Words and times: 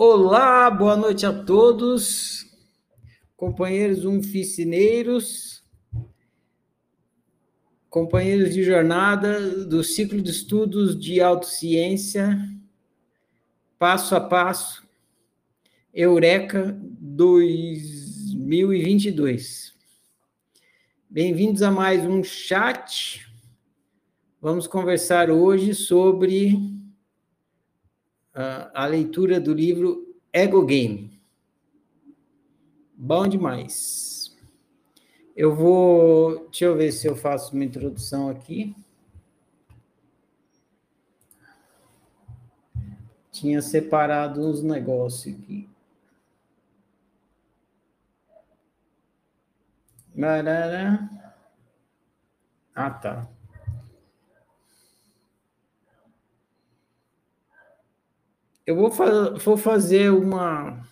Olá, 0.00 0.70
boa 0.70 0.96
noite 0.96 1.26
a 1.26 1.32
todos, 1.32 2.46
companheiros 3.36 4.04
unficineiros, 4.04 5.60
companheiros 7.90 8.54
de 8.54 8.62
jornada 8.62 9.64
do 9.64 9.82
ciclo 9.82 10.22
de 10.22 10.30
estudos 10.30 10.96
de 10.96 11.20
autociência, 11.20 12.38
passo 13.76 14.14
a 14.14 14.20
passo, 14.20 14.86
Eureka 15.92 16.78
2022. 16.80 19.74
Bem-vindos 21.10 21.60
a 21.60 21.72
mais 21.72 22.06
um 22.06 22.22
chat. 22.22 23.26
Vamos 24.40 24.68
conversar 24.68 25.28
hoje 25.28 25.74
sobre 25.74 26.56
a 28.72 28.86
leitura 28.86 29.40
do 29.40 29.52
livro 29.52 30.14
Ego 30.32 30.64
Game. 30.64 31.10
Bom 32.96 33.26
demais. 33.26 34.36
Eu 35.36 35.54
vou. 35.54 36.44
Deixa 36.46 36.64
eu 36.66 36.76
ver 36.76 36.92
se 36.92 37.06
eu 37.06 37.16
faço 37.16 37.54
uma 37.54 37.64
introdução 37.64 38.28
aqui. 38.28 38.76
Tinha 43.32 43.62
separado 43.62 44.40
uns 44.40 44.62
negócios 44.62 45.34
aqui. 45.34 45.68
Ah, 52.74 52.90
tá. 52.90 53.28
Eu 58.68 58.76
vou, 58.76 58.90
fa 58.90 59.30
vou 59.30 59.56
fazer 59.56 60.10
uma. 60.10 60.86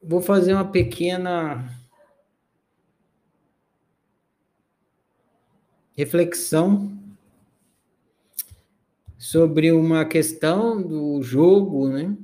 Vou 0.00 0.22
fazer 0.22 0.54
uma 0.54 0.70
pequena 0.70 1.76
reflexão 5.92 6.96
sobre 9.18 9.72
uma 9.72 10.04
questão 10.04 10.80
do 10.80 11.20
jogo, 11.20 11.88
né? 11.88 12.16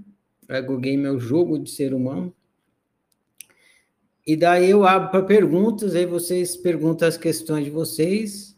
O 0.68 0.78
Game 0.78 1.04
é 1.04 1.10
o 1.10 1.18
jogo 1.18 1.58
de 1.58 1.68
ser 1.68 1.92
humano. 1.92 2.32
E 4.24 4.36
daí 4.36 4.70
eu 4.70 4.86
abro 4.86 5.10
para 5.10 5.24
perguntas, 5.24 5.96
aí 5.96 6.06
vocês 6.06 6.56
perguntam 6.56 7.08
as 7.08 7.16
questões 7.16 7.64
de 7.64 7.70
vocês 7.72 8.55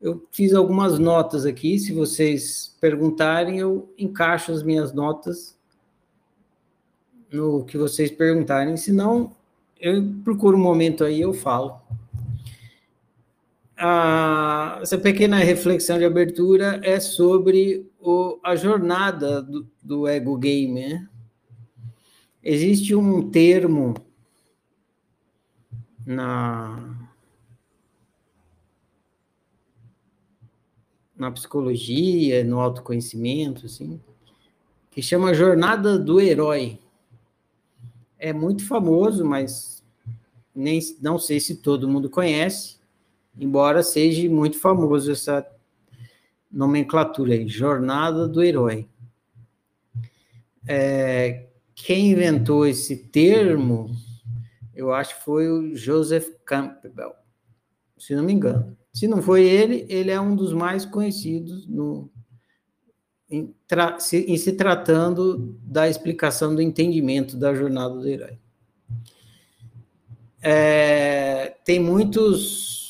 eu 0.00 0.26
fiz 0.32 0.54
algumas 0.54 0.98
notas 0.98 1.44
aqui, 1.44 1.78
se 1.78 1.92
vocês 1.92 2.74
perguntarem, 2.80 3.58
eu 3.58 3.92
encaixo 3.98 4.50
as 4.50 4.62
minhas 4.62 4.92
notas 4.92 5.58
no 7.30 7.64
que 7.64 7.76
vocês 7.76 8.10
perguntarem, 8.10 8.76
senão 8.76 9.36
eu 9.78 10.02
procuro 10.24 10.56
um 10.56 10.60
momento 10.60 11.04
aí 11.04 11.20
eu 11.20 11.32
falo. 11.32 11.80
Ah, 13.76 14.78
essa 14.82 14.98
pequena 14.98 15.38
reflexão 15.38 15.98
de 15.98 16.04
abertura 16.04 16.80
é 16.82 17.00
sobre 17.00 17.90
o, 17.98 18.38
a 18.42 18.54
jornada 18.54 19.40
do, 19.40 19.66
do 19.82 20.06
ego 20.06 20.36
game. 20.36 20.86
Né? 20.86 21.08
Existe 22.42 22.94
um 22.94 23.30
termo 23.30 23.94
na 26.04 26.99
na 31.20 31.30
psicologia, 31.30 32.42
no 32.42 32.58
autoconhecimento, 32.58 33.66
assim, 33.66 34.00
que 34.90 35.02
chama 35.02 35.34
Jornada 35.34 35.98
do 35.98 36.18
Herói. 36.18 36.78
É 38.18 38.32
muito 38.32 38.66
famoso, 38.66 39.22
mas 39.22 39.84
nem 40.54 40.80
não 41.02 41.18
sei 41.18 41.38
se 41.38 41.56
todo 41.56 41.86
mundo 41.86 42.08
conhece, 42.08 42.78
embora 43.38 43.82
seja 43.82 44.26
muito 44.30 44.58
famoso 44.58 45.12
essa 45.12 45.46
nomenclatura 46.50 47.34
aí, 47.34 47.46
Jornada 47.46 48.26
do 48.26 48.42
Herói. 48.42 48.88
É, 50.66 51.48
quem 51.74 52.12
inventou 52.12 52.66
esse 52.66 52.96
termo, 52.96 53.94
eu 54.74 54.90
acho 54.90 55.18
que 55.18 55.24
foi 55.24 55.50
o 55.50 55.76
Joseph 55.76 56.28
Campbell, 56.46 57.12
se 57.98 58.14
não 58.14 58.24
me 58.24 58.32
engano. 58.32 58.79
Se 58.92 59.06
não 59.06 59.22
foi 59.22 59.44
ele, 59.44 59.86
ele 59.88 60.10
é 60.10 60.20
um 60.20 60.34
dos 60.34 60.52
mais 60.52 60.84
conhecidos 60.84 61.66
no, 61.66 62.10
em, 63.30 63.54
tra, 63.66 63.98
se, 64.00 64.18
em 64.18 64.36
se 64.36 64.52
tratando 64.52 65.56
da 65.62 65.88
explicação 65.88 66.54
do 66.54 66.60
entendimento 66.60 67.36
da 67.36 67.54
jornada 67.54 67.94
do 67.94 68.08
herói. 68.08 68.38
É, 70.42 71.54
tem 71.64 71.78
muitos 71.78 72.80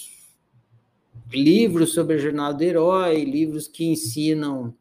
livros 1.31 1.93
sobre 1.93 2.15
a 2.15 2.19
jornada 2.19 2.56
do 2.56 2.62
herói, 2.62 3.25
livros 3.25 3.69
que 3.69 3.84
ensinam 3.84 4.75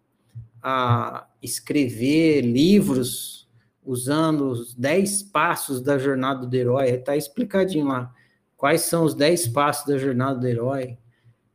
a 0.62 1.28
escrever 1.42 2.42
livros 2.42 3.48
usando 3.84 4.50
os 4.50 4.74
dez 4.74 5.22
passos 5.22 5.82
da 5.82 5.98
jornada 5.98 6.46
do 6.46 6.56
herói. 6.56 6.90
Está 6.90 7.18
explicadinho 7.18 7.88
lá 7.88 8.14
quais 8.56 8.82
são 8.82 9.04
os 9.04 9.14
dez 9.14 9.48
passos 9.48 9.86
da 9.86 9.98
jornada 9.98 10.40
do 10.40 10.48
herói 10.48 10.98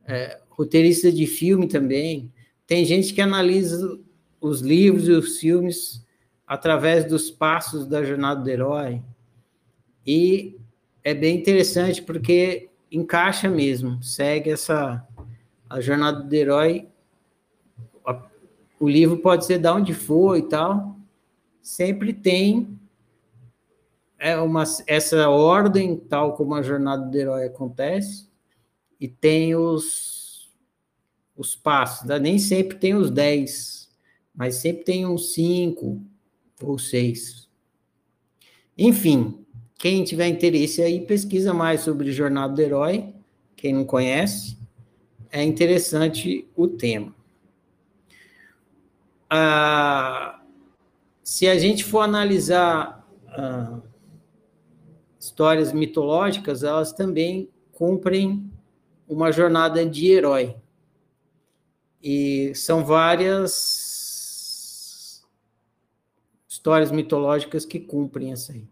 é, 0.07 0.41
roteirista 0.51 1.11
de 1.11 1.27
filme 1.27 1.67
também. 1.67 2.33
Tem 2.67 2.85
gente 2.85 3.13
que 3.13 3.21
analisa 3.21 3.99
os 4.41 4.61
livros 4.61 5.09
e 5.09 5.13
os 5.13 5.39
filmes 5.39 6.05
através 6.47 7.05
dos 7.05 7.31
passos 7.31 7.87
da 7.87 8.05
jornada 8.05 8.43
do 8.43 8.49
herói. 8.49 9.03
E 10.07 10.57
é 11.03 11.15
bem 11.15 11.37
interessante 11.37 12.03
porque 12.03 12.69
encaixa 12.91 13.49
mesmo, 13.49 14.03
segue 14.03 14.51
essa 14.51 15.07
a 15.69 15.81
jornada 15.81 16.23
do 16.23 16.35
herói. 16.35 16.89
O 18.79 18.89
livro 18.89 19.19
pode 19.19 19.47
ser 19.47 19.59
de 19.59 19.69
onde 19.69 19.95
for 19.95 20.37
e 20.37 20.43
tal, 20.43 20.97
sempre 21.63 22.13
tem 22.13 22.79
é 24.19 24.39
uma, 24.39 24.65
essa 24.87 25.29
ordem, 25.29 25.97
tal 25.97 26.35
como 26.35 26.55
a 26.55 26.63
jornada 26.63 27.05
do 27.05 27.17
herói 27.17 27.45
acontece, 27.45 28.27
e 29.01 29.09
tem 29.09 29.55
os, 29.55 30.51
os 31.37 31.55
passos, 31.55 32.07
né? 32.07 32.19
nem 32.19 32.39
sempre 32.39 32.77
tem 32.77 32.95
os 32.95 33.11
10, 33.11 33.91
mas 34.35 34.57
sempre 34.57 34.85
tem 34.85 35.07
uns 35.07 35.33
5 35.35 36.01
ou 36.63 36.79
6. 36.79 37.49
Enfim, 38.77 39.45
quem 39.79 40.03
tiver 40.05 40.29
interesse 40.29 40.83
aí, 40.83 41.01
pesquisa 41.01 41.53
mais 41.53 41.83
sobre 41.83 42.13
Jornada 42.13 42.55
do 42.55 42.61
Herói, 42.61 43.15
quem 43.57 43.73
não 43.73 43.85
conhece, 43.85 44.57
é 45.31 45.43
interessante 45.43 46.49
o 46.57 46.69
tema. 46.69 47.15
Ah, 49.29 50.41
se 51.23 51.49
a 51.49 51.59
gente 51.59 51.85
for 51.85 52.01
analisar 52.01 53.05
ah, 53.29 53.81
histórias 55.19 55.73
mitológicas, 55.73 56.63
elas 56.63 56.93
também 56.93 57.49
cumprem 57.73 58.51
uma 59.15 59.31
jornada 59.31 59.87
de 59.87 60.11
herói. 60.11 60.57
E 62.03 62.53
são 62.55 62.85
várias 62.85 64.03
histórias 66.49 66.91
mitológicas 66.91 67.65
que 67.65 67.79
cumprem 67.79 68.33
essa 68.33 68.53
aí. 68.53 68.67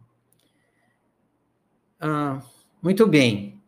Ah, 2.00 2.42
muito 2.82 3.06
bem. 3.06 3.62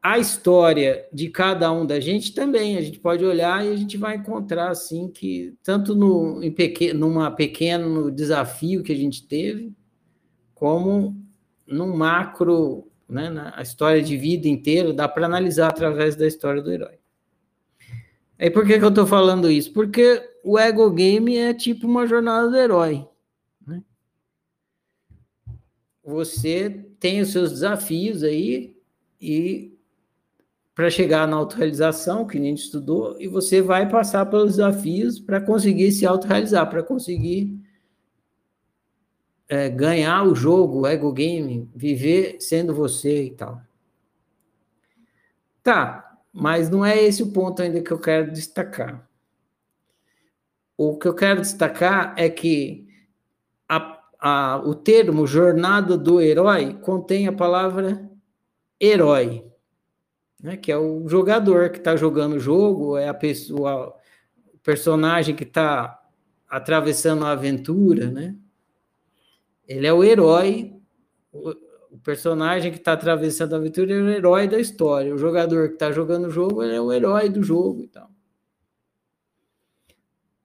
A 0.00 0.18
história 0.18 1.08
de 1.12 1.28
cada 1.28 1.72
um 1.72 1.84
da 1.84 1.98
gente 1.98 2.32
também, 2.34 2.76
a 2.76 2.80
gente 2.80 3.00
pode 3.00 3.24
olhar 3.24 3.64
e 3.64 3.70
a 3.72 3.76
gente 3.76 3.96
vai 3.96 4.16
encontrar 4.16 4.70
assim 4.70 5.08
que 5.08 5.56
tanto 5.62 5.94
no 5.94 6.42
em 6.42 6.52
pequeno, 6.52 7.00
numa 7.00 7.30
pequeno 7.30 8.10
desafio 8.10 8.82
que 8.82 8.92
a 8.92 8.96
gente 8.96 9.26
teve, 9.26 9.74
como 10.54 11.16
num 11.66 11.96
macro 11.96 12.86
né, 13.08 13.52
a 13.54 13.62
história 13.62 14.02
de 14.02 14.16
vida 14.16 14.48
inteira, 14.48 14.92
dá 14.92 15.08
para 15.08 15.26
analisar 15.26 15.68
através 15.68 16.16
da 16.16 16.26
história 16.26 16.62
do 16.62 16.72
herói. 16.72 16.98
E 18.38 18.50
por 18.50 18.66
que, 18.66 18.78
que 18.78 18.84
eu 18.84 18.88
estou 18.88 19.06
falando 19.06 19.50
isso? 19.50 19.72
Porque 19.72 20.22
o 20.42 20.58
ego 20.58 20.90
game 20.90 21.36
é 21.36 21.54
tipo 21.54 21.86
uma 21.86 22.06
jornada 22.06 22.50
do 22.50 22.56
herói. 22.56 23.06
Né? 23.66 23.82
Você 26.04 26.70
tem 26.98 27.20
os 27.20 27.30
seus 27.30 27.50
desafios 27.52 28.22
aí 28.22 28.76
e 29.20 29.74
para 30.74 30.90
chegar 30.90 31.28
na 31.28 31.36
autorrealização, 31.36 32.26
que 32.26 32.36
a 32.36 32.40
gente 32.40 32.64
estudou, 32.64 33.16
e 33.20 33.28
você 33.28 33.62
vai 33.62 33.88
passar 33.88 34.26
pelos 34.26 34.56
desafios 34.56 35.20
para 35.20 35.40
conseguir 35.40 35.92
se 35.92 36.04
autorrealizar, 36.04 36.68
para 36.68 36.82
conseguir 36.82 37.56
é, 39.48 39.68
ganhar 39.68 40.24
o 40.24 40.34
jogo, 40.34 40.80
o 40.80 40.86
ego 40.86 41.12
game, 41.12 41.70
viver 41.74 42.40
sendo 42.40 42.74
você 42.74 43.24
e 43.24 43.30
tal. 43.30 43.60
Tá, 45.62 46.18
mas 46.32 46.68
não 46.68 46.84
é 46.84 47.02
esse 47.02 47.22
o 47.22 47.32
ponto 47.32 47.62
ainda 47.62 47.80
que 47.80 47.90
eu 47.90 47.98
quero 47.98 48.30
destacar. 48.32 49.08
o 50.76 50.96
que 50.98 51.06
eu 51.08 51.14
quero 51.14 51.40
destacar 51.40 52.14
é 52.18 52.28
que 52.28 52.86
a, 53.68 54.00
a, 54.18 54.58
o 54.64 54.74
termo 54.74 55.26
jornada 55.26 55.96
do 55.96 56.20
herói 56.20 56.74
contém 56.74 57.28
a 57.28 57.32
palavra 57.32 58.10
herói, 58.80 59.46
né, 60.40 60.56
que 60.56 60.70
é 60.72 60.76
o 60.76 61.08
jogador 61.08 61.70
que 61.70 61.78
está 61.78 61.96
jogando 61.96 62.34
o 62.34 62.40
jogo, 62.40 62.98
é 62.98 63.08
a 63.08 63.14
pessoa, 63.14 63.96
o 64.52 64.58
personagem 64.58 65.34
que 65.34 65.44
está 65.44 66.02
atravessando 66.48 67.24
a 67.24 67.30
aventura, 67.30 68.10
né? 68.10 68.36
Ele 69.66 69.86
é 69.86 69.92
o 69.92 70.04
herói, 70.04 70.74
o, 71.32 71.54
personagem 72.02 72.70
que 72.72 72.78
está 72.78 72.92
atravessando 72.92 73.54
a 73.54 73.56
aventura 73.56 73.94
é 73.94 74.02
o 74.02 74.08
herói 74.08 74.48
da 74.48 74.58
história. 74.58 75.14
O 75.14 75.18
jogador 75.18 75.68
que 75.68 75.74
está 75.74 75.92
jogando 75.92 76.26
o 76.26 76.30
jogo 76.30 76.62
é 76.62 76.80
o 76.80 76.92
herói 76.92 77.28
do 77.28 77.42
jogo 77.42 77.82
e 77.82 77.88
tal. 77.88 78.10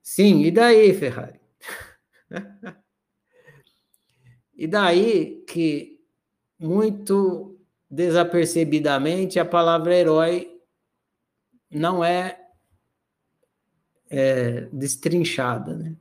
Sim, 0.02 0.44
e 0.44 0.52
daí, 0.52 0.94
Ferrari? 0.94 1.40
e 4.56 4.68
daí 4.68 5.44
que 5.48 6.00
muito 6.58 7.60
desapercebidamente 7.90 9.40
a 9.40 9.46
palavra 9.46 9.96
herói 9.96 10.62
não 11.70 12.04
é, 12.04 12.40
é 14.10 14.62
destrinchada, 14.72 15.76
né? 15.76 15.96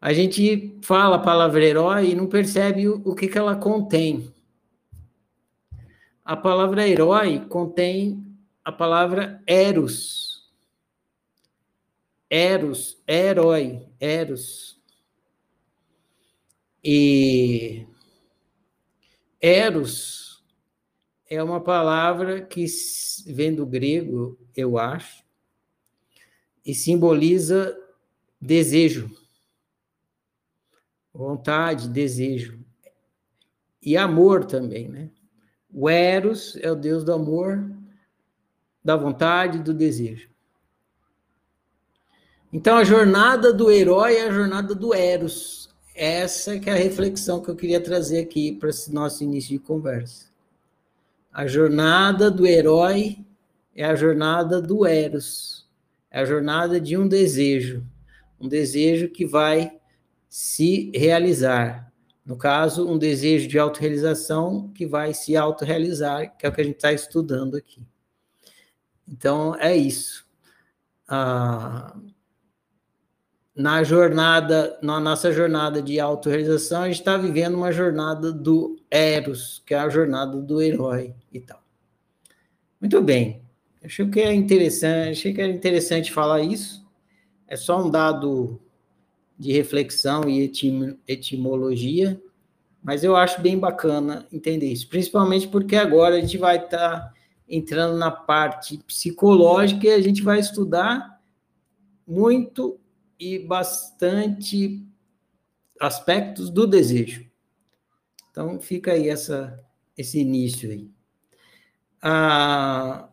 A 0.00 0.12
gente 0.12 0.78
fala 0.82 1.16
a 1.16 1.20
palavra 1.20 1.64
herói 1.64 2.10
e 2.10 2.14
não 2.14 2.26
percebe 2.26 2.88
o, 2.88 3.02
o 3.04 3.14
que, 3.14 3.28
que 3.28 3.36
ela 3.36 3.54
contém. 3.54 4.32
A 6.24 6.36
palavra 6.36 6.88
herói 6.88 7.40
contém 7.48 8.24
a 8.64 8.72
palavra 8.72 9.42
eros, 9.46 10.30
Eros, 12.30 12.96
herói, 13.08 13.88
Eros. 13.98 14.80
E 16.82 17.84
Eros 19.40 20.44
é 21.28 21.42
uma 21.42 21.60
palavra 21.60 22.40
que 22.40 22.64
vem 23.26 23.52
do 23.52 23.66
grego, 23.66 24.38
eu 24.56 24.78
acho, 24.78 25.24
e 26.64 26.72
simboliza 26.72 27.76
desejo, 28.40 29.10
vontade, 31.20 31.88
desejo. 31.88 32.58
E 33.82 33.96
amor 33.96 34.44
também, 34.44 34.88
né? 34.88 35.10
O 35.72 35.88
Eros 35.88 36.56
é 36.60 36.70
o 36.70 36.74
deus 36.74 37.04
do 37.04 37.12
amor, 37.12 37.70
da 38.84 38.96
vontade 38.96 39.58
e 39.58 39.62
do 39.62 39.72
desejo. 39.72 40.28
Então, 42.52 42.76
a 42.76 42.84
jornada 42.84 43.52
do 43.52 43.70
herói 43.70 44.16
é 44.16 44.26
a 44.26 44.32
jornada 44.32 44.74
do 44.74 44.92
Eros. 44.92 45.68
Essa 45.94 46.58
que 46.58 46.68
é 46.68 46.72
a 46.72 46.76
reflexão 46.76 47.40
que 47.40 47.50
eu 47.50 47.56
queria 47.56 47.80
trazer 47.80 48.20
aqui 48.20 48.52
para 48.52 48.70
esse 48.70 48.92
nosso 48.92 49.22
início 49.22 49.50
de 49.50 49.58
conversa. 49.58 50.30
A 51.32 51.46
jornada 51.46 52.30
do 52.30 52.46
herói 52.46 53.24
é 53.74 53.84
a 53.84 53.94
jornada 53.94 54.60
do 54.60 54.84
Eros. 54.86 55.68
É 56.10 56.20
a 56.20 56.24
jornada 56.24 56.80
de 56.80 56.96
um 56.96 57.06
desejo. 57.06 57.86
Um 58.40 58.48
desejo 58.48 59.08
que 59.08 59.24
vai 59.24 59.79
se 60.30 60.92
realizar. 60.94 61.92
No 62.24 62.36
caso, 62.36 62.88
um 62.88 62.96
desejo 62.96 63.48
de 63.48 63.58
autorrealização 63.58 64.68
que 64.68 64.86
vai 64.86 65.12
se 65.12 65.36
autorrealizar, 65.36 66.36
que 66.36 66.46
é 66.46 66.48
o 66.48 66.52
que 66.52 66.60
a 66.60 66.64
gente 66.64 66.76
está 66.76 66.92
estudando 66.92 67.56
aqui. 67.56 67.84
Então, 69.08 69.56
é 69.56 69.76
isso. 69.76 70.24
Ah, 71.08 71.96
na 73.56 73.82
jornada, 73.82 74.78
na 74.80 75.00
nossa 75.00 75.32
jornada 75.32 75.82
de 75.82 75.98
autorrealização, 75.98 76.82
a 76.82 76.86
gente 76.86 77.00
está 77.00 77.16
vivendo 77.16 77.56
uma 77.56 77.72
jornada 77.72 78.32
do 78.32 78.80
Eros, 78.88 79.60
que 79.66 79.74
é 79.74 79.78
a 79.78 79.88
jornada 79.88 80.40
do 80.40 80.62
herói 80.62 81.12
e 81.32 81.40
tal. 81.40 81.60
Muito 82.80 83.02
bem. 83.02 83.42
Achei 83.82 84.08
que 84.08 84.20
é 84.20 84.32
interessante, 84.32 85.10
achei 85.10 85.34
que 85.34 85.40
era 85.40 85.50
interessante 85.50 86.12
falar 86.12 86.40
isso. 86.40 86.86
É 87.48 87.56
só 87.56 87.84
um 87.84 87.90
dado 87.90 88.60
de 89.40 89.52
reflexão 89.52 90.28
e 90.28 90.42
etim, 90.42 90.98
etimologia, 91.08 92.22
mas 92.82 93.02
eu 93.02 93.16
acho 93.16 93.40
bem 93.40 93.58
bacana 93.58 94.26
entender 94.30 94.70
isso, 94.70 94.86
principalmente 94.86 95.48
porque 95.48 95.76
agora 95.76 96.16
a 96.16 96.20
gente 96.20 96.36
vai 96.36 96.56
estar 96.56 97.00
tá 97.00 97.14
entrando 97.48 97.96
na 97.96 98.10
parte 98.10 98.76
psicológica 98.86 99.86
e 99.86 99.92
a 99.92 100.00
gente 100.00 100.22
vai 100.22 100.38
estudar 100.38 101.18
muito 102.06 102.78
e 103.18 103.38
bastante 103.38 104.86
aspectos 105.80 106.50
do 106.50 106.66
desejo. 106.66 107.24
Então, 108.30 108.60
fica 108.60 108.92
aí 108.92 109.08
essa, 109.08 109.58
esse 109.96 110.20
início 110.20 110.70
aí. 110.70 110.90
A, 112.02 113.08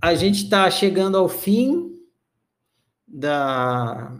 a 0.00 0.14
gente 0.14 0.44
está 0.44 0.70
chegando 0.70 1.18
ao 1.18 1.28
fim 1.28 2.00
da. 3.06 4.18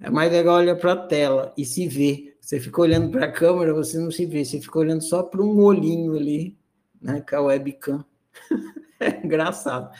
É 0.00 0.10
mais 0.10 0.30
legal 0.32 0.56
olhar 0.56 0.76
para 0.76 0.92
a 0.92 1.06
tela 1.06 1.52
e 1.56 1.64
se 1.64 1.86
ver. 1.88 2.36
Você 2.40 2.58
fica 2.58 2.80
olhando 2.80 3.10
para 3.10 3.26
a 3.26 3.32
câmera, 3.32 3.72
você 3.72 3.98
não 3.98 4.10
se 4.10 4.26
vê, 4.26 4.44
você 4.44 4.60
fica 4.60 4.78
olhando 4.78 5.02
só 5.02 5.22
para 5.22 5.40
um 5.42 5.60
olhinho 5.60 6.16
ali, 6.16 6.56
né, 7.00 7.20
com 7.20 7.36
a 7.36 7.40
webcam. 7.40 8.04
é 8.98 9.24
engraçado 9.24 9.92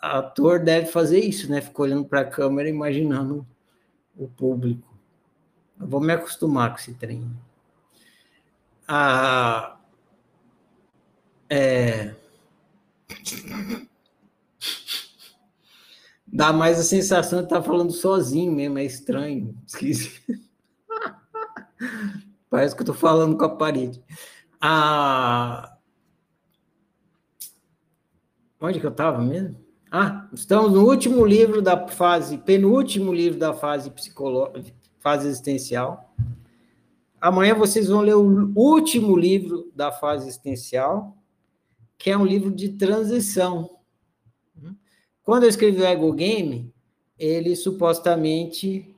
ator 0.00 0.60
deve 0.60 0.86
fazer 0.86 1.20
isso, 1.20 1.50
né? 1.50 1.60
Ficar 1.60 1.82
olhando 1.82 2.04
para 2.06 2.20
a 2.20 2.24
câmera, 2.24 2.68
imaginando 2.68 3.46
o 4.16 4.26
público. 4.26 4.88
Eu 5.78 5.86
vou 5.86 6.00
me 6.00 6.12
acostumar 6.12 6.70
com 6.70 6.76
esse 6.76 6.94
trem. 6.94 7.30
Ah, 8.88 9.76
é... 11.48 12.14
Dá 16.32 16.52
mais 16.52 16.78
a 16.78 16.84
sensação 16.84 17.40
de 17.40 17.46
estar 17.46 17.62
falando 17.62 17.92
sozinho 17.92 18.52
mesmo, 18.52 18.78
é 18.78 18.84
estranho, 18.84 19.56
esquisito. 19.66 20.20
Parece 22.48 22.74
que 22.74 22.82
eu 22.82 22.84
estou 22.84 22.94
falando 22.94 23.36
com 23.36 23.44
a 23.44 23.56
parede. 23.56 24.02
Ah, 24.60 25.76
Onde 28.60 28.78
que 28.78 28.84
eu 28.84 28.90
estava 28.90 29.22
mesmo? 29.22 29.56
Ah, 29.90 30.28
estamos 30.34 30.72
no 30.72 30.86
último 30.86 31.24
livro 31.24 31.62
da 31.62 31.88
fase, 31.88 32.36
penúltimo 32.36 33.10
livro 33.10 33.38
da 33.38 33.54
fase 33.54 33.90
psicológica, 33.90 34.76
fase 34.98 35.28
existencial. 35.28 36.14
Amanhã 37.18 37.54
vocês 37.54 37.88
vão 37.88 38.02
ler 38.02 38.14
o 38.14 38.52
último 38.54 39.16
livro 39.16 39.70
da 39.74 39.90
fase 39.90 40.28
existencial, 40.28 41.16
que 41.96 42.10
é 42.10 42.16
um 42.16 42.24
livro 42.24 42.50
de 42.50 42.68
transição. 42.68 43.78
Quando 45.24 45.44
eu 45.44 45.48
escrevi 45.48 45.80
o 45.80 45.84
Ego 45.84 46.12
Game, 46.12 46.72
ele 47.18 47.54
supostamente 47.54 48.94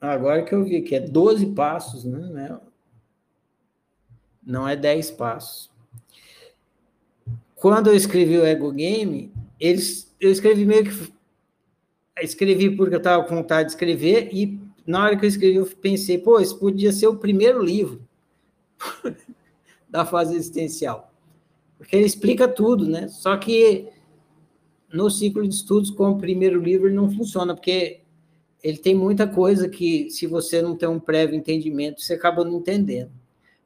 Agora 0.00 0.44
que 0.44 0.54
eu 0.54 0.64
vi 0.64 0.80
que 0.82 0.94
é 0.94 1.00
12 1.00 1.46
passos, 1.54 2.04
né? 2.04 2.58
não 4.48 4.66
é 4.66 4.74
10 4.74 5.10
passos. 5.12 5.70
Quando 7.56 7.88
eu 7.88 7.94
escrevi 7.94 8.38
o 8.38 8.46
Ego 8.46 8.72
Game, 8.72 9.32
eles, 9.60 10.14
eu 10.20 10.30
escrevi 10.30 10.64
meio 10.64 10.84
que. 10.84 11.12
Escrevi 12.22 12.74
porque 12.74 12.94
eu 12.94 12.98
estava 12.98 13.22
com 13.24 13.36
vontade 13.36 13.68
de 13.68 13.74
escrever, 13.74 14.30
e 14.32 14.58
na 14.86 15.04
hora 15.04 15.16
que 15.16 15.24
eu 15.24 15.28
escrevi, 15.28 15.56
eu 15.56 15.66
pensei, 15.66 16.18
pô, 16.18 16.40
esse 16.40 16.58
podia 16.58 16.92
ser 16.92 17.06
o 17.06 17.16
primeiro 17.16 17.62
livro 17.62 18.02
da 19.88 20.04
fase 20.04 20.36
existencial. 20.36 21.12
Porque 21.76 21.96
ele 21.96 22.06
explica 22.06 22.48
tudo, 22.48 22.86
né? 22.88 23.08
Só 23.08 23.36
que 23.36 23.88
no 24.92 25.10
ciclo 25.10 25.46
de 25.46 25.54
estudos, 25.54 25.90
como 25.90 26.18
primeiro 26.18 26.60
livro, 26.60 26.92
não 26.92 27.10
funciona, 27.10 27.54
porque 27.54 28.00
ele 28.62 28.78
tem 28.78 28.94
muita 28.94 29.26
coisa 29.26 29.68
que, 29.68 30.10
se 30.10 30.26
você 30.26 30.60
não 30.60 30.76
tem 30.76 30.88
um 30.88 30.98
prévio 30.98 31.36
entendimento, 31.36 32.00
você 32.00 32.14
acaba 32.14 32.44
não 32.44 32.58
entendendo. 32.58 33.12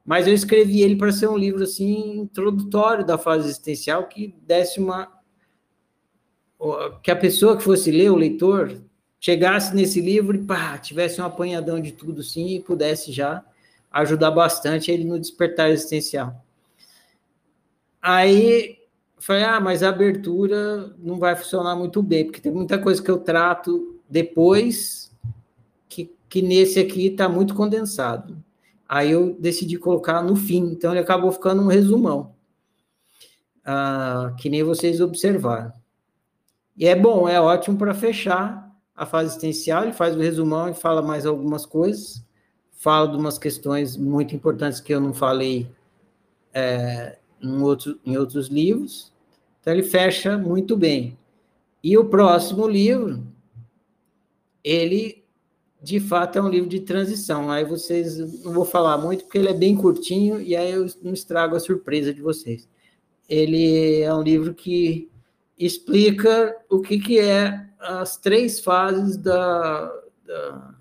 Mas 0.05 0.27
eu 0.27 0.35
escrevi 0.35 0.83
ele 0.83 0.97
para 0.97 1.13
ser 1.13 1.29
um 1.29 1.37
livro 1.37 1.63
assim 1.63 2.19
introdutório 2.21 3.07
da 3.07 3.17
fase 3.17 3.49
existencial 3.49 4.09
que 4.09 4.35
desse 4.43 4.81
uma 4.81 5.21
que 7.03 7.11
a 7.11 7.17
pessoa 7.17 7.57
que 7.57 7.63
fosse 7.65 7.91
ler, 7.91 8.11
o 8.11 8.17
leitor, 8.17 8.81
chegasse 9.19 9.75
nesse 9.75 10.01
livro 10.01 10.37
e 10.37 10.45
pá, 10.45 10.79
tivesse 10.79 11.21
um 11.21 11.25
apanhadão 11.25 11.81
de 11.81 11.91
tudo 11.91 12.23
sim 12.23 12.55
e 12.55 12.61
pudesse 12.61 13.11
já 13.11 13.45
ajudar 13.93 14.31
bastante 14.31 14.91
ele 14.91 15.05
no 15.05 15.19
despertar 15.19 15.71
existencial. 15.71 16.43
Aí 18.01 18.79
falei, 19.23 19.45
ah, 19.45 19.61
mas 19.61 19.85
a 19.85 19.89
abertura 19.89 20.93
não 20.99 21.17
vai 21.17 21.37
funcionar 21.37 21.77
muito 21.77 22.03
bem, 22.03 22.25
porque 22.25 22.41
tem 22.41 22.51
muita 22.51 22.79
coisa 22.79 23.01
que 23.01 23.11
eu 23.11 23.19
trato 23.19 24.01
depois 24.11 25.13
que, 25.89 26.13
que 26.29 26.43
nesse 26.43 26.81
aqui 26.81 27.07
está 27.07 27.29
muito 27.29 27.55
condensado. 27.55 28.37
Aí 28.89 29.13
eu 29.13 29.37
decidi 29.39 29.79
colocar 29.79 30.23
no 30.23 30.35
fim, 30.35 30.73
então 30.73 30.91
ele 30.91 31.01
acabou 31.01 31.31
ficando 31.31 31.63
um 31.63 31.69
resumão, 31.69 32.35
ah, 33.65 34.35
que 34.39 34.51
nem 34.51 34.65
vocês 34.65 35.01
observaram. 35.01 35.73
E 36.77 36.89
é 36.89 36.97
bom, 36.97 37.29
é 37.29 37.41
ótimo 37.41 37.79
para 37.79 37.95
fechar 37.95 38.71
a 38.95 39.07
fase 39.07 39.31
existencial, 39.31 39.85
ele 39.85 39.93
faz 39.93 40.17
o 40.17 40.21
resumão 40.21 40.69
e 40.69 40.75
fala 40.75 41.01
mais 41.01 41.25
algumas 41.25 41.65
coisas, 41.65 42.25
fala 42.83 43.07
de 43.07 43.17
umas 43.17 43.39
questões 43.39 43.97
muito 43.97 44.35
importantes 44.35 44.81
que 44.81 44.93
eu 44.93 45.01
não 45.01 45.15
falei 45.15 45.71
é, 46.53 47.17
em, 47.41 47.63
outro, 47.63 47.97
em 48.05 48.17
outros 48.17 48.49
livros, 48.49 49.13
então 49.61 49.73
ele 49.73 49.85
fecha 49.85 50.37
muito 50.37 50.77
bem. 50.77 51.17
E 51.81 51.97
o 51.97 52.07
próximo 52.07 52.67
livro, 52.67 53.25
ele 54.65 55.23
de 55.81 56.01
fato 56.01 56.39
é 56.39 56.43
um 56.43 56.49
livro 56.49 56.69
de 56.69 56.81
transição. 56.81 57.51
Aí 57.51 57.65
vocês 57.65 58.19
não 58.45 58.53
vou 58.53 58.65
falar 58.65 58.99
muito 58.99 59.25
porque 59.25 59.39
ele 59.39 59.49
é 59.49 59.55
bem 59.55 59.77
curtinho 59.77 60.41
e 60.41 60.57
aí 60.57 60.73
eu 60.73 60.87
não 61.03 61.13
estrago 61.13 61.55
a 61.55 61.61
surpresa 61.61 62.13
de 62.13 62.21
vocês. 62.21 62.69
Ele 63.29 64.01
é 64.01 64.13
um 64.13 64.23
livro 64.23 64.55
que 64.55 65.09
explica 65.57 66.57
o 66.69 66.81
que, 66.81 66.99
que 66.99 67.21
é 67.21 67.65
as 67.79 68.17
três 68.17 68.59
fases 68.59 69.17
da, 69.17 69.87
da, 70.25 70.75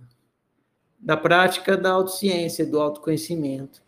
da 1.01 1.17
prática 1.17 1.75
da 1.75 1.91
autociência, 1.91 2.65
do 2.65 2.79
autoconhecimento. 2.79 3.81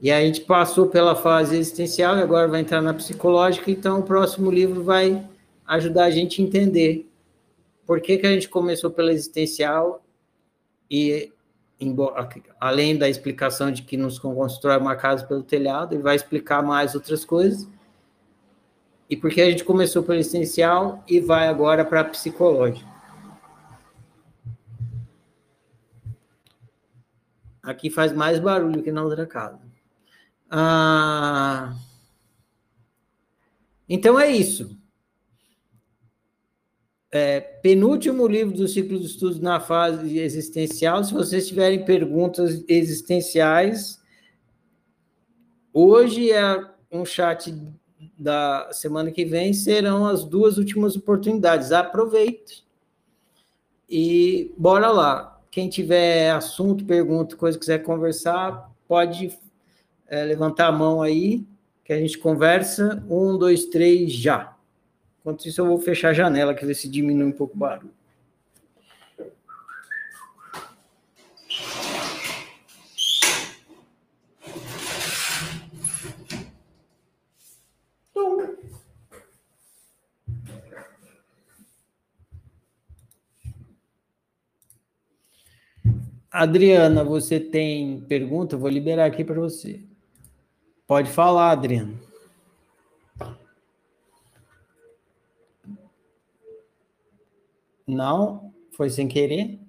E 0.00 0.10
a 0.12 0.20
gente 0.20 0.42
passou 0.42 0.86
pela 0.86 1.16
fase 1.16 1.56
existencial 1.56 2.16
e 2.16 2.22
agora 2.22 2.46
vai 2.46 2.60
entrar 2.60 2.80
na 2.80 2.94
psicológica, 2.94 3.70
então 3.70 4.00
o 4.00 4.02
próximo 4.02 4.50
livro 4.50 4.82
vai 4.82 5.26
ajudar 5.66 6.04
a 6.04 6.10
gente 6.10 6.40
a 6.40 6.44
entender 6.44 7.10
por 7.86 8.00
que, 8.00 8.18
que 8.18 8.26
a 8.26 8.32
gente 8.32 8.48
começou 8.48 8.90
pela 8.90 9.12
existencial 9.12 10.04
e 10.90 11.32
além 12.60 12.96
da 12.96 13.08
explicação 13.08 13.70
de 13.70 13.82
que 13.82 13.96
nos 13.96 14.18
constrói 14.18 14.78
uma 14.78 14.96
casa 14.96 15.26
pelo 15.26 15.42
telhado, 15.42 15.94
ele 15.94 16.02
vai 16.02 16.16
explicar 16.16 16.62
mais 16.62 16.94
outras 16.94 17.24
coisas. 17.24 17.68
E 19.08 19.16
porque 19.16 19.42
a 19.42 19.50
gente 19.50 19.64
começou 19.64 20.02
pelo 20.02 20.18
essencial 20.18 21.02
e 21.06 21.20
vai 21.20 21.48
agora 21.48 21.84
para 21.84 22.00
a 22.00 22.04
psicológica. 22.04 22.93
Aqui 27.64 27.90
faz 27.90 28.12
mais 28.12 28.38
barulho 28.38 28.82
que 28.82 28.92
na 28.92 29.02
outra 29.02 29.26
casa. 29.26 29.60
Ah, 30.50 31.74
então 33.88 34.20
é 34.20 34.30
isso 34.30 34.78
é, 37.14 37.38
penúltimo 37.38 38.26
livro 38.26 38.56
do 38.56 38.66
ciclo 38.66 38.98
de 38.98 39.06
estudos 39.06 39.38
na 39.38 39.60
fase 39.60 40.18
existencial. 40.18 41.04
Se 41.04 41.14
vocês 41.14 41.46
tiverem 41.46 41.84
perguntas 41.84 42.64
existenciais, 42.66 44.02
hoje 45.72 46.32
é 46.32 46.68
um 46.90 47.04
chat 47.04 47.56
da 48.18 48.68
semana 48.72 49.12
que 49.12 49.24
vem, 49.24 49.52
serão 49.52 50.04
as 50.04 50.24
duas 50.24 50.58
últimas 50.58 50.96
oportunidades. 50.96 51.70
Aproveite 51.70 52.64
e 53.88 54.52
bora 54.58 54.90
lá. 54.90 55.33
Quem 55.54 55.68
tiver 55.68 56.32
assunto, 56.32 56.84
pergunta, 56.84 57.36
coisa 57.36 57.56
quiser 57.56 57.78
conversar, 57.78 58.72
pode 58.88 59.38
é, 60.08 60.24
levantar 60.24 60.66
a 60.66 60.72
mão 60.72 61.00
aí, 61.00 61.46
que 61.84 61.92
a 61.92 61.96
gente 61.96 62.18
conversa. 62.18 63.00
Um, 63.08 63.38
dois, 63.38 63.66
três, 63.66 64.12
já. 64.12 64.56
Enquanto 65.20 65.46
isso, 65.46 65.60
eu 65.60 65.66
vou 65.66 65.78
fechar 65.78 66.08
a 66.08 66.12
janela, 66.12 66.56
que 66.56 66.66
ver 66.66 66.74
se 66.74 66.88
diminui 66.88 67.26
um 67.26 67.30
pouco 67.30 67.54
o 67.54 67.56
barulho. 67.56 67.94
Adriana, 86.34 87.04
você 87.04 87.38
tem 87.38 88.00
pergunta? 88.08 88.56
Vou 88.56 88.68
liberar 88.68 89.06
aqui 89.06 89.22
para 89.22 89.38
você. 89.38 89.84
Pode 90.84 91.08
falar, 91.08 91.52
Adriana. 91.52 91.94
Não, 97.86 98.52
foi 98.72 98.90
sem 98.90 99.06
querer. 99.06 99.60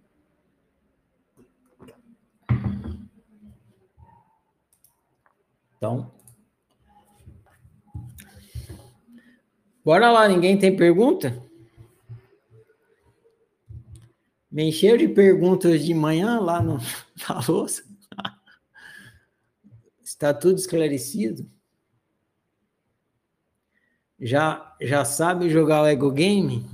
Então, 5.78 6.12
bora 9.84 10.12
lá, 10.12 10.28
ninguém 10.28 10.58
tem 10.58 10.76
pergunta? 10.76 11.44
Me 14.56 14.70
encheu 14.70 14.96
de 14.96 15.10
perguntas 15.10 15.84
de 15.84 15.94
manhã 15.94 16.40
lá 16.40 16.62
no, 16.62 16.78
na 17.28 17.42
louça. 17.46 17.84
Está 20.02 20.34
tudo 20.34 20.58
esclarecido? 20.58 21.46
Já, 24.18 24.74
já 24.80 25.04
sabe 25.04 25.50
jogar 25.50 25.82
o 25.82 25.88
Ego 25.88 26.10
Game? 26.10 26.66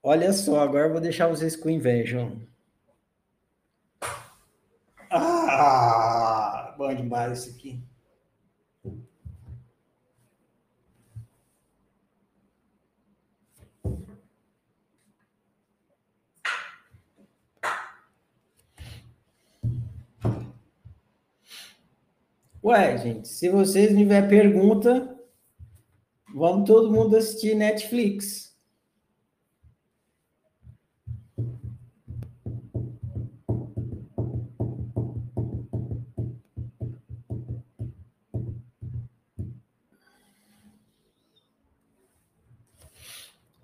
Olha 0.00 0.32
só, 0.32 0.60
agora 0.60 0.88
vou 0.88 1.00
deixar 1.00 1.26
vocês 1.26 1.56
com 1.56 1.68
inveja. 1.68 2.30
Ah, 5.10 6.72
bom 6.78 6.94
demais 6.94 7.40
isso 7.40 7.56
aqui. 7.56 7.91
Ué, 22.62 22.96
gente, 22.96 23.26
se 23.26 23.48
vocês 23.48 23.90
me 23.90 24.02
tiver 24.02 24.28
pergunta, 24.28 25.18
vamos 26.32 26.64
todo 26.64 26.92
mundo 26.92 27.16
assistir 27.16 27.56
Netflix. 27.56 28.56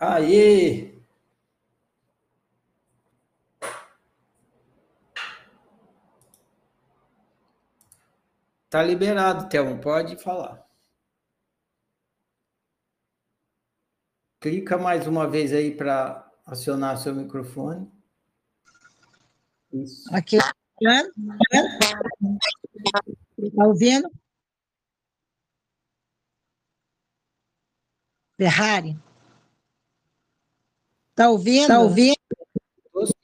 Aê! 0.00 0.97
Tá 8.70 8.82
liberado, 8.82 9.48
Thelma, 9.48 9.80
pode 9.80 10.16
falar. 10.16 10.66
Clica 14.40 14.76
mais 14.76 15.06
uma 15.06 15.26
vez 15.26 15.52
aí 15.52 15.74
para 15.74 16.30
acionar 16.46 16.98
seu 16.98 17.14
microfone. 17.14 17.90
Isso. 19.72 20.14
Aqui. 20.14 20.36
Está 23.38 23.66
ouvindo? 23.66 24.10
Ferrari? 28.36 28.96
Está 31.10 31.30
ouvindo? 31.30 31.62
Está 31.62 31.80
ouvindo? 31.80 32.16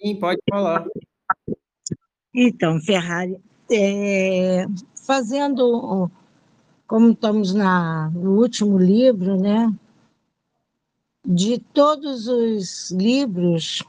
Sim, 0.00 0.18
pode 0.18 0.40
falar. 0.50 0.84
Então, 2.34 2.80
Ferrari, 2.80 3.40
é, 3.70 4.66
fazendo, 5.04 6.10
como 6.86 7.10
estamos 7.10 7.52
na, 7.52 8.10
no 8.10 8.40
último 8.40 8.78
livro, 8.78 9.38
né? 9.38 9.72
De 11.24 11.58
todos 11.58 12.26
os 12.26 12.90
livros 12.90 13.82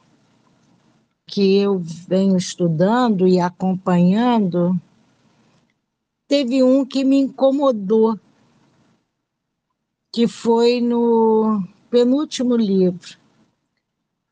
que 1.26 1.58
eu 1.58 1.80
venho 1.80 2.38
estudando 2.38 3.28
e 3.28 3.40
acompanhando, 3.40 4.80
teve 6.28 6.62
um 6.62 6.86
que 6.86 7.04
me 7.04 7.18
incomodou, 7.18 8.20
que 10.14 10.28
foi 10.28 10.80
no 10.82 11.64
penúltimo 11.90 12.56
livro, 12.56 13.18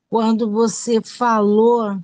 quando 0.10 0.50
você 0.50 1.02
falou 1.02 1.98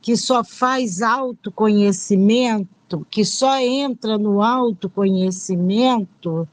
que 0.00 0.16
só 0.16 0.44
faz 0.44 1.02
autoconhecimento, 1.02 2.77
que 3.10 3.24
só 3.24 3.58
entra 3.58 4.18
no 4.18 4.42
autoconhecimento 4.42 6.48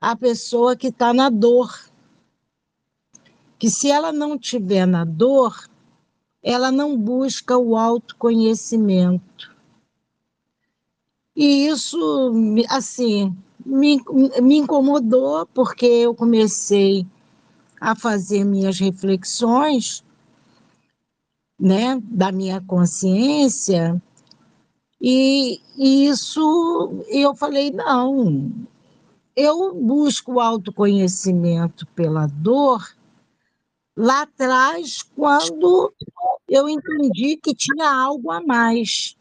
a 0.00 0.14
pessoa 0.14 0.76
que 0.76 0.88
está 0.88 1.12
na 1.12 1.28
dor. 1.28 1.74
Que 3.58 3.68
se 3.68 3.90
ela 3.90 4.12
não 4.12 4.38
tiver 4.38 4.86
na 4.86 5.04
dor, 5.04 5.68
ela 6.42 6.70
não 6.70 6.96
busca 6.96 7.58
o 7.58 7.76
autoconhecimento. 7.76 9.56
E 11.34 11.66
isso, 11.66 12.32
assim, 12.68 13.36
me, 13.64 14.00
me 14.42 14.56
incomodou, 14.56 15.46
porque 15.46 15.86
eu 15.86 16.14
comecei 16.14 17.06
a 17.80 17.94
fazer 17.94 18.44
minhas 18.44 18.78
reflexões, 18.78 20.04
né, 21.58 22.00
da 22.04 22.32
minha 22.32 22.60
consciência, 22.60 24.00
e, 25.00 25.60
isso 25.76 27.04
eu 27.08 27.34
falei: 27.34 27.70
não, 27.70 28.50
eu 29.36 29.74
busco 29.74 30.40
autoconhecimento 30.40 31.86
pela 31.88 32.26
dor 32.26 32.84
lá 33.96 34.22
atrás, 34.22 35.02
quando 35.02 35.92
eu 36.48 36.68
entendi 36.68 37.36
que 37.36 37.54
tinha 37.54 37.90
algo 37.90 38.30
a 38.30 38.40
mais. 38.40 39.16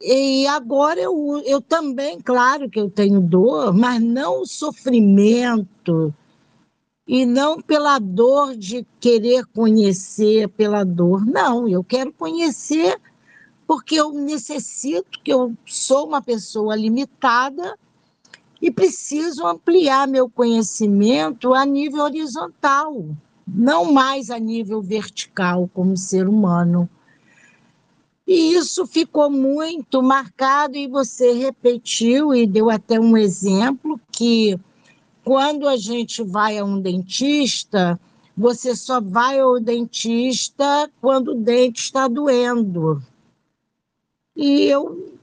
E 0.00 0.46
agora 0.48 1.00
eu, 1.00 1.40
eu 1.44 1.60
também, 1.60 2.20
claro 2.20 2.68
que 2.68 2.80
eu 2.80 2.90
tenho 2.90 3.20
dor, 3.20 3.72
mas 3.72 4.02
não 4.02 4.44
sofrimento, 4.44 6.12
e 7.06 7.24
não 7.24 7.60
pela 7.60 8.00
dor 8.00 8.56
de 8.56 8.84
querer 8.98 9.46
conhecer 9.46 10.48
pela 10.48 10.84
dor. 10.84 11.24
Não, 11.24 11.68
eu 11.68 11.84
quero 11.84 12.12
conhecer 12.12 13.00
porque 13.66 13.96
eu 13.96 14.12
necessito, 14.12 15.20
que 15.22 15.32
eu 15.32 15.54
sou 15.66 16.06
uma 16.06 16.20
pessoa 16.20 16.76
limitada 16.76 17.78
e 18.60 18.70
preciso 18.70 19.46
ampliar 19.46 20.06
meu 20.06 20.28
conhecimento 20.28 21.52
a 21.54 21.64
nível 21.64 22.04
horizontal, 22.04 23.04
não 23.46 23.92
mais 23.92 24.30
a 24.30 24.38
nível 24.38 24.80
vertical 24.80 25.68
como 25.74 25.96
ser 25.96 26.28
humano. 26.28 26.88
E 28.26 28.54
isso 28.54 28.86
ficou 28.86 29.28
muito 29.28 30.00
marcado 30.02 30.76
e 30.76 30.86
você 30.86 31.32
repetiu 31.32 32.32
e 32.32 32.46
deu 32.46 32.70
até 32.70 33.00
um 33.00 33.16
exemplo 33.16 34.00
que 34.12 34.58
quando 35.24 35.68
a 35.68 35.76
gente 35.76 36.22
vai 36.22 36.56
a 36.56 36.64
um 36.64 36.80
dentista, 36.80 37.98
você 38.36 38.74
só 38.74 39.00
vai 39.00 39.40
ao 39.40 39.58
dentista 39.60 40.90
quando 41.00 41.32
o 41.32 41.34
dente 41.34 41.82
está 41.82 42.08
doendo. 42.08 43.02
E 44.34 44.64
eu 44.64 45.14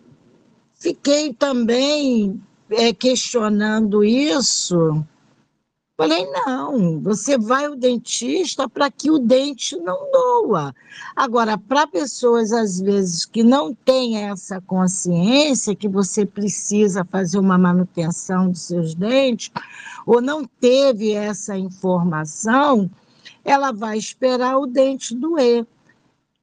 fiquei 0.76 1.34
também 1.34 2.42
é, 2.70 2.94
questionando 2.94 4.04
isso. 4.04 5.04
Falei, 6.00 6.26
não, 6.32 7.02
você 7.02 7.38
vai 7.38 7.66
ao 7.66 7.76
dentista 7.76 8.70
para 8.70 8.90
que 8.90 9.12
o 9.12 9.20
dente 9.20 9.76
não 9.76 10.10
doa. 10.10 10.74
Agora, 11.14 11.58
para 11.58 11.86
pessoas, 11.86 12.54
às 12.54 12.80
vezes, 12.80 13.26
que 13.26 13.44
não 13.44 13.74
têm 13.74 14.18
essa 14.18 14.62
consciência 14.62 15.76
que 15.76 15.90
você 15.90 16.26
precisa 16.26 17.04
fazer 17.04 17.38
uma 17.38 17.58
manutenção 17.58 18.50
dos 18.50 18.62
seus 18.62 18.96
dentes, 18.96 19.52
ou 20.06 20.22
não 20.22 20.46
teve 20.46 21.12
essa 21.12 21.58
informação, 21.58 22.90
ela 23.44 23.74
vai 23.74 23.98
esperar 23.98 24.58
o 24.58 24.66
dente 24.66 25.14
doer. 25.14 25.68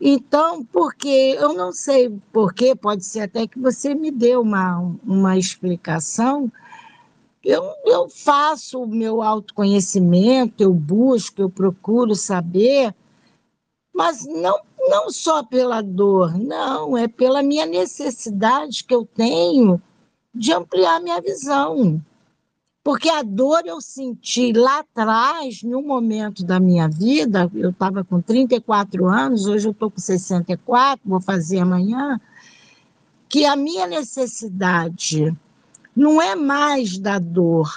Então, 0.00 0.62
porque 0.64 1.36
eu 1.38 1.54
não 1.54 1.72
sei 1.72 2.10
porquê, 2.32 2.74
pode 2.74 3.04
ser 3.04 3.20
até 3.20 3.46
que 3.46 3.58
você 3.58 3.94
me 3.94 4.10
dê 4.10 4.36
uma, 4.36 4.78
uma 5.02 5.38
explicação. 5.38 6.52
Eu, 7.42 7.64
eu 7.84 8.08
faço 8.08 8.82
o 8.82 8.86
meu 8.86 9.22
autoconhecimento, 9.22 10.62
eu 10.62 10.74
busco, 10.74 11.40
eu 11.40 11.48
procuro 11.48 12.14
saber, 12.14 12.94
mas 13.94 14.26
não, 14.26 14.60
não 14.88 15.10
só 15.10 15.42
pela 15.42 15.80
dor, 15.80 16.36
não, 16.36 16.98
é 16.98 17.08
pela 17.08 17.42
minha 17.42 17.64
necessidade 17.64 18.84
que 18.84 18.94
eu 18.94 19.06
tenho 19.06 19.80
de 20.34 20.52
ampliar 20.52 21.00
minha 21.00 21.20
visão. 21.20 22.02
Porque 22.86 23.10
a 23.10 23.20
dor 23.20 23.62
eu 23.66 23.80
senti 23.80 24.52
lá 24.52 24.78
atrás, 24.78 25.60
em 25.64 25.74
um 25.74 25.82
momento 25.82 26.44
da 26.44 26.60
minha 26.60 26.88
vida, 26.88 27.50
eu 27.52 27.70
estava 27.70 28.04
com 28.04 28.22
34 28.22 29.08
anos, 29.08 29.44
hoje 29.44 29.66
eu 29.66 29.72
estou 29.72 29.90
com 29.90 29.98
64, 29.98 31.00
vou 31.04 31.20
fazer 31.20 31.58
amanhã, 31.58 32.20
que 33.28 33.44
a 33.44 33.56
minha 33.56 33.88
necessidade 33.88 35.36
não 35.96 36.22
é 36.22 36.36
mais 36.36 36.96
da 36.96 37.18
dor, 37.18 37.68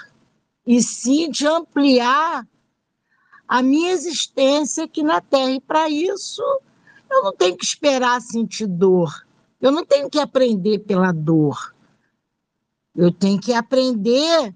e 0.63 0.79
sim 0.79 1.31
de 1.31 1.47
ampliar 1.47 2.47
a 3.47 3.63
minha 3.63 3.91
existência 3.91 4.83
aqui 4.83 5.01
na 5.01 5.19
Terra. 5.21 5.53
E 5.53 5.59
para 5.59 5.89
isso, 5.89 6.43
eu 7.09 7.23
não 7.23 7.35
tenho 7.35 7.57
que 7.57 7.65
esperar 7.65 8.21
sentir 8.21 8.67
dor, 8.67 9.25
eu 9.59 9.71
não 9.71 9.83
tenho 9.83 10.07
que 10.07 10.19
aprender 10.19 10.77
pela 10.77 11.11
dor. 11.11 11.73
Eu 12.95 13.11
tenho 13.11 13.39
que 13.39 13.53
aprender 13.53 14.53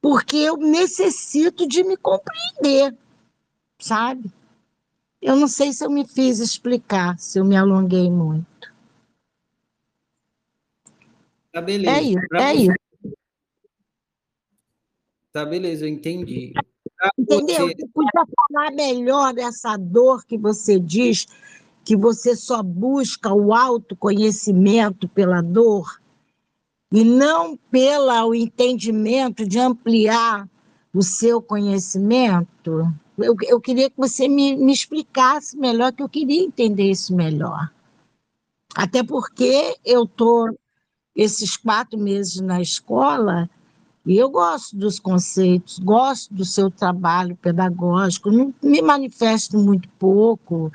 porque 0.00 0.36
eu 0.36 0.56
necessito 0.56 1.66
de 1.66 1.84
me 1.84 1.96
compreender, 1.96 2.96
sabe? 3.78 4.30
Eu 5.20 5.36
não 5.36 5.46
sei 5.46 5.72
se 5.72 5.84
eu 5.84 5.90
me 5.90 6.06
fiz 6.06 6.38
explicar, 6.38 7.18
se 7.18 7.38
eu 7.38 7.44
me 7.44 7.56
alonguei 7.56 8.10
muito. 8.10 8.72
Tá 11.52 11.60
beleza. 11.60 11.96
É 11.96 12.02
isso, 12.02 12.28
pra 12.28 12.42
é 12.42 12.54
você... 12.54 12.62
isso. 12.62 13.16
Tá 15.32 15.44
beleza, 15.44 15.84
eu 15.84 15.88
entendi. 15.88 16.52
Pra 16.96 17.10
Entendeu? 17.18 17.68
Você... 17.68 17.74
você 17.74 17.88
podia 17.88 18.24
falar 18.36 18.70
melhor 18.72 19.34
dessa 19.34 19.76
dor 19.76 20.24
que 20.24 20.38
você 20.38 20.78
diz 20.78 21.26
que 21.84 21.96
você 21.96 22.34
só 22.34 22.62
busca 22.62 23.32
o 23.32 23.52
autoconhecimento 23.54 25.08
pela 25.08 25.42
dor 25.42 26.00
e 26.92 27.04
não 27.04 27.56
pelo 27.70 28.34
entendimento 28.34 29.46
de 29.46 29.58
ampliar 29.58 30.48
o 30.92 31.02
seu 31.02 31.40
conhecimento. 31.40 32.92
Eu, 33.16 33.36
eu 33.42 33.60
queria 33.60 33.88
que 33.88 33.96
você 33.96 34.28
me, 34.28 34.56
me 34.56 34.72
explicasse 34.72 35.56
melhor, 35.56 35.92
que 35.92 36.02
eu 36.02 36.08
queria 36.08 36.42
entender 36.42 36.90
isso 36.90 37.14
melhor. 37.14 37.70
Até 38.74 39.02
porque 39.02 39.76
eu 39.84 40.04
estou 40.04 40.48
esses 41.14 41.56
quatro 41.56 41.98
meses 41.98 42.40
na 42.40 42.60
escola 42.60 43.48
e 44.06 44.16
eu 44.16 44.30
gosto 44.30 44.76
dos 44.76 44.98
conceitos, 44.98 45.78
gosto 45.78 46.32
do 46.32 46.44
seu 46.44 46.70
trabalho 46.70 47.36
pedagógico, 47.36 48.30
não 48.30 48.54
me 48.62 48.80
manifesto 48.80 49.58
muito 49.58 49.88
pouco, 49.98 50.72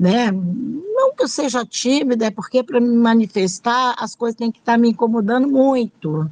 né? 0.00 0.32
Não 0.32 1.14
que 1.14 1.24
eu 1.24 1.28
seja 1.28 1.64
tímida, 1.66 2.24
é 2.24 2.30
porque 2.30 2.62
para 2.62 2.80
me 2.80 2.88
manifestar 2.88 3.94
as 3.98 4.14
coisas 4.14 4.38
têm 4.38 4.50
que 4.50 4.58
estar 4.58 4.72
tá 4.72 4.78
me 4.78 4.88
incomodando 4.88 5.46
muito, 5.46 6.30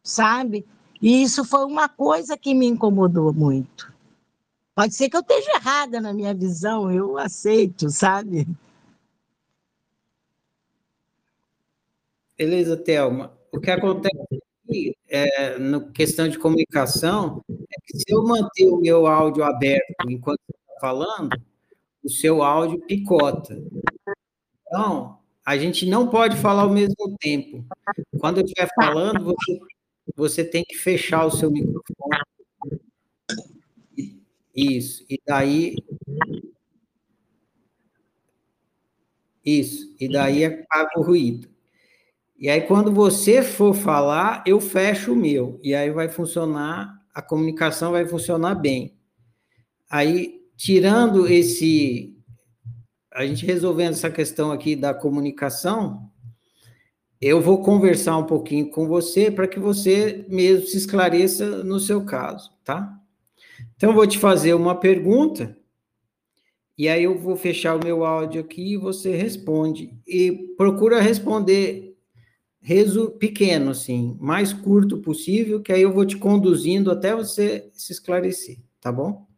sabe? 0.00 0.64
E 1.02 1.20
isso 1.20 1.44
foi 1.44 1.64
uma 1.64 1.88
coisa 1.88 2.38
que 2.38 2.54
me 2.54 2.66
incomodou 2.66 3.32
muito. 3.32 3.92
Pode 4.76 4.94
ser 4.94 5.10
que 5.10 5.16
eu 5.16 5.22
esteja 5.22 5.50
errada 5.56 6.00
na 6.00 6.12
minha 6.12 6.32
visão, 6.32 6.88
eu 6.92 7.18
aceito, 7.18 7.90
sabe? 7.90 8.46
Beleza, 12.38 12.76
Thelma. 12.76 13.32
O 13.50 13.58
que 13.58 13.72
acontece 13.72 14.40
aqui, 14.64 14.96
é, 15.08 15.58
no 15.58 15.90
questão 15.90 16.28
de 16.28 16.38
comunicação, 16.38 17.42
é 17.50 17.80
que 17.84 17.98
se 17.98 18.04
eu 18.08 18.22
manter 18.22 18.68
o 18.68 18.80
meu 18.80 19.08
áudio 19.08 19.42
aberto 19.42 19.94
enquanto 20.08 20.40
está 20.48 20.80
falando, 20.80 21.49
o 22.02 22.08
seu 22.10 22.42
áudio 22.42 22.80
picota. 22.86 23.62
Então, 24.66 25.18
a 25.44 25.56
gente 25.58 25.86
não 25.86 26.08
pode 26.08 26.36
falar 26.36 26.62
ao 26.62 26.70
mesmo 26.70 27.16
tempo. 27.20 27.64
Quando 28.18 28.38
eu 28.38 28.44
estiver 28.44 28.68
falando, 28.74 29.24
você, 29.24 29.58
você 30.16 30.44
tem 30.44 30.64
que 30.64 30.76
fechar 30.76 31.26
o 31.26 31.30
seu 31.30 31.50
microfone. 31.50 32.20
Isso. 34.54 35.04
E 35.08 35.20
daí. 35.26 35.76
Isso. 39.44 39.94
E 39.98 40.08
daí 40.08 40.44
apaga 40.44 40.98
o 40.98 41.02
ruído. 41.02 41.48
E 42.38 42.48
aí, 42.48 42.62
quando 42.62 42.90
você 42.90 43.42
for 43.42 43.74
falar, 43.74 44.42
eu 44.46 44.60
fecho 44.60 45.12
o 45.12 45.16
meu. 45.16 45.60
E 45.62 45.74
aí 45.74 45.90
vai 45.90 46.08
funcionar, 46.08 46.98
a 47.14 47.20
comunicação 47.20 47.92
vai 47.92 48.06
funcionar 48.06 48.54
bem. 48.54 48.96
Aí, 49.90 50.39
tirando 50.60 51.26
esse. 51.26 52.14
A 53.10 53.26
gente 53.26 53.46
resolvendo 53.46 53.94
essa 53.94 54.10
questão 54.10 54.52
aqui 54.52 54.76
da 54.76 54.92
comunicação, 54.92 56.10
eu 57.18 57.40
vou 57.40 57.62
conversar 57.62 58.18
um 58.18 58.26
pouquinho 58.26 58.70
com 58.70 58.86
você 58.86 59.30
para 59.30 59.48
que 59.48 59.58
você 59.58 60.26
mesmo 60.28 60.66
se 60.66 60.76
esclareça 60.76 61.64
no 61.64 61.80
seu 61.80 62.04
caso, 62.04 62.52
tá? 62.62 62.94
Então, 63.74 63.90
eu 63.90 63.96
vou 63.96 64.06
te 64.06 64.18
fazer 64.18 64.52
uma 64.52 64.74
pergunta, 64.74 65.56
e 66.76 66.88
aí 66.88 67.04
eu 67.04 67.18
vou 67.18 67.36
fechar 67.36 67.74
o 67.74 67.84
meu 67.84 68.04
áudio 68.04 68.42
aqui 68.42 68.74
e 68.74 68.76
você 68.76 69.16
responde. 69.16 69.98
E 70.06 70.54
procura 70.56 71.00
responder 71.00 71.96
resu 72.60 73.12
pequeno, 73.12 73.70
assim, 73.70 74.16
mais 74.20 74.52
curto 74.52 74.98
possível, 74.98 75.62
que 75.62 75.72
aí 75.72 75.82
eu 75.82 75.92
vou 75.92 76.04
te 76.04 76.18
conduzindo 76.18 76.90
até 76.90 77.14
você 77.14 77.70
se 77.72 77.92
esclarecer, 77.92 78.58
tá 78.78 78.92
bom? 78.92 79.29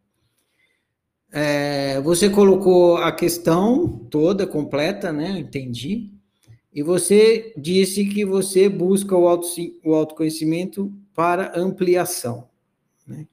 É, 1.35 1.99
você 2.01 2.29
colocou 2.29 2.97
a 2.97 3.11
questão 3.11 3.87
toda 4.11 4.45
completa, 4.45 5.11
né? 5.11 5.39
Entendi. 5.39 6.11
E 6.71 6.83
você 6.83 7.51
disse 7.57 8.05
que 8.05 8.23
você 8.23 8.69
busca 8.69 9.17
o, 9.17 9.27
auto, 9.27 9.47
o 9.83 9.95
autoconhecimento 9.95 10.93
para 11.15 11.51
ampliação. 11.59 12.47
Né? 13.07 13.27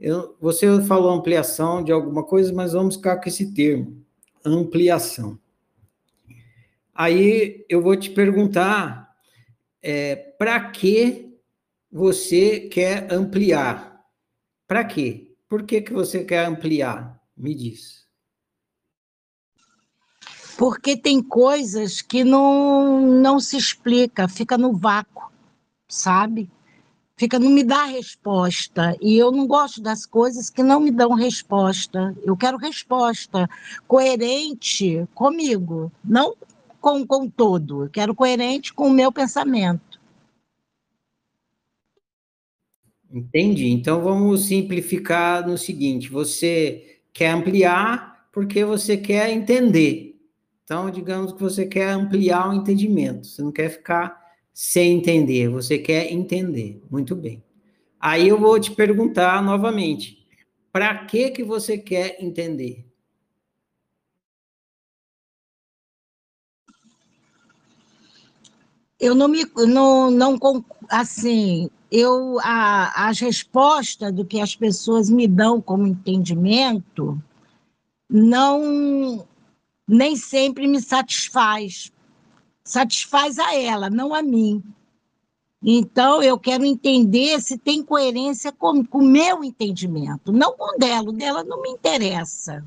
Eu, 0.00 0.34
você 0.40 0.80
falou 0.80 1.10
ampliação 1.10 1.84
de 1.84 1.92
alguma 1.92 2.24
coisa, 2.24 2.50
mas 2.54 2.72
vamos 2.72 2.96
ficar 2.96 3.18
com 3.18 3.28
esse 3.28 3.52
termo, 3.52 4.02
ampliação. 4.42 5.38
Aí 6.94 7.66
eu 7.68 7.82
vou 7.82 7.96
te 7.96 8.08
perguntar, 8.08 9.14
é, 9.82 10.16
para 10.16 10.58
que 10.70 11.38
você 11.90 12.60
quer 12.60 13.12
ampliar? 13.12 14.02
Para 14.66 14.84
quê? 14.84 15.34
Por 15.50 15.64
que, 15.64 15.82
que 15.82 15.92
você 15.92 16.24
quer 16.24 16.46
ampliar? 16.46 17.21
Me 17.42 17.56
diz. 17.56 18.06
Porque 20.56 20.96
tem 20.96 21.20
coisas 21.20 22.00
que 22.00 22.22
não, 22.22 23.00
não 23.00 23.40
se 23.40 23.56
explica, 23.56 24.28
fica 24.28 24.56
no 24.56 24.72
vácuo, 24.72 25.32
sabe? 25.88 26.48
Fica, 27.16 27.40
não 27.40 27.50
me 27.50 27.64
dá 27.64 27.84
resposta. 27.86 28.96
E 29.02 29.16
eu 29.16 29.32
não 29.32 29.48
gosto 29.48 29.82
das 29.82 30.06
coisas 30.06 30.48
que 30.48 30.62
não 30.62 30.78
me 30.78 30.92
dão 30.92 31.14
resposta. 31.14 32.16
Eu 32.22 32.36
quero 32.36 32.56
resposta 32.56 33.50
coerente 33.88 35.04
comigo, 35.12 35.90
não 36.04 36.36
com, 36.80 37.04
com 37.04 37.28
todo. 37.28 37.86
Eu 37.86 37.90
quero 37.90 38.14
coerente 38.14 38.72
com 38.72 38.86
o 38.86 38.92
meu 38.92 39.10
pensamento. 39.10 40.00
Entendi. 43.10 43.66
Então 43.66 44.00
vamos 44.00 44.44
simplificar 44.44 45.44
no 45.44 45.58
seguinte: 45.58 46.08
você 46.08 46.91
quer 47.12 47.30
ampliar 47.30 48.28
porque 48.32 48.64
você 48.64 48.96
quer 48.96 49.30
entender. 49.30 50.20
Então, 50.64 50.90
digamos 50.90 51.32
que 51.32 51.40
você 51.40 51.66
quer 51.66 51.90
ampliar 51.90 52.48
o 52.48 52.54
entendimento, 52.54 53.26
você 53.26 53.42
não 53.42 53.52
quer 53.52 53.68
ficar 53.68 54.20
sem 54.54 54.98
entender, 54.98 55.48
você 55.48 55.78
quer 55.78 56.10
entender. 56.12 56.82
Muito 56.90 57.14
bem. 57.14 57.42
Aí 58.00 58.28
eu 58.28 58.38
vou 58.38 58.58
te 58.58 58.70
perguntar 58.70 59.42
novamente: 59.42 60.26
para 60.72 61.04
que 61.04 61.30
que 61.30 61.44
você 61.44 61.76
quer 61.78 62.16
entender? 62.22 62.86
Eu 68.98 69.14
não 69.14 69.26
me 69.26 69.44
não, 69.66 70.10
não 70.10 70.38
assim, 70.88 71.68
eu 71.92 72.38
a, 72.40 73.08
as 73.08 73.20
respostas 73.20 74.10
do 74.12 74.24
que 74.24 74.40
as 74.40 74.56
pessoas 74.56 75.10
me 75.10 75.28
dão 75.28 75.60
como 75.60 75.86
entendimento 75.86 77.22
não 78.08 79.28
nem 79.86 80.16
sempre 80.16 80.66
me 80.66 80.80
satisfaz. 80.80 81.92
Satisfaz 82.64 83.38
a 83.38 83.54
ela, 83.54 83.90
não 83.90 84.14
a 84.14 84.22
mim. 84.22 84.62
Então, 85.62 86.22
eu 86.22 86.38
quero 86.38 86.64
entender 86.64 87.40
se 87.42 87.58
tem 87.58 87.84
coerência 87.84 88.50
com 88.50 88.84
o 88.90 89.02
meu 89.02 89.44
entendimento, 89.44 90.32
não 90.32 90.56
com 90.56 90.74
o 90.74 90.78
dela. 90.78 91.10
O 91.10 91.12
dela 91.12 91.44
não 91.44 91.60
me 91.60 91.70
interessa. 91.70 92.66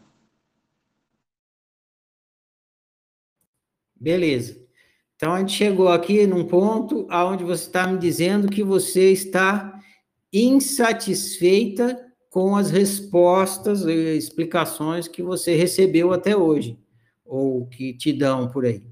Beleza. 3.95 4.64
Então, 5.15 5.34
a 5.34 5.39
gente 5.39 5.54
chegou 5.54 5.88
aqui 5.88 6.28
num 6.28 6.45
ponto 6.45 7.08
onde 7.10 7.43
você 7.43 7.63
está 7.63 7.88
me 7.88 7.97
dizendo 7.97 8.49
que 8.49 8.63
você 8.63 9.12
está 9.12 9.82
insatisfeita 10.32 12.01
com 12.30 12.56
as 12.58 12.69
respostas 12.69 13.86
e 13.86 14.17
explicações 14.17 15.08
que 15.08 15.23
você 15.23 15.56
recebeu 15.56 16.12
até 16.12 16.36
hoje, 16.36 16.78
ou 17.23 17.65
que 17.65 17.93
te 17.93 18.12
dão 18.12 18.49
por 18.49 18.65
aí. 18.65 18.84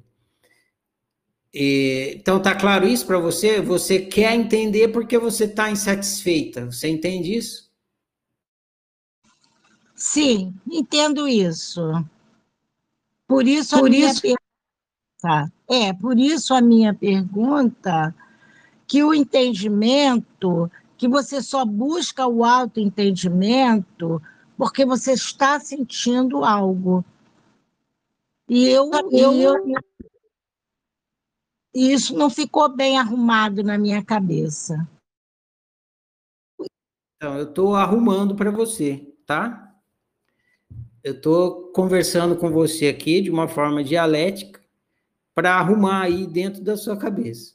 E, 1.53 2.15
então, 2.15 2.41
tá 2.41 2.55
claro 2.55 2.87
isso 2.87 3.05
para 3.05 3.19
você? 3.19 3.59
Você 3.59 3.99
quer 3.99 4.33
entender 4.33 4.87
porque 4.87 5.17
você 5.17 5.43
está 5.43 5.69
insatisfeita. 5.69 6.65
Você 6.71 6.87
entende 6.87 7.35
isso? 7.35 7.69
Sim, 9.93 10.53
entendo 10.71 11.27
isso. 11.27 11.81
Por 13.27 13.45
isso, 13.45 13.77
por 13.77 13.93
isso... 13.93 14.21
Tá. 15.23 15.49
É, 15.69 15.93
por 15.93 16.19
isso 16.19 16.53
a 16.53 16.59
minha 16.59 16.93
pergunta, 16.93 18.13
que 18.85 19.01
o 19.05 19.13
entendimento, 19.13 20.69
que 20.97 21.07
você 21.07 21.41
só 21.41 21.63
busca 21.63 22.27
o 22.27 22.43
autoentendimento 22.43 24.21
porque 24.57 24.85
você 24.85 25.13
está 25.13 25.61
sentindo 25.61 26.43
algo. 26.43 27.05
E 28.49 28.67
eu, 28.67 28.91
eu, 29.13 29.33
eu 29.33 29.63
isso 31.73 32.13
não 32.17 32.29
ficou 32.29 32.67
bem 32.67 32.99
arrumado 32.99 33.63
na 33.63 33.77
minha 33.77 34.03
cabeça. 34.03 34.85
Então, 37.15 37.37
eu 37.37 37.45
estou 37.45 37.75
arrumando 37.77 38.35
para 38.35 38.51
você, 38.51 39.09
tá? 39.25 39.73
Eu 41.01 41.13
estou 41.13 41.71
conversando 41.71 42.35
com 42.35 42.51
você 42.51 42.89
aqui 42.89 43.21
de 43.21 43.31
uma 43.31 43.47
forma 43.47 43.81
dialética 43.81 44.62
para 45.33 45.55
arrumar 45.55 46.03
aí 46.03 46.27
dentro 46.27 46.61
da 46.61 46.77
sua 46.77 46.97
cabeça. 46.97 47.53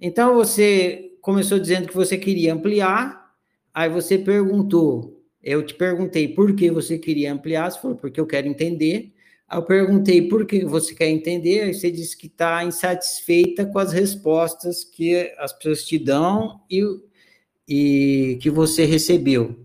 Então 0.00 0.34
você 0.34 1.12
começou 1.20 1.58
dizendo 1.58 1.88
que 1.88 1.94
você 1.94 2.16
queria 2.16 2.54
ampliar, 2.54 3.32
aí 3.72 3.88
você 3.88 4.18
perguntou, 4.18 5.22
eu 5.42 5.64
te 5.64 5.74
perguntei 5.74 6.28
por 6.28 6.54
que 6.54 6.70
você 6.70 6.98
queria 6.98 7.32
ampliar, 7.32 7.70
você 7.70 7.80
falou 7.80 7.96
porque 7.96 8.20
eu 8.20 8.26
quero 8.26 8.48
entender. 8.48 9.12
Aí 9.48 9.58
eu 9.58 9.62
perguntei 9.62 10.28
por 10.28 10.44
que 10.44 10.64
você 10.64 10.94
quer 10.94 11.08
entender, 11.08 11.62
aí 11.62 11.72
você 11.72 11.90
disse 11.90 12.16
que 12.16 12.26
está 12.26 12.62
insatisfeita 12.64 13.64
com 13.64 13.78
as 13.78 13.92
respostas 13.92 14.84
que 14.84 15.32
as 15.38 15.52
pessoas 15.54 15.84
te 15.84 15.98
dão 15.98 16.60
e, 16.70 16.82
e 17.66 18.38
que 18.42 18.50
você 18.50 18.84
recebeu. 18.84 19.58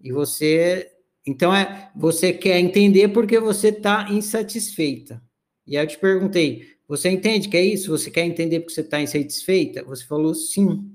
E 0.00 0.12
você, 0.12 0.88
então 1.26 1.54
é, 1.54 1.90
você 1.96 2.32
quer 2.32 2.60
entender 2.60 3.08
porque 3.08 3.40
você 3.40 3.68
está 3.68 4.08
insatisfeita. 4.10 5.20
E 5.66 5.76
aí 5.76 5.84
eu 5.84 5.88
te 5.88 5.98
perguntei, 5.98 6.74
você 6.86 7.08
entende 7.08 7.48
que 7.48 7.56
é 7.56 7.64
isso? 7.64 7.90
Você 7.90 8.10
quer 8.10 8.24
entender 8.24 8.60
porque 8.60 8.74
você 8.74 8.82
está 8.82 9.00
insatisfeita? 9.00 9.82
Você 9.84 10.04
falou 10.04 10.34
sim. 10.34 10.90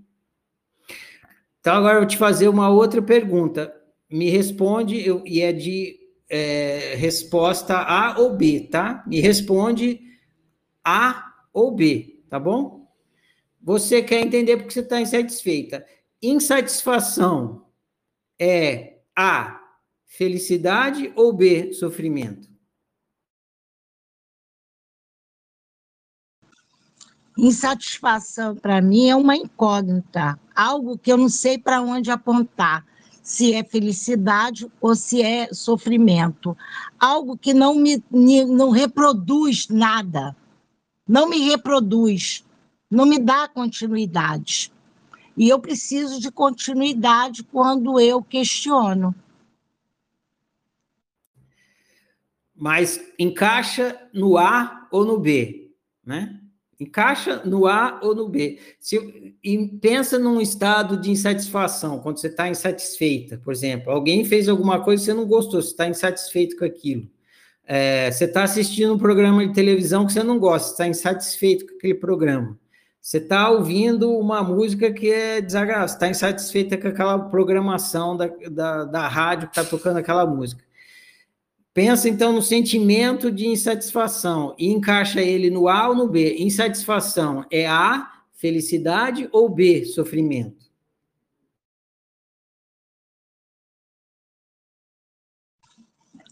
Então, 1.60 1.75
agora 1.75 1.95
eu 1.95 2.01
vou 2.01 2.08
te 2.08 2.17
fazer 2.17 2.47
uma 2.47 2.69
outra 2.69 3.01
pergunta. 3.01 3.73
Me 4.10 4.29
responde, 4.29 4.99
eu, 5.05 5.23
e 5.25 5.41
é 5.41 5.51
de 5.51 5.99
é, 6.29 6.95
resposta 6.95 7.75
A 7.75 8.19
ou 8.19 8.36
B, 8.36 8.67
tá? 8.71 9.03
Me 9.08 9.19
responde 9.19 9.99
A 10.84 11.34
ou 11.51 11.75
B, 11.75 12.23
tá 12.29 12.39
bom? 12.39 12.88
Você 13.62 14.01
quer 14.01 14.21
entender 14.21 14.58
porque 14.58 14.73
você 14.73 14.79
está 14.79 15.01
insatisfeita. 15.01 15.86
Insatisfação 16.21 17.65
é 18.39 18.99
A, 19.15 19.62
felicidade 20.05 21.12
ou 21.15 21.34
B, 21.34 21.73
sofrimento? 21.73 22.48
Insatisfação, 27.41 28.54
para 28.54 28.82
mim, 28.82 29.08
é 29.08 29.15
uma 29.15 29.34
incógnita, 29.34 30.38
algo 30.54 30.97
que 30.97 31.10
eu 31.10 31.15
não 31.15 31.30
sei 31.30 31.58
para 31.58 31.82
onde 31.82 32.12
apontar, 32.12 32.86
se 33.23 33.54
é 33.54 33.63
felicidade 33.63 34.69
ou 34.82 34.93
se 34.93 35.21
é 35.21 35.54
sofrimento. 35.54 36.58
Algo 36.99 37.38
que 37.38 37.54
não 37.54 37.75
me 37.75 38.04
não 38.12 38.71
reproduz 38.71 39.69
nada, 39.69 40.36
não 41.08 41.30
me 41.30 41.39
reproduz, 41.47 42.43
não 42.91 43.06
me 43.06 43.17
dá 43.17 43.47
continuidade. 43.47 44.69
E 45.38 45.47
eu 45.47 45.60
preciso 45.60 46.19
de 46.19 46.30
continuidade 46.30 47.43
quando 47.43 48.02
eu 48.02 48.21
questiono. 48.21 49.15
Mas 52.54 52.99
encaixa 53.17 53.97
no 54.13 54.38
A 54.38 54.89
ou 54.91 55.06
no 55.06 55.17
B, 55.17 55.71
né? 56.06 56.41
Encaixa 56.80 57.42
no 57.44 57.68
A 57.68 58.00
ou 58.02 58.15
no 58.15 58.30
B. 58.30 58.58
Se, 58.80 59.36
e 59.44 59.68
pensa 59.82 60.18
num 60.18 60.39
estado 60.39 60.96
de 60.96 61.12
insatisfação, 61.12 62.00
quando 62.00 62.20
você 62.20 62.28
está 62.28 62.48
insatisfeita, 62.48 63.38
por 63.44 63.52
exemplo. 63.52 63.92
Alguém 63.92 64.24
fez 64.24 64.48
alguma 64.48 64.82
coisa 64.82 65.04
e 65.04 65.06
você 65.06 65.13
não 65.13 65.26
gostou, 65.26 65.62
você 65.62 65.72
está 65.72 65.88
insatisfeito 65.88 66.56
com 66.58 66.63
aquilo. 66.63 67.10
É, 67.65 68.10
você 68.10 68.26
está 68.26 68.44
assistindo 68.44 68.94
um 68.94 68.98
programa 68.98 69.46
de 69.46 69.54
televisão 69.54 70.06
que 70.06 70.13
você 70.13 70.24
não 70.24 70.39
gosta, 70.39 70.72
está 70.72 70.88
insatisfeito 70.88 71.68
com 71.68 71.76
aquele 71.76 71.96
programa. 71.96 72.58
Você 73.02 73.18
está 73.18 73.50
ouvindo 73.50 74.12
uma 74.18 74.42
música 74.42 74.92
que 74.92 75.12
é 75.12 75.42
desagradável, 75.42 75.94
está 75.94 76.08
insatisfeita 76.10 76.78
com 76.78 76.88
aquela 76.88 77.20
programação 77.20 78.15
da, 78.15 78.28
da, 78.50 78.86
da 78.86 79.08
rádio 79.08 79.50
que 79.50 79.60
está 79.60 79.70
tocando 79.70 79.98
aquela 79.98 80.26
música. 80.26 80.63
Pensa 81.73 82.10
então 82.10 82.34
no 82.34 82.41
sentimento 82.41 83.32
de 83.32 83.47
insatisfação 83.47 84.55
e 84.58 84.67
encaixa 84.67 85.21
ele 85.21 85.49
no 85.49 85.67
A 85.67 85.89
ou 85.89 85.95
no 85.95 86.08
B. 86.08 86.38
Insatisfação 86.39 87.45
é 87.51 87.67
A, 87.67 88.23
felicidade 88.34 89.29
ou 89.32 89.49
B, 89.49 89.86
sofrimento? 89.86 90.67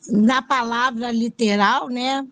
Na 0.10 0.42
palavra 0.42 1.12
literal, 1.12 1.90
né? 1.90 2.26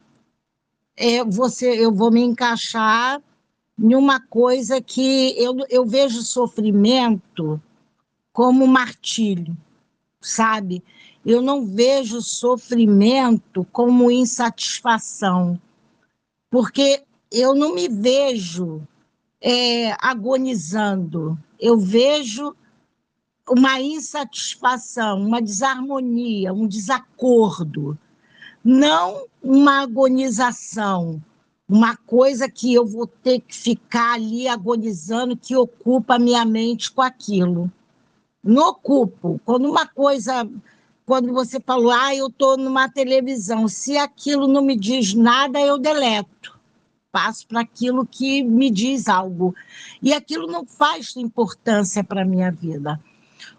É, 0.96 1.24
você, 1.26 1.76
eu 1.78 1.94
vou 1.94 2.10
me 2.10 2.22
encaixar 2.22 3.22
em 3.78 3.94
uma 3.94 4.20
coisa 4.20 4.82
que 4.82 5.36
eu, 5.38 5.58
eu 5.70 5.86
vejo 5.86 6.22
sofrimento 6.22 7.62
como 8.32 8.66
martírio, 8.66 9.56
sabe? 10.22 10.82
Eu 11.26 11.42
não 11.42 11.66
vejo 11.66 12.22
sofrimento 12.22 13.66
como 13.72 14.12
insatisfação, 14.12 15.60
porque 16.52 17.02
eu 17.32 17.56
não 17.56 17.74
me 17.74 17.90
vejo 17.90 18.82
é, 19.42 19.96
agonizando, 20.00 21.38
eu 21.60 21.78
vejo 21.80 22.56
uma 23.50 23.82
insatisfação, 23.82 25.20
uma 25.20 25.42
desarmonia, 25.42 26.54
um 26.54 26.68
desacordo, 26.68 27.98
não 28.64 29.26
uma 29.42 29.82
agonização, 29.82 31.22
uma 31.68 31.96
coisa 31.96 32.48
que 32.48 32.74
eu 32.74 32.86
vou 32.86 33.08
ter 33.08 33.40
que 33.40 33.56
ficar 33.56 34.14
ali 34.14 34.48
agonizando, 34.48 35.36
que 35.36 35.56
ocupa 35.56 36.16
a 36.16 36.20
minha 36.20 36.46
mente 36.46 36.92
com 36.92 37.02
aquilo. 37.02 37.72
Não 38.44 38.70
ocupo. 38.70 39.42
Quando 39.44 39.70
uma 39.70 39.88
coisa 39.88 40.48
quando 41.06 41.32
você 41.32 41.60
falou, 41.60 41.92
ah, 41.92 42.16
eu 42.16 42.28
estou 42.28 42.58
numa 42.58 42.90
televisão, 42.90 43.68
se 43.68 43.98
aquilo 43.98 44.48
não 44.48 44.62
me 44.64 44.76
diz 44.76 45.14
nada, 45.14 45.60
eu 45.60 45.78
deleto. 45.78 46.58
Passo 47.12 47.48
para 47.48 47.62
aquilo 47.62 48.06
que 48.06 48.44
me 48.44 48.70
diz 48.70 49.08
algo. 49.08 49.56
E 50.02 50.14
aquilo 50.14 50.48
não 50.48 50.66
faz 50.66 51.16
importância 51.16 52.04
para 52.04 52.24
a 52.24 52.26
minha 52.26 52.52
vida. 52.52 53.00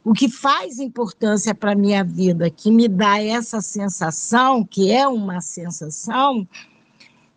O 0.05 0.13
que 0.13 0.29
faz 0.29 0.79
importância 0.79 1.55
para 1.55 1.73
a 1.73 1.77
minha 1.77 2.03
vida, 2.03 2.51
que 2.51 2.71
me 2.71 2.89
dá 2.89 3.23
essa 3.23 3.61
sensação, 3.61 4.65
que 4.65 4.91
é 4.93 5.07
uma 5.07 5.41
sensação, 5.41 6.47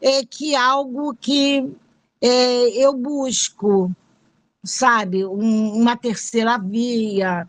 é 0.02 0.26
que 0.26 0.56
algo 0.56 1.16
que 1.16 1.72
é, 2.22 2.70
eu 2.84 2.94
busco, 2.94 3.92
sabe, 4.64 5.26
um, 5.26 5.74
uma 5.74 5.96
terceira 5.96 6.58
via, 6.58 7.48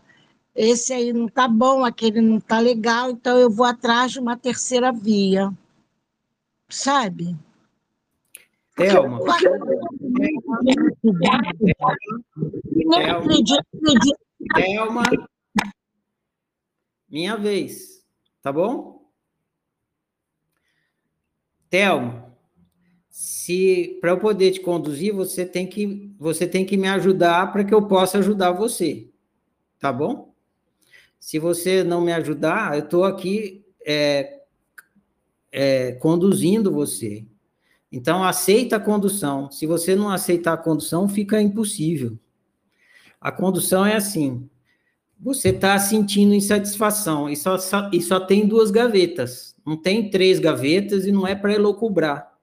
esse 0.55 0.93
aí 0.93 1.13
não 1.13 1.27
está 1.27 1.47
bom, 1.47 1.85
aquele 1.85 2.21
não 2.21 2.37
está 2.37 2.59
legal, 2.59 3.11
então 3.11 3.37
eu 3.37 3.49
vou 3.49 3.65
atrás 3.65 4.11
de 4.11 4.19
uma 4.19 4.37
terceira 4.37 4.91
via. 4.91 5.51
Sabe? 6.69 7.35
Thelma. 8.75 9.19
Thelma. 14.55 15.03
Minha 17.09 17.37
vez. 17.37 18.05
Tá 18.41 18.51
bom? 18.51 19.01
Thelma, 21.69 22.35
se 23.09 23.97
para 24.01 24.11
eu 24.11 24.19
poder 24.19 24.51
te 24.51 24.59
conduzir, 24.59 25.13
você 25.13 25.45
tem 25.45 25.67
que 25.67 26.13
você 26.17 26.47
tem 26.47 26.65
que 26.65 26.75
me 26.75 26.87
ajudar 26.87 27.51
para 27.51 27.63
que 27.63 27.73
eu 27.73 27.87
possa 27.87 28.17
ajudar 28.17 28.51
você. 28.51 29.09
Tá 29.79 29.91
bom? 29.91 30.30
Se 31.21 31.37
você 31.37 31.83
não 31.83 32.01
me 32.01 32.11
ajudar, 32.11 32.73
eu 32.73 32.83
estou 32.83 33.03
aqui 33.03 33.63
é, 33.85 34.41
é, 35.51 35.91
conduzindo 35.93 36.71
você. 36.71 37.27
Então, 37.91 38.23
aceita 38.23 38.77
a 38.77 38.79
condução. 38.79 39.51
Se 39.51 39.67
você 39.67 39.95
não 39.95 40.09
aceitar 40.09 40.53
a 40.53 40.57
condução, 40.57 41.07
fica 41.07 41.39
impossível. 41.39 42.17
A 43.19 43.31
condução 43.31 43.85
é 43.85 43.95
assim: 43.95 44.49
você 45.19 45.49
está 45.49 45.77
sentindo 45.77 46.33
insatisfação 46.33 47.29
e 47.29 47.37
só, 47.37 47.55
e 47.93 48.01
só 48.01 48.19
tem 48.19 48.47
duas 48.47 48.71
gavetas. 48.71 49.55
Não 49.63 49.77
tem 49.77 50.09
três 50.09 50.39
gavetas 50.39 51.05
e 51.05 51.11
não 51.11 51.27
é 51.27 51.35
para 51.35 51.53
elocubrar. 51.53 52.35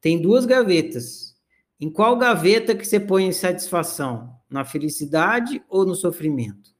Tem 0.00 0.22
duas 0.22 0.46
gavetas. 0.46 1.34
Em 1.80 1.90
qual 1.90 2.16
gaveta 2.16 2.76
que 2.76 2.86
você 2.86 3.00
põe 3.00 3.26
insatisfação? 3.26 4.36
Na 4.48 4.64
felicidade 4.64 5.60
ou 5.68 5.84
no 5.84 5.96
sofrimento? 5.96 6.75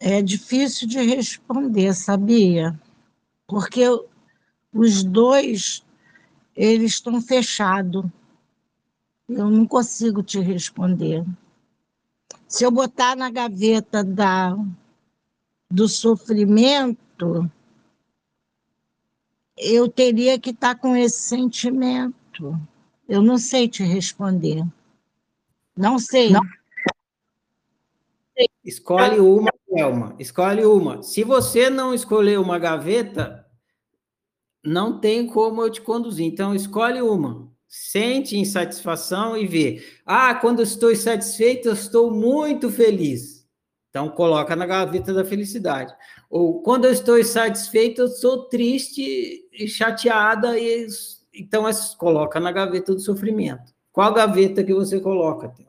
É 0.00 0.22
difícil 0.22 0.86
de 0.86 1.00
responder, 1.00 1.92
sabia? 1.94 2.78
Porque 3.46 3.82
os 4.72 5.02
dois 5.02 5.84
eles 6.54 6.92
estão 6.92 7.20
fechados. 7.20 8.04
Eu 9.28 9.50
não 9.50 9.66
consigo 9.66 10.22
te 10.22 10.40
responder. 10.40 11.24
Se 12.48 12.64
eu 12.64 12.70
botar 12.70 13.14
na 13.14 13.30
gaveta 13.30 14.02
da, 14.02 14.56
do 15.70 15.88
sofrimento, 15.88 17.50
eu 19.56 19.88
teria 19.88 20.38
que 20.38 20.50
estar 20.50 20.74
tá 20.74 20.80
com 20.80 20.96
esse 20.96 21.18
sentimento. 21.18 22.58
Eu 23.08 23.22
não 23.22 23.38
sei 23.38 23.68
te 23.68 23.82
responder. 23.82 24.64
Não 25.76 25.98
sei. 25.98 26.30
Não. 26.30 26.42
Escolhe 28.64 29.20
uma, 29.20 29.50
Thelma. 29.78 30.16
Escolhe 30.18 30.64
uma. 30.64 31.02
Se 31.04 31.22
você 31.22 31.70
não 31.70 31.94
escolher 31.94 32.40
uma 32.40 32.58
gaveta, 32.58 33.46
não 34.64 34.98
tem 34.98 35.24
como 35.24 35.62
eu 35.62 35.70
te 35.70 35.80
conduzir. 35.80 36.26
Então, 36.26 36.52
escolhe 36.52 37.00
uma. 37.00 37.48
Sente 37.68 38.36
insatisfação 38.36 39.36
e 39.36 39.46
vê. 39.46 39.84
Ah, 40.04 40.34
quando 40.34 40.58
eu 40.58 40.64
estou 40.64 40.90
insatisfeito, 40.90 41.68
eu 41.68 41.74
estou 41.74 42.10
muito 42.10 42.70
feliz. 42.70 43.46
Então, 43.88 44.08
coloca 44.08 44.56
na 44.56 44.66
gaveta 44.66 45.14
da 45.14 45.24
felicidade. 45.24 45.94
Ou 46.28 46.60
quando 46.62 46.86
eu 46.86 46.92
estou 46.92 47.16
insatisfeito, 47.16 48.02
eu 48.02 48.08
sou 48.08 48.48
triste 48.48 49.48
e 49.52 49.68
chateada, 49.68 50.58
e 50.58 50.88
então 51.32 51.64
coloca 51.96 52.40
na 52.40 52.50
gaveta 52.50 52.94
do 52.94 53.00
sofrimento. 53.00 53.72
Qual 53.92 54.12
gaveta 54.12 54.64
que 54.64 54.74
você 54.74 54.98
coloca, 54.98 55.48
Thelma? 55.48 55.67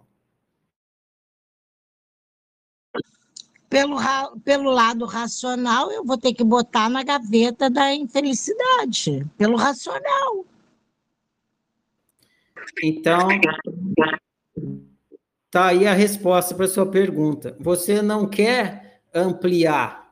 Pelo, 3.70 3.98
pelo 4.44 4.72
lado 4.72 5.06
racional, 5.06 5.92
eu 5.92 6.04
vou 6.04 6.18
ter 6.18 6.34
que 6.34 6.44
botar 6.44 6.90
na 6.90 7.04
gaveta 7.04 7.70
da 7.70 7.94
infelicidade, 7.94 9.26
pelo 9.38 9.56
racional. 9.56 10.46
Então, 12.84 13.28
tá 15.52 15.68
aí 15.68 15.86
a 15.86 15.94
resposta 15.94 16.56
para 16.56 16.68
sua 16.68 16.86
pergunta. 16.86 17.56
Você 17.60 18.02
não 18.02 18.28
quer 18.28 19.02
ampliar 19.14 20.10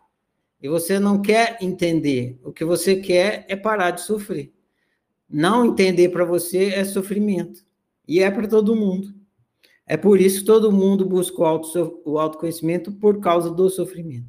e 0.61 0.69
você 0.69 0.99
não 0.99 1.21
quer 1.21 1.57
entender. 1.61 2.39
O 2.43 2.51
que 2.51 2.63
você 2.63 2.95
quer 2.95 3.45
é 3.47 3.55
parar 3.55 3.91
de 3.91 4.01
sofrer. 4.01 4.53
Não 5.29 5.65
entender 5.65 6.09
para 6.09 6.23
você 6.23 6.73
é 6.73 6.85
sofrimento. 6.85 7.65
E 8.07 8.21
é 8.21 8.31
para 8.31 8.47
todo 8.47 8.75
mundo. 8.75 9.16
É 9.89 9.95
por 9.95 10.19
isso 10.19 10.41
que 10.41 10.45
todo 10.45 10.69
mundo 10.69 11.05
busca 11.05 11.41
o, 11.41 11.45
auto, 11.45 12.01
o 12.03 12.19
autoconhecimento 12.19 12.91
por 12.91 13.21
causa 13.21 13.49
do 13.49 13.69
sofrimento. 13.69 14.27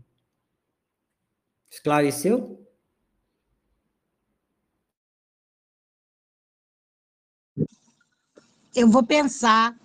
Esclareceu? 1.69 2.65
Eu 8.73 8.89
vou 8.89 9.05
pensar 9.05 9.77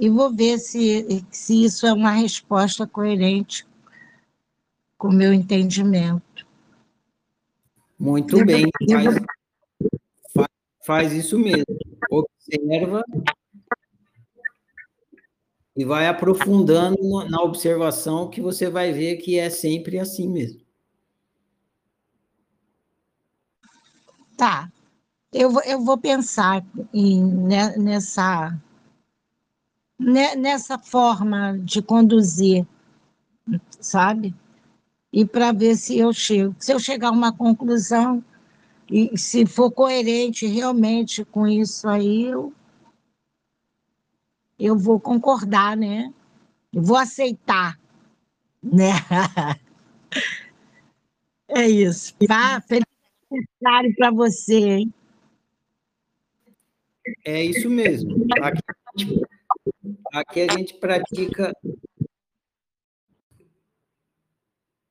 e 0.00 0.10
vou 0.10 0.34
ver 0.34 0.58
se, 0.58 1.24
se 1.30 1.64
isso 1.64 1.86
é 1.86 1.92
uma 1.92 2.10
resposta 2.10 2.84
coerente 2.84 3.64
com 4.96 5.08
o 5.08 5.12
meu 5.12 5.32
entendimento. 5.32 6.44
Muito 7.96 8.44
bem, 8.44 8.68
faz, 10.34 10.48
faz 10.84 11.12
isso 11.12 11.38
mesmo. 11.38 11.64
Observa 12.10 13.04
e 15.78 15.84
vai 15.84 16.08
aprofundando 16.08 16.98
na 17.30 17.40
observação 17.40 18.28
que 18.28 18.40
você 18.40 18.68
vai 18.68 18.92
ver 18.92 19.18
que 19.18 19.38
é 19.38 19.48
sempre 19.48 19.96
assim 20.00 20.28
mesmo. 20.28 20.60
Tá. 24.36 24.72
Eu 25.32 25.52
eu 25.64 25.80
vou 25.84 25.96
pensar 25.96 26.66
em, 26.92 27.24
né, 27.24 27.76
nessa, 27.76 28.58
né, 29.96 30.34
nessa 30.34 30.80
forma 30.80 31.56
de 31.58 31.80
conduzir, 31.80 32.66
sabe? 33.78 34.34
E 35.12 35.24
para 35.24 35.52
ver 35.52 35.76
se 35.76 35.96
eu 35.96 36.12
chego. 36.12 36.56
Se 36.58 36.72
eu 36.72 36.80
chegar 36.80 37.10
a 37.10 37.12
uma 37.12 37.32
conclusão, 37.32 38.24
e 38.90 39.16
se 39.16 39.46
for 39.46 39.70
coerente 39.70 40.44
realmente 40.44 41.24
com 41.24 41.46
isso 41.46 41.86
aí, 41.88 42.24
eu 42.24 42.52
eu 44.58 44.76
vou 44.76 44.98
concordar, 44.98 45.76
né? 45.76 46.12
vou 46.72 46.96
aceitar, 46.96 47.78
né? 48.62 48.92
É 51.50 51.66
isso. 51.66 52.14
Tá? 52.26 52.60
Feliz 52.60 52.84
aniversário 53.30 53.94
para 53.96 54.10
você, 54.10 54.58
hein? 54.58 54.94
É 57.24 57.42
isso 57.42 57.70
mesmo. 57.70 58.26
Aqui, 58.42 58.60
aqui 60.12 60.40
a 60.42 60.52
gente 60.52 60.74
pratica. 60.74 61.56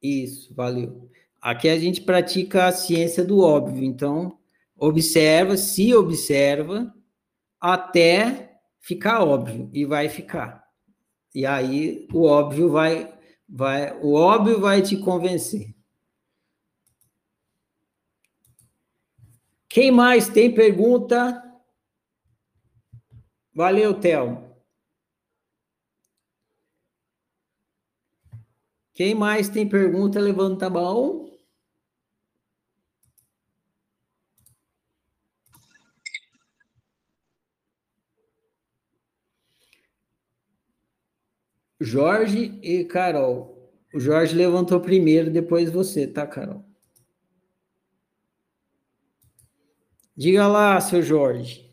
Isso, 0.02 0.52
valeu. 0.56 1.12
Aqui 1.40 1.70
a 1.70 1.78
gente 1.78 2.02
pratica 2.02 2.66
a 2.66 2.72
ciência 2.72 3.24
do 3.24 3.40
óbvio. 3.40 3.84
Então, 3.84 4.40
observa, 4.76 5.58
se 5.58 5.94
observa, 5.94 6.92
até 7.62 8.47
ficar 8.88 9.22
óbvio, 9.22 9.70
e 9.74 9.86
vai 9.86 10.08
ficar. 10.08 10.66
E 11.36 11.46
aí 11.46 12.08
o 12.14 12.24
óbvio 12.26 12.72
vai, 12.72 13.14
vai, 13.48 13.94
o 14.00 14.14
óbvio 14.14 14.62
vai 14.62 14.82
te 14.82 14.96
convencer. 14.96 15.76
Quem 19.68 19.92
mais 19.92 20.30
tem 20.30 20.56
pergunta? 20.56 21.44
Valeu, 23.54 24.00
Thelma. 24.00 24.48
Quem 28.94 29.14
mais 29.14 29.50
tem 29.50 29.68
pergunta, 29.68 30.18
levanta 30.18 30.68
a 30.68 30.70
mão. 30.70 31.27
Jorge 41.80 42.60
e 42.64 42.84
Carol. 42.86 43.72
O 43.94 44.00
Jorge 44.00 44.36
levantou 44.36 44.80
primeiro, 44.82 45.32
depois 45.32 45.70
você, 45.70 46.08
tá, 46.08 46.26
Carol? 46.26 46.66
Diga 50.16 50.48
lá, 50.48 50.82
seu 50.82 51.02
Jorge. 51.02 51.72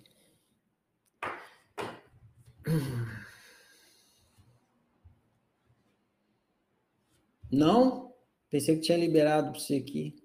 Não? 7.51 8.13
Pensei 8.51 8.77
que 8.77 8.83
tinha 8.83 8.99
liberado 8.99 9.51
para 9.51 9.61
você 9.61 9.77
aqui. 9.77 10.17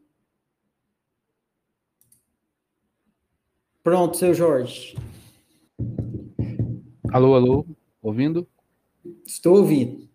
Pronto, 3.81 4.17
seu 4.17 4.33
Jorge. 4.33 4.95
Alô, 7.11 7.35
alô, 7.35 7.65
ouvindo? 8.01 8.47
Estou 9.29 9.57
ouvindo. 9.57 10.09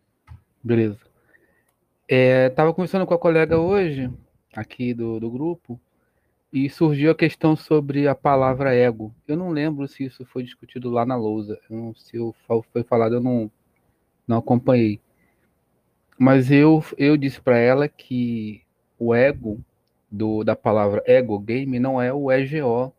Beleza. 0.61 0.99
É, 2.09 2.49
tava 2.49 2.75
conversando 2.75 3.07
com 3.07 3.15
a 3.15 3.19
colega 3.19 3.57
hoje, 3.61 4.11
aqui 4.53 4.93
do, 4.93 5.21
do 5.21 5.31
grupo, 5.31 5.81
e 6.53 6.69
surgiu 6.69 7.13
a 7.13 7.15
questão 7.15 7.55
sobre 7.55 8.09
a 8.09 8.15
palavra 8.15 8.75
ego. 8.75 9.15
Eu 9.29 9.37
não 9.37 9.51
lembro 9.51 9.87
se 9.87 10.03
isso 10.03 10.27
foi 10.27 10.43
discutido 10.43 10.91
lá 10.91 11.07
na 11.07 11.15
lousa. 11.15 11.61
Não, 11.71 11.95
se 11.95 12.17
eu, 12.17 12.35
foi 12.73 12.83
falado, 12.83 13.15
eu 13.15 13.21
não, 13.21 13.49
não 14.27 14.39
acompanhei. 14.39 15.01
Mas 16.19 16.51
eu, 16.51 16.85
eu 16.99 17.17
disse 17.17 17.41
para 17.41 17.57
ela 17.57 17.89
que 17.89 18.63
o 18.99 19.15
ego 19.15 19.65
do, 20.11 20.43
da 20.43 20.57
palavra 20.57 21.05
ego 21.07 21.39
game 21.39 21.79
não 21.79 22.03
é 22.03 22.13
o 22.13 22.33
EGO 22.33 22.93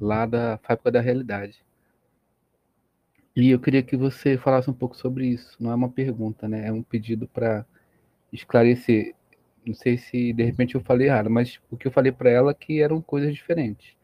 lá 0.00 0.26
da 0.26 0.58
fábrica 0.62 0.92
da 0.92 1.00
realidade. 1.00 1.60
E 3.34 3.50
eu 3.50 3.60
queria 3.60 3.82
que 3.82 3.96
você 3.96 4.36
falasse 4.36 4.68
um 4.68 4.74
pouco 4.74 4.96
sobre 4.96 5.26
isso. 5.26 5.56
Não 5.60 5.70
é 5.70 5.74
uma 5.74 5.88
pergunta, 5.88 6.48
né? 6.48 6.66
É 6.66 6.72
um 6.72 6.82
pedido 6.82 7.28
para 7.28 7.64
esclarecer. 8.32 9.14
Não 9.64 9.74
sei 9.74 9.98
se 9.98 10.32
de 10.32 10.42
repente 10.42 10.74
eu 10.74 10.80
falei 10.80 11.06
errado, 11.06 11.30
mas 11.30 11.60
o 11.70 11.76
que 11.76 11.86
eu 11.86 11.92
falei 11.92 12.10
para 12.10 12.30
ela 12.30 12.50
é 12.50 12.54
que 12.54 12.80
eram 12.80 13.00
coisas 13.00 13.34
diferentes. 13.34 13.94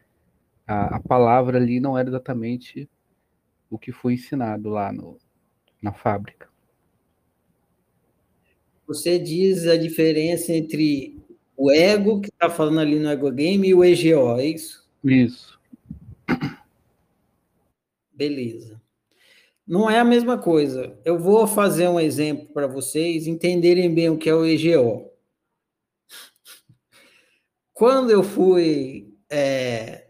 A, 0.65 0.97
a, 0.97 0.99
palavra 0.99 1.57
ali 1.57 1.79
não 1.79 1.97
era 1.97 2.09
exatamente 2.09 2.89
o 3.69 3.77
que 3.77 3.91
foi 3.91 4.13
ensinado 4.13 4.69
lá 4.69 4.91
no, 4.91 5.17
na 5.81 5.93
fábrica. 5.93 6.47
Você 8.85 9.19
diz 9.19 9.67
a 9.67 9.75
diferença 9.75 10.53
entre 10.53 11.17
o 11.55 11.71
ego, 11.71 12.21
que 12.21 12.29
está 12.29 12.49
falando 12.49 12.79
ali 12.79 12.99
no 12.99 13.09
Ego 13.09 13.31
Game, 13.31 13.67
e 13.67 13.73
o 13.73 13.83
EGO, 13.83 14.37
é 14.37 14.45
isso? 14.45 14.87
Isso. 15.03 15.59
Beleza. 18.13 18.81
Não 19.67 19.89
é 19.89 19.99
a 19.99 20.05
mesma 20.05 20.37
coisa. 20.37 20.97
Eu 21.03 21.19
vou 21.19 21.45
fazer 21.45 21.89
um 21.89 21.99
exemplo 21.99 22.47
para 22.53 22.67
vocês 22.67 23.27
entenderem 23.27 23.93
bem 23.93 24.09
o 24.09 24.17
que 24.17 24.29
é 24.29 24.33
o 24.33 24.45
EGO. 24.45 25.11
Quando 27.73 28.09
eu 28.11 28.23
fui. 28.23 29.13
É... 29.29 30.07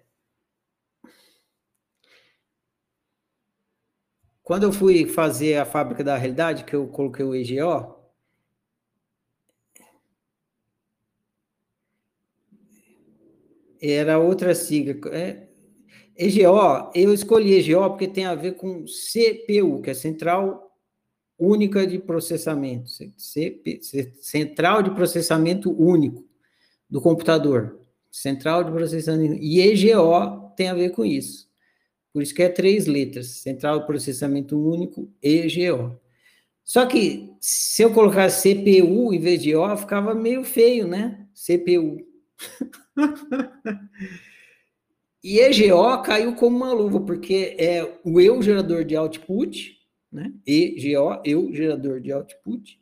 Quando 4.44 4.64
eu 4.64 4.72
fui 4.72 5.06
fazer 5.08 5.58
a 5.58 5.66
fábrica 5.66 6.04
da 6.04 6.16
realidade, 6.18 6.64
que 6.64 6.76
eu 6.76 6.88
coloquei 6.88 7.26
o 7.26 7.36
EGO, 7.36 7.98
era 13.82 14.20
outra 14.20 14.54
sigla. 14.56 15.16
É, 15.16 15.47
EGO, 16.18 16.92
eu 16.96 17.14
escolhi 17.14 17.54
EGO 17.54 17.90
porque 17.90 18.08
tem 18.08 18.26
a 18.26 18.36
ver 18.36 18.56
com 18.56 18.86
CPU, 18.86 19.82
que 19.82 19.92
é 19.92 19.94
Central 19.94 20.76
Única 21.38 21.86
de 21.86 22.00
Processamento, 22.00 22.90
CP, 23.16 23.80
Central 24.22 24.82
de 24.82 24.92
Processamento 24.92 25.72
Único 25.72 26.26
do 26.90 27.00
computador, 27.00 27.80
Central 28.10 28.64
de 28.64 28.72
Processamento, 28.72 29.36
e 29.40 29.62
EGO 29.62 30.54
tem 30.56 30.70
a 30.70 30.74
ver 30.74 30.90
com 30.90 31.06
isso. 31.06 31.48
Por 32.12 32.24
isso 32.24 32.34
que 32.34 32.42
é 32.42 32.50
três 32.50 32.88
letras, 32.88 33.28
Central 33.28 33.82
de 33.82 33.86
Processamento 33.86 34.60
Único, 34.60 35.08
EGO. 35.22 36.00
Só 36.64 36.86
que 36.88 37.32
se 37.40 37.84
eu 37.84 37.94
colocar 37.94 38.30
CPU 38.30 39.14
em 39.14 39.20
vez 39.20 39.42
de 39.42 39.56
O, 39.56 39.78
ficava 39.78 40.16
meio 40.16 40.44
feio, 40.44 40.88
né? 40.88 41.28
CPU. 41.34 42.04
e 45.30 45.42
EGO 45.42 46.02
caiu 46.04 46.34
como 46.36 46.56
uma 46.56 46.72
luva, 46.72 47.02
porque 47.02 47.54
é 47.60 48.00
o 48.02 48.22
eu 48.22 48.42
gerador 48.42 48.86
de 48.86 48.96
output, 48.96 49.78
né? 50.10 50.32
EGO, 50.46 51.22
eu 51.26 51.54
gerador 51.54 52.00
de 52.00 52.14
output. 52.14 52.80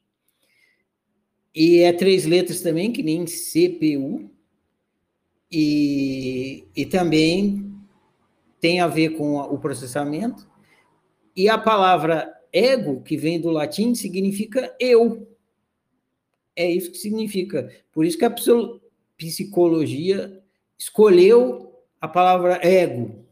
E 1.56 1.80
é 1.80 1.92
três 1.92 2.24
letras 2.28 2.62
também, 2.62 2.94
que 2.94 3.02
nem 3.02 3.26
CPU. 3.26 4.30
E, 5.52 6.68
e 6.76 6.86
também 6.86 7.74
tem 8.60 8.80
a 8.80 8.88
ver 8.88 9.18
com 9.18 9.38
o 9.38 9.58
processamento. 9.58 10.48
E 11.36 11.50
a 11.50 11.58
palavra 11.58 12.32
ego, 12.54 13.02
que 13.02 13.18
vem 13.18 13.42
do 13.42 13.50
latim, 13.50 13.96
significa 13.96 14.72
eu. 14.80 15.28
É 16.56 16.70
isso 16.70 16.92
que 16.92 17.00
significa. 17.00 17.74
Por 17.92 18.06
isso 18.06 18.20
que 18.20 18.26
a 18.26 18.36
psicologia 19.18 20.44
escolheu 20.78 21.75
a 22.06 22.08
palavra 22.08 22.60
ego, 22.62 23.26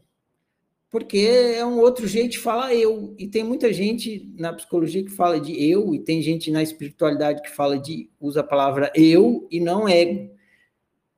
porque 0.90 1.18
é 1.18 1.64
um 1.64 1.78
outro 1.78 2.08
jeito 2.08 2.32
de 2.32 2.38
falar 2.40 2.74
eu. 2.74 3.14
E 3.16 3.28
tem 3.28 3.44
muita 3.44 3.72
gente 3.72 4.32
na 4.36 4.52
psicologia 4.52 5.04
que 5.04 5.10
fala 5.10 5.40
de 5.40 5.52
eu, 5.64 5.94
e 5.94 6.00
tem 6.00 6.20
gente 6.20 6.50
na 6.50 6.62
espiritualidade 6.62 7.40
que 7.40 7.50
fala 7.50 7.78
de 7.78 8.10
usa 8.20 8.40
a 8.40 8.44
palavra 8.44 8.92
eu 8.94 9.46
e 9.50 9.60
não 9.60 9.88
ego. 9.88 10.30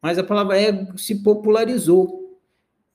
Mas 0.02 0.18
a 0.18 0.22
palavra 0.22 0.60
ego 0.60 0.98
se 0.98 1.22
popularizou. 1.22 2.24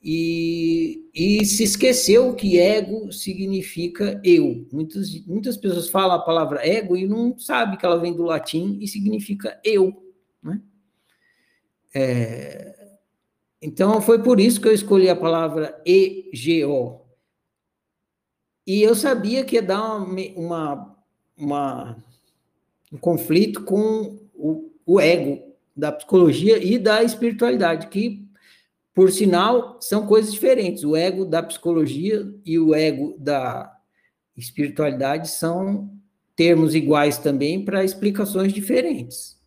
E, 0.03 1.07
e 1.13 1.45
se 1.45 1.63
esqueceu 1.63 2.33
que 2.33 2.59
ego 2.59 3.11
significa 3.11 4.19
eu. 4.23 4.67
Muitas, 4.71 5.25
muitas 5.25 5.57
pessoas 5.57 5.89
falam 5.89 6.15
a 6.15 6.23
palavra 6.23 6.67
ego 6.67 6.97
e 6.97 7.07
não 7.07 7.37
sabem 7.37 7.77
que 7.77 7.85
ela 7.85 7.99
vem 7.99 8.13
do 8.13 8.23
latim 8.23 8.77
e 8.79 8.87
significa 8.87 9.59
eu. 9.63 10.03
Né? 10.41 10.59
É, 11.93 12.80
então, 13.61 14.01
foi 14.01 14.23
por 14.23 14.39
isso 14.39 14.59
que 14.59 14.67
eu 14.67 14.73
escolhi 14.73 15.07
a 15.07 15.15
palavra 15.15 15.79
EGO. 15.85 17.05
E 18.65 18.81
eu 18.81 18.95
sabia 18.95 19.45
que 19.45 19.55
ia 19.55 19.61
dar 19.61 19.97
uma, 19.97 20.05
uma, 20.35 20.97
uma 21.37 21.97
um 22.91 22.97
conflito 22.97 23.63
com 23.63 24.19
o, 24.33 24.71
o 24.85 24.99
ego 24.99 25.55
da 25.75 25.91
psicologia 25.91 26.57
e 26.57 26.77
da 26.77 27.03
espiritualidade, 27.03 27.87
que, 27.87 28.27
por 28.93 29.11
sinal, 29.11 29.79
são 29.79 30.07
coisas 30.07 30.33
diferentes. 30.33 30.83
O 30.83 30.95
ego 30.95 31.23
da 31.23 31.43
psicologia 31.43 32.27
e 32.43 32.59
o 32.59 32.73
ego 32.73 33.15
da 33.19 33.71
espiritualidade 34.35 35.29
são 35.29 35.89
termos 36.35 36.73
iguais 36.73 37.17
também 37.17 37.63
para 37.63 37.83
explicações 37.83 38.51
diferentes. 38.51 39.39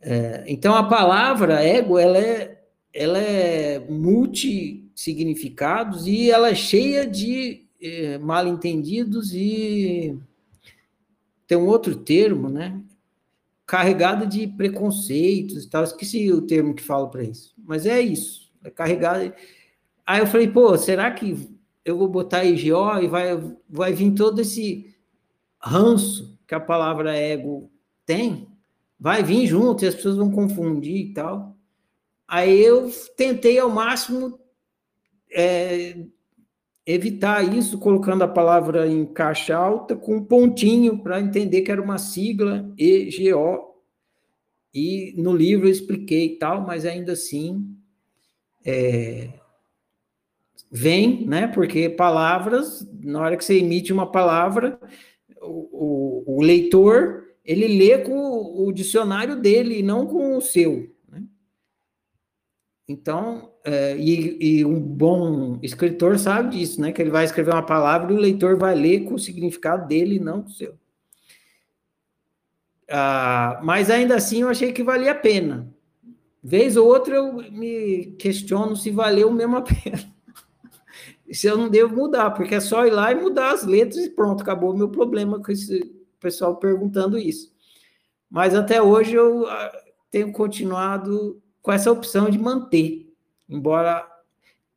É, 0.00 0.44
então, 0.46 0.74
a 0.74 0.84
palavra 0.84 1.62
ego, 1.62 1.98
ela 1.98 2.18
é, 2.18 2.49
ela 2.92 3.18
é 3.18 3.78
multi-significados 3.78 6.06
e 6.06 6.30
ela 6.30 6.50
é 6.50 6.54
cheia 6.54 7.06
de 7.06 7.66
é, 7.80 8.18
mal-entendidos 8.18 9.32
e 9.32 10.18
tem 11.46 11.56
um 11.56 11.66
outro 11.66 11.96
termo, 11.96 12.48
né? 12.48 12.80
Carregada 13.66 14.26
de 14.26 14.46
preconceitos 14.46 15.64
e 15.64 15.70
tal. 15.70 15.84
Esqueci 15.84 16.30
o 16.32 16.42
termo 16.42 16.74
que 16.74 16.82
falo 16.82 17.08
para 17.08 17.22
isso. 17.22 17.54
Mas 17.58 17.86
é 17.86 18.00
isso. 18.00 18.50
É 18.62 18.70
carregada. 18.70 19.34
Aí 20.04 20.20
eu 20.20 20.26
falei, 20.26 20.48
pô, 20.48 20.76
será 20.76 21.10
que 21.10 21.48
eu 21.84 21.96
vou 21.96 22.08
botar 22.08 22.44
EGO 22.44 22.98
e 23.00 23.08
vai, 23.08 23.28
vai 23.68 23.92
vir 23.92 24.12
todo 24.12 24.40
esse 24.40 24.94
ranço 25.60 26.38
que 26.46 26.54
a 26.54 26.60
palavra 26.60 27.16
ego 27.16 27.70
tem? 28.04 28.48
Vai 28.98 29.22
vir 29.22 29.46
junto 29.46 29.84
e 29.84 29.88
as 29.88 29.94
pessoas 29.94 30.16
vão 30.16 30.30
confundir 30.30 30.96
e 30.96 31.12
tal. 31.12 31.56
Aí 32.30 32.60
eu 32.64 32.88
tentei 33.16 33.58
ao 33.58 33.68
máximo 33.68 34.38
é, 35.32 35.96
evitar 36.86 37.42
isso, 37.42 37.76
colocando 37.76 38.22
a 38.22 38.28
palavra 38.28 38.86
em 38.86 39.04
caixa 39.04 39.56
alta 39.56 39.96
com 39.96 40.18
um 40.18 40.24
pontinho 40.24 41.02
para 41.02 41.20
entender 41.20 41.62
que 41.62 41.72
era 41.72 41.82
uma 41.82 41.98
sigla 41.98 42.72
EGO. 42.78 43.74
E 44.72 45.12
no 45.16 45.34
livro 45.34 45.66
eu 45.66 45.72
expliquei 45.72 46.36
tal, 46.38 46.60
mas 46.60 46.86
ainda 46.86 47.14
assim 47.14 47.76
é, 48.64 49.30
vem, 50.70 51.26
né? 51.26 51.48
Porque 51.48 51.88
palavras, 51.88 52.88
na 53.02 53.22
hora 53.22 53.36
que 53.36 53.44
você 53.44 53.58
emite 53.58 53.92
uma 53.92 54.08
palavra, 54.08 54.78
o, 55.42 56.24
o, 56.26 56.36
o 56.36 56.42
leitor 56.42 57.24
ele 57.44 57.66
lê 57.66 57.98
com 57.98 58.16
o, 58.16 58.68
o 58.68 58.72
dicionário 58.72 59.34
dele 59.34 59.80
e 59.80 59.82
não 59.82 60.06
com 60.06 60.36
o 60.36 60.40
seu. 60.40 60.88
Então, 62.90 63.52
é, 63.64 63.96
e, 63.96 64.58
e, 64.58 64.64
um 64.64 64.80
bom 64.80 65.60
escritor 65.62 66.18
sabe 66.18 66.58
disso, 66.58 66.80
né? 66.80 66.90
Que 66.90 67.00
ele 67.00 67.10
vai 67.10 67.24
escrever 67.24 67.52
uma 67.52 67.64
palavra 67.64 68.12
e 68.12 68.16
o 68.16 68.18
leitor 68.18 68.56
vai 68.56 68.74
ler 68.74 69.04
com 69.04 69.14
o 69.14 69.18
significado 69.18 69.86
dele 69.86 70.16
e 70.16 70.18
não 70.18 70.40
o 70.40 70.50
seu. 70.50 70.74
Ah, 72.90 73.60
mas 73.62 73.90
ainda 73.90 74.16
assim 74.16 74.42
eu 74.42 74.48
achei 74.48 74.72
que 74.72 74.82
valia 74.82 75.12
a 75.12 75.14
pena. 75.14 75.72
Vez 76.42 76.76
ou 76.76 76.88
outra 76.88 77.14
eu 77.14 77.34
me 77.52 78.06
questiono 78.18 78.74
se 78.74 78.90
valeu 78.90 79.30
mesmo 79.32 79.58
a 79.58 79.62
pena. 79.62 80.12
se 81.30 81.46
eu 81.46 81.56
não 81.56 81.68
devo 81.68 81.94
mudar, 81.94 82.32
porque 82.32 82.56
é 82.56 82.60
só 82.60 82.84
ir 82.84 82.90
lá 82.90 83.12
e 83.12 83.14
mudar 83.14 83.52
as 83.52 83.64
letras 83.64 84.04
e 84.04 84.10
pronto, 84.10 84.42
acabou 84.42 84.72
o 84.72 84.76
meu 84.76 84.88
problema 84.88 85.40
com 85.40 85.52
esse 85.52 85.94
pessoal 86.18 86.56
perguntando 86.56 87.16
isso. 87.16 87.52
Mas 88.28 88.52
até 88.52 88.82
hoje 88.82 89.14
eu 89.14 89.46
ah, 89.46 89.72
tenho 90.10 90.32
continuado 90.32 91.40
com 91.62 91.72
essa 91.72 91.90
opção 91.90 92.30
de 92.30 92.38
manter, 92.38 93.12
embora 93.48 94.06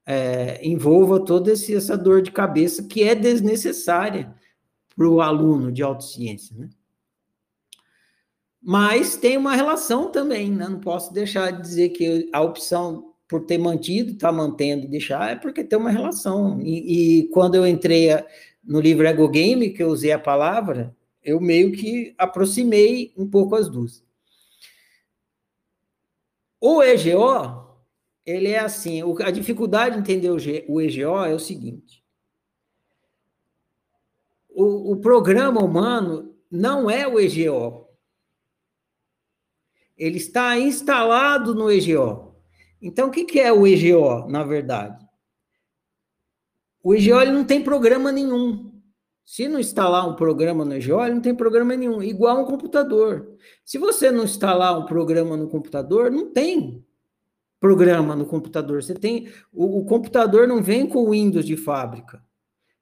é, 0.05 0.65
envolva 0.65 1.19
toda 1.23 1.51
esse, 1.51 1.75
essa 1.75 1.97
dor 1.97 2.21
de 2.21 2.31
cabeça 2.31 2.83
que 2.83 3.03
é 3.03 3.15
desnecessária 3.15 4.33
para 4.95 5.07
o 5.07 5.21
aluno 5.21 5.71
de 5.71 5.81
autociência, 5.81 6.55
né? 6.57 6.69
Mas 8.65 9.17
tem 9.17 9.35
uma 9.35 9.55
relação 9.55 10.09
também, 10.09 10.49
né? 10.49 10.69
Não 10.69 10.79
posso 10.79 11.13
deixar 11.13 11.51
de 11.51 11.61
dizer 11.61 11.89
que 11.89 12.29
a 12.31 12.41
opção 12.41 13.13
por 13.27 13.45
ter 13.45 13.57
mantido, 13.57 14.11
está 14.11 14.31
mantendo, 14.31 14.87
deixar, 14.87 15.31
é 15.31 15.35
porque 15.35 15.63
tem 15.63 15.79
uma 15.79 15.89
relação. 15.89 16.61
E, 16.61 17.21
e, 17.21 17.23
quando 17.29 17.55
eu 17.55 17.65
entrei 17.65 18.09
no 18.63 18.79
livro 18.79 19.07
Ego 19.07 19.27
Game, 19.27 19.71
que 19.71 19.81
eu 19.81 19.87
usei 19.87 20.11
a 20.11 20.19
palavra, 20.19 20.95
eu 21.23 21.41
meio 21.41 21.71
que 21.71 22.13
aproximei 22.15 23.11
um 23.17 23.27
pouco 23.27 23.55
as 23.55 23.67
duas. 23.67 24.03
O 26.65 26.81
EGO, 26.81 27.77
ele 28.25 28.51
é 28.51 28.59
assim, 28.59 29.01
a 29.21 29.29
dificuldade 29.31 29.95
de 29.95 29.99
entender 29.99 30.29
o 30.29 30.79
EGO 30.79 31.25
é 31.25 31.33
o 31.33 31.39
seguinte. 31.39 32.01
O, 34.47 34.93
o 34.93 35.01
programa 35.01 35.61
humano 35.61 36.33
não 36.49 36.89
é 36.89 37.05
o 37.05 37.19
EGO. 37.19 37.85
Ele 39.97 40.15
está 40.15 40.57
instalado 40.57 41.53
no 41.53 41.69
EGO. 41.69 42.33
Então, 42.81 43.09
o 43.09 43.11
que, 43.11 43.25
que 43.25 43.41
é 43.41 43.51
o 43.51 43.67
EGO, 43.67 44.29
na 44.29 44.45
verdade? 44.45 45.05
O 46.81 46.95
EGO 46.95 47.19
ele 47.19 47.31
não 47.31 47.43
tem 47.43 47.61
programa 47.61 48.09
nenhum. 48.09 48.72
Se 49.25 49.47
não 49.47 49.59
instalar 49.59 50.07
um 50.07 50.15
programa 50.15 50.65
no 50.65 50.75
EGO, 50.75 51.07
não 51.07 51.21
tem 51.21 51.33
programa 51.33 51.75
nenhum, 51.75 52.03
igual 52.03 52.41
um 52.41 52.45
computador. 52.45 53.37
Se 53.63 53.77
você 53.77 54.11
não 54.11 54.25
instalar 54.25 54.77
um 54.77 54.85
programa 54.85 55.37
no 55.37 55.47
computador, 55.47 56.11
não 56.11 56.31
tem 56.31 56.83
programa 57.59 58.13
no 58.15 58.25
computador. 58.25 58.83
Você 58.83 58.93
tem 58.93 59.29
o, 59.51 59.79
o 59.79 59.85
computador 59.85 60.45
não 60.45 60.61
vem 60.61 60.85
com 60.85 61.09
Windows 61.09 61.45
de 61.45 61.55
fábrica. 61.55 62.21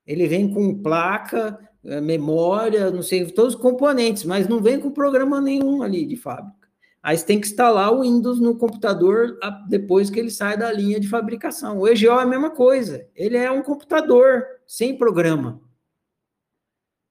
Ele 0.05 0.27
vem 0.27 0.51
com 0.51 0.81
placa, 0.81 1.59
eh, 1.85 2.01
memória, 2.01 2.89
não 2.89 3.03
sei, 3.03 3.25
todos 3.27 3.53
os 3.53 3.61
componentes, 3.61 4.23
mas 4.23 4.47
não 4.47 4.59
vem 4.59 4.79
com 4.79 4.89
programa 4.89 5.39
nenhum 5.39 5.83
ali 5.83 6.05
de 6.07 6.15
fábrica. 6.15 6.67
Aí 7.03 7.15
você 7.15 7.25
tem 7.25 7.39
que 7.39 7.47
instalar 7.47 7.93
o 7.93 8.01
Windows 8.01 8.39
no 8.39 8.55
computador 8.55 9.37
depois 9.69 10.09
que 10.09 10.19
ele 10.19 10.31
sai 10.31 10.57
da 10.57 10.71
linha 10.71 10.99
de 10.99 11.07
fabricação. 11.07 11.79
O 11.79 11.87
EGO 11.87 12.19
é 12.19 12.23
a 12.23 12.25
mesma 12.25 12.49
coisa. 12.49 13.07
Ele 13.15 13.37
é 13.37 13.51
um 13.51 13.61
computador 13.63 14.43
sem 14.67 14.97
programa. 14.97 15.61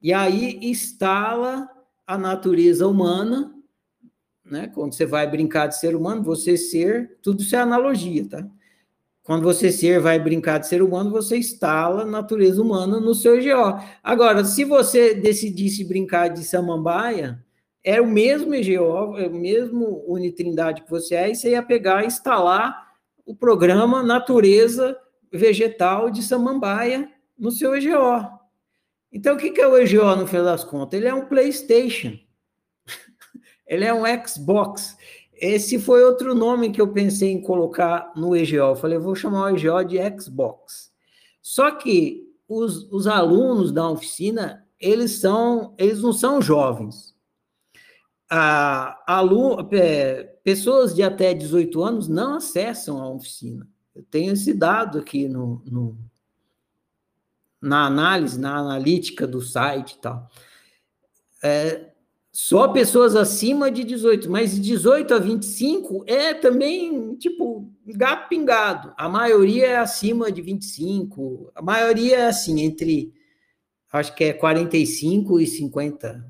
E 0.02 0.12
aí 0.12 0.58
instala 0.62 1.68
a 2.06 2.16
natureza 2.16 2.86
humana, 2.86 3.54
né? 4.44 4.70
Quando 4.74 4.94
você 4.94 5.06
vai 5.06 5.30
brincar 5.30 5.66
de 5.66 5.78
ser 5.78 5.94
humano, 5.94 6.22
você 6.22 6.56
ser, 6.56 7.18
tudo 7.22 7.42
isso 7.42 7.54
é 7.54 7.60
analogia, 7.60 8.28
tá? 8.28 8.46
Quando 9.22 9.44
você 9.44 9.70
ser 9.70 10.00
vai 10.00 10.18
brincar 10.18 10.58
de 10.58 10.66
ser 10.66 10.82
humano, 10.82 11.10
você 11.10 11.36
instala 11.36 12.02
a 12.02 12.06
natureza 12.06 12.60
humana 12.60 12.98
no 12.98 13.14
seu 13.14 13.38
EGO. 13.38 13.78
Agora, 14.02 14.44
se 14.44 14.64
você 14.64 15.14
decidisse 15.14 15.84
brincar 15.84 16.28
de 16.28 16.42
samambaia, 16.42 17.44
é 17.84 18.00
o 18.00 18.06
mesmo 18.06 18.54
EGO, 18.54 19.16
é 19.18 19.28
o 19.28 19.34
mesmo 19.34 20.02
unitrindade 20.08 20.82
que 20.82 20.90
você 20.90 21.14
é, 21.14 21.30
e 21.30 21.34
você 21.36 21.50
ia 21.50 21.62
pegar 21.62 22.02
e 22.02 22.06
instalar 22.06 22.88
o 23.24 23.36
programa 23.36 24.02
natureza 24.02 24.96
vegetal 25.32 26.10
de 26.10 26.22
samambaia 26.22 27.08
no 27.38 27.50
seu 27.50 27.74
EGO. 27.76 28.39
Então, 29.12 29.34
o 29.34 29.38
que 29.38 29.60
é 29.60 29.66
o 29.66 29.76
EGO 29.76 30.16
no 30.16 30.26
final 30.26 30.44
das 30.44 30.64
contas? 30.64 30.98
Ele 30.98 31.08
é 31.08 31.14
um 31.14 31.26
PlayStation. 31.26 32.16
Ele 33.66 33.84
é 33.84 33.92
um 33.92 34.04
Xbox. 34.26 34.96
Esse 35.32 35.78
foi 35.78 36.04
outro 36.04 36.34
nome 36.34 36.70
que 36.70 36.80
eu 36.80 36.92
pensei 36.92 37.30
em 37.30 37.40
colocar 37.40 38.12
no 38.14 38.36
EGO. 38.36 38.56
Eu 38.56 38.76
falei, 38.76 38.98
eu 38.98 39.02
vou 39.02 39.14
chamar 39.14 39.44
o 39.44 39.56
EGO 39.56 39.84
de 39.84 39.98
Xbox. 40.20 40.92
Só 41.40 41.70
que 41.70 42.28
os, 42.46 42.90
os 42.92 43.06
alunos 43.06 43.72
da 43.72 43.88
oficina, 43.88 44.66
eles 44.78 45.20
são, 45.20 45.74
eles 45.78 46.02
não 46.02 46.12
são 46.12 46.42
jovens. 46.42 47.14
A, 48.30 48.96
é, 49.72 50.22
pessoas 50.44 50.94
de 50.94 51.02
até 51.02 51.34
18 51.34 51.82
anos 51.82 52.08
não 52.08 52.34
acessam 52.34 53.00
a 53.02 53.08
oficina. 53.08 53.66
Eu 53.94 54.04
tenho 54.04 54.32
esse 54.32 54.52
dado 54.54 54.98
aqui 54.98 55.28
no, 55.28 55.62
no 55.66 55.98
na 57.60 57.86
análise, 57.86 58.38
na 58.38 58.56
analítica 58.56 59.26
do 59.26 59.40
site 59.40 59.92
e 59.92 59.98
tal. 59.98 60.28
É, 61.42 61.90
só 62.32 62.68
pessoas 62.68 63.16
acima 63.16 63.70
de 63.70 63.82
18, 63.82 64.30
mas 64.30 64.54
de 64.54 64.60
18 64.60 65.14
a 65.14 65.18
25 65.18 66.04
é 66.06 66.32
também, 66.32 67.16
tipo, 67.16 67.70
gato 67.86 68.28
pingado. 68.28 68.94
A 68.96 69.08
maioria 69.08 69.66
é 69.66 69.76
acima 69.76 70.30
de 70.30 70.40
25, 70.40 71.50
a 71.54 71.60
maioria 71.60 72.18
é 72.18 72.26
assim, 72.28 72.60
entre, 72.60 73.12
acho 73.92 74.14
que 74.14 74.24
é 74.24 74.32
45 74.32 75.40
e 75.40 75.46
50, 75.46 76.24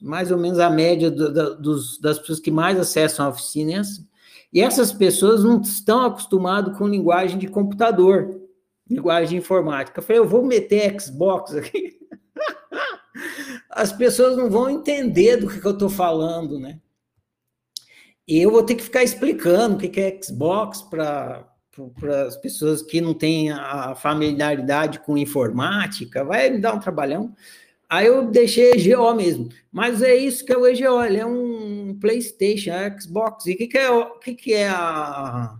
mais 0.00 0.30
ou 0.30 0.38
menos 0.38 0.58
a 0.58 0.68
média 0.68 1.10
do, 1.10 1.32
da, 1.32 1.50
dos, 1.50 2.00
das 2.00 2.18
pessoas 2.18 2.40
que 2.40 2.50
mais 2.50 2.78
acessam 2.78 3.26
a 3.26 3.28
oficina 3.30 3.72
é 3.72 3.76
assim. 3.76 4.06
E 4.52 4.60
essas 4.60 4.92
pessoas 4.92 5.44
não 5.44 5.60
estão 5.60 6.02
acostumadas 6.02 6.76
com 6.76 6.86
linguagem 6.86 7.38
de 7.38 7.48
computador 7.48 8.43
linguagem 8.88 9.38
informática. 9.38 9.98
Eu 9.98 10.02
falei, 10.02 10.20
eu 10.20 10.28
vou 10.28 10.44
meter 10.44 11.00
Xbox 11.00 11.54
aqui. 11.54 11.98
As 13.70 13.92
pessoas 13.92 14.36
não 14.36 14.50
vão 14.50 14.70
entender 14.70 15.36
do 15.36 15.48
que, 15.48 15.60
que 15.60 15.66
eu 15.66 15.72
estou 15.72 15.88
falando, 15.88 16.58
né? 16.58 16.78
E 18.26 18.40
eu 18.40 18.50
vou 18.50 18.62
ter 18.62 18.74
que 18.74 18.82
ficar 18.82 19.02
explicando 19.02 19.76
o 19.76 19.78
que, 19.78 19.88
que 19.88 20.00
é 20.00 20.20
Xbox 20.22 20.80
para 20.82 21.46
as 22.26 22.36
pessoas 22.36 22.82
que 22.82 23.00
não 23.00 23.12
têm 23.12 23.50
a 23.50 23.94
familiaridade 23.94 25.00
com 25.00 25.18
informática, 25.18 26.24
vai 26.24 26.48
me 26.48 26.58
dar 26.58 26.74
um 26.74 26.80
trabalhão. 26.80 27.34
Aí 27.88 28.06
eu 28.06 28.30
deixei 28.30 28.72
EGO 28.72 29.14
mesmo. 29.14 29.48
Mas 29.70 30.02
é 30.02 30.14
isso 30.14 30.44
que 30.44 30.52
é 30.52 30.56
o 30.56 30.66
EGO, 30.66 31.04
ele 31.04 31.18
é 31.18 31.26
um 31.26 31.98
PlayStation, 32.00 32.70
é 32.70 32.98
Xbox. 32.98 33.46
E 33.46 33.52
o 33.52 33.56
que, 33.56 33.66
que, 33.66 33.78
é, 33.78 34.10
que, 34.22 34.34
que 34.34 34.54
é 34.54 34.68
a, 34.68 35.56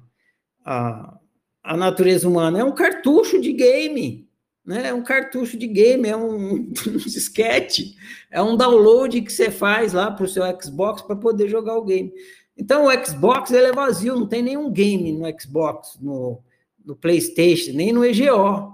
a 0.64 1.18
a 1.64 1.76
natureza 1.76 2.28
humana? 2.28 2.60
É 2.60 2.64
um 2.64 2.74
cartucho 2.74 3.40
de 3.40 3.52
game, 3.52 4.28
né? 4.64 4.88
É 4.88 4.94
um 4.94 5.02
cartucho 5.02 5.56
de 5.56 5.66
game, 5.66 6.06
é 6.06 6.16
um, 6.16 6.54
um 6.86 6.96
disquete, 6.98 7.96
é 8.30 8.42
um 8.42 8.56
download 8.56 9.20
que 9.22 9.32
você 9.32 9.50
faz 9.50 9.94
lá 9.94 10.10
para 10.10 10.24
o 10.24 10.28
seu 10.28 10.44
Xbox 10.62 11.00
para 11.00 11.16
poder 11.16 11.48
jogar 11.48 11.76
o 11.76 11.84
game. 11.84 12.12
Então 12.56 12.86
o 12.86 13.04
Xbox 13.04 13.50
ele 13.50 13.68
é 13.68 13.72
vazio, 13.72 14.14
não 14.14 14.28
tem 14.28 14.42
nenhum 14.42 14.70
game 14.70 15.10
no 15.12 15.26
Xbox, 15.40 15.98
no, 16.00 16.40
no 16.84 16.94
PlayStation, 16.94 17.72
nem 17.72 17.92
no 17.92 18.04
EGO. 18.04 18.72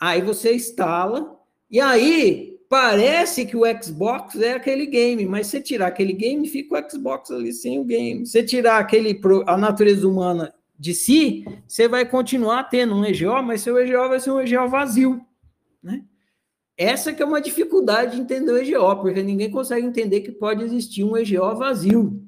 Aí 0.00 0.20
você 0.22 0.54
instala, 0.54 1.38
e 1.70 1.80
aí 1.80 2.58
parece 2.68 3.46
que 3.46 3.56
o 3.56 3.62
Xbox 3.80 4.34
é 4.40 4.54
aquele 4.54 4.86
game, 4.86 5.24
mas 5.24 5.46
se 5.46 5.60
tirar 5.60 5.86
aquele 5.86 6.12
game, 6.12 6.48
fica 6.48 6.76
o 6.76 6.90
Xbox 6.90 7.30
ali 7.30 7.52
sem 7.52 7.78
o 7.78 7.84
game. 7.84 8.26
Se 8.26 8.42
tirar 8.42 8.78
aquele 8.78 9.20
a 9.46 9.56
natureza 9.56 10.08
humana 10.08 10.52
de 10.78 10.94
si, 10.94 11.44
você 11.66 11.88
vai 11.88 12.04
continuar 12.04 12.64
tendo 12.64 12.94
um 12.94 13.04
EGO, 13.04 13.42
mas 13.42 13.62
seu 13.62 13.78
EGO 13.78 14.08
vai 14.08 14.20
ser 14.20 14.30
um 14.30 14.40
EGO 14.40 14.68
vazio, 14.68 15.20
né? 15.82 16.04
Essa 16.76 17.12
que 17.12 17.22
é 17.22 17.26
uma 17.26 17.40
dificuldade 17.40 18.16
de 18.16 18.22
entender 18.22 18.52
o 18.52 18.58
EGO, 18.58 18.96
porque 18.96 19.22
ninguém 19.22 19.50
consegue 19.50 19.86
entender 19.86 20.20
que 20.20 20.30
pode 20.30 20.62
existir 20.62 21.04
um 21.04 21.16
EGO 21.16 21.56
vazio. 21.56 22.22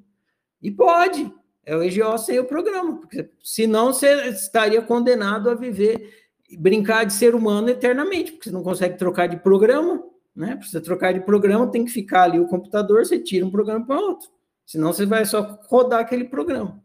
E 0.63 0.71
pode, 0.71 1.31
é 1.67 1.77
o 1.77 1.83
EGO 1.83 2.17
sem 2.17 2.39
o 2.39 2.45
programa, 2.47 2.97
porque 2.97 3.29
senão 3.45 3.93
você 3.93 4.31
estaria 4.31 4.81
condenado 4.81 5.51
a 5.51 5.55
viver, 5.55 6.15
brincar 6.59 7.05
de 7.05 7.13
ser 7.13 7.35
humano 7.35 7.69
eternamente, 7.69 8.33
porque 8.33 8.49
você 8.49 8.55
não 8.55 8.63
consegue 8.63 8.97
trocar 8.97 9.27
de 9.27 9.37
programa, 9.37 10.03
né? 10.35 10.57
Para 10.57 10.67
você 10.67 10.81
trocar 10.81 11.13
de 11.13 11.21
programa, 11.21 11.71
tem 11.71 11.85
que 11.85 11.91
ficar 11.91 12.23
ali 12.23 12.41
o 12.41 12.47
computador, 12.47 13.05
você 13.05 13.19
tira 13.19 13.45
um 13.45 13.51
programa 13.51 13.85
para 13.85 14.01
outro, 14.01 14.31
senão 14.65 14.95
você 14.95 15.05
vai 15.05 15.27
só 15.27 15.61
rodar 15.69 16.01
aquele 16.01 16.25
programa. 16.25 16.83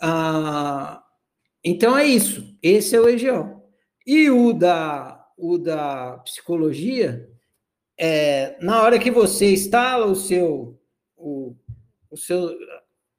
Ah, 0.00 1.02
então 1.64 1.96
é 1.96 2.06
isso, 2.06 2.56
esse 2.62 2.94
é 2.94 3.00
o 3.00 3.08
EGO. 3.08 3.62
E 4.06 4.30
o 4.30 4.52
da, 4.52 5.26
o 5.36 5.58
da 5.58 6.18
psicologia, 6.18 7.28
é, 7.98 8.56
na 8.62 8.82
hora 8.82 8.98
que 8.98 9.10
você 9.10 9.52
instala 9.52 10.06
o 10.06 10.14
seu, 10.14 10.78
o, 11.16 11.56
o 12.10 12.16
seu, 12.16 12.56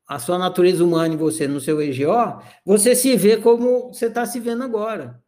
a 0.07 0.19
sua 0.19 0.37
natureza 0.37 0.83
humana 0.83 1.13
em 1.13 1.17
você, 1.17 1.47
no 1.47 1.59
seu 1.59 1.81
EGO, 1.81 2.41
você 2.65 2.95
se 2.95 3.15
vê 3.17 3.37
como 3.37 3.93
você 3.93 4.05
está 4.05 4.25
se 4.25 4.39
vendo 4.39 4.63
agora. 4.63 5.21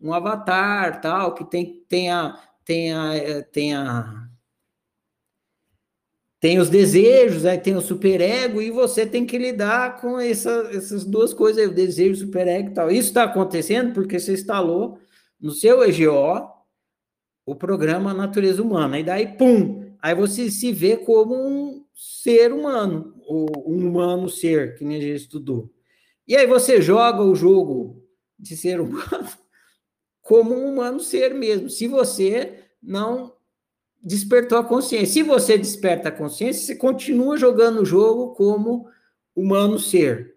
Um 0.00 0.12
avatar, 0.12 1.00
tal, 1.00 1.34
que 1.34 1.44
tem, 1.44 1.84
tem, 1.88 2.10
a, 2.10 2.36
tem, 2.64 2.92
a, 2.92 3.42
tem 3.52 3.74
a 3.74 4.23
tem 6.44 6.58
os 6.58 6.68
desejos, 6.68 7.46
aí 7.46 7.56
tem 7.56 7.74
o 7.74 7.80
superego, 7.80 8.60
e 8.60 8.70
você 8.70 9.06
tem 9.06 9.24
que 9.24 9.38
lidar 9.38 9.98
com 9.98 10.20
essa, 10.20 10.68
essas 10.74 11.02
duas 11.02 11.32
coisas, 11.32 11.66
o 11.66 11.72
desejo, 11.72 12.12
o 12.12 12.26
superego 12.26 12.68
e 12.68 12.74
tal. 12.74 12.90
Isso 12.90 13.08
está 13.08 13.24
acontecendo 13.24 13.94
porque 13.94 14.20
você 14.20 14.34
instalou 14.34 14.98
no 15.40 15.52
seu 15.52 15.82
EGO 15.82 16.46
o 17.46 17.56
programa 17.56 18.12
Natureza 18.12 18.62
Humana, 18.62 18.98
e 18.98 19.02
daí, 19.02 19.26
pum, 19.38 19.96
aí 20.02 20.14
você 20.14 20.50
se 20.50 20.70
vê 20.70 20.98
como 20.98 21.34
um 21.34 21.86
ser 21.94 22.52
humano, 22.52 23.14
ou 23.26 23.46
um 23.66 23.88
humano 23.88 24.28
ser, 24.28 24.74
que 24.76 24.84
nem 24.84 24.98
a 24.98 25.00
gente 25.00 25.16
estudou. 25.22 25.72
E 26.28 26.36
aí 26.36 26.46
você 26.46 26.82
joga 26.82 27.22
o 27.22 27.34
jogo 27.34 28.04
de 28.38 28.54
ser 28.54 28.82
humano 28.82 29.28
como 30.20 30.54
um 30.54 30.70
humano 30.70 31.00
ser 31.00 31.32
mesmo, 31.32 31.70
se 31.70 31.88
você 31.88 32.58
não 32.82 33.33
despertou 34.04 34.58
a 34.58 34.64
consciência. 34.64 35.06
Se 35.06 35.22
você 35.22 35.56
desperta 35.56 36.10
a 36.10 36.12
consciência, 36.12 36.66
você 36.66 36.76
continua 36.76 37.38
jogando 37.38 37.80
o 37.80 37.86
jogo 37.86 38.34
como 38.34 38.86
humano 39.34 39.78
ser. 39.78 40.34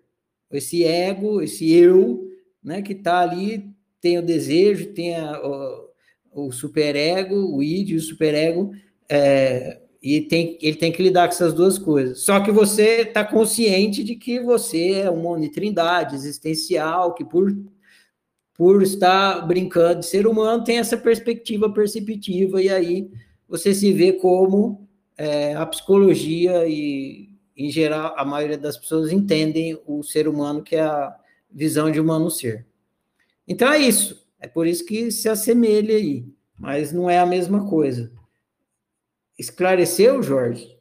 Esse 0.50 0.86
ego, 0.86 1.42
esse 1.42 1.70
eu, 1.74 2.26
né, 2.64 2.82
que 2.82 2.94
está 2.94 3.20
ali, 3.20 3.70
tem 4.00 4.18
o 4.18 4.26
desejo, 4.26 4.94
tem 4.94 5.18
a, 5.18 5.42
o, 5.46 6.48
o 6.48 6.52
superego, 6.52 7.36
o 7.36 7.62
id, 7.62 7.92
o 7.96 8.00
superego, 8.00 8.72
é, 9.10 9.82
e 10.02 10.22
tem, 10.22 10.58
ele 10.62 10.78
tem 10.78 10.92
que 10.92 11.04
lidar 11.04 11.28
com 11.28 11.34
essas 11.34 11.54
duas 11.54 11.78
coisas. 11.78 12.22
Só 12.22 12.40
que 12.40 12.52
você 12.52 13.02
está 13.02 13.26
consciente 13.26 14.02
de 14.02 14.16
que 14.16 14.40
você 14.40 14.92
é 15.02 15.10
uma 15.10 15.32
unitrindade 15.32 16.16
existencial, 16.16 17.14
que 17.14 17.26
por, 17.26 17.54
por 18.54 18.82
estar 18.82 19.46
brincando 19.46 20.00
de 20.00 20.06
ser 20.06 20.26
humano 20.26 20.64
tem 20.64 20.78
essa 20.78 20.96
perspectiva 20.96 21.70
perceptiva, 21.70 22.62
e 22.62 22.70
aí 22.70 23.10
você 23.48 23.74
se 23.74 23.92
vê 23.94 24.14
como 24.14 24.88
é, 25.18 25.56
a 25.56 25.66
psicologia 25.66 26.68
e, 26.68 27.30
em 27.56 27.70
geral, 27.70 28.14
a 28.18 28.26
maioria 28.26 28.58
das 28.58 28.78
pessoas 28.78 29.12
entendem 29.12 29.80
o 29.86 30.04
ser 30.04 30.28
humano, 30.28 30.62
que 30.62 30.76
é 30.76 30.82
a 30.82 31.18
visão 31.50 31.90
de 31.90 32.00
humano 32.00 32.30
ser. 32.30 32.66
Então 33.48 33.72
é 33.72 33.80
isso. 33.80 34.28
É 34.40 34.48
por 34.48 34.68
isso 34.68 34.86
que 34.86 35.10
se 35.10 35.28
assemelha 35.28 35.96
aí, 35.96 36.26
mas 36.58 36.92
não 36.92 37.10
é 37.10 37.18
a 37.18 37.26
mesma 37.26 37.68
coisa. 37.68 38.12
Esclareceu, 39.38 40.22
Jorge? 40.22 40.78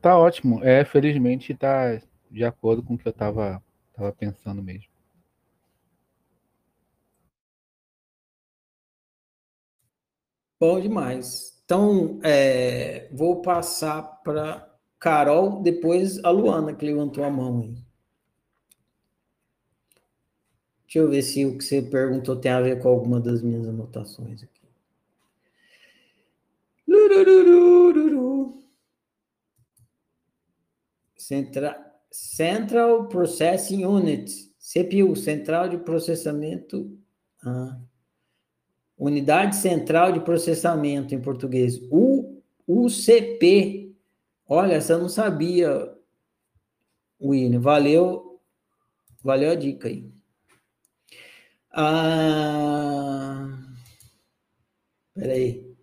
Tá 0.00 0.18
ótimo. 0.18 0.62
É, 0.62 0.84
felizmente 0.84 1.54
tá 1.54 2.00
de 2.30 2.44
acordo 2.44 2.82
com 2.82 2.94
o 2.94 2.98
que 2.98 3.08
eu 3.08 3.10
estava 3.10 3.62
tava 3.94 4.12
pensando 4.12 4.62
mesmo. 4.62 4.93
Bom 10.58 10.80
demais. 10.80 11.60
Então, 11.64 12.20
é, 12.22 13.08
vou 13.12 13.42
passar 13.42 14.02
para 14.22 14.70
Carol, 14.98 15.62
depois 15.62 16.22
a 16.24 16.30
Luana, 16.30 16.74
que 16.74 16.84
levantou 16.84 17.24
a 17.24 17.30
mão 17.30 17.60
aí. 17.60 17.74
Deixa 20.84 20.98
eu 20.98 21.10
ver 21.10 21.22
se 21.22 21.44
o 21.44 21.58
que 21.58 21.64
você 21.64 21.82
perguntou 21.82 22.36
tem 22.36 22.52
a 22.52 22.60
ver 22.60 22.80
com 22.80 22.88
alguma 22.88 23.20
das 23.20 23.42
minhas 23.42 23.66
anotações 23.66 24.42
aqui. 24.42 24.54
Central, 31.16 31.74
Central 32.10 33.08
Processing 33.08 33.84
Unit, 33.84 34.30
CPU, 34.58 35.16
Central 35.16 35.68
de 35.68 35.78
Processamento. 35.78 36.96
Ah. 37.42 37.80
Unidade 38.96 39.56
Central 39.56 40.12
de 40.12 40.20
Processamento 40.20 41.14
em 41.14 41.20
português, 41.20 41.80
UCP. 42.66 43.94
Olha, 44.48 44.74
essa 44.74 44.94
eu 44.94 44.98
não 45.00 45.08
sabia, 45.08 45.92
William. 47.20 47.60
Valeu, 47.60 48.40
valeu 49.22 49.50
a 49.50 49.54
dica 49.54 49.88
aí. 49.88 50.12
Ah, 51.72 53.48
peraí. 55.14 55.74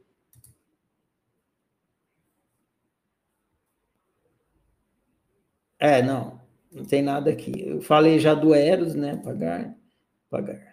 É, 5.79 6.01
não, 6.01 6.39
não 6.71 6.85
tem 6.85 7.01
nada 7.01 7.31
aqui. 7.31 7.51
Eu 7.67 7.81
falei 7.81 8.19
já 8.19 8.33
do 8.33 8.53
Eros, 8.53 8.95
né? 8.95 9.17
Pagar, 9.17 9.75
pagar. 10.29 10.70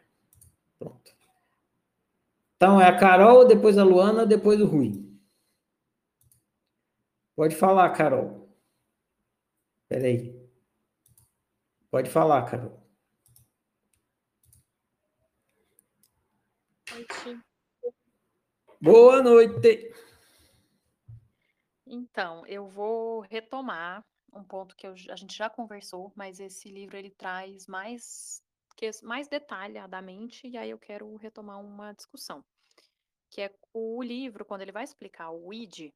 Então, 2.61 2.81
é 2.81 2.89
a 2.89 2.99
Carol, 2.99 3.47
depois 3.47 3.79
a 3.79 3.85
Luana, 3.85 4.27
depois 4.27 4.61
o 4.61 4.67
Rui. 4.67 4.93
Pode 7.37 7.55
falar, 7.55 7.89
Carol. 7.91 8.53
Peraí. 9.89 10.37
Pode 11.89 12.11
falar, 12.11 12.51
Carol. 12.51 12.83
Noite. 16.91 17.41
Boa 18.81 19.23
noite. 19.23 19.93
Então, 21.87 22.45
eu 22.45 22.67
vou 22.67 23.21
retomar 23.21 24.05
um 24.33 24.43
ponto 24.43 24.75
que 24.75 24.85
eu, 24.85 24.95
a 25.11 25.15
gente 25.15 25.37
já 25.37 25.49
conversou, 25.49 26.13
mas 26.17 26.41
esse 26.41 26.69
livro 26.69 26.97
ele 26.97 27.11
traz 27.11 27.69
mais 27.69 28.43
mais 29.03 29.29
detalhadamente, 29.29 30.47
e 30.47 30.57
aí 30.57 30.71
eu 30.71 30.79
quero 30.79 31.15
retomar 31.17 31.61
uma 31.61 31.93
discussão. 31.93 32.45
Que 33.31 33.43
é 33.43 33.55
o 33.73 34.03
livro, 34.03 34.45
quando 34.45 34.63
ele 34.63 34.73
vai 34.73 34.85
explicar 34.85 35.31
o 35.31 35.53
id, 35.53 35.93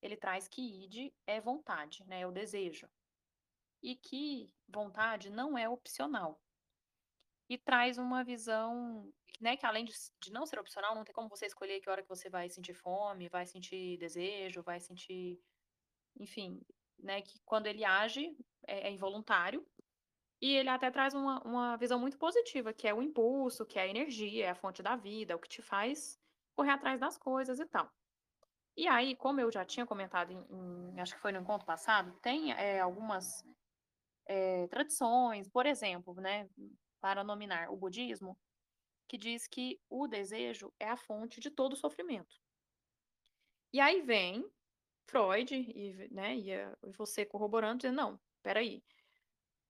ele 0.00 0.16
traz 0.16 0.48
que 0.48 0.84
id 0.84 1.12
é 1.26 1.40
vontade, 1.40 2.04
né? 2.06 2.20
É 2.20 2.26
o 2.26 2.32
desejo. 2.32 2.88
E 3.82 3.96
que 3.96 4.52
vontade 4.68 5.30
não 5.30 5.56
é 5.56 5.68
opcional. 5.68 6.40
E 7.48 7.58
traz 7.58 7.98
uma 7.98 8.24
visão, 8.24 9.12
né, 9.40 9.56
que 9.56 9.66
além 9.66 9.84
de, 9.84 9.92
de 10.20 10.32
não 10.32 10.46
ser 10.46 10.58
opcional, 10.58 10.94
não 10.94 11.04
tem 11.04 11.14
como 11.14 11.28
você 11.28 11.46
escolher 11.46 11.80
que 11.80 11.90
hora 11.90 12.02
que 12.02 12.08
você 12.08 12.30
vai 12.30 12.48
sentir 12.48 12.74
fome, 12.74 13.28
vai 13.28 13.46
sentir 13.46 13.98
desejo, 13.98 14.62
vai 14.62 14.80
sentir, 14.80 15.38
enfim, 16.16 16.60
né, 16.98 17.20
que 17.20 17.38
quando 17.44 17.66
ele 17.66 17.84
age 17.84 18.34
é, 18.66 18.88
é 18.88 18.90
involuntário, 18.90 19.66
e 20.42 20.56
ele 20.56 20.68
até 20.68 20.90
traz 20.90 21.14
uma, 21.14 21.40
uma 21.44 21.76
visão 21.76 22.00
muito 22.00 22.18
positiva, 22.18 22.72
que 22.72 22.88
é 22.88 22.92
o 22.92 23.00
impulso, 23.00 23.64
que 23.64 23.78
é 23.78 23.82
a 23.82 23.86
energia, 23.86 24.46
é 24.46 24.50
a 24.50 24.56
fonte 24.56 24.82
da 24.82 24.96
vida, 24.96 25.32
é 25.32 25.36
o 25.36 25.38
que 25.38 25.48
te 25.48 25.62
faz 25.62 26.20
correr 26.56 26.72
atrás 26.72 26.98
das 27.00 27.16
coisas 27.16 27.60
e 27.60 27.66
tal. 27.66 27.88
E 28.76 28.88
aí, 28.88 29.14
como 29.14 29.40
eu 29.40 29.52
já 29.52 29.64
tinha 29.64 29.86
comentado, 29.86 30.32
em, 30.32 30.94
em 30.96 31.00
acho 31.00 31.14
que 31.14 31.20
foi 31.20 31.30
no 31.30 31.40
encontro 31.40 31.64
passado, 31.64 32.18
tem 32.20 32.52
é, 32.52 32.80
algumas 32.80 33.44
é, 34.26 34.66
tradições, 34.66 35.48
por 35.48 35.64
exemplo, 35.64 36.14
né, 36.14 36.48
para 37.00 37.22
nominar 37.22 37.70
o 37.70 37.76
budismo, 37.76 38.36
que 39.08 39.16
diz 39.16 39.46
que 39.46 39.80
o 39.88 40.08
desejo 40.08 40.72
é 40.80 40.88
a 40.88 40.96
fonte 40.96 41.38
de 41.38 41.50
todo 41.50 41.76
sofrimento. 41.76 42.34
E 43.72 43.78
aí 43.78 44.02
vem 44.02 44.44
Freud 45.06 45.54
e, 45.54 46.08
né, 46.10 46.36
e 46.36 46.50
você 46.96 47.24
corroborando, 47.24 47.78
dizendo, 47.78 47.96
não, 47.96 48.20
peraí, 48.42 48.82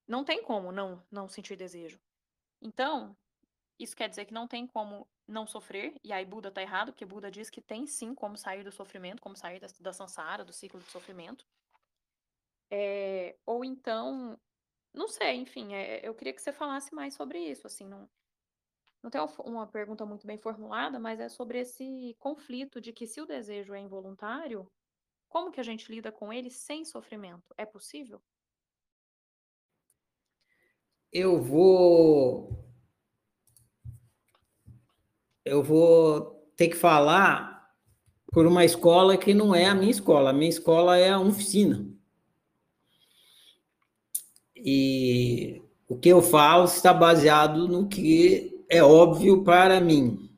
não 0.07 0.25
tem 0.25 0.43
como 0.43 0.73
não, 0.73 1.03
não 1.11 1.29
sentir 1.29 1.57
desejo. 1.57 2.01
Então, 2.61 3.17
isso 3.79 3.97
quer 3.97 4.09
dizer 4.09 4.25
que 4.25 4.35
não 4.35 4.47
tem 4.47 4.67
como 4.67 5.07
não 5.27 5.47
sofrer, 5.47 5.95
e 6.05 6.13
aí 6.13 6.25
Buda 6.25 6.49
está 6.49 6.63
errado, 6.63 6.93
porque 6.93 7.07
Buda 7.07 7.31
diz 7.31 7.49
que 7.49 7.61
tem 7.63 7.87
sim 7.87 8.15
como 8.15 8.37
sair 8.37 8.65
do 8.65 8.73
sofrimento, 8.73 9.23
como 9.23 9.37
sair 9.37 9.61
da, 9.61 9.67
da 9.81 9.93
samsara, 9.93 10.45
do 10.45 10.53
ciclo 10.53 10.81
de 10.81 10.91
sofrimento. 10.91 11.45
É, 12.71 13.37
ou 13.47 13.65
então, 13.65 14.39
não 14.95 15.09
sei, 15.09 15.37
enfim, 15.37 15.75
é, 15.75 16.07
eu 16.07 16.15
queria 16.15 16.33
que 16.33 16.43
você 16.43 16.53
falasse 16.53 16.95
mais 16.95 17.15
sobre 17.15 17.39
isso, 17.39 17.67
assim, 17.67 17.87
não, 17.87 18.09
não 19.03 19.11
tem 19.11 19.21
uma 19.45 19.67
pergunta 19.67 20.07
muito 20.07 20.27
bem 20.27 20.39
formulada, 20.39 20.99
mas 20.99 21.19
é 21.19 21.29
sobre 21.29 21.59
esse 21.59 22.15
conflito 22.19 22.81
de 22.81 22.93
que 22.93 23.07
se 23.07 23.21
o 23.21 23.27
desejo 23.27 23.75
é 23.75 23.81
involuntário, 23.81 24.67
como 25.29 25.51
que 25.51 25.61
a 25.61 25.65
gente 25.65 25.91
lida 25.91 26.13
com 26.13 26.33
ele 26.33 26.51
sem 26.51 26.85
sofrimento? 26.85 27.55
É 27.57 27.67
possível? 27.67 28.23
Eu 31.13 31.41
vou 31.43 32.53
eu 35.45 35.63
vou 35.63 36.51
ter 36.57 36.69
que 36.69 36.77
falar 36.77 37.71
por 38.33 38.47
uma 38.47 38.65
escola 38.65 39.17
que 39.17 39.35
não 39.35 39.55
é 39.55 39.67
a 39.67 39.75
minha 39.75 39.91
escola. 39.91 40.31
A 40.31 40.33
minha 40.33 40.49
escola 40.49 40.97
é 40.97 41.11
a 41.11 41.21
oficina. 41.21 41.87
E 44.57 45.61
o 45.89 45.99
que 45.99 46.09
eu 46.09 46.23
falo 46.23 46.65
está 46.65 46.95
baseado 46.95 47.69
no 47.69 47.89
que 47.89 48.65
é 48.69 48.83
óbvio 48.83 49.43
para 49.45 49.81
mim. 49.81 50.31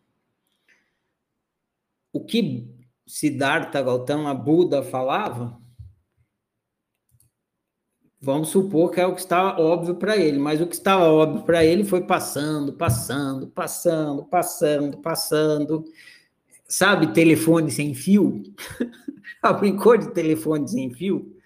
O 2.13 2.25
que 2.25 2.67
Siddhartha 3.07 3.83
Gautama 3.83 4.35
Buda 4.35 4.83
falava, 4.83 5.61
vamos 8.25 8.49
supor 8.49 8.91
que 8.91 9.01
é 9.01 9.07
o 9.07 9.15
que 9.15 9.21
estava 9.21 9.61
óbvio 9.61 9.95
para 9.97 10.17
ele, 10.17 10.39
mas 10.39 10.61
o 10.61 10.67
que 10.67 10.75
estava 10.75 11.05
óbvio 11.05 11.43
para 11.43 11.63
ele 11.63 11.85
foi 11.85 12.01
passando, 12.01 12.73
passando, 12.73 13.47
passando, 13.49 14.25
passando, 14.25 14.99
passando. 14.99 15.85
Sabe, 16.67 17.13
telefone 17.13 17.71
sem 17.71 17.95
fio? 17.95 18.43
Já 19.45 19.53
brincou 19.53 19.99
de 19.99 20.11
telefone 20.13 20.67
sem 20.67 20.91
fio? 20.91 21.37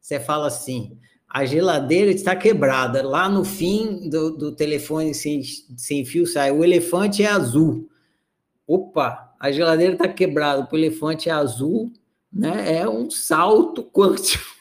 Você 0.00 0.20
fala 0.20 0.46
assim: 0.46 0.96
a 1.28 1.44
geladeira 1.44 2.12
está 2.12 2.36
quebrada. 2.36 3.06
Lá 3.06 3.28
no 3.28 3.44
fim 3.44 4.08
do, 4.08 4.30
do 4.30 4.52
telefone 4.52 5.12
sem, 5.12 5.42
sem 5.76 6.04
fio 6.04 6.26
sai: 6.26 6.52
o 6.52 6.64
elefante 6.64 7.24
é 7.24 7.26
azul. 7.26 7.90
Opa, 8.66 9.34
a 9.40 9.50
geladeira 9.50 9.94
está 9.94 10.06
quebrada, 10.06 10.68
o 10.70 10.76
elefante 10.76 11.28
é 11.28 11.32
azul, 11.32 11.92
né? 12.32 12.76
É 12.78 12.88
um 12.88 13.10
salto 13.10 13.82
quântico. 13.82 14.59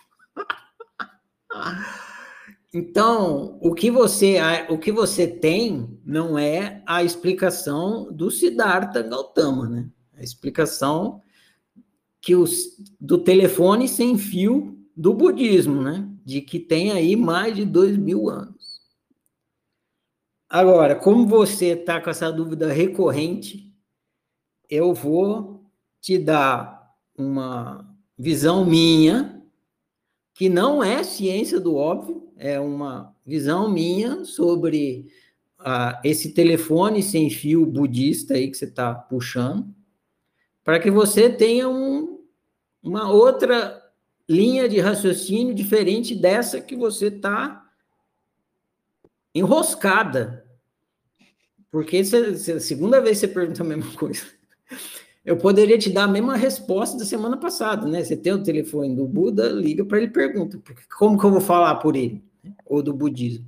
Então, 2.73 3.57
o 3.61 3.73
que 3.73 3.89
você 3.89 4.37
o 4.69 4.77
que 4.77 4.91
você 4.91 5.25
tem 5.25 5.99
não 6.05 6.37
é 6.37 6.83
a 6.85 7.03
explicação 7.03 8.11
do 8.11 8.29
Siddhartha 8.29 9.01
Gautama, 9.01 9.67
né? 9.67 9.89
A 10.15 10.21
explicação 10.21 11.21
que 12.21 12.35
os, 12.35 12.77
do 12.99 13.17
telefone 13.17 13.87
sem 13.87 14.17
fio 14.17 14.77
do 14.95 15.13
budismo, 15.13 15.81
né? 15.81 16.07
De 16.23 16.41
que 16.41 16.59
tem 16.59 16.91
aí 16.91 17.15
mais 17.15 17.55
de 17.55 17.65
dois 17.65 17.97
mil 17.97 18.29
anos. 18.29 18.81
Agora, 20.47 20.95
como 20.95 21.25
você 21.25 21.67
está 21.67 21.99
com 22.01 22.09
essa 22.09 22.31
dúvida 22.31 22.71
recorrente, 22.71 23.73
eu 24.69 24.93
vou 24.93 25.65
te 26.01 26.17
dar 26.17 26.93
uma 27.17 27.87
visão 28.17 28.65
minha 28.65 29.38
que 30.39 30.47
não 30.47 30.81
é 30.81 31.03
ciência 31.03 31.59
do 31.59 31.75
óbvio, 31.75 32.31
é 32.37 32.57
uma 32.57 33.13
visão 33.25 33.69
minha 33.69 34.23
sobre 34.23 35.11
ah, 35.59 35.99
esse 36.01 36.31
telefone 36.31 37.03
sem 37.03 37.29
fio 37.29 37.65
budista 37.65 38.35
aí 38.35 38.49
que 38.49 38.55
você 38.55 38.63
está 38.63 38.95
puxando, 38.95 39.67
para 40.63 40.79
que 40.79 40.89
você 40.89 41.29
tenha 41.29 41.67
um, 41.67 42.23
uma 42.81 43.11
outra 43.11 43.83
linha 44.29 44.69
de 44.69 44.79
raciocínio 44.79 45.53
diferente 45.53 46.15
dessa 46.15 46.61
que 46.61 46.77
você 46.77 47.07
está 47.07 47.69
enroscada. 49.35 50.45
Porque 51.69 52.01
segunda 52.05 53.01
vez 53.01 53.17
você 53.17 53.27
pergunta 53.27 53.61
a 53.61 53.65
mesma 53.65 53.91
coisa 53.91 54.23
eu 55.29 55.37
poderia 55.37 55.77
te 55.77 55.91
dar 55.91 56.05
a 56.05 56.07
mesma 56.07 56.35
resposta 56.35 56.97
da 56.97 57.05
semana 57.05 57.37
passada, 57.37 57.87
né? 57.87 58.03
Você 58.03 58.17
tem 58.17 58.33
o 58.33 58.41
telefone 58.41 58.95
do 58.95 59.05
Buda, 59.05 59.47
liga 59.49 59.85
para 59.85 59.99
ele 59.99 60.07
e 60.07 60.09
pergunta, 60.09 60.59
como 60.97 61.19
que 61.19 61.23
eu 61.23 61.29
vou 61.29 61.39
falar 61.39 61.75
por 61.75 61.95
ele? 61.95 62.23
Ou 62.65 62.81
do 62.81 62.95
budismo. 62.95 63.45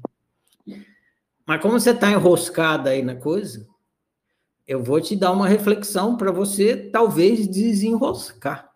Mas 1.43 1.59
como 1.59 1.79
você 1.79 1.89
está 1.89 2.11
enroscada 2.11 2.91
aí 2.91 3.01
na 3.01 3.15
coisa, 3.15 3.67
eu 4.67 4.83
vou 4.83 5.01
te 5.01 5.15
dar 5.15 5.31
uma 5.31 5.47
reflexão 5.47 6.15
para 6.15 6.31
você 6.31 6.77
talvez 6.77 7.47
desenroscar, 7.47 8.71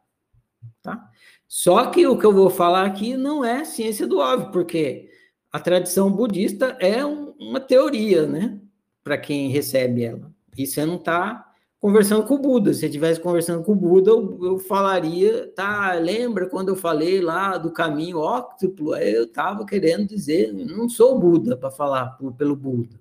tá? 0.82 1.08
Só 1.47 1.86
que 1.91 2.08
o 2.08 2.18
que 2.18 2.26
eu 2.26 2.34
vou 2.34 2.49
falar 2.49 2.88
aqui 2.88 3.16
não 3.16 3.45
é 3.45 3.64
ciência 3.66 4.08
do 4.08 4.18
óbvio, 4.18 4.49
porque 4.51 5.12
a 5.51 5.60
tradição 5.60 6.12
budista 6.12 6.76
é 6.80 7.06
um, 7.06 7.36
uma 7.39 7.60
teoria, 7.60 8.26
né? 8.26 8.60
Para 9.03 9.16
quem 9.16 9.49
recebe 9.49 10.03
ela. 10.03 10.34
E 10.58 10.66
você 10.66 10.84
não 10.88 10.95
está 10.95 11.45
conversando 11.86 12.26
com 12.26 12.34
o 12.34 12.40
Buda. 12.40 12.74
Se 12.74 12.84
eu 12.84 12.88
estivesse 12.88 13.20
conversando 13.20 13.64
com 13.64 13.74
o 13.74 13.76
Buda, 13.76 14.10
eu, 14.10 14.40
eu, 14.44 14.58
falaria, 14.58 15.54
tá, 15.56 15.94
lembra 15.94 16.50
quando 16.50 16.70
eu 16.70 16.76
falei 16.76 17.22
lá 17.22 17.60
do 17.60 17.72
caminho 17.72 18.18
óctuplo? 18.18 18.96
Eu 18.96 19.26
estava 19.26 19.64
querendo 19.68 20.08
dizer, 20.08 20.52
não 20.52 20.90
sou 20.90 21.20
Buda 21.20 21.56
para 21.56 21.70
falar 21.70 22.18
por, 22.18 22.34
pelo 22.34 22.56
Buda. 22.56 23.00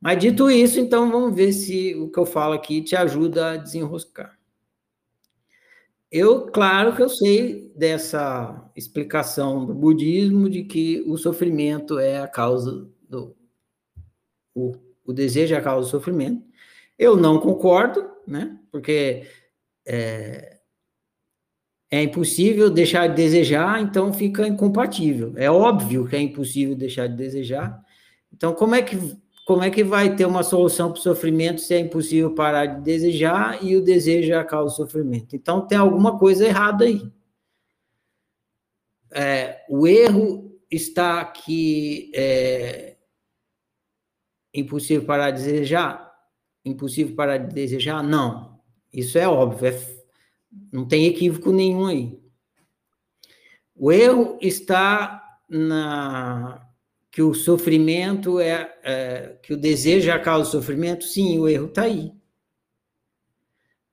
Mas 0.00 0.18
dito 0.18 0.50
isso, 0.50 0.80
então 0.80 1.12
vamos 1.12 1.32
ver 1.32 1.52
se 1.52 1.94
o 1.94 2.10
que 2.10 2.18
eu 2.18 2.26
falo 2.26 2.54
aqui 2.54 2.82
te 2.82 2.96
ajuda 2.96 3.52
a 3.52 3.56
desenroscar. 3.56 4.36
Eu, 6.10 6.46
claro 6.46 6.96
que 6.96 7.02
eu 7.02 7.08
sei 7.08 7.72
dessa 7.76 8.68
explicação 8.74 9.64
do 9.64 9.74
budismo 9.74 10.50
de 10.50 10.64
que 10.64 11.04
o 11.06 11.16
sofrimento 11.16 12.00
é 12.00 12.18
a 12.18 12.26
causa 12.26 12.88
do. 13.08 13.36
O, 14.52 14.72
o 15.04 15.12
desejo 15.12 15.54
é 15.54 15.58
a 15.58 15.62
causa 15.62 15.86
do 15.86 15.90
sofrimento. 15.90 16.47
Eu 16.98 17.16
não 17.16 17.38
concordo, 17.38 18.10
né? 18.26 18.58
Porque 18.72 19.26
é, 19.86 20.58
é 21.90 22.02
impossível 22.02 22.68
deixar 22.68 23.06
de 23.06 23.14
desejar, 23.14 23.80
então 23.80 24.12
fica 24.12 24.46
incompatível. 24.46 25.32
É 25.36 25.50
óbvio 25.50 26.06
que 26.06 26.16
é 26.16 26.20
impossível 26.20 26.74
deixar 26.74 27.06
de 27.06 27.16
desejar. 27.16 27.80
Então, 28.32 28.52
como 28.52 28.74
é 28.74 28.82
que, 28.82 28.96
como 29.46 29.62
é 29.62 29.70
que 29.70 29.82
vai 29.82 30.14
ter 30.14 30.26
uma 30.26 30.42
solução 30.42 30.90
para 30.92 30.98
o 30.98 31.02
sofrimento 31.02 31.60
se 31.60 31.74
é 31.74 31.78
impossível 31.78 32.34
parar 32.34 32.66
de 32.66 32.82
desejar 32.82 33.64
e 33.64 33.76
o 33.76 33.82
desejo 33.82 34.34
a 34.34 34.44
causa 34.44 34.74
sofrimento? 34.74 35.34
Então, 35.34 35.66
tem 35.66 35.78
alguma 35.78 36.18
coisa 36.18 36.44
errada 36.44 36.84
aí. 36.84 37.00
É, 39.10 39.64
o 39.70 39.86
erro 39.86 40.60
está 40.70 41.24
que 41.24 42.12
é 42.14 42.96
impossível 44.52 45.06
parar 45.06 45.30
de 45.30 45.42
desejar? 45.42 46.07
Impossível 46.68 47.14
parar 47.14 47.38
de 47.38 47.54
desejar? 47.54 48.02
Não. 48.02 48.58
Isso 48.92 49.18
é 49.18 49.28
óbvio, 49.28 49.68
é, 49.68 49.98
não 50.72 50.86
tem 50.86 51.06
equívoco 51.06 51.52
nenhum 51.52 51.86
aí. 51.86 52.18
O 53.74 53.92
erro 53.92 54.38
está 54.40 55.38
na 55.48 56.64
que 57.10 57.22
o 57.22 57.34
sofrimento 57.34 58.38
é, 58.38 58.78
é 58.82 59.38
que 59.42 59.52
o 59.52 59.56
desejo 59.56 60.10
é 60.10 60.12
a 60.12 60.20
causa 60.20 60.50
do 60.50 60.52
sofrimento. 60.52 61.04
Sim, 61.04 61.38
o 61.38 61.48
erro 61.48 61.66
está 61.66 61.82
aí. 61.82 62.12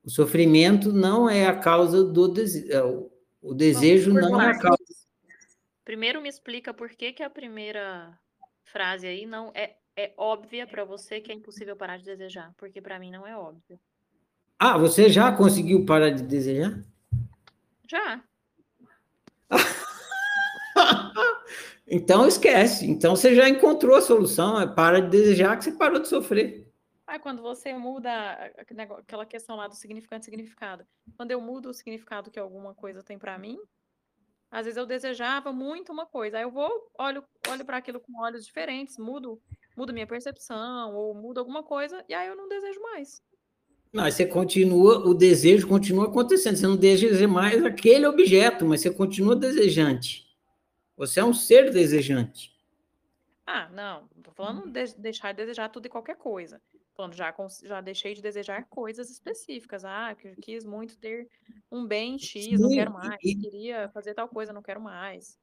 O 0.03 0.09
sofrimento 0.09 0.93
não 0.93 1.30
é 1.30 1.47
a 1.47 1.55
causa 1.55 2.03
do 2.03 2.28
desejo. 2.28 2.71
É, 2.71 2.84
o 3.41 3.53
desejo 3.53 4.13
não 4.13 4.39
é 4.41 4.51
a 4.51 4.59
causa. 4.59 4.84
Primeiro 5.84 6.21
me 6.21 6.30
explica 6.30 6.73
por 6.73 6.89
que, 6.89 7.13
que 7.13 7.23
a 7.23 7.30
primeira 7.30 8.19
frase 8.63 9.07
aí 9.07 9.26
não 9.26 9.51
é 9.53 9.76
é 9.96 10.14
óbvia 10.18 10.68
para 10.68 10.84
você 10.84 11.22
que 11.22 11.32
é 11.32 11.36
impossível 11.36 11.76
parar 11.76 11.98
de 11.98 12.04
desejar, 12.04 12.54
porque 12.58 12.82
para 12.82 13.00
mim 13.00 13.12
não 13.12 13.26
é 13.26 13.38
óbvio. 13.38 13.80
Ah, 14.60 14.78
você 14.78 15.10
já 15.10 15.32
conseguiu 15.32 15.86
parar 15.86 16.10
de 16.10 16.24
desejar? 16.24 16.84
Já. 17.89 18.24
então 21.88 22.28
esquece. 22.28 22.86
Então 22.86 23.16
você 23.16 23.36
já 23.36 23.50
encontrou 23.50 23.96
a 23.96 24.02
solução. 24.02 24.60
É 24.60 24.68
para 24.68 25.02
de 25.02 25.10
desejar 25.10 25.58
que 25.58 25.66
você 25.66 25.72
parou 25.72 26.00
de 26.00 26.08
sofrer. 26.08 26.66
Ah, 27.06 27.20
quando 27.20 27.41
você 27.41 27.74
muda 27.74 28.34
aquela 28.58 29.26
questão 29.26 29.56
lá 29.56 29.68
do 29.68 29.76
significante 29.76 30.24
e 30.24 30.26
significado. 30.26 30.86
Quando 31.16 31.32
eu 31.32 31.39
mudo 31.39 31.70
o 31.70 31.74
significado 31.74 32.32
que 32.32 32.39
alguma 32.39 32.74
coisa 32.74 33.04
tem 33.04 33.20
para 33.20 33.38
mim, 33.38 33.60
às 34.50 34.66
vezes 34.66 34.78
eu 34.78 34.86
desejava 34.86 35.52
muito 35.52 35.91
uma 35.91 36.06
coisa. 36.06 36.38
Aí 36.38 36.43
eu 36.43 36.52
vou, 36.52 36.70
olho, 36.98 37.24
olho 37.50 37.66
para 37.66 37.78
aquilo 37.78 38.00
com 38.00 38.22
olhos 38.22 38.46
diferentes, 38.46 38.98
mudo 38.98 39.41
muda 39.76 39.93
minha 39.93 40.07
percepção, 40.07 40.95
ou 40.95 41.13
muda 41.13 41.39
alguma 41.39 41.63
coisa, 41.63 42.03
e 42.07 42.13
aí 42.13 42.28
eu 42.28 42.36
não 42.36 42.47
desejo 42.47 42.82
mais. 42.82 43.21
Mas 43.91 44.15
você 44.15 44.26
continua, 44.26 45.07
o 45.07 45.13
desejo 45.13 45.67
continua 45.67 46.07
acontecendo. 46.07 46.57
Você 46.57 46.67
não 46.67 46.76
deseja 46.76 47.28
mais 47.30 47.63
aquele 47.63 48.05
objeto, 48.05 48.65
mas 48.65 48.82
você 48.82 48.91
continua 48.91 49.38
desejante. 49.38 50.26
Você 50.97 51.21
é 51.21 51.23
um 51.23 51.34
ser 51.34 51.71
desejante. 51.71 52.53
Ah, 53.45 53.69
não. 53.69 54.09
Não 54.13 54.23
tô 54.23 54.32
falando 54.32 54.69
de 54.69 54.93
deixar 54.97 55.32
de 55.32 55.38
desejar 55.38 55.69
tudo 55.69 55.86
e 55.86 55.89
qualquer 55.89 56.17
coisa. 56.17 56.61
Falando, 56.93 57.13
já, 57.13 57.34
já 57.63 57.80
deixei 57.80 58.13
de 58.13 58.21
desejar 58.21 58.65
coisas 58.65 59.09
específicas. 59.09 59.86
Ah, 59.86 60.13
que 60.13 60.36
quis 60.41 60.65
muito 60.65 60.97
ter 60.97 61.30
um 61.71 61.86
bem 61.86 62.19
X, 62.19 62.45
Sim, 62.45 62.57
não 62.57 62.69
quero 62.69 62.91
mais. 62.91 63.17
E... 63.23 63.36
Queria 63.36 63.89
fazer 63.93 64.13
tal 64.13 64.28
coisa, 64.28 64.51
não 64.51 64.61
quero 64.61 64.82
mais. 64.82 65.38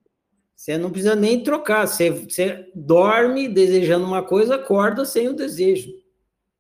Você 0.55 0.78
não 0.78 0.90
precisa 0.90 1.16
nem 1.16 1.42
trocar. 1.42 1.86
Você, 1.86 2.11
você 2.11 2.70
dorme 2.74 3.48
desejando 3.48 4.05
uma 4.05 4.22
coisa, 4.22 4.55
acorda 4.57 5.05
sem 5.05 5.28
o 5.28 5.34
desejo. 5.34 5.92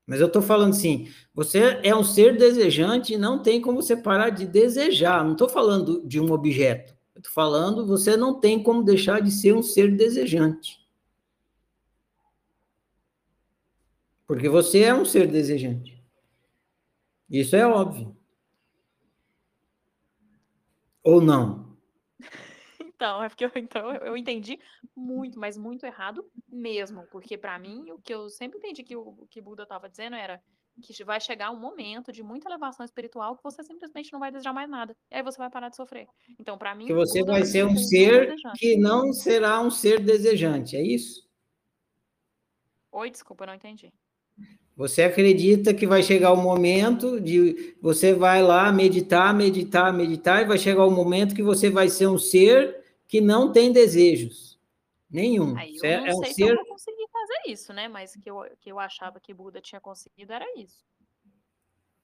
Mas 0.06 0.20
eu 0.20 0.26
estou 0.26 0.42
falando 0.42 0.70
assim, 0.70 1.08
você 1.32 1.80
é 1.82 1.94
um 1.94 2.02
ser 2.02 2.36
desejante 2.36 3.14
e 3.14 3.18
não 3.18 3.42
tem 3.42 3.60
como 3.60 3.80
você 3.80 3.96
parar 3.96 4.30
de 4.30 4.46
desejar. 4.46 5.24
Não 5.24 5.32
estou 5.32 5.48
falando 5.48 6.06
de 6.06 6.20
um 6.20 6.32
objeto. 6.32 6.96
Estou 7.16 7.32
falando, 7.32 7.86
você 7.86 8.16
não 8.16 8.40
tem 8.40 8.62
como 8.62 8.82
deixar 8.82 9.20
de 9.20 9.30
ser 9.30 9.54
um 9.54 9.62
ser 9.62 9.96
desejante. 9.96 10.82
Porque 14.26 14.48
você 14.48 14.80
é 14.80 14.94
um 14.94 15.04
ser 15.04 15.28
desejante. 15.28 16.02
Isso 17.30 17.54
é 17.54 17.66
óbvio. 17.66 18.16
Ou 21.02 21.20
não? 21.20 21.71
Então, 23.02 23.20
é 23.20 23.28
porque 23.28 23.44
eu, 23.44 23.50
então, 23.56 23.92
eu 23.96 24.16
entendi 24.16 24.60
muito, 24.94 25.36
mas 25.36 25.58
muito 25.58 25.84
errado 25.84 26.24
mesmo. 26.48 27.02
Porque, 27.10 27.36
para 27.36 27.58
mim, 27.58 27.90
o 27.90 27.98
que 27.98 28.14
eu 28.14 28.30
sempre 28.30 28.58
entendi 28.58 28.84
que 28.84 28.94
o 28.94 29.26
que 29.28 29.40
Buda 29.40 29.64
estava 29.64 29.88
dizendo 29.88 30.14
era 30.14 30.40
que 30.80 31.04
vai 31.04 31.20
chegar 31.20 31.50
um 31.50 31.58
momento 31.58 32.12
de 32.12 32.22
muita 32.22 32.48
elevação 32.48 32.84
espiritual 32.84 33.36
que 33.36 33.42
você 33.42 33.62
simplesmente 33.64 34.12
não 34.12 34.20
vai 34.20 34.30
desejar 34.30 34.52
mais 34.52 34.70
nada. 34.70 34.96
E 35.10 35.16
aí 35.16 35.22
você 35.22 35.36
vai 35.36 35.50
parar 35.50 35.68
de 35.68 35.74
sofrer. 35.74 36.06
Então, 36.38 36.56
para 36.56 36.76
mim. 36.76 36.86
Que 36.86 36.94
você 36.94 37.24
vai 37.24 37.44
ser 37.44 37.66
um 37.66 37.76
ser 37.76 38.36
que 38.56 38.76
não 38.76 39.12
será 39.12 39.60
um 39.60 39.70
ser 39.70 39.98
desejante, 39.98 40.76
é 40.76 40.82
isso? 40.82 41.28
Oi, 42.92 43.10
desculpa, 43.10 43.46
não 43.46 43.54
entendi. 43.54 43.92
Você 44.76 45.02
acredita 45.02 45.74
que 45.74 45.88
vai 45.88 46.04
chegar 46.04 46.32
o 46.32 46.36
momento 46.36 47.20
de 47.20 47.76
você 47.82 48.14
vai 48.14 48.42
lá 48.42 48.70
meditar, 48.70 49.34
meditar, 49.34 49.92
meditar, 49.92 50.42
e 50.42 50.46
vai 50.46 50.56
chegar 50.56 50.86
o 50.86 50.90
momento 50.90 51.34
que 51.34 51.42
você 51.42 51.68
vai 51.68 51.88
ser 51.88 52.06
um 52.06 52.16
ser 52.16 52.81
que 53.12 53.20
não 53.20 53.52
tem 53.52 53.70
desejos. 53.70 54.58
Nenhum. 55.10 55.54
Aí 55.54 55.76
eu 55.76 55.84
é, 55.84 56.00
não 56.00 56.06
é 56.06 56.14
um 56.14 56.18
sei 56.20 56.28
ser... 56.28 56.34
se 56.34 56.42
eu 56.48 56.56
vou 56.56 56.64
conseguir 56.64 57.06
fazer 57.12 57.52
isso, 57.52 57.70
né? 57.74 57.86
Mas 57.86 58.16
que 58.16 58.30
eu, 58.30 58.42
que 58.58 58.72
eu 58.72 58.78
achava 58.78 59.20
que 59.20 59.34
Buda 59.34 59.60
tinha 59.60 59.82
conseguido 59.82 60.32
era 60.32 60.46
isso. 60.58 60.82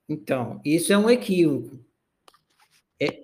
Então, 0.07 0.61
isso 0.63 0.93
é 0.93 0.97
um 0.99 1.09
equívoco. 1.09 1.83
É, 3.01 3.23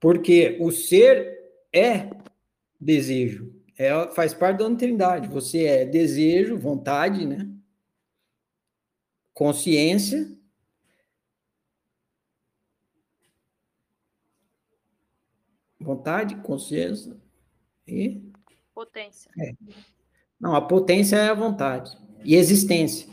porque 0.00 0.56
o 0.58 0.70
ser 0.70 1.38
é 1.70 2.08
desejo. 2.80 3.54
É, 3.76 3.90
faz 4.14 4.32
parte 4.32 4.60
da 4.60 4.74
trindade. 4.74 5.28
Você 5.28 5.64
é 5.64 5.84
desejo, 5.84 6.56
vontade, 6.56 7.26
né? 7.26 7.46
consciência, 9.34 10.34
vontade, 15.86 16.34
consciência 16.42 17.16
e 17.86 18.20
potência. 18.74 19.30
É. 19.38 19.52
Não, 20.38 20.54
a 20.56 20.60
potência 20.60 21.16
é 21.16 21.28
a 21.28 21.34
vontade 21.34 21.96
e 22.24 22.34
existência. 22.34 23.08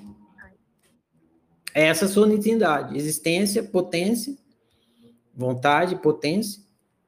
Essa 1.74 2.06
é 2.06 2.08
a 2.08 2.12
sua 2.12 2.28
nitidade, 2.28 2.98
existência, 2.98 3.64
potência, 3.64 4.36
vontade, 5.34 5.96
potência 5.98 6.62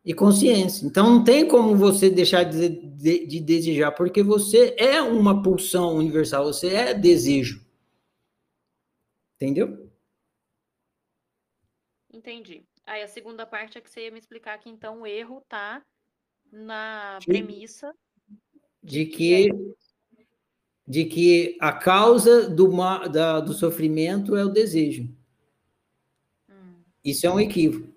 e 0.03 0.13
consciência. 0.13 0.85
Então 0.85 1.09
não 1.09 1.23
tem 1.23 1.47
como 1.47 1.75
você 1.75 2.09
deixar 2.09 2.43
de, 2.43 2.69
de, 2.69 3.25
de 3.25 3.39
desejar, 3.39 3.91
porque 3.91 4.21
você 4.21 4.75
é 4.77 5.01
uma 5.01 5.41
pulsão 5.41 5.95
universal, 5.95 6.45
você 6.45 6.67
é 6.67 6.93
desejo. 6.93 7.65
Entendeu? 9.35 9.91
Entendi. 12.13 12.65
Aí 12.85 13.01
a 13.01 13.07
segunda 13.07 13.45
parte 13.45 13.77
é 13.77 13.81
que 13.81 13.89
você 13.89 14.05
ia 14.05 14.11
me 14.11 14.19
explicar 14.19 14.57
que 14.59 14.69
então 14.69 15.01
o 15.01 15.07
erro 15.07 15.41
tá 15.47 15.83
na 16.51 17.17
de, 17.19 17.25
premissa 17.25 17.93
de 18.83 19.05
que 19.05 19.49
de 20.87 21.05
que 21.05 21.57
a 21.59 21.73
causa 21.73 22.47
do, 22.47 22.69
da, 23.09 23.39
do 23.39 23.53
sofrimento 23.53 24.35
é 24.35 24.45
o 24.45 24.49
desejo. 24.49 25.09
Hum. 26.47 26.83
Isso 27.03 27.25
é 27.25 27.31
um 27.31 27.39
equívoco. 27.39 27.91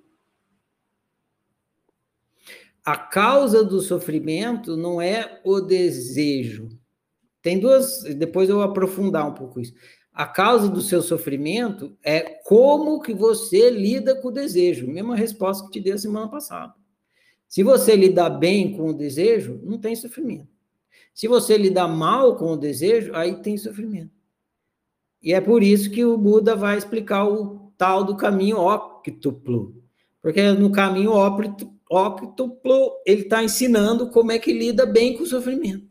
A 2.83 2.97
causa 2.97 3.63
do 3.63 3.83
sofrimento 3.83 4.75
não 4.75 5.03
é 5.03 5.39
o 5.45 5.61
desejo. 5.61 6.71
Tem 7.43 7.61
duas, 7.61 8.03
depois 8.17 8.49
eu 8.49 8.57
vou 8.57 8.65
aprofundar 8.65 9.29
um 9.29 9.35
pouco 9.35 9.61
isso. 9.61 9.75
A 10.19 10.27
causa 10.27 10.69
do 10.69 10.81
seu 10.81 11.01
sofrimento 11.01 11.97
é 12.03 12.19
como 12.45 13.01
que 13.01 13.15
você 13.15 13.71
lida 13.71 14.17
com 14.17 14.27
o 14.27 14.33
desejo. 14.33 14.89
Mesma 14.89 15.15
resposta 15.15 15.65
que 15.65 15.71
te 15.71 15.81
dei 15.81 15.93
a 15.93 15.99
semana 15.99 16.27
passada. 16.27 16.75
Se 17.47 17.63
você 17.63 17.95
lidar 17.95 18.31
bem 18.31 18.77
com 18.77 18.89
o 18.89 18.93
desejo, 18.93 19.61
não 19.63 19.79
tem 19.79 19.95
sofrimento. 19.95 20.49
Se 21.15 21.29
você 21.29 21.57
lidar 21.57 21.87
mal 21.87 22.35
com 22.35 22.47
o 22.47 22.57
desejo, 22.57 23.15
aí 23.15 23.37
tem 23.43 23.57
sofrimento. 23.57 24.11
E 25.23 25.33
é 25.33 25.41
por 25.41 25.63
isso 25.63 25.89
que 25.89 26.05
o 26.05 26.19
Buda 26.19 26.57
vai 26.57 26.77
explicar 26.77 27.25
o 27.25 27.73
tal 27.79 28.03
do 28.03 28.17
caminho 28.17 28.57
óctuplo. 28.57 29.81
Porque 30.21 30.51
no 30.51 30.73
caminho 30.73 31.13
óctuplo, 31.13 32.91
ele 33.07 33.23
está 33.23 33.45
ensinando 33.45 34.11
como 34.11 34.33
é 34.33 34.39
que 34.41 34.53
lida 34.53 34.85
bem 34.85 35.17
com 35.17 35.23
o 35.23 35.27
sofrimento. 35.27 35.88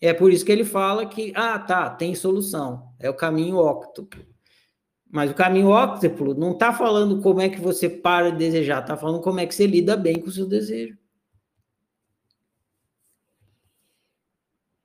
É 0.00 0.12
por 0.12 0.32
isso 0.32 0.44
que 0.44 0.52
ele 0.52 0.64
fala 0.64 1.06
que, 1.06 1.32
ah, 1.34 1.58
tá, 1.58 1.88
tem 1.90 2.14
solução. 2.14 2.92
É 2.98 3.08
o 3.08 3.14
caminho 3.14 3.56
óctuplo. 3.56 4.24
Mas 5.10 5.30
o 5.30 5.34
caminho 5.34 5.68
óctuplo 5.68 6.34
não 6.34 6.52
está 6.52 6.72
falando 6.72 7.22
como 7.22 7.40
é 7.40 7.48
que 7.48 7.60
você 7.60 7.88
para 7.88 8.30
de 8.30 8.38
desejar, 8.38 8.82
está 8.82 8.96
falando 8.96 9.22
como 9.22 9.40
é 9.40 9.46
que 9.46 9.54
você 9.54 9.66
lida 9.66 9.96
bem 9.96 10.20
com 10.20 10.28
o 10.28 10.32
seu 10.32 10.46
desejo. 10.46 10.98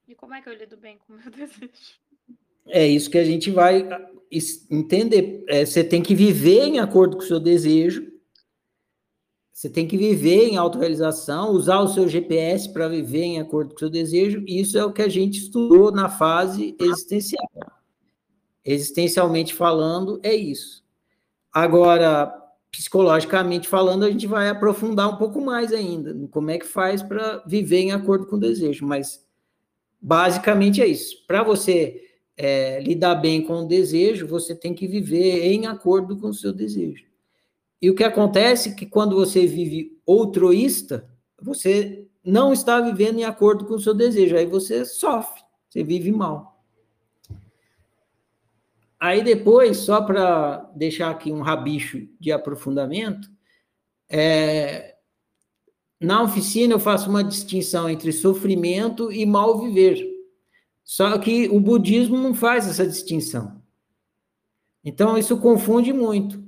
E 0.07 0.15
como 0.15 0.33
é 0.33 0.41
que 0.41 0.49
eu 0.49 0.53
lido 0.53 0.77
bem 0.77 0.97
com 0.99 1.13
o 1.13 1.17
meu 1.17 1.29
desejo? 1.31 1.99
É 2.67 2.87
isso 2.87 3.09
que 3.09 3.17
a 3.17 3.23
gente 3.25 3.49
vai 3.49 3.87
entender. 4.69 5.43
É, 5.47 5.65
você 5.65 5.83
tem 5.83 6.01
que 6.01 6.15
viver 6.15 6.63
em 6.63 6.79
acordo 6.79 7.17
com 7.17 7.23
o 7.23 7.27
seu 7.27 7.39
desejo 7.39 8.10
você 9.61 9.69
tem 9.69 9.87
que 9.87 9.95
viver 9.95 10.47
em 10.47 10.57
autorrealização, 10.57 11.51
usar 11.51 11.81
o 11.81 11.87
seu 11.87 12.09
GPS 12.09 12.67
para 12.73 12.87
viver 12.87 13.21
em 13.21 13.39
acordo 13.39 13.69
com 13.69 13.75
o 13.75 13.79
seu 13.79 13.91
desejo, 13.91 14.43
isso 14.47 14.75
é 14.75 14.83
o 14.83 14.91
que 14.91 15.03
a 15.03 15.07
gente 15.07 15.37
estudou 15.37 15.91
na 15.91 16.09
fase 16.09 16.75
existencial. 16.79 17.47
Existencialmente 18.65 19.53
falando, 19.53 20.19
é 20.23 20.33
isso. 20.33 20.83
Agora, 21.53 22.33
psicologicamente 22.71 23.67
falando, 23.67 24.03
a 24.03 24.09
gente 24.09 24.25
vai 24.25 24.49
aprofundar 24.49 25.07
um 25.07 25.17
pouco 25.17 25.39
mais 25.39 25.71
ainda, 25.71 26.27
como 26.31 26.49
é 26.49 26.57
que 26.57 26.65
faz 26.65 27.03
para 27.03 27.43
viver 27.45 27.81
em 27.81 27.91
acordo 27.91 28.25
com 28.25 28.37
o 28.37 28.39
desejo, 28.39 28.83
mas 28.83 29.23
basicamente 30.01 30.81
é 30.81 30.87
isso. 30.87 31.23
Para 31.27 31.43
você 31.43 32.01
é, 32.35 32.79
lidar 32.79 33.13
bem 33.13 33.43
com 33.43 33.61
o 33.61 33.67
desejo, 33.67 34.25
você 34.25 34.55
tem 34.55 34.73
que 34.73 34.87
viver 34.87 35.45
em 35.53 35.67
acordo 35.67 36.17
com 36.17 36.29
o 36.29 36.33
seu 36.33 36.51
desejo. 36.51 37.10
E 37.81 37.89
o 37.89 37.95
que 37.95 38.03
acontece 38.03 38.69
é 38.69 38.73
que 38.73 38.85
quando 38.85 39.15
você 39.15 39.47
vive 39.47 39.99
outroísta, 40.05 41.09
você 41.41 42.07
não 42.23 42.53
está 42.53 42.79
vivendo 42.79 43.17
em 43.19 43.23
acordo 43.23 43.65
com 43.65 43.73
o 43.73 43.79
seu 43.79 43.93
desejo, 43.93 44.37
aí 44.37 44.45
você 44.45 44.85
sofre, 44.85 45.41
você 45.67 45.83
vive 45.83 46.11
mal. 46.11 46.63
Aí 48.99 49.23
depois, 49.23 49.77
só 49.77 50.01
para 50.01 50.69
deixar 50.75 51.09
aqui 51.09 51.31
um 51.31 51.41
rabicho 51.41 52.07
de 52.19 52.31
aprofundamento, 52.31 53.27
é, 54.07 54.95
na 55.99 56.21
oficina 56.21 56.75
eu 56.75 56.79
faço 56.79 57.09
uma 57.09 57.23
distinção 57.23 57.89
entre 57.89 58.11
sofrimento 58.11 59.11
e 59.11 59.25
mal 59.25 59.59
viver. 59.59 60.07
Só 60.83 61.17
que 61.17 61.47
o 61.49 61.59
budismo 61.59 62.17
não 62.17 62.35
faz 62.35 62.67
essa 62.67 62.85
distinção. 62.85 63.59
Então 64.83 65.17
isso 65.17 65.37
confunde 65.37 65.91
muito. 65.91 66.43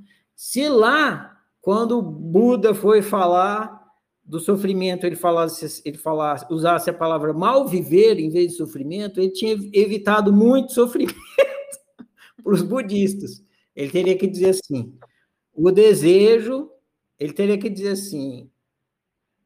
Se 0.46 0.68
lá, 0.68 1.41
quando 1.62 2.02
Buda 2.02 2.76
foi 2.76 3.02
falar 3.02 3.82
do 4.26 4.41
sofrimento, 4.41 5.06
ele 5.06 5.16
falasse, 5.16 5.82
ele 5.86 5.98
falasse, 5.98 6.46
usasse 6.50 6.89
a 6.89 6.94
palavra 6.94 7.32
mal 7.32 7.66
viver 7.66 8.20
em 8.20 8.30
vez 8.30 8.52
de 8.52 8.58
sofrimento, 8.58 9.22
ele 9.22 9.32
tinha 9.32 9.54
evitado 9.72 10.34
muito 10.34 10.74
sofrimento 10.76 11.16
para 12.44 12.54
os 12.54 12.62
budistas. 12.62 13.41
Ele 13.74 13.89
teria 13.89 14.18
que 14.18 14.28
dizer 14.28 14.50
assim: 14.50 14.94
o 15.54 15.72
desejo, 15.72 16.70
ele 17.18 17.32
teria 17.32 17.58
que 17.58 17.70
dizer 17.70 17.91
assim: 17.91 18.52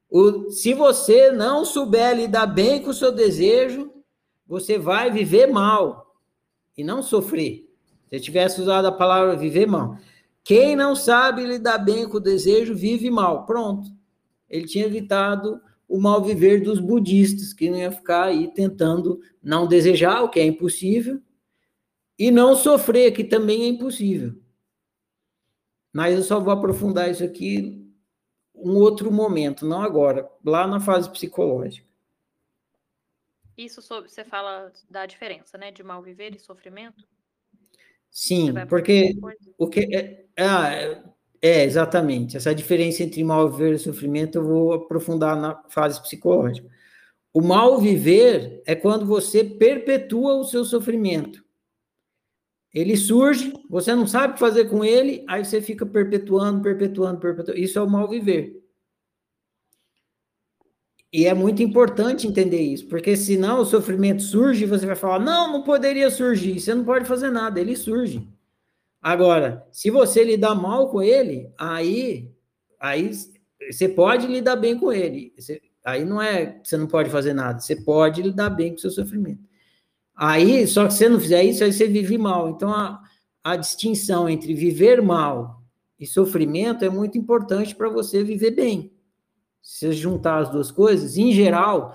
o, 0.10 0.50
se 0.50 0.74
você 0.74 1.32
não 1.32 1.64
souber 1.64 2.18
lidar 2.18 2.48
bem 2.48 2.82
com 2.82 2.90
o 2.90 2.94
seu 2.94 3.12
desejo, 3.12 3.94
você 4.48 4.80
vai 4.80 5.12
viver 5.12 5.46
mal 5.46 6.16
e 6.76 6.84
não 6.84 7.04
sofrer. 7.04 7.70
Se 8.10 8.16
eu 8.16 8.20
tivesse 8.20 8.60
usado 8.60 8.88
a 8.88 8.92
palavra 8.92 9.36
viver 9.36 9.68
mal. 9.68 9.96
Quem 10.48 10.78
não 10.78 10.96
sabe 10.96 11.46
lidar 11.46 11.78
bem 11.78 12.08
com 12.08 12.16
o 12.16 12.22
desejo 12.22 12.74
vive 12.74 13.12
mal. 13.12 13.46
Pronto. 13.46 13.90
Ele 14.50 14.66
tinha 14.66 14.86
evitado 14.86 15.62
o 15.90 16.00
mal 16.00 16.24
viver 16.24 16.64
dos 16.64 16.80
budistas, 16.80 17.52
que 17.52 17.70
não 17.70 17.78
ia 17.78 17.92
ficar 17.92 18.28
aí 18.28 18.50
tentando 18.54 19.20
não 19.44 19.68
desejar, 19.68 20.24
o 20.24 20.30
que 20.30 20.40
é 20.40 20.46
impossível, 20.46 21.22
E 22.18 22.32
não 22.32 22.56
sofrer, 22.56 23.12
que 23.12 23.26
também 23.26 23.64
é 23.64 23.68
impossível. 23.68 24.42
Mas 25.92 26.16
eu 26.16 26.24
só 26.24 26.40
vou 26.40 26.54
aprofundar 26.54 27.12
isso 27.12 27.26
aqui 27.26 27.86
um 28.56 28.78
outro 28.78 29.12
momento, 29.12 29.68
não 29.68 29.82
agora, 29.82 30.32
lá 30.46 30.66
na 30.66 30.80
fase 30.80 31.12
psicológica. 31.12 31.86
Isso 33.58 33.82
sobre, 33.82 34.10
você 34.10 34.24
fala 34.24 34.72
da 34.90 35.06
diferença, 35.06 35.58
né, 35.58 35.72
de 35.72 35.84
mal 35.84 36.02
viver 36.02 36.34
e 36.34 36.40
sofrimento? 36.40 37.06
Sim, 38.12 38.54
porque 38.70 39.14
o 39.58 39.68
que 39.68 39.82
é, 39.96 40.26
é, 40.38 41.04
é, 41.42 41.64
exatamente 41.64 42.36
essa 42.38 42.54
diferença 42.56 43.04
entre 43.04 43.24
mal 43.24 43.50
viver 43.50 43.76
e 43.76 43.80
sofrimento 43.80 44.38
eu 44.40 44.44
vou 44.46 44.74
aprofundar 44.74 45.36
na 45.40 45.62
fase 45.70 46.02
psicológica. 46.02 46.68
O 47.34 47.42
mal 47.42 47.80
viver 47.80 48.62
é 48.66 48.76
quando 48.76 49.06
você 49.06 49.44
perpetua 49.44 50.36
o 50.38 50.44
seu 50.46 50.66
sofrimento. 50.66 51.44
Ele 52.74 52.96
surge, 52.98 53.54
você 53.70 53.96
não 53.96 54.06
sabe 54.06 54.32
o 54.32 54.34
que 54.34 54.40
fazer 54.40 54.66
com 54.66 54.84
ele, 54.84 55.24
aí 55.28 55.44
você 55.44 55.62
fica 55.62 55.86
perpetuando, 55.86 56.62
perpetuando, 56.62 57.20
perpetuando. 57.20 57.60
Isso 57.60 57.80
é 57.80 57.82
o 57.82 57.90
mal 57.90 58.08
viver. 58.10 58.57
E 61.12 61.26
é 61.26 61.34
muito 61.34 61.64
importante 61.64 62.28
entender 62.28 62.60
isso, 62.60 62.88
porque 62.88 63.16
senão 63.16 63.62
o 63.62 63.66
sofrimento 63.66 64.22
surge 64.22 64.64
e 64.64 64.68
você 64.68 64.86
vai 64.86 64.96
falar: 64.96 65.20
não, 65.20 65.52
não 65.52 65.64
poderia 65.64 66.10
surgir. 66.10 66.60
Você 66.60 66.74
não 66.74 66.84
pode 66.84 67.06
fazer 67.06 67.30
nada, 67.30 67.60
ele 67.60 67.76
surge. 67.76 68.28
Agora, 69.02 69.66
se 69.72 69.90
você 69.90 70.24
lidar 70.24 70.54
mal 70.56 70.90
com 70.90 71.02
ele, 71.02 71.50
aí, 71.58 72.30
aí 72.80 73.10
você 73.72 73.88
pode 73.88 74.28
lidar 74.28 74.58
bem 74.58 74.78
com 74.78 74.92
ele. 74.92 75.34
Você, 75.38 75.62
aí 75.86 76.04
não 76.04 76.22
é 76.22 76.60
você 76.62 76.76
não 76.76 76.88
pode 76.88 77.10
fazer 77.10 77.34
nada, 77.34 77.60
você 77.60 77.76
pode 77.76 78.22
lidar 78.22 78.50
bem 78.50 78.72
com 78.72 78.78
o 78.78 78.80
seu 78.80 78.92
sofrimento. 78.92 79.48
Aí, 80.14 80.68
só 80.68 80.88
que 80.88 80.94
se 80.94 81.00
você 81.00 81.10
não 81.10 81.20
fizer 81.20 81.44
isso, 81.44 81.64
aí 81.64 81.72
você 81.72 81.88
vive 81.88 82.18
mal. 82.18 82.50
Então, 82.50 82.74
a, 82.74 83.02
a 83.44 83.56
distinção 83.56 84.28
entre 84.28 84.54
viver 84.54 85.02
mal 85.02 85.64
e 86.00 86.06
sofrimento 86.06 86.84
é 86.84 86.90
muito 86.90 87.18
importante 87.18 87.76
para 87.76 87.88
você 87.88 88.24
viver 88.24 88.52
bem. 88.52 88.92
Se 89.70 89.92
juntar 89.92 90.40
as 90.40 90.50
duas 90.50 90.72
coisas, 90.72 91.18
em 91.18 91.34
geral, 91.34 91.94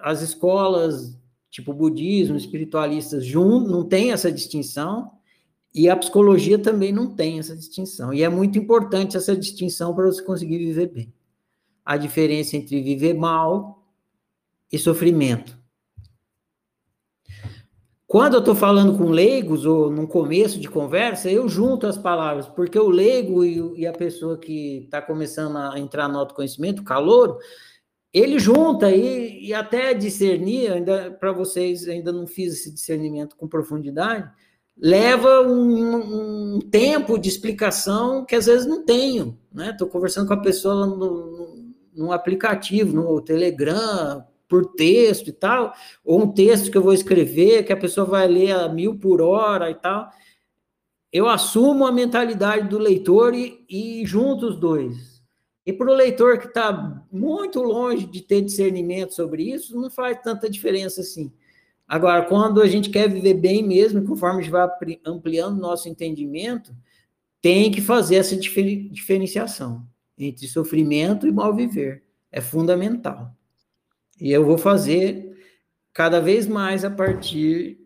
as 0.00 0.20
escolas, 0.20 1.18
tipo 1.50 1.72
budismo, 1.72 2.36
espiritualistas, 2.36 3.24
juntam, 3.24 3.72
não 3.72 3.88
tem 3.88 4.12
essa 4.12 4.30
distinção, 4.30 5.10
e 5.74 5.88
a 5.88 5.96
psicologia 5.96 6.58
também 6.58 6.92
não 6.92 7.16
tem 7.16 7.38
essa 7.38 7.56
distinção. 7.56 8.12
E 8.12 8.22
é 8.22 8.28
muito 8.28 8.58
importante 8.58 9.16
essa 9.16 9.34
distinção 9.34 9.94
para 9.94 10.04
você 10.04 10.22
conseguir 10.22 10.58
viver 10.58 10.88
bem. 10.92 11.10
A 11.82 11.96
diferença 11.96 12.54
entre 12.54 12.82
viver 12.82 13.14
mal 13.14 13.82
e 14.70 14.78
sofrimento. 14.78 15.58
Quando 18.14 18.34
eu 18.34 18.38
estou 18.38 18.54
falando 18.54 18.96
com 18.96 19.10
leigos, 19.10 19.66
ou 19.66 19.90
no 19.90 20.06
começo 20.06 20.60
de 20.60 20.68
conversa, 20.68 21.28
eu 21.28 21.48
junto 21.48 21.84
as 21.84 21.98
palavras, 21.98 22.46
porque 22.46 22.78
o 22.78 22.88
leigo 22.88 23.44
e, 23.44 23.80
e 23.80 23.88
a 23.88 23.92
pessoa 23.92 24.38
que 24.38 24.84
está 24.84 25.02
começando 25.02 25.56
a 25.56 25.76
entrar 25.80 26.06
no 26.08 26.20
autoconhecimento, 26.20 26.84
calor, 26.84 27.40
ele 28.12 28.38
junta 28.38 28.88
e, 28.92 29.48
e 29.48 29.52
até 29.52 29.92
discernir, 29.92 30.70
ainda 30.70 31.10
para 31.10 31.32
vocês, 31.32 31.88
ainda 31.88 32.12
não 32.12 32.24
fiz 32.24 32.52
esse 32.52 32.72
discernimento 32.72 33.34
com 33.34 33.48
profundidade, 33.48 34.30
leva 34.78 35.40
um, 35.40 36.54
um, 36.54 36.60
tempo 36.60 37.18
de 37.18 37.28
explicação 37.28 38.24
que 38.24 38.36
às 38.36 38.46
vezes 38.46 38.64
não 38.64 38.84
tenho, 38.84 39.36
né? 39.52 39.70
Estou 39.70 39.88
conversando 39.88 40.28
com 40.28 40.34
a 40.34 40.40
pessoa 40.40 40.86
no 41.92 42.12
aplicativo, 42.12 42.94
no 42.94 43.20
Telegram, 43.20 44.24
por 44.48 44.74
texto 44.74 45.28
e 45.28 45.32
tal, 45.32 45.72
ou 46.04 46.22
um 46.22 46.32
texto 46.32 46.70
que 46.70 46.76
eu 46.76 46.82
vou 46.82 46.92
escrever, 46.92 47.64
que 47.64 47.72
a 47.72 47.76
pessoa 47.76 48.06
vai 48.06 48.28
ler 48.28 48.52
a 48.52 48.68
mil 48.68 48.98
por 48.98 49.20
hora 49.20 49.70
e 49.70 49.74
tal. 49.74 50.08
Eu 51.12 51.28
assumo 51.28 51.86
a 51.86 51.92
mentalidade 51.92 52.68
do 52.68 52.78
leitor 52.78 53.34
e, 53.34 53.64
e 53.68 54.04
junto 54.04 54.46
os 54.46 54.58
dois. 54.58 55.22
E 55.66 55.72
para 55.72 55.90
o 55.90 55.94
leitor 55.94 56.38
que 56.38 56.46
está 56.46 57.02
muito 57.10 57.62
longe 57.62 58.06
de 58.06 58.20
ter 58.20 58.42
discernimento 58.42 59.14
sobre 59.14 59.50
isso, 59.50 59.80
não 59.80 59.90
faz 59.90 60.20
tanta 60.22 60.50
diferença 60.50 61.00
assim. 61.00 61.32
Agora, 61.86 62.24
quando 62.26 62.60
a 62.60 62.66
gente 62.66 62.90
quer 62.90 63.08
viver 63.08 63.34
bem 63.34 63.62
mesmo, 63.62 64.04
conforme 64.04 64.40
a 64.40 64.42
gente 64.42 64.50
vai 64.50 64.68
ampliando 65.06 65.60
nosso 65.60 65.88
entendimento, 65.88 66.74
tem 67.40 67.70
que 67.70 67.80
fazer 67.80 68.16
essa 68.16 68.36
diferenciação 68.36 69.86
entre 70.18 70.46
sofrimento 70.46 71.26
e 71.26 71.32
mal 71.32 71.54
viver. 71.54 72.02
É 72.30 72.40
fundamental. 72.40 73.34
E 74.20 74.30
eu 74.30 74.44
vou 74.44 74.56
fazer 74.56 75.34
cada 75.92 76.20
vez 76.20 76.46
mais 76.46 76.84
a 76.84 76.90
partir 76.90 77.78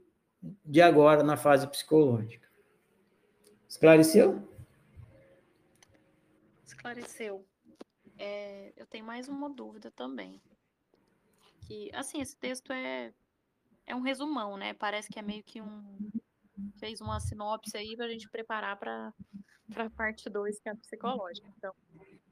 de 0.64 0.80
agora, 0.80 1.22
na 1.22 1.36
fase 1.36 1.66
psicológica. 1.68 2.48
Esclareceu? 3.68 4.48
Esclareceu. 6.64 7.44
É, 8.16 8.72
eu 8.76 8.86
tenho 8.86 9.04
mais 9.04 9.28
uma 9.28 9.50
dúvida 9.50 9.90
também. 9.90 10.40
Que, 11.66 11.90
assim, 11.94 12.20
esse 12.20 12.36
texto 12.36 12.72
é, 12.72 13.12
é 13.86 13.94
um 13.94 14.00
resumão, 14.00 14.56
né? 14.56 14.72
Parece 14.74 15.08
que 15.08 15.18
é 15.18 15.22
meio 15.22 15.42
que 15.44 15.60
um. 15.60 16.10
Fez 16.78 17.00
uma 17.00 17.20
sinopse 17.20 17.76
aí 17.76 17.96
para 17.96 18.06
a 18.06 18.08
gente 18.08 18.28
preparar 18.30 18.76
para 18.78 19.12
a 19.76 19.90
parte 19.90 20.28
2, 20.30 20.60
que 20.60 20.68
é 20.68 20.72
a 20.72 20.76
psicológica. 20.76 21.48
Então, 21.56 21.74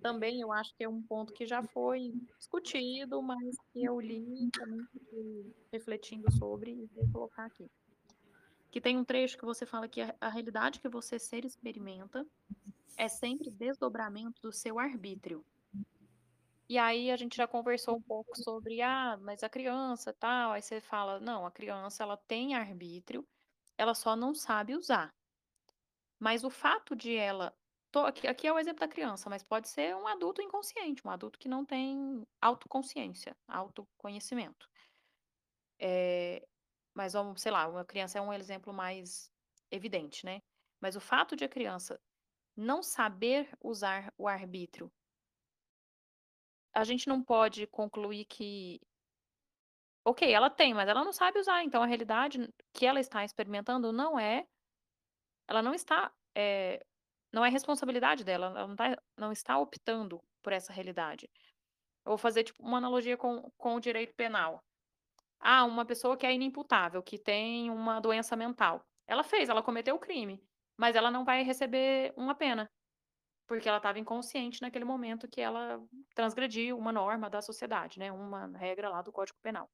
também 0.01 0.41
eu 0.41 0.53
acho 0.53 0.75
que 0.77 0.85
é 0.85 0.89
um 0.89 1.03
ponto 1.03 1.33
que 1.33 1.47
já 1.47 1.63
foi 1.63 2.13
discutido, 2.39 3.23
mas 3.23 3.57
que 3.73 3.85
eu 3.85 4.01
li 4.01 4.51
também 4.53 4.87
refletindo 5.73 6.31
sobre 6.33 6.73
e 6.73 6.87
vou 6.95 7.11
colocar 7.13 7.47
aqui. 7.47 7.71
Que 8.71 8.81
tem 8.81 8.97
um 8.97 9.05
trecho 9.05 9.39
que 9.39 9.45
você 9.45 9.65
fala 9.65 9.89
que 9.89 10.01
a, 10.01 10.15
a 10.21 10.29
realidade 10.29 10.81
que 10.81 10.89
você 10.89 11.19
ser 11.19 11.45
experimenta 11.45 12.27
é 12.97 13.09
sempre 13.09 13.51
desdobramento 13.51 14.41
do 14.43 14.53
seu 14.53 14.79
arbítrio. 14.79 15.45
E 16.69 16.79
aí 16.79 17.11
a 17.11 17.17
gente 17.17 17.37
já 17.37 17.47
conversou 17.47 17.97
um 17.97 18.03
pouco 18.03 18.37
sobre, 18.37 18.83
ah, 18.83 19.17
mas 19.23 19.43
a 19.45 19.49
criança 19.49 20.13
tal, 20.13 20.53
aí 20.53 20.63
você 20.63 20.81
fala, 20.81 21.21
não, 21.21 21.47
a 21.47 21.51
criança 21.51 22.03
ela 22.03 22.17
tem 22.17 22.55
arbítrio, 22.55 23.25
ela 23.79 23.95
só 23.95 24.17
não 24.17 24.35
sabe 24.35 24.75
usar. 24.75 25.15
Mas 26.19 26.43
o 26.43 26.51
fato 26.51 26.97
de 26.97 27.15
ela 27.15 27.55
tô 27.97 28.05
aqui, 28.05 28.27
aqui 28.27 28.47
é 28.47 28.53
o 28.53 28.59
exemplo 28.59 28.81
da 28.81 28.89
criança, 28.89 29.31
mas 29.31 29.43
pode 29.43 29.71
ser 29.71 29.97
um 29.97 30.07
adulto 30.07 30.43
inconsciente, 30.43 31.01
um 31.07 31.11
adulto 31.11 31.39
que 31.39 31.49
não 31.49 31.65
tem 31.65 32.27
autoconsciência, 32.43 33.35
autoconhecimento. 33.49 34.69
É, 35.81 36.47
mas 36.95 37.15
sei 37.39 37.51
lá, 37.51 37.67
uma 37.67 37.87
criança 37.87 38.19
é 38.19 38.21
um 38.21 38.35
exemplo 38.35 38.71
mais 38.71 39.31
evidente, 39.71 40.27
né? 40.27 40.43
Mas 40.79 40.95
o 40.95 41.01
fato 41.01 41.35
de 41.35 41.45
a 41.45 41.49
criança 41.49 41.99
não 42.55 42.83
saber 42.83 43.49
usar 43.65 44.13
o 44.19 44.29
arbítrio, 44.29 44.93
a 46.75 46.85
gente 46.85 47.09
não 47.09 47.23
pode 47.23 47.67
concluir 47.69 48.27
que 48.27 48.79
ok, 50.05 50.31
ela 50.31 50.51
tem, 50.51 50.75
mas 50.75 50.87
ela 50.87 51.03
não 51.03 51.15
sabe 51.15 51.39
usar. 51.39 51.65
Então 51.65 51.83
a 51.83 51.87
realidade 51.87 52.47
que 52.75 52.85
ela 52.85 53.01
está 53.01 53.25
experimentando 53.25 53.91
não 53.91 54.19
é, 54.19 54.47
ela 55.49 55.63
não 55.63 55.73
está 55.73 56.13
é, 56.37 56.85
não 57.37 57.45
é 57.45 57.51
responsabilidade 57.51 58.25
dela, 58.25 58.47
ela 58.47 58.67
não, 58.67 58.75
tá, 58.75 58.99
não 59.15 59.31
está 59.31 59.59
optando 59.59 60.23
por 60.43 60.55
essa 60.55 60.73
realidade. 60.73 61.29
Eu 62.03 62.11
vou 62.11 62.19
fazer 62.19 62.45
tipo, 62.45 62.63
uma 62.63 62.79
analogia 62.79 63.15
com, 63.15 63.51
com 63.59 63.75
o 63.75 63.81
direito 63.81 64.15
penal. 64.15 64.65
Ah, 65.39 65.65
uma 65.67 65.85
pessoa 65.85 66.17
que 66.17 66.25
é 66.25 66.33
inimputável, 66.33 67.03
que 67.03 67.19
tem 67.19 67.71
uma 67.71 68.01
doença 68.01 68.35
mental. 68.37 68.83
Ela 69.07 69.23
fez, 69.23 69.51
ela 69.51 69.63
cometeu 69.63 69.97
o 69.97 69.99
crime, 69.99 70.43
mas 70.79 70.97
ela 70.97 71.11
não 71.11 71.27
vai 71.27 71.43
receber 71.43 72.15
uma 72.17 72.35
pena, 72.35 72.71
porque 73.47 73.69
ela 73.69 73.77
estava 73.77 73.99
inconsciente 73.99 74.63
naquele 74.63 74.87
momento 74.87 75.29
que 75.29 75.43
ela 75.43 75.79
transgrediu 76.15 76.79
uma 76.79 76.91
norma 76.91 77.29
da 77.29 77.43
sociedade, 77.43 77.99
né? 77.99 78.11
Uma 78.11 78.47
regra 78.57 78.89
lá 78.89 79.03
do 79.03 79.13
Código 79.13 79.39
Penal. 79.43 79.69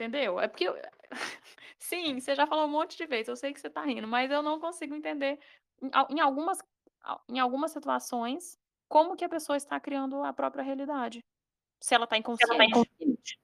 Entendeu? 0.00 0.40
É 0.40 0.48
porque 0.48 0.64
Sim, 1.78 2.18
você 2.18 2.34
já 2.34 2.46
falou 2.46 2.64
um 2.64 2.70
monte 2.70 2.96
de 2.96 3.04
vezes, 3.04 3.28
eu 3.28 3.36
sei 3.36 3.52
que 3.52 3.60
você 3.60 3.68
tá 3.68 3.84
rindo, 3.84 4.08
mas 4.08 4.30
eu 4.30 4.42
não 4.42 4.58
consigo 4.58 4.94
entender 4.94 5.38
em 6.08 6.20
algumas 6.20 6.58
em 7.28 7.38
algumas 7.38 7.70
situações 7.70 8.58
como 8.88 9.14
que 9.14 9.24
a 9.24 9.28
pessoa 9.28 9.58
está 9.58 9.78
criando 9.78 10.22
a 10.22 10.32
própria 10.32 10.64
realidade. 10.64 11.22
Se 11.82 11.94
ela 11.94 12.04
está 12.04 12.16
tá 12.16 12.18
inconsciente. 12.18 13.38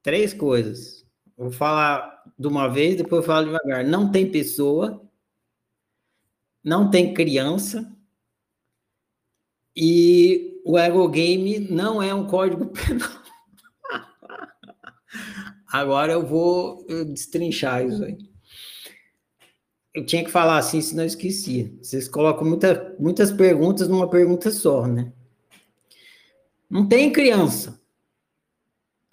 Três 0.00 0.32
coisas. 0.32 1.04
Vou 1.36 1.50
falar 1.50 2.22
de 2.38 2.46
uma 2.46 2.68
vez, 2.68 2.96
depois 2.96 3.22
eu 3.22 3.26
falo 3.26 3.46
devagar. 3.46 3.84
Não 3.84 4.12
tem 4.12 4.30
pessoa, 4.30 5.08
não 6.62 6.88
tem 6.88 7.12
criança, 7.12 7.92
e 9.76 10.60
o 10.64 10.78
ego 10.78 11.08
game 11.08 11.58
não 11.58 12.00
é 12.00 12.14
um 12.14 12.26
código 12.28 12.66
penal. 12.70 13.23
Agora 15.74 16.12
eu 16.12 16.24
vou 16.24 16.86
destrinchar 17.12 17.84
isso 17.84 18.04
aí. 18.04 18.16
Eu 19.92 20.06
tinha 20.06 20.22
que 20.24 20.30
falar 20.30 20.58
assim, 20.58 20.80
senão 20.80 21.02
eu 21.02 21.08
esquecia. 21.08 21.68
Vocês 21.82 22.06
colocam 22.06 22.46
muita, 22.46 22.94
muitas 22.96 23.32
perguntas 23.32 23.88
numa 23.88 24.08
pergunta 24.08 24.52
só, 24.52 24.86
né? 24.86 25.12
Não 26.70 26.86
tem 26.86 27.10
criança. 27.10 27.80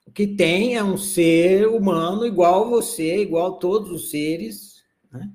O 0.05 0.11
que 0.11 0.27
tem 0.27 0.75
é 0.75 0.83
um 0.83 0.97
ser 0.97 1.67
humano 1.67 2.27
igual 2.27 2.69
você, 2.69 3.23
igual 3.23 3.57
todos 3.57 3.89
os 3.89 4.11
seres, 4.11 4.83
né? 5.11 5.31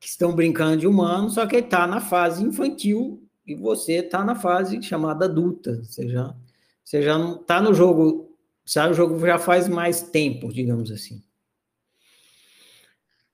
que 0.00 0.08
estão 0.08 0.34
brincando 0.34 0.78
de 0.78 0.86
humano, 0.86 1.28
só 1.28 1.46
que 1.46 1.56
ele 1.56 1.66
está 1.66 1.86
na 1.86 2.00
fase 2.00 2.42
infantil 2.42 3.22
e 3.46 3.54
você 3.54 3.96
está 3.96 4.24
na 4.24 4.34
fase 4.34 4.82
chamada 4.82 5.26
adulta. 5.26 5.84
Você 5.84 6.08
já, 6.08 6.34
você 6.82 7.02
já 7.02 7.18
não 7.18 7.36
está 7.36 7.60
no 7.60 7.74
jogo, 7.74 8.31
sabe? 8.64 8.92
O 8.92 8.96
jogo 8.96 9.18
já 9.20 9.38
faz 9.38 9.68
mais 9.68 10.02
tempo, 10.02 10.52
digamos 10.52 10.90
assim. 10.90 11.22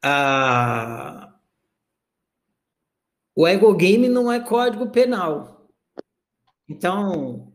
Ah, 0.03 1.35
o 3.35 3.47
ego 3.47 3.75
game 3.75 4.09
não 4.09 4.31
é 4.31 4.41
código 4.41 4.91
penal. 4.91 5.69
Então, 6.69 7.53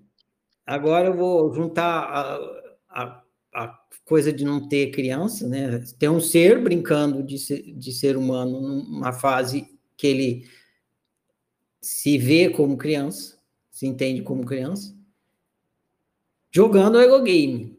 agora 0.66 1.08
eu 1.08 1.16
vou 1.16 1.54
juntar 1.54 2.04
a, 2.04 3.04
a, 3.04 3.24
a 3.54 3.80
coisa 4.06 4.34
de 4.34 4.44
não 4.44 4.68
ter 4.68 4.92
criança, 4.92 5.48
né? 5.48 5.84
Ter 6.00 6.10
um 6.10 6.20
ser 6.20 6.62
brincando 6.62 7.24
de 7.24 7.38
ser, 7.38 7.62
de 7.74 7.92
ser 7.92 8.18
humano 8.18 8.62
numa 8.62 9.14
fase 9.14 9.78
que 9.96 10.08
ele 10.08 10.50
se 11.82 12.18
vê 12.18 12.50
como 12.50 12.78
criança, 12.78 13.38
se 13.70 13.86
entende 13.86 14.22
como 14.22 14.46
criança, 14.46 14.96
jogando 16.54 17.00
o 17.00 17.22
game. 17.22 17.76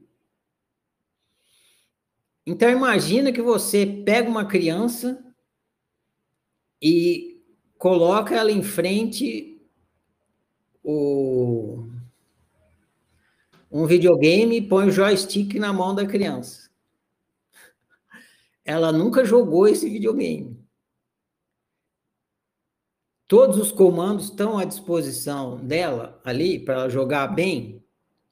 Então 2.45 2.69
imagina 2.69 3.33
que 3.33 3.41
você 3.41 3.87
pega 3.87 4.29
uma 4.29 4.45
criança 4.45 5.25
e 6.83 7.43
coloca 7.79 8.35
ela 8.35 8.51
em 8.51 8.63
frente 8.63 9.59
o 10.83 11.89
um 13.71 13.87
videogame 13.87 14.57
e 14.57 14.69
põe 14.69 14.89
o 14.89 14.91
joystick 14.91 15.55
na 15.55 15.73
mão 15.73 15.95
da 15.95 16.07
criança. 16.07 16.71
Ela 18.65 18.93
nunca 18.93 19.25
jogou 19.25 19.67
esse 19.67 19.89
videogame. 19.89 20.63
Todos 23.27 23.57
os 23.57 23.73
comandos 23.73 24.27
estão 24.27 24.59
à 24.59 24.65
disposição 24.65 25.57
dela 25.65 26.21
ali 26.25 26.59
para 26.59 26.75
ela 26.75 26.89
jogar 26.89 27.27
bem? 27.29 27.84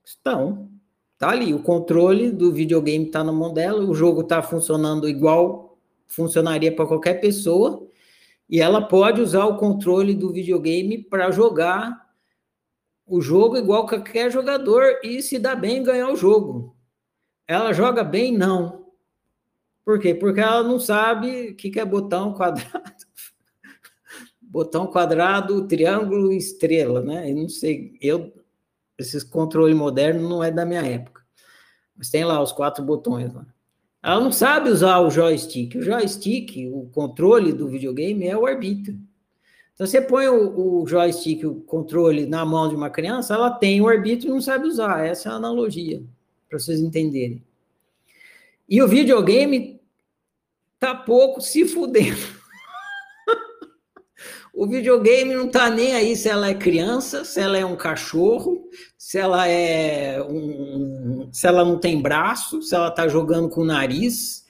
Estão. 0.05 0.71
Está 1.15 1.31
ali. 1.31 1.55
O 1.55 1.63
controle 1.63 2.31
do 2.31 2.53
videogame 2.53 3.07
está 3.07 3.23
na 3.23 3.33
mão 3.33 3.53
dela, 3.53 3.85
o 3.85 3.95
jogo 3.95 4.23
está 4.23 4.43
funcionando 4.43 5.09
igual 5.09 5.73
funcionaria 6.13 6.75
para 6.75 6.87
qualquer 6.87 7.21
pessoa, 7.21 7.89
e 8.49 8.61
ela 8.61 8.87
pode 8.87 9.21
usar 9.21 9.47
o 9.47 9.57
controle 9.57 10.15
do 10.15 10.31
videogame 10.31 10.99
para 10.99 11.31
jogar 11.31 12.03
o 13.07 13.21
jogo 13.21 13.57
igual 13.57 13.87
qualquer 13.87 14.31
jogador 14.31 14.99
e 15.03 15.23
se 15.23 15.39
dá 15.39 15.55
bem 15.55 15.83
ganhar 15.83 16.11
o 16.11 16.17
jogo. 16.17 16.77
Ela 17.47 17.73
joga 17.73 18.05
bem? 18.05 18.37
Não. 18.37 18.87
Por 19.85 19.99
quê? 19.99 20.15
Porque 20.15 20.41
ela 20.41 20.63
não 20.63 20.79
sabe 20.79 21.49
o 21.49 21.57
que 21.57 21.81
é 21.81 21.85
botão 21.85 22.35
quadrado. 22.35 22.93
botão 24.41 24.87
quadrado, 24.87 25.67
triângulo, 25.67 26.33
estrela, 26.33 27.01
né? 27.01 27.31
Eu 27.31 27.37
não 27.37 27.49
sei. 27.49 27.97
Eu, 28.01 28.33
esses 29.03 29.23
controle 29.23 29.75
moderno 29.75 30.29
não 30.29 30.43
é 30.43 30.51
da 30.51 30.65
minha 30.65 30.83
época. 30.83 31.23
Mas 31.97 32.11
tem 32.11 32.25
lá 32.25 32.43
os 32.43 32.53
quatro 32.53 32.85
botões 32.85 33.33
lá. 33.33 33.47
Ela 34.03 34.21
não 34.21 34.33
sabe 34.33 34.71
usar 34.71 34.99
o 34.99 35.11
joystick. 35.11 35.77
O 35.77 35.83
joystick, 35.83 36.69
o 36.73 36.89
controle 36.91 37.53
do 37.53 37.69
videogame 37.69 38.27
é 38.27 38.37
o 38.37 38.47
arbítrio. 38.47 38.99
Então, 39.75 39.87
você 39.87 40.01
põe 40.01 40.29
o, 40.29 40.81
o 40.81 40.87
joystick, 40.87 41.45
o 41.45 41.57
controle 41.63 42.27
na 42.27 42.45
mão 42.45 42.69
de 42.69 42.75
uma 42.75 42.91
criança, 42.91 43.35
ela 43.35 43.51
tem 43.51 43.81
o 43.81 43.89
arbítrio 43.89 44.31
e 44.31 44.33
não 44.33 44.41
sabe 44.41 44.67
usar. 44.67 45.05
Essa 45.05 45.29
é 45.29 45.33
a 45.33 45.37
analogia, 45.37 46.03
para 46.49 46.59
vocês 46.59 46.81
entenderem. 46.81 47.43
E 48.69 48.83
o 48.83 48.89
videogame 48.89 49.81
tá 50.79 50.95
pouco 50.95 51.41
se 51.41 51.65
fudendo. 51.65 52.42
O 54.53 54.67
videogame 54.67 55.35
não 55.35 55.49
tá 55.49 55.71
nem 55.71 55.95
aí 55.95 56.15
se 56.15 56.29
ela 56.29 56.49
é 56.49 56.55
criança, 56.55 57.25
se 57.25 57.41
ela 57.41 57.57
é 57.57 57.65
um 57.65 57.77
cachorro, 57.77 58.69
se 58.99 59.19
ela 59.19 59.49
é 59.49 60.23
um, 60.23 61.29
se 61.33 61.47
ela 61.47 61.65
não 61.65 61.79
tem 61.79 62.01
braço, 62.01 62.61
se 62.61 62.75
ela 62.75 62.91
tá 62.91 63.09
jogando 63.09 63.49
com 63.49 63.63
o 63.63 63.67
nariz. 63.67 64.45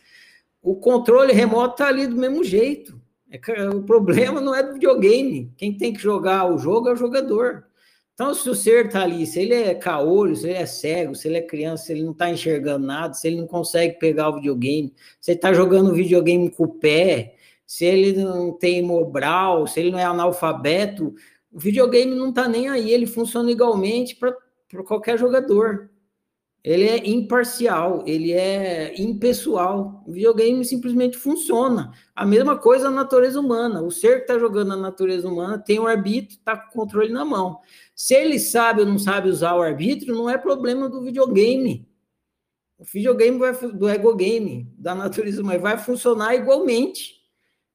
O 0.61 0.74
controle 0.74 1.32
remoto 1.32 1.76
tá 1.76 1.86
ali 1.86 2.07
do 2.07 2.16
mesmo 2.16 2.42
jeito. 2.42 3.00
É, 3.30 3.68
o 3.68 3.82
problema 3.82 4.40
não 4.40 4.55
é 4.55 4.62
do 4.62 4.74
videogame. 4.74 5.53
Quem 5.57 5.76
tem 5.76 5.92
que 5.92 6.00
jogar 6.03 6.53
o 6.53 6.59
jogo 6.59 6.88
é 6.88 6.92
o 6.92 6.96
jogador. 6.96 7.64
Então, 8.12 8.34
se 8.34 8.48
o 8.50 8.55
ser 8.55 8.86
está 8.86 9.03
ali, 9.03 9.24
se 9.24 9.40
ele 9.40 9.55
é 9.55 9.74
caolho, 9.74 10.36
se 10.36 10.48
ele 10.48 10.59
é 10.59 10.66
cego, 10.66 11.14
se 11.14 11.28
ele 11.28 11.38
é 11.38 11.42
criança, 11.42 11.84
se 11.84 11.92
ele 11.92 12.03
não 12.03 12.12
está 12.12 12.28
enxergando 12.28 12.86
nada, 12.86 13.14
se 13.14 13.26
ele 13.26 13.40
não 13.40 13.46
consegue 13.46 13.98
pegar 13.98 14.28
o 14.28 14.34
videogame, 14.34 14.92
se 15.20 15.30
ele 15.30 15.38
está 15.38 15.53
jogando 15.53 15.94
videogame 15.94 16.50
com 16.50 16.64
o 16.64 16.68
pé, 16.68 17.36
se 17.72 17.86
ele 17.86 18.22
não 18.22 18.52
tem 18.52 18.82
mobral, 18.82 19.66
se 19.66 19.80
ele 19.80 19.90
não 19.90 19.98
é 19.98 20.04
analfabeto, 20.04 21.14
o 21.50 21.58
videogame 21.58 22.14
não 22.14 22.28
está 22.28 22.46
nem 22.46 22.68
aí, 22.68 22.90
ele 22.90 23.06
funciona 23.06 23.50
igualmente 23.50 24.14
para 24.14 24.36
qualquer 24.84 25.18
jogador. 25.18 25.90
Ele 26.62 26.84
é 26.84 27.08
imparcial, 27.08 28.04
ele 28.06 28.30
é 28.30 28.92
impessoal. 29.00 30.04
O 30.06 30.12
videogame 30.12 30.62
simplesmente 30.66 31.16
funciona. 31.16 31.90
A 32.14 32.26
mesma 32.26 32.58
coisa 32.58 32.90
na 32.90 32.96
natureza 32.96 33.40
humana. 33.40 33.80
O 33.80 33.90
ser 33.90 34.16
que 34.16 34.30
está 34.30 34.38
jogando 34.38 34.68
na 34.68 34.76
natureza 34.76 35.26
humana 35.26 35.58
tem 35.58 35.78
o 35.78 35.86
arbítrio, 35.86 36.36
está 36.36 36.54
com 36.54 36.68
o 36.78 36.82
controle 36.82 37.10
na 37.10 37.24
mão. 37.24 37.58
Se 37.96 38.12
ele 38.12 38.38
sabe 38.38 38.82
ou 38.82 38.86
não 38.86 38.98
sabe 38.98 39.30
usar 39.30 39.54
o 39.54 39.62
arbítrio, 39.62 40.14
não 40.14 40.28
é 40.28 40.36
problema 40.36 40.90
do 40.90 41.02
videogame. 41.02 41.88
O 42.78 42.84
videogame 42.84 43.38
vai, 43.38 43.54
do 43.54 43.88
ego 43.88 44.14
game, 44.14 44.70
da 44.76 44.94
natureza 44.94 45.40
humana, 45.40 45.58
vai 45.58 45.78
funcionar 45.78 46.34
igualmente. 46.34 47.21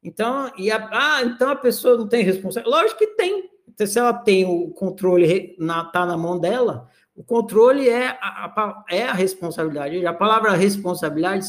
Então, 0.07 0.51
e 0.57 0.71
a, 0.71 0.89
ah, 0.89 1.21
então 1.23 1.49
a 1.49 1.55
pessoa 1.55 1.97
não 1.97 2.07
tem 2.07 2.23
responsabilidade? 2.23 2.81
Lógico 2.81 2.99
que 2.99 3.07
tem. 3.07 3.49
Se 3.85 3.99
ela 3.99 4.13
tem 4.13 4.45
o 4.45 4.69
controle, 4.69 5.53
na, 5.59 5.83
tá 5.83 6.05
na 6.05 6.15
mão 6.15 6.39
dela, 6.39 6.87
o 7.13 7.25
controle 7.25 7.89
é 7.89 8.17
a, 8.21 8.45
a, 8.45 8.85
é 8.89 9.03
a 9.03 9.11
responsabilidade. 9.11 10.05
A 10.05 10.13
palavra 10.13 10.53
responsabilidade 10.53 11.45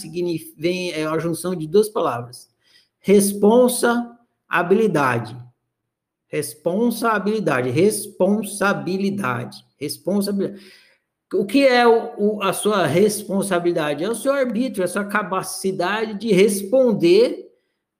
vem, 0.56 0.90
é 0.90 1.06
a 1.06 1.16
junção 1.18 1.54
de 1.54 1.68
duas 1.68 1.88
palavras. 1.88 2.48
Responsabilidade. 2.98 5.36
Responsabilidade. 6.26 7.70
Responsabilidade. 7.70 9.64
Responsabilidade. 9.78 10.60
O 11.32 11.46
que 11.46 11.64
é 11.64 11.86
o, 11.86 12.10
o, 12.18 12.42
a 12.42 12.52
sua 12.52 12.86
responsabilidade? 12.86 14.02
É 14.02 14.10
o 14.10 14.16
seu 14.16 14.32
arbítrio, 14.32 14.82
é 14.82 14.86
a 14.86 14.88
sua 14.88 15.04
capacidade 15.04 16.14
de 16.14 16.32
responder 16.32 17.47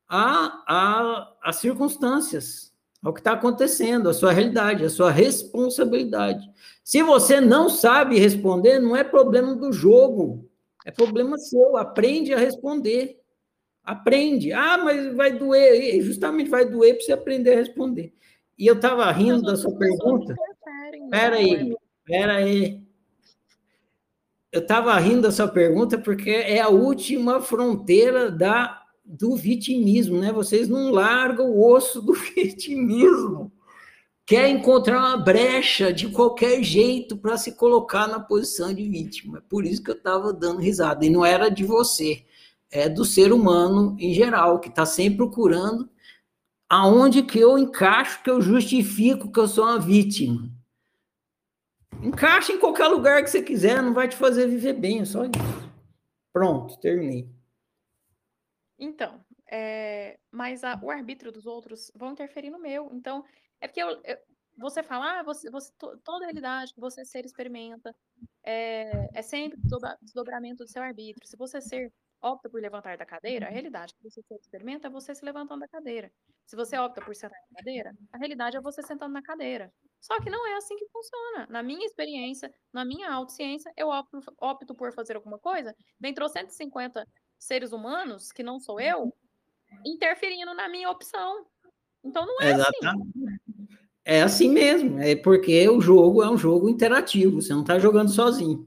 a, 0.09 0.62
a, 0.66 1.36
a 1.42 1.52
circunstâncias, 1.52 2.72
ao 3.02 3.12
que 3.12 3.20
está 3.20 3.32
acontecendo, 3.32 4.09
a 4.09 4.14
sua 4.14 4.32
realidade, 4.32 4.84
a 4.84 4.90
sua 4.90 5.11
responsabilidade. 5.11 6.48
Se 6.82 7.02
você 7.02 7.40
não 7.40 7.68
sabe 7.68 8.18
responder, 8.18 8.78
não 8.78 8.96
é 8.96 9.04
problema 9.04 9.54
do 9.54 9.72
jogo, 9.72 10.48
é 10.84 10.90
problema 10.90 11.36
seu. 11.36 11.76
Aprende 11.76 12.32
a 12.32 12.38
responder. 12.38 13.20
Aprende. 13.84 14.52
Ah, 14.52 14.78
mas 14.78 15.14
vai 15.14 15.32
doer. 15.32 16.00
Justamente 16.00 16.48
vai 16.48 16.64
doer 16.64 16.94
para 16.94 17.04
você 17.04 17.12
aprender 17.12 17.52
a 17.52 17.56
responder. 17.56 18.14
E 18.59 18.66
eu 18.66 18.74
estava 18.74 19.11
rindo 19.12 19.42
da 19.42 19.56
sua 19.56 19.76
pergunta. 19.76 20.34
Espera 21.04 21.36
aí, 21.36 21.76
espera 22.06 22.36
aí. 22.36 22.82
Eu 24.50 24.62
estava 24.62 24.98
rindo 24.98 25.22
da 25.22 25.30
sua 25.30 25.48
pergunta 25.48 25.98
porque 25.98 26.30
é 26.30 26.59
a 26.59 26.68
última 26.68 27.40
fronteira 27.42 28.30
da, 28.30 28.82
do 29.09 29.34
vitimismo, 29.34 30.20
né? 30.20 30.30
Vocês 30.30 30.68
não 30.68 30.90
largam 30.90 31.50
o 31.50 31.72
osso 31.72 32.02
do 32.02 32.12
vitimismo 32.36 33.50
quer 34.28 34.46
encontrar 34.50 34.98
uma 34.98 35.16
brecha 35.16 35.90
de 35.90 36.11
qualquer 36.11 36.62
jeito 36.62 37.16
para 37.16 37.38
se 37.38 37.52
colocar 37.52 38.06
na 38.06 38.20
posição 38.20 38.74
de 38.74 38.86
vítima. 38.86 39.38
É 39.38 39.40
por 39.40 39.64
isso 39.64 39.82
que 39.82 39.90
eu 39.90 39.94
estava 39.94 40.34
dando 40.34 40.61
risada. 40.61 41.02
E 41.06 41.09
não 41.09 41.24
era 41.24 41.48
de 41.48 41.64
você, 41.64 42.26
é 42.70 42.90
do 42.90 43.06
ser 43.06 43.32
humano 43.32 43.96
em 43.98 44.12
geral, 44.12 44.61
que 44.61 44.68
está 44.68 44.84
sempre 44.84 45.16
procurando 45.16 45.88
aonde 46.68 47.22
que 47.22 47.38
eu 47.38 47.56
encaixo, 47.56 48.22
que 48.22 48.28
eu 48.28 48.42
justifico 48.42 49.32
que 49.32 49.40
eu 49.40 49.48
sou 49.48 49.64
uma 49.64 49.78
vítima. 49.78 50.52
Encaixa 52.02 52.52
em 52.52 52.59
qualquer 52.59 52.88
lugar 52.88 53.24
que 53.24 53.30
você 53.30 53.40
quiser, 53.40 53.82
não 53.82 53.94
vai 53.94 54.09
te 54.09 54.16
fazer 54.16 54.46
viver 54.46 54.74
bem, 54.74 55.00
é 55.00 55.04
só 55.06 55.24
isso. 55.24 55.70
Pronto, 56.34 56.78
terminei. 56.80 57.26
Então, 58.79 59.24
é, 59.51 60.18
mas 60.31 60.62
a, 60.62 60.79
o 60.83 60.91
arbítrio 60.91 61.33
dos 61.33 61.47
outros 61.47 61.91
vão 61.95 62.12
interferir 62.12 62.51
no 62.51 62.61
meu. 62.61 62.91
Então, 62.93 63.24
é 63.61 63.66
porque 63.66 63.83
eu, 63.83 64.01
eu, 64.05 64.16
você 64.57 64.83
fala, 64.83 65.20
ah, 65.20 65.22
você, 65.22 65.51
você, 65.51 65.72
toda 66.05 66.24
realidade 66.24 66.74
que 66.74 66.81
você 66.81 67.05
ser 67.05 67.24
experimenta 67.24 67.95
é, 68.45 69.09
é 69.14 69.22
sempre 69.22 69.59
desdobramento 70.03 70.64
do 70.64 70.70
seu 70.70 70.83
arbítrio. 70.83 71.26
Se 71.26 71.37
você 71.37 71.61
ser 71.61 71.93
opta 72.20 72.51
por 72.51 72.61
levantar 72.61 72.97
da 72.97 73.07
cadeira, 73.07 73.47
a 73.47 73.51
realidade 73.51 73.95
que 73.95 74.03
você 74.03 74.20
experimenta 74.35 74.89
é 74.89 74.91
você 74.91 75.14
se 75.14 75.24
levantando 75.24 75.61
da 75.61 75.68
cadeira. 75.68 76.11
Se 76.45 76.57
você 76.57 76.76
opta 76.79 77.01
por 77.01 77.14
sentar 77.14 77.39
na 77.51 77.59
cadeira, 77.59 77.95
a 78.12 78.18
realidade 78.18 78.57
é 78.57 78.61
você 78.61 78.83
sentando 78.83 79.12
na 79.12 79.22
cadeira. 79.22 79.72
Só 80.01 80.20
que 80.20 80.31
não 80.31 80.47
é 80.47 80.57
assim 80.57 80.76
que 80.76 80.89
funciona. 80.89 81.47
Na 81.49 81.62
minha 81.62 81.87
experiência, 81.87 82.53
na 82.72 82.85
minha 82.85 83.11
autociência, 83.12 83.72
eu 83.76 83.89
opto, 83.89 84.20
opto 84.41 84.74
por 84.74 84.93
fazer 84.93 85.16
alguma 85.16 85.39
coisa, 85.39 85.74
entrou 86.03 86.29
150 86.29 87.07
seres 87.39 87.72
humanos, 87.72 88.32
que 88.32 88.43
não 88.43 88.59
sou 88.59 88.80
eu, 88.80 89.14
interferindo 89.84 90.55
na 90.55 90.68
minha 90.68 90.91
opção. 90.91 91.47
Então 92.05 92.26
não 92.26 92.41
é 92.41 92.53
assim. 92.53 92.61
Exatamente. 92.61 93.18
assim. 93.24 93.78
É 94.05 94.22
assim 94.22 94.49
mesmo, 94.49 94.99
é 95.01 95.14
porque 95.14 95.68
o 95.68 95.82
jogo 95.82 96.22
é 96.22 96.30
um 96.30 96.39
jogo 96.39 96.66
interativo, 96.66 97.43
você 97.43 97.53
não 97.53 97.61
está 97.61 97.78
jogando 97.78 98.11
sozinho. 98.11 98.66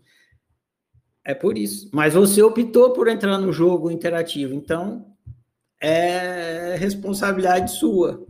É 1.24 1.34
por 1.34 1.57
isso. 1.57 1.89
Mas 1.91 2.13
você 2.13 2.43
optou 2.43 2.93
por 2.93 3.07
entrar 3.07 3.39
no 3.39 3.51
jogo 3.51 3.89
interativo, 3.89 4.53
então 4.53 5.15
é 5.80 6.76
responsabilidade 6.76 7.72
sua. 7.72 8.24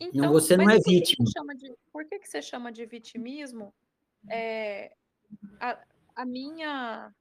Então, 0.00 0.32
você 0.32 0.56
não 0.56 0.68
é 0.68 0.78
vítima. 0.80 1.24
De, 1.56 1.72
por 1.92 2.04
que, 2.04 2.18
que 2.18 2.28
você 2.28 2.42
chama 2.42 2.72
de 2.72 2.84
vitimismo? 2.84 3.72
É, 4.28 4.92
a, 5.60 5.78
a 6.16 6.24
minha 6.24 7.12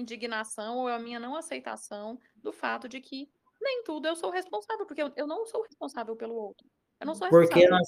indignação 0.00 0.78
ou 0.78 0.88
a 0.88 0.98
minha 0.98 1.20
não 1.20 1.36
aceitação 1.36 2.18
do 2.36 2.52
fato 2.52 2.88
de 2.88 3.00
que 3.00 3.28
nem 3.60 3.82
tudo 3.84 4.06
eu 4.06 4.16
sou 4.16 4.30
responsável, 4.30 4.86
porque 4.86 5.02
eu, 5.02 5.12
eu 5.16 5.26
não 5.26 5.46
sou 5.46 5.62
responsável 5.62 6.14
pelo 6.16 6.34
outro. 6.34 6.66
Eu 7.00 7.06
não 7.06 7.14
sou 7.14 7.28
porque 7.28 7.68
nós, 7.68 7.86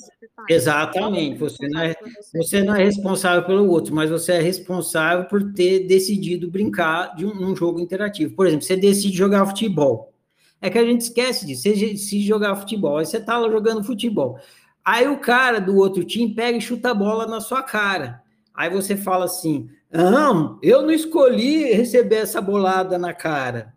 exatamente, 0.49 1.37
você 1.37 1.69
não, 1.69 1.81
é, 1.81 1.97
você 2.33 2.63
não 2.63 2.77
é 2.77 2.85
responsável 2.85 3.45
pelo 3.45 3.69
outro, 3.69 3.93
mas 3.93 4.09
você 4.09 4.35
é 4.35 4.41
responsável 4.41 5.25
por 5.27 5.53
ter 5.53 5.87
decidido 5.87 6.49
brincar 6.49 7.17
de 7.17 7.27
um, 7.27 7.51
um 7.51 7.57
jogo 7.57 7.81
interativo. 7.81 8.35
Por 8.37 8.47
exemplo, 8.47 8.65
você 8.65 8.77
decide 8.77 9.17
jogar 9.17 9.47
futebol. 9.47 10.13
É 10.61 10.71
que 10.71 10.79
a 10.79 10.85
gente 10.85 11.01
esquece 11.01 11.45
disso. 11.45 11.63
Você 11.63 11.71
decide 11.71 12.25
jogar 12.25 12.55
futebol, 12.55 12.99
aí 12.99 13.07
você 13.07 13.17
está 13.17 13.37
lá 13.37 13.51
jogando 13.51 13.83
futebol. 13.83 14.39
Aí 14.85 15.09
o 15.09 15.19
cara 15.19 15.61
do 15.61 15.77
outro 15.77 16.05
time 16.05 16.33
pega 16.33 16.57
e 16.57 16.61
chuta 16.61 16.91
a 16.91 16.95
bola 16.95 17.27
na 17.27 17.41
sua 17.41 17.63
cara. 17.63 18.23
Aí 18.55 18.71
você 18.71 18.97
fala 18.97 19.25
assim: 19.25 19.69
não, 19.93 20.59
eu 20.63 20.83
não 20.83 20.91
escolhi 20.91 21.73
receber 21.73 22.17
essa 22.17 22.41
bolada 22.41 22.97
na 22.97 23.13
cara. 23.13 23.75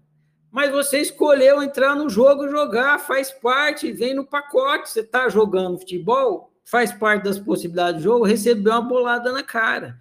Mas 0.52 0.72
você 0.72 1.00
escolheu 1.00 1.64
entrar 1.64 1.96
no 1.96 2.08
jogo 2.08 2.48
jogar, 2.48 3.00
faz 3.00 3.32
parte, 3.32 3.92
vem 3.92 4.14
no 4.14 4.24
pacote. 4.24 4.90
Você 4.90 5.00
está 5.00 5.28
jogando 5.28 5.80
futebol, 5.80 6.54
faz 6.64 6.94
parte 6.94 7.24
das 7.24 7.40
possibilidades 7.40 8.02
do 8.02 8.04
jogo, 8.04 8.26
receber 8.26 8.70
uma 8.70 8.82
bolada 8.82 9.32
na 9.32 9.42
cara. 9.42 9.98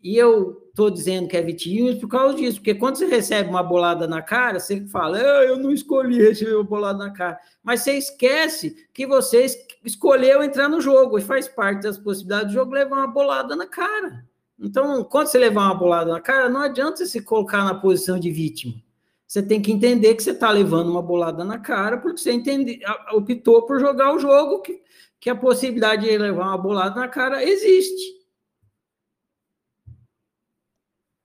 E 0.00 0.16
eu 0.16 0.68
estou 0.68 0.88
dizendo 0.88 1.26
que 1.26 1.36
é 1.36 1.42
vitimismo 1.42 2.02
por 2.02 2.08
causa 2.08 2.36
disso, 2.36 2.58
porque 2.58 2.76
quando 2.76 2.94
você 2.94 3.06
recebe 3.06 3.50
uma 3.50 3.64
bolada 3.64 4.06
na 4.06 4.22
cara, 4.22 4.60
você 4.60 4.86
fala, 4.86 5.18
ah, 5.18 5.44
eu 5.44 5.58
não 5.58 5.72
escolhi 5.72 6.22
receber 6.22 6.54
uma 6.54 6.62
bolada 6.62 6.98
na 6.98 7.12
cara. 7.12 7.36
Mas 7.64 7.80
você 7.80 7.94
esquece 7.94 8.88
que 8.94 9.04
você 9.04 9.46
escolheu 9.84 10.44
entrar 10.44 10.68
no 10.68 10.80
jogo 10.80 11.18
e 11.18 11.22
faz 11.22 11.48
parte 11.48 11.82
das 11.82 11.98
possibilidades 11.98 12.52
do 12.52 12.54
jogo 12.54 12.72
levar 12.72 12.98
uma 12.98 13.08
bolada 13.08 13.56
na 13.56 13.66
cara. 13.66 14.27
Então, 14.58 15.04
quando 15.04 15.28
você 15.28 15.38
levar 15.38 15.66
uma 15.66 15.74
bolada 15.74 16.10
na 16.10 16.20
cara, 16.20 16.48
não 16.48 16.60
adianta 16.60 16.96
você 16.96 17.06
se 17.06 17.22
colocar 17.22 17.64
na 17.64 17.74
posição 17.74 18.18
de 18.18 18.30
vítima. 18.30 18.74
Você 19.26 19.42
tem 19.42 19.60
que 19.60 19.70
entender 19.70 20.14
que 20.14 20.22
você 20.22 20.30
está 20.30 20.50
levando 20.50 20.90
uma 20.90 21.02
bolada 21.02 21.44
na 21.44 21.58
cara, 21.58 21.98
porque 21.98 22.18
você 22.18 22.32
entende, 22.32 22.80
optou 23.12 23.66
por 23.66 23.78
jogar 23.78 24.14
o 24.14 24.18
jogo, 24.18 24.62
que, 24.62 24.82
que 25.20 25.30
a 25.30 25.36
possibilidade 25.36 26.08
de 26.08 26.18
levar 26.18 26.46
uma 26.46 26.58
bolada 26.58 26.98
na 26.98 27.08
cara 27.08 27.44
existe. 27.44 28.18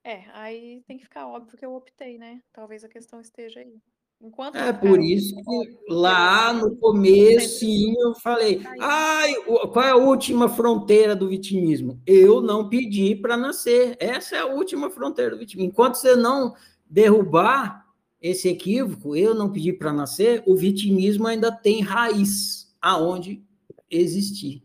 É, 0.04 0.26
aí 0.34 0.84
tem 0.86 0.98
que 0.98 1.06
ficar 1.06 1.28
óbvio 1.28 1.58
que 1.58 1.66
eu 1.66 1.74
optei, 1.74 2.18
né? 2.18 2.44
Talvez 2.52 2.84
a 2.84 2.90
questão 2.90 3.22
esteja 3.22 3.62
aí. 3.62 3.82
Enquanto 4.26 4.56
é 4.56 4.72
por 4.72 5.02
isso 5.02 5.36
que 5.36 5.78
lá 5.90 6.54
no 6.54 6.78
começo 6.78 7.66
eu 7.66 8.16
falei, 8.16 8.62
ai, 8.80 9.34
qual 9.44 9.86
é 9.86 9.90
a 9.90 9.98
última 9.98 10.48
fronteira 10.48 11.14
do 11.14 11.28
vitimismo? 11.28 12.02
Eu 12.08 12.42
não 12.42 12.70
pedi 12.70 13.18
para 13.18 13.36
nascer. 13.36 13.98
Essa 14.00 14.38
é 14.38 14.40
a 14.40 14.46
última 14.46 14.90
fronteira 14.90 15.32
do 15.32 15.40
vitimismo. 15.40 15.70
Enquanto 15.70 15.96
você 15.96 16.16
não 16.16 16.56
derrubar 16.90 17.86
esse 18.22 18.48
equívoco, 18.48 19.14
eu 19.14 19.36
não 19.36 19.52
pedi 19.52 19.74
para 19.74 19.92
nascer, 19.92 20.42
o 20.48 20.56
vitimismo 20.56 21.28
ainda 21.28 21.52
tem 21.52 21.82
raiz 21.82 22.74
aonde 22.82 23.44
existir. 23.92 24.64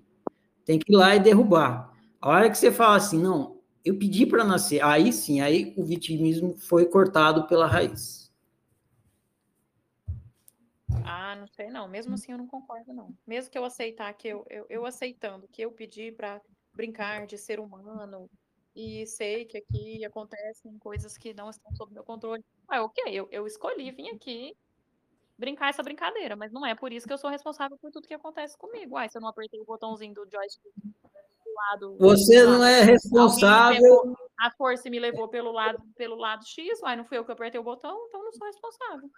Tem 0.65 0.79
que 0.79 0.93
ir 0.93 0.97
lá 0.97 1.17
e 1.17 1.21
derrubar. 1.21 1.93
A 2.21 2.29
hora 2.29 2.49
que 2.49 2.57
você 2.57 2.71
fala 2.71 2.95
assim, 2.95 3.19
não, 3.21 3.57
eu 3.85 3.99
pedi 3.99 4.25
para 4.25 4.45
nascer. 4.45 4.85
Aí 4.85 5.13
sim, 5.13 5.41
aí 5.41 5.75
o 5.77 5.83
vitimismo 5.83 6.55
foi 6.57 6.85
cortado 6.85 7.49
pela 7.49 7.67
raiz. 7.67 8.18
Ah, 11.05 11.37
não 11.37 11.47
sei 11.47 11.71
não. 11.71 11.89
Mesmo 11.89 12.15
assim 12.15 12.33
eu 12.33 12.39
não 12.39 12.47
concordo 12.47 12.93
não. 12.93 13.15
Mesmo 13.27 13.51
que 13.51 13.59
eu 13.59 13.65
aceitar 13.65 14.13
que 14.15 14.29
eu, 14.29 14.45
eu, 14.49 14.67
eu 14.69 14.87
aceitando 14.87 15.49
que 15.49 15.63
eu 15.63 15.73
pedi 15.73 16.13
para 16.13 16.41
brincar 16.73 17.27
de 17.27 17.37
ser 17.37 17.61
humano 17.61 18.31
e 18.75 19.07
sei 19.07 19.45
que 19.45 19.59
aqui 19.59 20.05
acontecem 20.05 20.79
coisas 20.79 21.17
que 21.17 21.35
não 21.35 21.51
estão 21.51 21.75
sob 21.75 21.93
meu 21.93 22.05
controle. 22.05 22.45
Ah, 22.69 22.83
ok, 22.83 23.05
eu, 23.09 23.29
eu 23.31 23.47
escolhi 23.47 23.91
vir 23.91 24.11
aqui 24.15 24.55
brincar 25.37 25.71
essa 25.71 25.83
brincadeira, 25.83 26.35
mas 26.35 26.51
não 26.51 26.67
é 26.67 26.75
por 26.75 26.93
isso 26.93 27.07
que 27.07 27.13
eu 27.13 27.19
sou 27.19 27.31
responsável 27.31 27.79
por 27.79 27.93
tudo 27.93 28.09
que 28.09 28.15
acontece 28.15 28.57
comigo. 28.59 28.97
Ah, 28.97 29.09
se 29.09 29.17
eu 29.17 29.23
não 29.23 29.29
apertei 29.29 29.61
o 29.61 29.65
botãozinho 29.65 30.15
do 30.15 30.29
joystick 30.31 30.73
lado. 31.59 31.97
Você 31.99 32.45
não 32.45 32.65
é 32.65 32.83
responsável. 32.83 34.17
a 34.39 34.51
força 34.53 34.89
me 34.89 34.99
levou 34.99 35.29
pelo 35.29 35.53
lado, 35.53 35.83
pelo 35.97 36.17
lado 36.17 36.47
X, 36.47 36.81
mas 36.81 36.97
não 36.97 37.05
fui 37.05 37.19
eu 37.19 37.25
que 37.25 37.33
apertei 37.33 37.61
o 37.61 37.65
botão, 37.65 38.07
então 38.07 38.23
não 38.23 38.33
sou 38.33 38.47
responsável. 38.47 39.11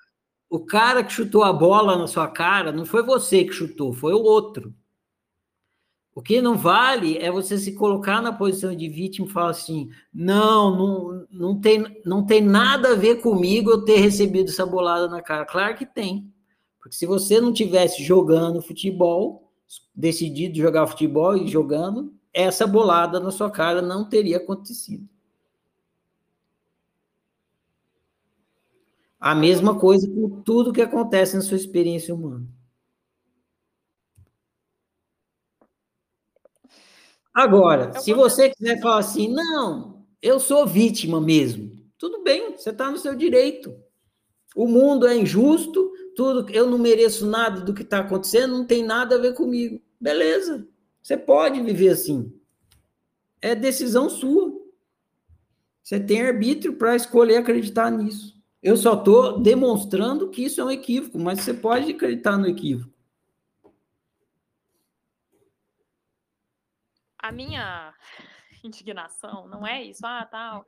O 0.51 0.59
cara 0.59 1.05
que 1.05 1.13
chutou 1.13 1.45
a 1.45 1.53
bola 1.53 1.97
na 1.97 2.09
sua 2.09 2.27
cara 2.27 2.73
não 2.73 2.85
foi 2.85 3.05
você 3.05 3.45
que 3.45 3.53
chutou, 3.53 3.93
foi 3.93 4.13
o 4.13 4.21
outro. 4.21 4.75
O 6.13 6.21
que 6.21 6.43
não 6.43 6.57
vale 6.57 7.17
é 7.19 7.31
você 7.31 7.57
se 7.57 7.73
colocar 7.73 8.21
na 8.21 8.33
posição 8.33 8.75
de 8.75 8.89
vítima 8.89 9.29
e 9.29 9.31
falar 9.31 9.51
assim: 9.51 9.89
não, 10.13 10.77
não, 10.77 11.27
não, 11.31 11.61
tem, 11.61 12.03
não 12.05 12.27
tem 12.27 12.43
nada 12.43 12.93
a 12.93 12.97
ver 12.97 13.23
comigo 13.23 13.71
eu 13.71 13.85
ter 13.85 13.99
recebido 13.99 14.51
essa 14.51 14.67
bolada 14.67 15.09
na 15.09 15.23
cara. 15.23 15.47
Claro 15.47 15.77
que 15.77 15.87
tem. 15.87 16.29
Porque 16.81 16.97
se 16.97 17.07
você 17.07 17.41
não 17.41 17.53
tivesse 17.53 18.03
jogando 18.03 18.61
futebol, 18.61 19.53
decidido 19.95 20.59
jogar 20.59 20.89
futebol 20.89 21.37
e 21.37 21.47
jogando, 21.47 22.13
essa 22.33 22.67
bolada 22.67 23.21
na 23.21 23.31
sua 23.31 23.51
cara 23.51 23.81
não 23.81 24.09
teria 24.09 24.39
acontecido. 24.39 25.09
A 29.21 29.35
mesma 29.35 29.79
coisa 29.79 30.09
com 30.09 30.41
tudo 30.41 30.73
que 30.73 30.81
acontece 30.81 31.37
na 31.37 31.43
sua 31.43 31.59
experiência 31.59 32.15
humana. 32.15 32.49
Agora, 37.33 38.01
se 38.01 38.13
você 38.13 38.51
quiser 38.51 38.81
falar 38.81 38.99
assim, 38.99 39.29
não, 39.29 40.05
eu 40.21 40.41
sou 40.41 40.67
vítima 40.67 41.21
mesmo, 41.21 41.71
tudo 41.97 42.25
bem, 42.25 42.57
você 42.57 42.71
está 42.71 42.91
no 42.91 42.99
seu 42.99 43.15
direito. 43.15 43.77
O 44.57 44.67
mundo 44.67 45.07
é 45.07 45.17
injusto, 45.17 45.93
tudo, 46.17 46.51
eu 46.51 46.69
não 46.69 46.79
mereço 46.79 47.27
nada 47.27 47.61
do 47.61 47.75
que 47.75 47.83
está 47.83 48.01
acontecendo, 48.01 48.57
não 48.57 48.67
tem 48.67 48.83
nada 48.83 49.15
a 49.15 49.19
ver 49.19 49.35
comigo. 49.35 49.81
Beleza, 50.01 50.67
você 51.03 51.17
pode 51.17 51.61
viver 51.61 51.91
assim. 51.91 52.33
É 53.41 53.55
decisão 53.55 54.09
sua. 54.09 54.59
Você 55.83 56.01
tem 56.01 56.23
arbítrio 56.23 56.77
para 56.77 56.97
escolher 56.97 57.37
acreditar 57.37 57.91
nisso. 57.91 58.40
Eu 58.63 58.77
só 58.77 58.95
estou 58.95 59.41
demonstrando 59.41 60.29
que 60.29 60.45
isso 60.45 60.61
é 60.61 60.65
um 60.65 60.71
equívoco, 60.71 61.19
mas 61.19 61.41
você 61.41 61.55
pode 61.55 61.93
acreditar 61.93 62.37
no 62.37 62.47
equívoco. 62.47 62.93
A 67.19 67.33
minha 67.33 67.95
indignação 68.65 69.49
não 69.49 69.67
é 69.67 69.83
isso, 69.83 70.05
ah, 70.05 70.27
tal, 70.27 70.67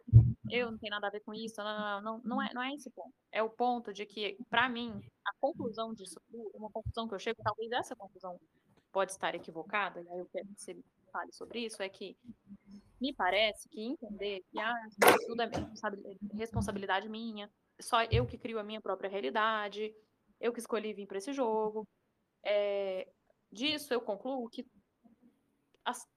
eu 0.51 0.71
não 0.71 0.79
tenho 0.79 0.91
nada 0.91 1.07
a 1.07 1.11
ver 1.11 1.21
com 1.21 1.35
isso, 1.35 1.63
não, 1.63 2.01
não, 2.01 2.21
não, 2.25 2.43
é, 2.43 2.53
não 2.55 2.63
é 2.63 2.75
esse 2.75 2.91
ponto. 2.91 3.13
É 3.31 3.43
o 3.43 3.51
ponto 3.51 3.93
de 3.93 4.07
que, 4.07 4.39
para 4.49 4.69
mim, 4.69 5.03
a 5.27 5.33
conclusão 5.41 5.93
disso, 5.95 6.21
uma 6.55 6.71
conclusão 6.71 7.07
que 7.07 7.15
eu 7.15 7.19
chego, 7.19 7.43
talvez 7.43 7.71
essa 7.73 7.95
conclusão 7.95 8.39
pode 8.91 9.13
estar 9.13 9.35
equivocada, 9.35 10.01
e 10.01 10.09
aí 10.09 10.19
eu 10.19 10.29
quero 10.33 10.47
que 10.49 10.61
você 10.61 10.77
fale 11.13 11.33
sobre 11.33 11.67
isso, 11.67 11.83
é 11.83 11.89
que 11.89 12.17
me 13.01 13.13
parece 13.13 13.69
que 13.69 13.81
entender 13.83 14.43
que 14.51 14.59
ah, 14.59 14.75
tudo 15.27 15.43
é 15.43 15.51
responsabilidade 16.35 17.09
minha, 17.09 17.51
só 17.83 18.03
eu 18.05 18.27
que 18.27 18.39
crio 18.39 18.59
a 18.59 18.65
minha 18.65 18.81
própria 18.81 19.11
realidade, 19.11 19.93
eu 20.41 20.53
que 20.53 20.61
escolhi 20.61 20.93
vir 20.93 21.07
para 21.07 21.19
esse 21.19 21.33
jogo. 21.33 21.87
É, 22.45 23.09
disso 23.51 23.93
eu 23.93 24.01
concluo 24.01 24.49
que 24.49 24.67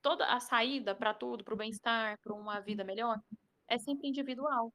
toda 0.02 0.26
a 0.26 0.40
saída 0.40 0.96
para 0.96 1.14
tudo, 1.14 1.44
para 1.44 1.54
o 1.54 1.58
bem-estar, 1.58 2.20
para 2.22 2.34
uma 2.34 2.60
vida 2.60 2.84
melhor, 2.84 3.20
é 3.68 3.78
sempre 3.78 4.08
individual. 4.08 4.72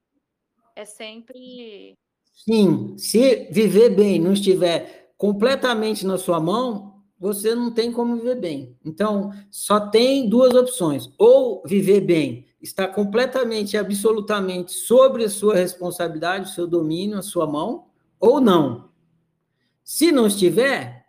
É 0.75 0.85
sempre. 0.85 1.97
Sim, 2.33 2.97
se 2.97 3.49
viver 3.51 3.91
bem 3.91 4.21
não 4.21 4.33
estiver 4.33 5.13
completamente 5.17 6.07
na 6.07 6.17
sua 6.17 6.41
mão, 6.41 7.05
você 7.19 7.55
não 7.55 7.73
tem 7.73 7.93
como 7.93 8.17
viver 8.17 8.37
bem. 8.37 8.79
Então, 8.85 9.31
só 9.51 9.91
tem 9.91 10.29
duas 10.29 10.55
opções: 10.55 11.11
ou 11.19 11.63
viver 11.67 12.01
bem, 12.01 12.47
está 12.61 12.87
completamente, 12.87 13.77
absolutamente 13.77 14.73
sobre 14.73 15.25
a 15.25 15.31
sua 15.31 15.55
responsabilidade, 15.55 16.51
o 16.51 16.53
seu 16.53 16.67
domínio, 16.67 17.19
a 17.19 17.23
sua 17.23 17.47
mão, 17.47 17.87
ou 18.19 18.41
não. 18.41 18.91
Se 19.83 20.13
não 20.13 20.27
estiver, 20.27 21.07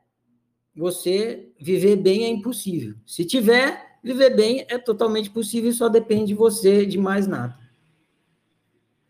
você 0.76 1.54
viver 1.60 1.98
bem 1.98 2.24
é 2.24 2.30
impossível. 2.30 2.96
Se 3.06 3.26
tiver, 3.26 4.00
viver 4.02 4.36
bem 4.36 4.66
é 4.70 4.78
totalmente 4.78 5.30
possível, 5.30 5.72
só 5.74 5.90
depende 5.90 6.28
de 6.28 6.36
você, 6.36 6.86
de 6.86 6.98
mais 6.98 7.28
nada. 7.28 7.60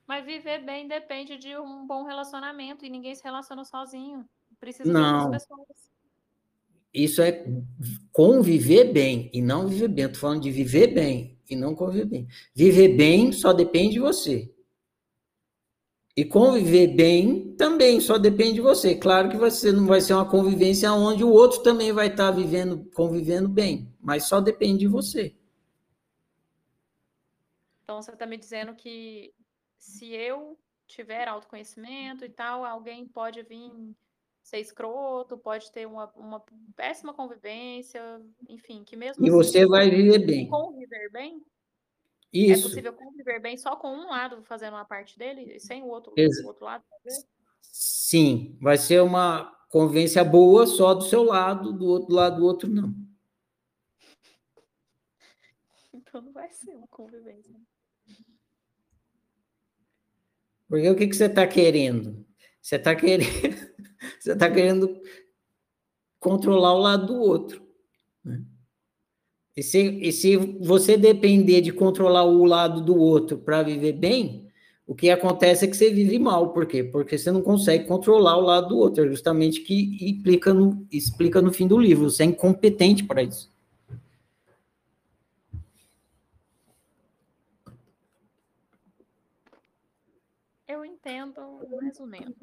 Mas 0.07 0.25
viver 0.25 0.65
bem 0.65 0.87
depende 0.87 1.37
de 1.37 1.55
um 1.57 1.85
bom 1.85 2.03
relacionamento 2.03 2.85
e 2.85 2.89
ninguém 2.89 3.15
se 3.15 3.23
relaciona 3.23 3.63
sozinho. 3.63 4.27
Precisa 4.59 4.91
Não. 4.91 5.19
de 5.19 5.25
outras 5.25 5.45
pessoas. 5.45 5.91
Isso 6.93 7.21
é 7.21 7.45
conviver 8.11 8.91
bem 8.91 9.29
e 9.33 9.41
não 9.41 9.67
viver 9.67 9.87
bem. 9.87 10.05
Estou 10.05 10.19
falando 10.19 10.41
de 10.41 10.51
viver 10.51 10.87
bem 10.87 11.39
e 11.51 11.55
não 11.55 11.75
conviver 11.75 12.05
bem. 12.05 12.27
Viver 12.55 12.95
bem 12.95 13.31
só 13.31 13.51
depende 13.51 13.93
de 13.93 13.99
você. 13.99 14.49
E 16.15 16.25
conviver 16.25 16.87
bem 16.87 17.55
também 17.55 17.99
só 17.99 18.17
depende 18.17 18.53
de 18.53 18.61
você. 18.61 18.95
Claro 18.95 19.29
que 19.29 19.37
você 19.37 19.71
não 19.71 19.85
vai 19.85 20.01
ser 20.01 20.13
uma 20.13 20.29
convivência 20.29 20.91
onde 20.91 21.23
o 21.23 21.29
outro 21.29 21.61
também 21.61 21.91
vai 21.91 22.07
estar 22.07 22.31
vivendo, 22.31 22.89
convivendo 22.93 23.49
bem, 23.49 23.93
mas 23.99 24.25
só 24.25 24.39
depende 24.39 24.79
de 24.79 24.87
você. 24.87 25.35
Então 27.83 28.01
você 28.01 28.11
está 28.11 28.25
me 28.25 28.37
dizendo 28.37 28.73
que 28.73 29.33
se 29.77 30.13
eu 30.13 30.57
tiver 30.87 31.27
autoconhecimento 31.27 32.23
e 32.25 32.29
tal, 32.29 32.63
alguém 32.65 33.05
pode 33.05 33.41
vir 33.43 33.71
ser 34.43 34.59
escroto, 34.59 35.37
pode 35.37 35.71
ter 35.71 35.85
uma, 35.85 36.11
uma 36.15 36.43
péssima 36.75 37.13
convivência, 37.13 38.01
enfim, 38.49 38.83
que 38.83 38.95
mesmo 38.95 39.25
E 39.25 39.29
assim, 39.29 39.37
você 39.37 39.65
vai 39.65 39.89
viver 39.89 40.25
bem. 40.25 40.47
conviver 40.47 41.09
bem, 41.11 41.41
é 42.33 42.37
Isso. 42.37 42.63
possível 42.63 42.93
conviver 42.93 43.39
bem 43.39 43.57
só 43.57 43.75
com 43.75 43.89
um 43.89 44.09
lado 44.09 44.43
fazendo 44.43 44.73
uma 44.73 44.85
parte 44.85 45.17
dele 45.17 45.53
e 45.55 45.59
sem 45.59 45.83
o 45.83 45.87
outro, 45.87 46.13
o 46.17 46.47
outro 46.47 46.65
lado 46.65 46.83
fazer? 46.89 47.25
Sim, 47.61 48.57
vai 48.61 48.77
ser 48.77 49.01
uma 49.01 49.51
convivência 49.69 50.23
boa 50.23 50.65
só 50.65 50.93
do 50.93 51.03
seu 51.03 51.23
lado, 51.23 51.73
do 51.73 51.85
outro 51.85 52.13
lado 52.13 52.37
do 52.37 52.45
outro 52.45 52.69
não. 52.69 52.93
Então 55.93 56.21
não 56.21 56.31
vai 56.31 56.51
ser 56.51 56.75
uma 56.75 56.87
convivência. 56.87 57.55
Porque 60.67 60.89
o 60.89 60.95
que, 60.95 61.07
que 61.07 61.15
você 61.15 61.25
está 61.25 61.45
querendo? 61.45 62.25
Você 62.61 62.75
está 62.77 62.95
querendo, 62.95 63.70
você 64.21 64.35
tá 64.35 64.49
querendo 64.49 65.01
controlar 66.19 66.75
o 66.75 66.79
lado 66.79 67.07
do 67.07 67.19
outro. 67.19 67.65
né? 68.23 68.43
E 69.57 69.63
se, 69.63 69.79
e 69.79 70.11
se 70.11 70.37
você 70.37 70.95
depender 70.95 71.61
de 71.61 71.73
controlar 71.73 72.23
o 72.23 72.45
lado 72.45 72.81
do 72.81 72.95
outro 72.95 73.37
para 73.37 73.63
viver 73.63 73.93
bem, 73.93 74.47
o 74.85 74.93
que 74.93 75.09
acontece 75.09 75.65
é 75.65 75.67
que 75.67 75.75
você 75.75 75.89
vive 75.91 76.19
mal. 76.19 76.53
Por 76.53 76.65
quê? 76.65 76.83
Porque 76.83 77.17
você 77.17 77.31
não 77.31 77.41
consegue 77.41 77.85
controlar 77.85 78.37
o 78.37 78.41
lado 78.41 78.69
do 78.69 78.77
outro. 78.77 79.03
É 79.03 79.07
justamente 79.07 79.61
que 79.61 79.97
implica 80.09 80.53
no, 80.53 80.87
explica 80.91 81.41
no 81.41 81.51
fim 81.51 81.67
do 81.67 81.79
livro. 81.79 82.09
Você 82.09 82.23
é 82.23 82.27
incompetente 82.27 83.03
para 83.03 83.23
isso. 83.23 83.51
Eu 90.67 90.85
entendo 90.85 91.41
mais 91.81 91.99
ou 91.99 92.07
menos. 92.07 92.35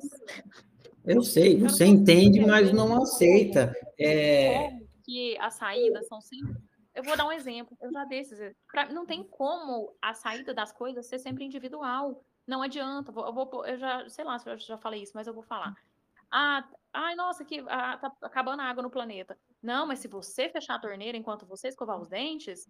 Eu 1.09 1.22
sei, 1.22 1.56
você 1.56 1.86
entende, 1.86 2.44
mas 2.44 2.70
não 2.70 3.02
aceita. 3.02 3.74
É, 3.98 4.78
que 5.09 5.39
as 5.39 5.55
saídas 5.55 6.06
são 6.06 6.20
sempre. 6.20 6.55
Eu 6.94 7.02
vou 7.02 7.16
dar 7.16 7.24
um 7.24 7.32
exemplo. 7.32 7.74
Eu 7.80 7.90
já 7.90 8.05
dei 8.05 8.20
esses. 8.20 8.55
Pra... 8.70 8.90
Não 8.90 9.06
tem 9.06 9.24
como 9.24 9.97
a 10.02 10.12
saída 10.12 10.52
das 10.52 10.70
coisas 10.70 11.06
ser 11.06 11.18
sempre 11.18 11.44
individual. 11.44 12.22
Não 12.47 12.60
adianta. 12.60 13.10
Eu 13.10 13.32
vou, 13.32 13.64
eu 13.64 13.78
já, 13.78 14.06
sei 14.10 14.22
lá 14.22 14.39
se 14.39 14.51
eu 14.51 14.59
já 14.59 14.76
falei 14.76 15.02
isso, 15.02 15.12
mas 15.14 15.26
eu 15.26 15.32
vou 15.32 15.43
falar. 15.43 15.74
Ah, 16.30 16.68
ai, 16.93 17.14
nossa, 17.14 17.43
que 17.43 17.64
ah, 17.68 17.97
tá 17.97 18.12
acabando 18.20 18.60
a 18.60 18.66
água 18.66 18.82
no 18.82 18.90
planeta. 18.90 19.39
Não, 19.62 19.86
mas 19.86 20.01
se 20.01 20.09
você 20.09 20.51
fechar 20.51 20.74
a 20.74 20.78
torneira 20.80 21.16
enquanto 21.16 21.47
você 21.47 21.68
escovar 21.68 21.98
os 21.98 22.09
dentes, 22.09 22.68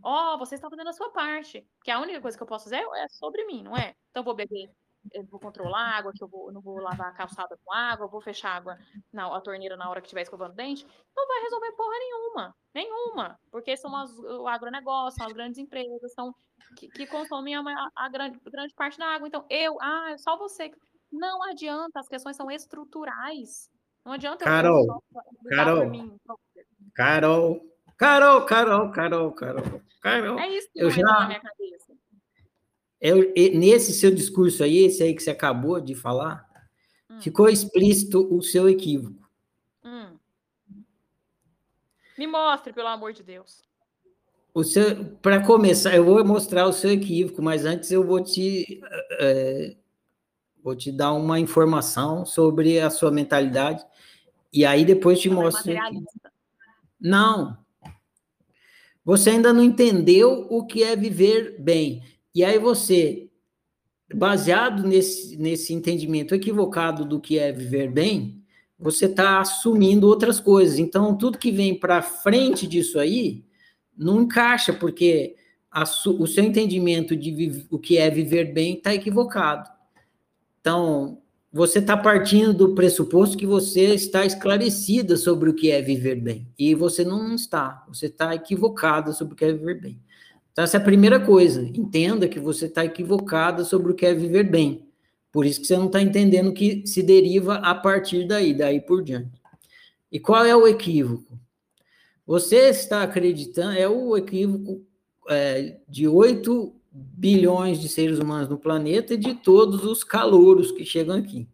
ó, 0.00 0.38
você 0.38 0.54
está 0.54 0.70
fazendo 0.70 0.90
a 0.90 0.92
sua 0.92 1.10
parte. 1.10 1.66
Porque 1.78 1.90
a 1.90 1.98
única 1.98 2.20
coisa 2.20 2.36
que 2.36 2.42
eu 2.42 2.46
posso 2.46 2.64
fazer 2.64 2.86
é 2.94 3.08
sobre 3.08 3.44
mim, 3.46 3.64
não 3.64 3.76
é? 3.76 3.96
Então 4.10 4.22
vou 4.22 4.34
beber, 4.34 4.70
eu 5.12 5.24
vou 5.24 5.40
controlar 5.40 5.80
a 5.80 5.96
água, 5.98 6.12
que 6.14 6.22
eu 6.22 6.28
vou, 6.28 6.52
não 6.52 6.60
vou 6.60 6.78
lavar 6.80 7.08
a 7.08 7.12
calçada 7.12 7.58
com 7.64 7.72
água, 7.72 8.04
eu 8.06 8.10
vou 8.10 8.20
fechar 8.20 8.50
a 8.50 8.56
água 8.56 8.78
na 9.12 9.34
a 9.36 9.40
torneira 9.40 9.76
na 9.76 9.88
hora 9.88 10.00
que 10.00 10.06
estiver 10.06 10.22
escovando 10.22 10.52
o 10.52 10.56
dente. 10.56 10.86
Não 11.16 11.26
vai 11.26 11.40
resolver 11.42 11.72
porra 11.72 11.98
nenhuma. 11.98 12.54
Nenhuma. 12.74 13.40
Porque 13.50 13.76
são 13.76 13.94
as, 13.96 14.10
o 14.18 14.46
agronegócio, 14.46 15.18
são 15.18 15.26
as 15.26 15.32
grandes 15.32 15.58
empresas, 15.58 16.12
são 16.12 16.34
que, 16.76 16.88
que 16.88 17.06
consomem 17.06 17.54
a, 17.54 17.62
ma- 17.62 17.90
a 17.96 18.08
grande, 18.08 18.38
grande 18.46 18.74
parte 18.74 18.98
da 18.98 19.06
água. 19.06 19.26
Então, 19.26 19.44
eu, 19.50 19.76
ah, 19.80 20.10
é 20.10 20.18
só 20.18 20.36
você. 20.36 20.70
Não 21.10 21.42
adianta, 21.44 21.98
as 21.98 22.06
questões 22.08 22.36
são 22.36 22.50
estruturais. 22.50 23.68
Não 24.04 24.12
adianta 24.12 24.44
eu- 24.44 24.48
eu 24.48 24.52
Carol, 24.52 24.84
só 24.86 25.20
lidar 25.44 25.56
Carol. 25.64 25.80
por 25.82 25.90
mim. 25.90 26.16
Carol, 26.94 27.60
Carol, 27.96 28.46
Carol, 28.46 28.90
Carol, 28.92 29.32
Carol, 29.32 29.82
Carol. 30.00 30.38
É 30.38 30.48
isso 30.48 30.70
que 30.72 30.80
Eu 30.82 30.90
já- 30.90 31.02
na 31.02 31.26
minha 31.26 31.40
cabeça. 31.40 31.89
Eu, 33.00 33.32
e- 33.34 33.56
nesse 33.56 33.92
seu 33.92 34.14
discurso 34.14 34.62
aí, 34.62 34.78
esse 34.78 35.02
aí 35.02 35.14
que 35.14 35.22
você 35.22 35.30
acabou 35.30 35.80
de 35.80 35.94
falar, 35.94 36.46
Hum. 37.08 37.20
ficou 37.20 37.48
explícito 37.48 38.28
o 38.34 38.42
seu 38.42 38.68
equívoco. 38.68 39.26
Hum. 39.84 40.16
Me 42.18 42.26
mostre, 42.26 42.72
pelo 42.72 42.88
amor 42.88 43.12
de 43.12 43.22
Deus. 43.22 43.62
Para 45.22 45.44
começar, 45.46 45.94
eu 45.94 46.04
vou 46.04 46.22
mostrar 46.24 46.66
o 46.66 46.72
seu 46.72 46.90
equívoco, 46.90 47.40
mas 47.40 47.64
antes 47.64 47.90
eu 47.90 48.04
vou 48.04 48.22
te, 48.22 48.80
eh, 49.12 49.76
vou 50.62 50.74
te 50.74 50.90
dar 50.90 51.12
uma 51.12 51.38
informação 51.38 52.26
sobre 52.26 52.80
a 52.80 52.90
sua 52.90 53.10
mentalidade 53.12 53.86
e 54.52 54.64
aí 54.66 54.84
depois 54.84 55.20
te 55.20 55.28
é 55.28 55.32
mostro. 55.32 55.72
Não. 57.00 57.56
Você 59.04 59.30
ainda 59.30 59.52
não 59.52 59.62
entendeu 59.62 60.46
o 60.50 60.66
que 60.66 60.82
é 60.82 60.94
viver 60.96 61.56
bem. 61.60 62.02
E 62.34 62.44
aí 62.44 62.58
você, 62.58 63.28
baseado 64.14 64.86
nesse, 64.86 65.36
nesse 65.36 65.72
entendimento 65.72 66.34
equivocado 66.34 67.04
do 67.04 67.20
que 67.20 67.38
é 67.38 67.52
viver 67.52 67.90
bem, 67.90 68.42
você 68.78 69.06
está 69.06 69.40
assumindo 69.40 70.06
outras 70.06 70.40
coisas. 70.40 70.78
Então, 70.78 71.16
tudo 71.16 71.38
que 71.38 71.52
vem 71.52 71.78
para 71.78 72.00
frente 72.00 72.66
disso 72.66 72.98
aí 72.98 73.44
não 73.96 74.22
encaixa, 74.22 74.72
porque 74.72 75.36
a 75.70 75.82
o 75.82 76.26
seu 76.26 76.44
entendimento 76.44 77.14
de 77.14 77.66
o 77.70 77.78
que 77.78 77.98
é 77.98 78.10
viver 78.10 78.52
bem 78.52 78.74
está 78.74 78.94
equivocado. 78.94 79.70
Então, 80.60 81.18
você 81.52 81.80
está 81.80 81.96
partindo 81.96 82.54
do 82.54 82.74
pressuposto 82.74 83.36
que 83.36 83.46
você 83.46 83.94
está 83.94 84.24
esclarecida 84.24 85.16
sobre 85.16 85.50
o 85.50 85.54
que 85.54 85.70
é 85.70 85.82
viver 85.82 86.16
bem. 86.16 86.46
E 86.58 86.74
você 86.74 87.04
não 87.04 87.34
está. 87.34 87.84
Você 87.88 88.06
está 88.06 88.34
equivocada 88.34 89.12
sobre 89.12 89.34
o 89.34 89.36
que 89.36 89.44
é 89.44 89.52
viver 89.52 89.80
bem. 89.80 90.00
Então, 90.52 90.64
essa 90.64 90.76
é 90.76 90.80
a 90.80 90.84
primeira 90.84 91.20
coisa. 91.20 91.62
Entenda 91.62 92.28
que 92.28 92.40
você 92.40 92.66
está 92.66 92.84
equivocada 92.84 93.64
sobre 93.64 93.92
o 93.92 93.94
que 93.94 94.04
é 94.04 94.14
viver 94.14 94.44
bem. 94.44 94.86
Por 95.32 95.46
isso 95.46 95.60
que 95.60 95.66
você 95.66 95.76
não 95.76 95.86
está 95.86 96.02
entendendo 96.02 96.52
que 96.52 96.86
se 96.86 97.02
deriva 97.02 97.56
a 97.56 97.74
partir 97.74 98.26
daí, 98.26 98.52
daí 98.52 98.80
por 98.80 99.02
diante. 99.02 99.40
E 100.10 100.18
qual 100.18 100.44
é 100.44 100.56
o 100.56 100.66
equívoco? 100.66 101.38
Você 102.26 102.68
está 102.68 103.02
acreditando, 103.02 103.78
é 103.78 103.88
o 103.88 104.16
equívoco 104.16 104.82
é, 105.28 105.78
de 105.88 106.08
8 106.08 106.74
bilhões 106.92 107.80
de 107.80 107.88
seres 107.88 108.18
humanos 108.18 108.48
no 108.48 108.58
planeta 108.58 109.14
e 109.14 109.16
de 109.16 109.34
todos 109.34 109.84
os 109.84 110.02
calouros 110.02 110.72
que 110.72 110.84
chegam 110.84 111.16
aqui. 111.16 111.48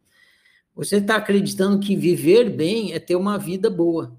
Você 0.74 0.96
está 0.96 1.16
acreditando 1.16 1.80
que 1.80 1.96
viver 1.96 2.50
bem 2.50 2.92
é 2.92 2.98
ter 2.98 3.16
uma 3.16 3.38
vida 3.38 3.68
boa. 3.68 4.16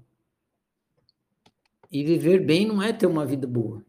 E 1.90 2.04
viver 2.04 2.44
bem 2.44 2.66
não 2.66 2.82
é 2.82 2.92
ter 2.92 3.06
uma 3.06 3.24
vida 3.24 3.46
boa. 3.46 3.84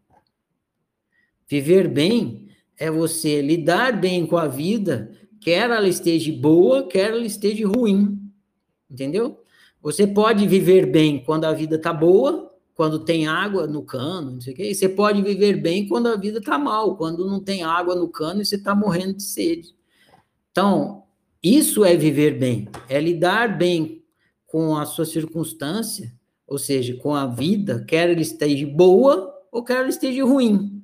Viver 1.49 1.88
bem 1.88 2.47
é 2.77 2.91
você 2.91 3.41
lidar 3.41 3.99
bem 3.99 4.26
com 4.26 4.38
a 4.38 4.47
vida, 4.47 5.11
quer 5.41 5.69
ela 5.69 5.88
esteja 5.88 6.31
boa, 6.31 6.88
quer 6.88 7.09
ela 7.09 7.26
esteja 7.26 7.67
ruim. 7.67 8.19
Entendeu? 8.89 9.43
Você 9.81 10.05
pode 10.05 10.47
viver 10.47 10.85
bem 10.85 11.23
quando 11.23 11.45
a 11.45 11.53
vida 11.53 11.77
está 11.77 11.91
boa, 11.91 12.53
quando 12.76 13.03
tem 13.03 13.27
água 13.27 13.65
no 13.65 13.81
cano, 13.81 14.31
não 14.31 14.41
sei 14.41 14.53
o 14.53 14.55
quê. 14.55 14.69
E 14.69 14.76
você 14.76 14.88
pode 14.88 15.21
viver 15.21 15.59
bem 15.59 15.88
quando 15.88 16.07
a 16.07 16.15
vida 16.15 16.38
está 16.38 16.57
mal, 16.57 16.95
quando 16.95 17.27
não 17.27 17.39
tem 17.39 17.63
água 17.63 17.95
no 17.95 18.09
cano 18.09 18.41
e 18.41 18.45
você 18.45 18.55
está 18.55 18.76
morrendo 18.76 19.15
de 19.15 19.23
sede. 19.23 19.73
Então, 20.51 21.03
isso 21.41 21.84
é 21.84 21.95
viver 21.95 22.38
bem, 22.38 22.67
é 22.88 22.99
lidar 22.99 23.57
bem 23.57 24.03
com 24.45 24.77
a 24.77 24.85
sua 24.85 25.05
circunstância, 25.05 26.13
ou 26.47 26.57
seja, 26.57 26.95
com 26.95 27.13
a 27.15 27.26
vida, 27.26 27.84
quer 27.88 28.09
ela 28.09 28.21
esteja 28.21 28.67
boa 28.67 29.34
ou 29.51 29.63
quer 29.63 29.77
ela 29.77 29.89
esteja 29.89 30.23
ruim. 30.23 30.78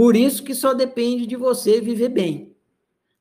Por 0.00 0.16
isso 0.16 0.42
que 0.42 0.54
só 0.54 0.72
depende 0.72 1.26
de 1.26 1.36
você 1.36 1.78
viver 1.78 2.08
bem. 2.08 2.56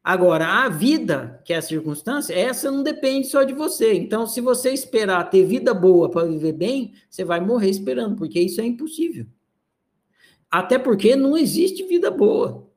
Agora, 0.01 0.63
a 0.63 0.69
vida, 0.69 1.41
que 1.43 1.51
é 1.51 1.57
a 1.57 1.61
circunstância, 1.61 2.33
essa 2.33 2.71
não 2.71 2.83
depende 2.83 3.27
só 3.27 3.43
de 3.43 3.51
você. 3.51 3.95
Então, 3.95 4.25
se 4.25 4.39
você 4.39 4.71
esperar 4.71 5.29
ter 5.29 5.43
vida 5.43 5.73
boa 5.73 6.09
para 6.09 6.25
viver 6.25 6.53
bem, 6.53 6.93
você 7.09 7.25
vai 7.25 7.41
morrer 7.41 7.69
esperando, 7.69 8.15
porque 8.15 8.39
isso 8.39 8.61
é 8.61 8.65
impossível. 8.65 9.25
Até 10.49 10.79
porque 10.79 11.17
não 11.17 11.37
existe 11.37 11.83
vida 11.83 12.09
boa. 12.09 12.71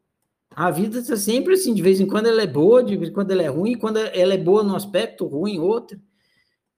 A 0.51 0.69
vida 0.69 0.99
está 0.99 1.17
sempre 1.17 1.55
assim, 1.55 1.73
de 1.73 1.81
vez 1.81 2.01
em 2.01 2.07
quando 2.09 2.27
ela 2.27 2.43
é 2.43 2.47
boa, 2.49 2.83
de 2.83 2.97
vez 2.97 3.09
em 3.09 3.15
quando 3.15 3.31
ela 3.31 3.45
é 3.45 3.49
ruim, 3.51 3.79
quando 3.79 3.99
ela 3.99 4.35
é 4.35 4.37
boa 4.37 4.65
num 4.65 4.75
aspecto, 4.75 5.29
ruim 5.29 5.55
em 5.55 5.61
outro. 5.61 5.97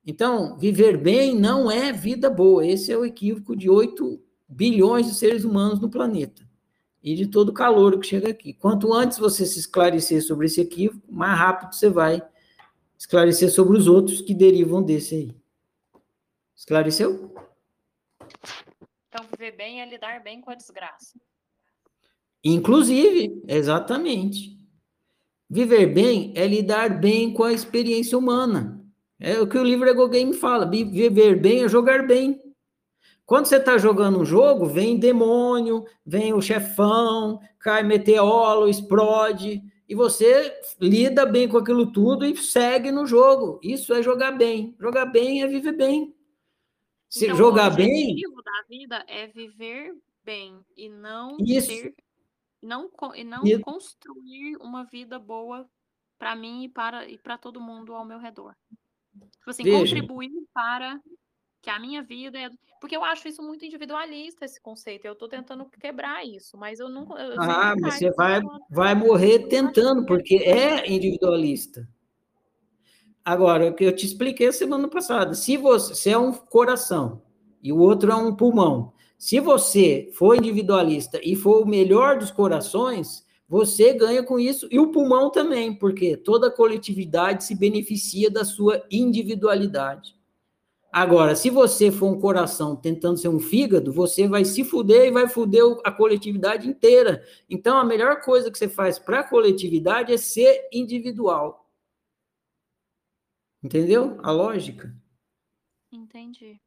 Então, 0.06 0.58
viver 0.58 0.98
bem 0.98 1.34
não 1.34 1.70
é 1.70 1.90
vida 1.90 2.28
boa. 2.28 2.66
Esse 2.66 2.92
é 2.92 2.98
o 2.98 3.02
equívoco 3.06 3.56
de 3.56 3.70
8 3.70 4.20
bilhões 4.46 5.06
de 5.06 5.14
seres 5.14 5.42
humanos 5.42 5.80
no 5.80 5.88
planeta. 5.88 6.44
E 7.04 7.14
de 7.14 7.26
todo 7.26 7.50
o 7.50 7.52
calor 7.52 8.00
que 8.00 8.06
chega 8.06 8.30
aqui. 8.30 8.54
Quanto 8.54 8.94
antes 8.94 9.18
você 9.18 9.44
se 9.44 9.58
esclarecer 9.58 10.24
sobre 10.24 10.46
esse 10.46 10.62
equívoco, 10.62 11.06
mais 11.12 11.38
rápido 11.38 11.74
você 11.74 11.90
vai 11.90 12.26
esclarecer 12.98 13.50
sobre 13.50 13.76
os 13.76 13.86
outros 13.86 14.22
que 14.22 14.32
derivam 14.32 14.82
desse 14.82 15.14
aí. 15.14 15.36
Esclareceu? 16.56 17.34
Então, 19.08 19.26
viver 19.30 19.52
bem 19.52 19.82
é 19.82 19.86
lidar 19.86 20.22
bem 20.22 20.40
com 20.40 20.50
a 20.50 20.54
desgraça. 20.54 21.20
Inclusive, 22.42 23.42
exatamente. 23.46 24.58
Viver 25.48 25.86
bem 25.86 26.32
é 26.34 26.46
lidar 26.46 27.00
bem 27.00 27.34
com 27.34 27.44
a 27.44 27.52
experiência 27.52 28.16
humana. 28.16 28.82
É 29.20 29.40
o 29.40 29.46
que 29.46 29.58
o 29.58 29.64
livro 29.64 29.88
Ego 29.88 30.08
Game 30.08 30.32
fala. 30.32 30.64
Viver 30.64 31.38
bem 31.38 31.64
é 31.64 31.68
jogar 31.68 32.06
bem. 32.06 32.42
Quando 33.26 33.46
você 33.46 33.56
está 33.56 33.78
jogando 33.78 34.20
um 34.20 34.24
jogo, 34.24 34.66
vem 34.66 34.98
demônio, 34.98 35.84
vem 36.04 36.34
o 36.34 36.42
chefão, 36.42 37.40
cai 37.58 37.82
meteoro, 37.82 38.68
explode, 38.68 39.62
e 39.88 39.94
você 39.94 40.54
lida 40.80 41.24
bem 41.24 41.48
com 41.48 41.56
aquilo 41.56 41.90
tudo 41.90 42.24
e 42.24 42.36
segue 42.36 42.90
no 42.90 43.06
jogo. 43.06 43.58
Isso 43.62 43.92
é 43.94 44.02
jogar 44.02 44.32
bem. 44.32 44.74
Jogar 44.78 45.06
bem 45.06 45.42
é 45.42 45.46
viver 45.46 45.72
bem. 45.72 46.14
Se 47.08 47.26
então, 47.26 47.36
jogar 47.36 47.72
o 47.72 47.76
bem. 47.76 48.16
O 48.26 48.42
da 48.42 48.62
vida 48.68 49.04
é 49.06 49.26
viver 49.26 49.94
bem 50.24 50.58
e 50.76 50.88
não 50.88 51.36
isso. 51.38 51.68
ter, 51.68 51.94
não, 52.62 52.90
e 53.14 53.24
não 53.24 53.44
isso. 53.44 53.60
construir 53.60 54.56
uma 54.56 54.84
vida 54.84 55.18
boa 55.18 55.68
para 56.18 56.34
mim 56.34 56.64
e 56.64 56.68
para 56.68 57.06
e 57.06 57.18
para 57.18 57.36
todo 57.36 57.60
mundo 57.60 57.94
ao 57.94 58.04
meu 58.04 58.18
redor. 58.18 58.56
Tipo 59.38 59.50
assim, 59.50 59.62
Veja. 59.62 59.78
contribuir 59.78 60.32
para 60.52 61.00
que 61.64 61.70
a 61.70 61.80
minha 61.80 62.02
vida 62.02 62.38
é. 62.38 62.50
Porque 62.78 62.94
eu 62.94 63.02
acho 63.02 63.26
isso 63.26 63.42
muito 63.42 63.64
individualista, 63.64 64.44
esse 64.44 64.60
conceito. 64.60 65.06
Eu 65.06 65.14
estou 65.14 65.26
tentando 65.26 65.64
quebrar 65.80 66.22
isso, 66.24 66.58
mas 66.58 66.78
eu 66.78 66.90
não. 66.90 67.04
Eu 67.16 67.40
ah, 67.40 67.74
mas 67.80 67.94
você 67.94 68.10
vai, 68.10 68.42
vai 68.70 68.94
morrer 68.94 69.48
tentando, 69.48 70.04
porque 70.04 70.36
é 70.36 70.86
individualista. 70.92 71.88
Agora, 73.24 73.70
o 73.70 73.74
que 73.74 73.84
eu 73.84 73.96
te 73.96 74.04
expliquei 74.04 74.52
semana 74.52 74.86
passada, 74.86 75.32
se 75.32 75.56
você 75.56 75.94
se 75.94 76.10
é 76.10 76.18
um 76.18 76.30
coração 76.30 77.22
e 77.62 77.72
o 77.72 77.78
outro 77.78 78.12
é 78.12 78.14
um 78.14 78.36
pulmão, 78.36 78.92
se 79.16 79.40
você 79.40 80.10
for 80.12 80.36
individualista 80.36 81.18
e 81.24 81.34
for 81.34 81.62
o 81.62 81.66
melhor 81.66 82.18
dos 82.18 82.30
corações, 82.30 83.24
você 83.48 83.94
ganha 83.94 84.22
com 84.22 84.38
isso 84.38 84.68
e 84.70 84.78
o 84.78 84.90
pulmão 84.90 85.30
também, 85.30 85.74
porque 85.74 86.18
toda 86.18 86.50
coletividade 86.50 87.44
se 87.44 87.54
beneficia 87.54 88.30
da 88.30 88.44
sua 88.44 88.84
individualidade. 88.90 90.13
Agora, 90.96 91.34
se 91.34 91.50
você 91.50 91.90
for 91.90 92.06
um 92.06 92.20
coração 92.20 92.76
tentando 92.76 93.18
ser 93.18 93.26
um 93.26 93.40
fígado, 93.40 93.92
você 93.92 94.28
vai 94.28 94.44
se 94.44 94.62
fuder 94.62 95.08
e 95.08 95.10
vai 95.10 95.26
fuder 95.26 95.64
a 95.82 95.90
coletividade 95.90 96.68
inteira. 96.68 97.20
Então, 97.50 97.76
a 97.76 97.84
melhor 97.84 98.20
coisa 98.20 98.48
que 98.48 98.56
você 98.56 98.68
faz 98.68 98.96
para 98.96 99.18
a 99.18 99.28
coletividade 99.28 100.12
é 100.12 100.16
ser 100.16 100.68
individual. 100.72 101.68
Entendeu 103.60 104.20
a 104.22 104.30
lógica? 104.30 104.94
Entendi. 105.90 106.60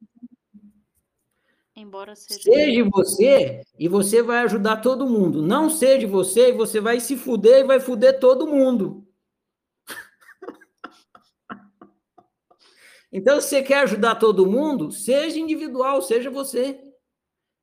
Embora 1.74 2.14
seja. 2.14 2.42
Seja 2.42 2.84
você 2.84 3.62
e 3.78 3.88
você 3.88 4.22
vai 4.22 4.40
ajudar 4.40 4.82
todo 4.82 5.08
mundo. 5.08 5.40
Não 5.40 5.70
seja 5.70 6.06
você 6.06 6.50
e 6.50 6.52
você 6.52 6.82
vai 6.82 7.00
se 7.00 7.16
fuder 7.16 7.60
e 7.60 7.66
vai 7.66 7.80
fuder 7.80 8.20
todo 8.20 8.46
mundo. 8.46 9.07
Então, 13.10 13.40
se 13.40 13.48
você 13.48 13.62
quer 13.62 13.80
ajudar 13.80 14.16
todo 14.16 14.46
mundo, 14.46 14.90
seja 14.90 15.38
individual, 15.38 16.02
seja 16.02 16.30
você. 16.30 16.78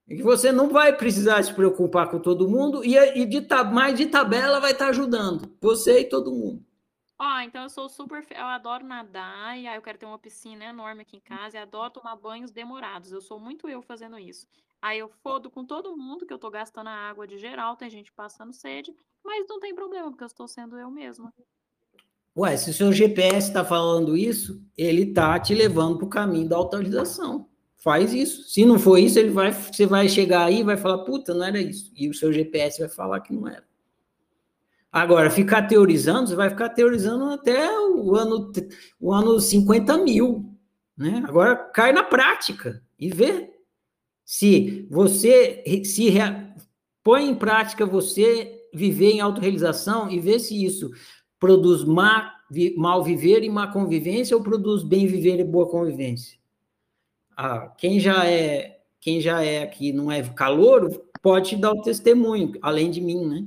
E 0.08 0.16
que 0.16 0.24
você 0.24 0.52
não 0.52 0.70
vai 0.70 0.96
precisar 0.96 1.42
se 1.44 1.54
preocupar 1.54 2.10
com 2.10 2.20
todo 2.20 2.50
mundo 2.50 2.84
e, 2.84 2.96
e 2.96 3.26
de, 3.26 3.48
mais 3.72 3.98
de 3.98 4.06
tabela 4.06 4.60
vai 4.60 4.72
estar 4.72 4.90
ajudando 4.90 5.56
você 5.60 6.02
e 6.02 6.10
todo 6.10 6.32
mundo. 6.34 6.64
Ó, 7.18 7.40
então 7.40 7.64
eu 7.64 7.70
sou 7.70 7.88
super. 7.88 8.26
Eu 8.30 8.46
adoro 8.46 8.86
nadar, 8.86 9.58
e 9.58 9.66
aí 9.66 9.76
eu 9.76 9.82
quero 9.82 9.98
ter 9.98 10.06
uma 10.06 10.20
piscina 10.20 10.66
enorme 10.66 11.02
aqui 11.02 11.18
em 11.18 11.22
casa, 11.22 11.58
e 11.58 11.60
adoro 11.60 11.94
tomar 11.94 12.16
banhos 12.18 12.52
demorados. 12.52 13.12
Eu 13.12 13.22
sou 13.22 13.40
muito 13.40 13.70
eu 13.70 13.82
fazendo 13.82 14.20
isso. 14.20 14.46
Aí 14.82 15.00
eu 15.00 15.08
fodo 15.08 15.50
com 15.50 15.66
todo 15.66 15.96
mundo 15.98 16.26
que 16.26 16.34
eu 16.34 16.38
tô 16.38 16.52
gastando 16.52 16.88
a 16.88 17.10
água 17.10 17.26
de 17.26 17.38
geral, 17.38 17.76
tem 17.76 17.90
gente 17.90 18.12
passando 18.12 18.54
sede, 18.54 18.94
mas 19.24 19.48
não 19.48 19.60
tem 19.60 19.74
problema, 19.74 20.10
porque 20.10 20.24
eu 20.24 20.28
estou 20.28 20.48
sendo 20.48 20.78
eu 20.78 20.92
mesma. 20.92 21.34
Ué, 22.38 22.58
se 22.58 22.70
o 22.70 22.74
seu 22.74 22.92
GPS 22.92 23.48
está 23.48 23.64
falando 23.64 24.18
isso, 24.18 24.62
ele 24.78 25.04
está 25.04 25.40
te 25.40 25.54
levando 25.54 25.98
para 25.98 26.06
o 26.06 26.10
caminho 26.10 26.50
da 26.50 26.58
autorização. 26.58 27.48
Faz 27.78 28.14
isso. 28.14 28.44
Se 28.50 28.66
não 28.66 28.78
for 28.78 28.98
isso, 28.98 29.18
ele 29.18 29.30
vai, 29.30 29.54
você 29.54 29.86
vai 29.86 30.10
chegar 30.10 30.46
aí 30.46 30.60
e 30.60 30.64
vai 30.64 30.76
falar, 30.76 31.06
puta, 31.06 31.34
não 31.34 31.46
era 31.46 31.60
isso. 31.62 31.92
E 31.96 32.10
o 32.10 32.14
seu 32.14 32.34
GPS 32.34 32.80
vai 32.80 32.90
falar 32.90 33.22
que 33.22 33.34
não 33.34 33.48
era. 33.48 33.64
Agora, 34.92 35.30
ficar 35.30 35.64
teorizando, 35.64 36.28
você 36.28 36.36
vai 36.36 36.50
ficar 36.50 36.70
teorizando 36.70 37.26
até 37.26 37.70
o 37.80 38.16
ano, 38.16 38.52
o 39.00 39.14
ano 39.14 39.40
50 39.40 39.98
mil. 40.00 40.54
Né? 40.98 41.22
Agora, 41.28 41.56
cai 41.56 41.92
na 41.92 42.04
prática 42.04 42.82
e 43.00 43.10
vê. 43.10 43.52
Se 44.24 44.88
você 44.90 45.64
se 45.84 46.12
põe 47.04 47.30
em 47.30 47.36
prática 47.36 47.86
você 47.86 48.68
viver 48.74 49.12
em 49.12 49.22
autorrealização 49.22 50.10
e 50.10 50.20
vê 50.20 50.40
se 50.40 50.66
isso 50.66 50.90
produz 51.46 51.84
má, 51.84 52.34
mal 52.76 53.04
viver 53.04 53.44
e 53.44 53.50
má 53.50 53.68
convivência 53.68 54.36
ou 54.36 54.42
produz 54.42 54.82
bem 54.82 55.06
viver 55.06 55.40
e 55.40 55.44
boa 55.44 55.70
convivência? 55.70 56.40
Ah, 57.38 57.72
quem 57.78 58.00
já 58.00 58.26
é 58.26 58.80
quem 59.00 59.22
já 59.22 59.44
é 59.44 59.62
aqui 59.62 59.94
não 59.94 60.12
é 60.12 60.24
calor 60.24 60.90
pode 61.22 61.56
dar 61.56 61.74
o 61.74 61.82
testemunho, 61.84 62.54
além 62.60 62.90
de 62.90 63.00
mim, 63.00 63.24
né? 63.28 63.46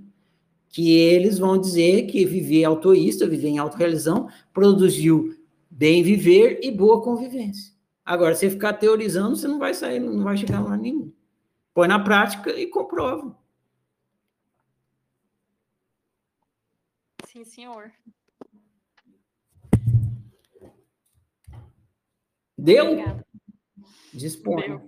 Que 0.69 0.93
eles 0.97 1.39
vão 1.39 1.59
dizer 1.59 2.07
que 2.07 2.25
viver 2.25 2.65
autoísta, 2.65 3.27
viver 3.27 3.49
em 3.49 3.59
autorrealização, 3.59 4.29
produziu 4.53 5.35
bem 5.69 6.05
viver 6.05 6.61
e 6.63 6.71
boa 6.71 7.03
convivência. 7.03 7.73
Agora, 8.05 8.37
se 8.37 8.49
ficar 8.49 8.75
teorizando, 8.75 9.35
você 9.35 9.49
não 9.49 9.59
vai 9.59 9.75
sair, 9.75 9.99
não 9.99 10.23
vai 10.23 10.37
chegar 10.37 10.61
lá 10.61 10.77
nenhum. 10.77 11.11
Põe 11.75 11.89
na 11.89 11.99
prática 11.99 12.51
e 12.51 12.67
comprova. 12.67 13.37
Sim, 17.39 17.45
senhor. 17.45 17.93
Deu? 22.57 22.85
Obrigada. 22.85 23.27
Disponha. 24.13 24.83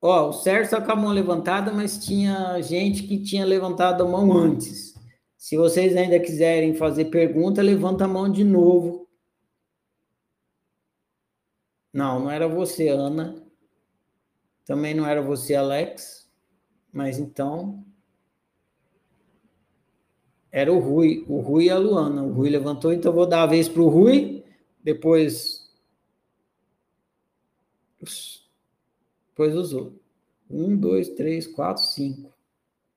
Ó, 0.00 0.28
o 0.28 0.32
Sérgio 0.32 0.64
está 0.64 0.80
com 0.80 0.92
a 0.92 0.96
mão 0.96 1.10
levantada, 1.10 1.72
mas 1.72 2.04
tinha 2.04 2.60
gente 2.62 3.08
que 3.08 3.20
tinha 3.20 3.44
levantado 3.44 4.04
a 4.04 4.08
mão 4.08 4.32
antes. 4.32 4.94
Se 5.36 5.56
vocês 5.56 5.96
ainda 5.96 6.20
quiserem 6.20 6.76
fazer 6.76 7.06
pergunta, 7.06 7.60
levanta 7.60 8.04
a 8.04 8.08
mão 8.08 8.30
de 8.30 8.44
novo. 8.44 9.08
Não, 11.92 12.20
não 12.20 12.30
era 12.30 12.46
você, 12.46 12.88
Ana. 12.88 13.44
Também 14.64 14.94
não 14.94 15.06
era 15.06 15.20
você, 15.20 15.56
Alex. 15.56 16.30
Mas 16.92 17.18
então, 17.18 17.84
era 20.52 20.70
o 20.70 20.78
Rui, 20.78 21.24
o 21.26 21.40
Rui 21.40 21.64
e 21.64 21.70
a 21.70 21.78
Luana. 21.78 22.22
O 22.22 22.30
Rui 22.30 22.50
levantou, 22.50 22.92
então 22.92 23.10
vou 23.10 23.26
dar 23.26 23.44
a 23.44 23.46
vez 23.46 23.70
para 23.70 23.80
o 23.80 23.88
Rui, 23.88 24.44
depois. 24.84 25.66
Depois 29.30 29.56
os 29.56 29.72
outros. 29.72 29.98
Um, 30.50 30.76
dois, 30.76 31.08
três, 31.08 31.46
quatro, 31.46 31.82
cinco. 31.82 32.30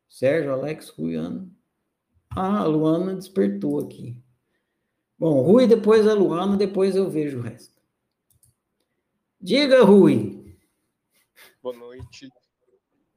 Sérgio, 0.10 0.52
Alex, 0.52 0.90
Rui, 0.90 1.16
Ana. 1.16 1.48
Ah, 2.30 2.60
a 2.60 2.66
Luana 2.66 3.16
despertou 3.16 3.80
aqui. 3.80 4.22
Bom, 5.18 5.42
Rui, 5.42 5.66
depois 5.66 6.06
a 6.06 6.14
Luana, 6.14 6.58
depois 6.58 6.98
eu 6.98 7.10
vejo 7.10 7.40
o 7.40 7.42
resto. 7.42 7.82
Diga, 9.40 9.82
Rui. 9.84 10.58
Boa 11.64 11.78
noite. 11.78 12.30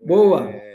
Boa. 0.01 0.49
É... 0.49 0.68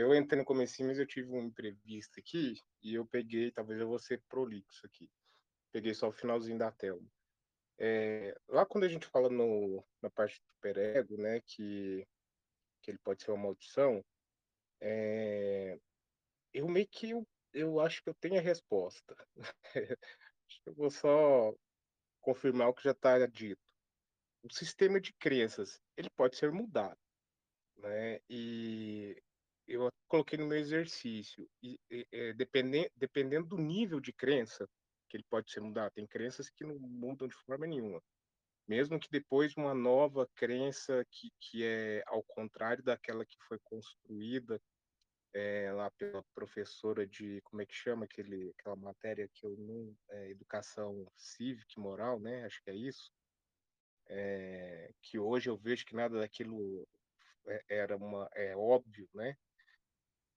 Eu 0.00 0.14
entrei 0.14 0.38
no 0.38 0.46
começo, 0.46 0.82
mas 0.82 0.98
eu 0.98 1.06
tive 1.06 1.30
uma 1.30 1.44
entrevista 1.44 2.20
aqui 2.20 2.54
e 2.82 2.94
eu 2.94 3.06
peguei, 3.06 3.52
talvez 3.52 3.78
eu 3.78 3.86
vou 3.86 3.98
ser 3.98 4.22
prolixo 4.30 4.86
aqui. 4.86 5.10
Peguei 5.70 5.92
só 5.92 6.08
o 6.08 6.12
finalzinho 6.12 6.56
da 6.56 6.72
tela. 6.72 7.02
É, 7.78 8.34
lá 8.48 8.64
quando 8.64 8.84
a 8.84 8.88
gente 8.88 9.06
fala 9.06 9.28
no, 9.28 9.84
na 10.00 10.08
parte 10.08 10.40
do 10.40 10.46
superego, 10.54 11.18
né, 11.18 11.42
que, 11.42 12.06
que 12.80 12.90
ele 12.90 12.98
pode 12.98 13.22
ser 13.22 13.30
uma 13.30 13.42
maldição, 13.42 14.02
é, 14.80 15.78
eu 16.54 16.66
meio 16.66 16.88
que 16.88 17.10
eu, 17.10 17.28
eu 17.52 17.78
acho 17.78 18.02
que 18.02 18.08
eu 18.08 18.14
tenho 18.14 18.38
a 18.38 18.42
resposta. 18.42 19.14
eu 20.64 20.74
vou 20.74 20.90
só 20.90 21.54
confirmar 22.22 22.68
o 22.68 22.74
que 22.74 22.84
já 22.84 22.92
está 22.92 23.26
dito. 23.26 23.60
O 24.42 24.50
sistema 24.50 24.98
de 24.98 25.12
crenças, 25.12 25.78
ele 25.94 26.08
pode 26.08 26.36
ser 26.36 26.50
mudado, 26.50 26.98
né? 27.76 28.18
E 28.30 29.22
eu 29.66 29.88
coloquei 30.08 30.38
no 30.38 30.46
meu 30.46 30.58
exercício, 30.58 31.48
e, 31.62 31.78
e, 31.90 32.06
é, 32.12 32.32
dependendo, 32.32 32.90
dependendo 32.96 33.48
do 33.48 33.58
nível 33.58 34.00
de 34.00 34.12
crença 34.12 34.68
que 35.08 35.16
ele 35.16 35.24
pode 35.28 35.50
ser 35.50 35.60
mudado, 35.60 35.92
tem 35.92 36.06
crenças 36.06 36.48
que 36.48 36.64
não 36.64 36.78
mudam 36.78 37.26
de 37.28 37.34
forma 37.34 37.66
nenhuma. 37.66 38.00
Mesmo 38.68 39.00
que 39.00 39.10
depois 39.10 39.56
uma 39.56 39.74
nova 39.74 40.28
crença 40.36 41.04
que, 41.10 41.32
que 41.40 41.64
é 41.64 42.02
ao 42.06 42.22
contrário 42.22 42.82
daquela 42.84 43.24
que 43.24 43.36
foi 43.48 43.58
construída 43.64 44.60
é, 45.34 45.72
lá 45.72 45.90
pela 45.92 46.22
professora 46.34 47.06
de, 47.06 47.40
como 47.42 47.62
é 47.62 47.66
que 47.66 47.74
chama 47.74 48.04
aquele, 48.04 48.52
aquela 48.58 48.76
matéria 48.76 49.28
que 49.34 49.44
eu 49.44 49.56
não, 49.56 49.96
é, 50.10 50.30
educação 50.30 51.06
cívica 51.16 51.72
e 51.76 51.80
moral, 51.80 52.20
né? 52.20 52.44
Acho 52.44 52.62
que 52.62 52.70
é 52.70 52.74
isso. 52.74 53.12
É, 54.08 54.92
que 55.02 55.18
hoje 55.18 55.48
eu 55.48 55.56
vejo 55.56 55.84
que 55.84 55.94
nada 55.94 56.18
daquilo 56.18 56.86
era 57.68 57.96
uma, 57.96 58.28
é 58.34 58.56
óbvio, 58.56 59.08
né? 59.14 59.36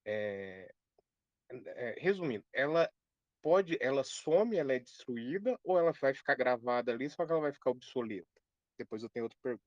É, 0.05 0.73
é, 1.49 1.95
resumindo, 1.99 2.43
ela 2.51 2.89
pode, 3.41 3.77
ela 3.81 4.03
some, 4.03 4.55
ela 4.55 4.73
é 4.73 4.79
destruída 4.79 5.59
ou 5.63 5.77
ela 5.77 5.91
vai 5.91 6.13
ficar 6.13 6.35
gravada 6.35 6.91
ali, 6.91 7.09
só 7.09 7.25
que 7.25 7.31
ela 7.31 7.41
vai 7.41 7.51
ficar 7.51 7.71
obsoleta? 7.71 8.27
Depois 8.77 9.03
eu 9.03 9.09
tenho 9.09 9.25
outra 9.25 9.37
pergunta. 9.41 9.63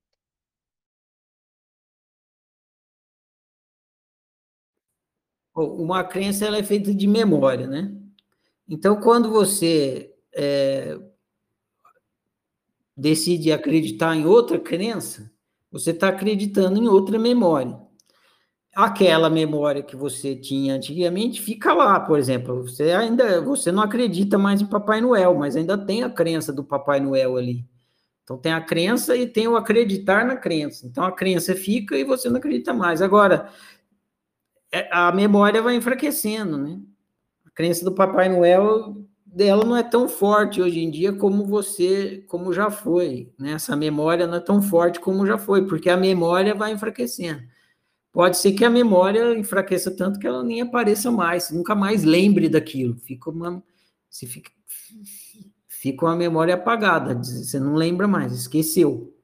Uma 5.55 6.05
crença 6.05 6.45
ela 6.45 6.59
é 6.59 6.63
feita 6.63 6.95
de 6.95 7.07
memória, 7.07 7.67
né? 7.67 7.91
Então, 8.69 9.01
quando 9.01 9.31
você 9.31 10.15
é, 10.35 10.99
decide 12.97 13.53
acreditar 13.53 14.15
em 14.15 14.27
outra 14.27 14.59
crença, 14.59 15.33
você 15.71 15.93
está 15.93 16.09
acreditando 16.09 16.83
em 16.83 16.89
outra 16.89 17.19
memória. 17.19 17.86
Aquela 18.77 19.31
memória 19.31 19.83
que 19.83 19.97
você 19.97 20.37
tinha 20.37 20.75
antigamente 20.75 21.41
fica 21.41 21.73
lá, 21.73 21.99
por 21.99 22.19
exemplo. 22.19 22.63
Você 22.69 22.93
ainda 22.93 23.41
você 23.41 23.73
não 23.73 23.83
acredita 23.83 24.37
mais 24.37 24.61
em 24.61 24.67
Papai 24.67 25.01
Noel, 25.01 25.35
mas 25.35 25.57
ainda 25.57 25.79
tem 25.79 26.03
a 26.03 26.11
crença 26.11 26.53
do 26.53 26.63
Papai 26.63 27.01
Noel 27.01 27.39
ali. 27.39 27.65
Então 28.23 28.37
tem 28.37 28.53
a 28.53 28.61
crença 28.61 29.17
e 29.17 29.27
tem 29.27 29.49
o 29.49 29.57
acreditar 29.57 30.27
na 30.27 30.37
crença. 30.37 30.87
Então 30.87 31.05
a 31.05 31.11
crença 31.11 31.55
fica 31.55 31.97
e 31.97 32.05
você 32.05 32.29
não 32.29 32.37
acredita 32.37 32.75
mais. 32.75 33.01
Agora, 33.01 33.49
é, 34.71 34.87
a 34.93 35.11
memória 35.11 35.63
vai 35.63 35.75
enfraquecendo, 35.75 36.59
né? 36.59 36.79
A 37.47 37.51
crença 37.53 37.83
do 37.83 37.95
Papai 37.95 38.29
Noel 38.29 38.95
dela 39.25 39.65
não 39.65 39.75
é 39.75 39.83
tão 39.83 40.07
forte 40.07 40.61
hoje 40.61 40.81
em 40.81 40.91
dia 40.91 41.15
como 41.15 41.47
você, 41.47 42.23
como 42.29 42.53
já 42.53 42.71
foi, 42.71 43.33
né? 43.39 43.53
Essa 43.53 43.75
memória 43.75 44.27
não 44.27 44.37
é 44.37 44.41
tão 44.41 44.61
forte 44.61 45.01
como 45.01 45.25
já 45.27 45.39
foi, 45.39 45.67
porque 45.67 45.89
a 45.89 45.97
memória 45.97 46.55
vai 46.55 46.73
enfraquecendo. 46.73 47.56
Pode 48.17 48.39
ser 48.39 48.53
que 48.53 48.65
a 48.65 48.71
memória 48.71 49.39
enfraqueça 49.39 49.91
tanto 49.91 50.19
que 50.19 50.27
ela 50.27 50.43
nem 50.43 50.63
apareça 50.63 51.11
mais, 51.11 51.51
nunca 51.51 51.75
mais 51.75 52.03
lembre 52.03 52.49
daquilo. 52.49 52.97
Fica 52.97 53.29
uma, 53.29 53.63
se 54.09 54.27
fica, 54.27 54.51
fica 55.69 56.07
uma 56.07 56.17
memória 56.17 56.55
apagada, 56.55 57.15
você 57.23 57.61
não 57.61 57.75
lembra 57.75 58.09
mais, 58.09 58.33
esqueceu. 58.33 59.15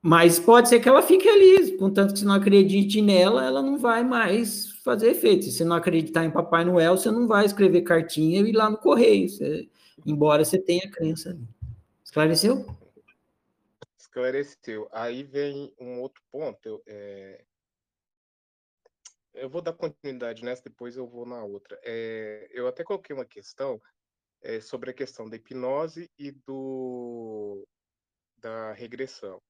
Mas 0.00 0.38
pode 0.38 0.70
ser 0.70 0.80
que 0.80 0.88
ela 0.88 1.02
fique 1.02 1.28
ali, 1.28 1.76
contanto 1.76 2.14
que 2.14 2.20
você 2.20 2.24
não 2.24 2.36
acredite 2.36 3.02
nela, 3.02 3.44
ela 3.44 3.60
não 3.60 3.76
vai 3.76 4.02
mais 4.02 4.70
fazer 4.82 5.10
efeito. 5.10 5.44
Se 5.44 5.52
você 5.52 5.64
não 5.66 5.76
acreditar 5.76 6.24
em 6.24 6.30
Papai 6.30 6.64
Noel, 6.64 6.96
você 6.96 7.10
não 7.10 7.28
vai 7.28 7.44
escrever 7.44 7.82
cartinha 7.82 8.40
e 8.40 8.48
ir 8.48 8.52
lá 8.52 8.70
no 8.70 8.78
correio, 8.78 9.28
você, 9.28 9.68
embora 10.06 10.42
você 10.42 10.56
tenha 10.56 10.90
crença. 10.90 11.38
Esclareceu? 12.02 12.64
Esclareceu. 14.18 14.88
Aí 14.90 15.22
vem 15.22 15.72
um 15.78 16.00
outro 16.00 16.20
ponto. 16.30 16.82
É... 16.86 17.44
Eu 19.32 19.48
vou 19.48 19.62
dar 19.62 19.72
continuidade 19.72 20.44
nessa, 20.44 20.64
depois 20.64 20.96
eu 20.96 21.06
vou 21.06 21.24
na 21.24 21.44
outra. 21.44 21.78
É... 21.84 22.48
Eu 22.50 22.66
até 22.66 22.82
coloquei 22.82 23.14
uma 23.14 23.24
questão 23.24 23.80
é, 24.42 24.60
sobre 24.60 24.90
a 24.90 24.94
questão 24.94 25.28
da 25.28 25.36
hipnose 25.36 26.10
e 26.18 26.32
do 26.32 27.64
da 28.38 28.72
regressão. 28.72 29.40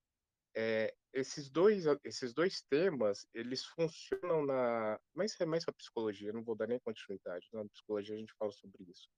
É, 0.55 0.95
esses 1.13 1.49
dois 1.49 1.85
esses 2.05 2.33
dois 2.35 2.63
temas 2.63 3.27
eles 3.35 3.65
funcionam 3.65 4.45
na 4.45 4.99
mas 5.15 5.39
é 5.39 5.45
mais 5.45 5.63
para 5.63 5.75
psicologia 5.75 6.33
não 6.33 6.43
vou 6.43 6.57
dar 6.57 6.67
nem 6.67 6.79
continuidade 6.81 7.47
na 7.53 7.65
psicologia 7.67 8.15
a 8.15 8.19
gente 8.19 8.33
fala 8.39 8.51
sobre 8.51 8.83
isso 8.85 9.09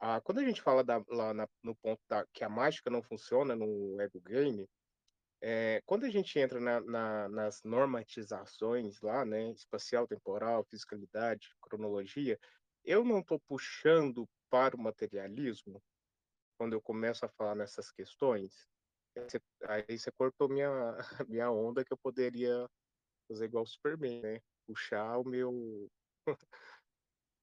ah, 0.00 0.20
quando 0.20 0.38
a 0.38 0.44
gente 0.44 0.62
fala 0.62 0.82
da, 0.82 1.02
lá 1.08 1.34
na, 1.34 1.48
no 1.62 1.74
ponto 1.76 2.00
da, 2.08 2.26
que 2.32 2.42
a 2.42 2.48
mágica 2.48 2.90
não 2.90 3.02
funciona 3.02 3.54
no 3.54 4.00
ego 4.00 4.20
game 4.20 4.68
é, 5.42 5.80
quando 5.86 6.04
a 6.04 6.10
gente 6.10 6.38
entra 6.38 6.60
na, 6.60 6.80
na, 6.80 7.28
nas 7.28 7.62
normatizações 7.62 9.00
lá 9.00 9.24
né 9.24 9.50
espacial 9.52 10.06
temporal 10.06 10.64
fisicalidade 10.64 11.48
cronologia 11.60 12.38
eu 12.84 13.04
não 13.04 13.20
estou 13.20 13.40
puxando 13.48 14.28
para 14.50 14.76
o 14.76 14.80
materialismo 14.80 15.82
quando 16.58 16.72
eu 16.74 16.80
começo 16.80 17.24
a 17.24 17.28
falar 17.28 17.54
nessas 17.54 17.90
questões 17.92 18.68
aí 19.66 19.98
você 19.98 20.10
cortou 20.12 20.48
minha, 20.48 20.70
minha 21.28 21.50
onda 21.50 21.84
que 21.84 21.92
eu 21.92 21.98
poderia 21.98 22.68
fazer 23.28 23.46
igual 23.46 23.64
o 23.64 23.66
Superman, 23.66 24.20
né? 24.20 24.40
Puxar 24.66 25.18
o 25.18 25.24
meu. 25.24 25.88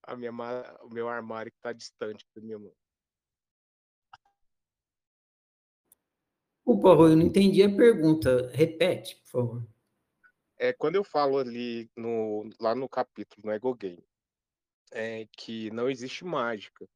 a 0.07 0.15
minha, 0.15 0.31
o 0.81 0.89
meu 0.89 1.07
armário 1.07 1.51
que 1.51 1.57
está 1.57 1.71
distante 1.71 2.25
da 2.35 2.41
minha 2.41 2.57
mão. 2.57 2.73
Opa, 6.65 6.93
Rui, 6.93 7.11
eu 7.11 7.15
não 7.15 7.25
entendi 7.25 7.61
a 7.61 7.75
pergunta. 7.75 8.49
Repete, 8.49 9.15
por 9.17 9.27
favor. 9.27 9.67
É, 10.57 10.73
quando 10.73 10.95
eu 10.95 11.03
falo 11.03 11.37
ali 11.37 11.89
no, 11.95 12.49
lá 12.59 12.73
no 12.73 12.89
capítulo, 12.89 13.45
no 13.45 13.51
Ego 13.51 13.75
Game, 13.75 14.03
é 14.91 15.27
que 15.31 15.69
não 15.71 15.89
existe 15.89 16.25
mágica 16.25 16.87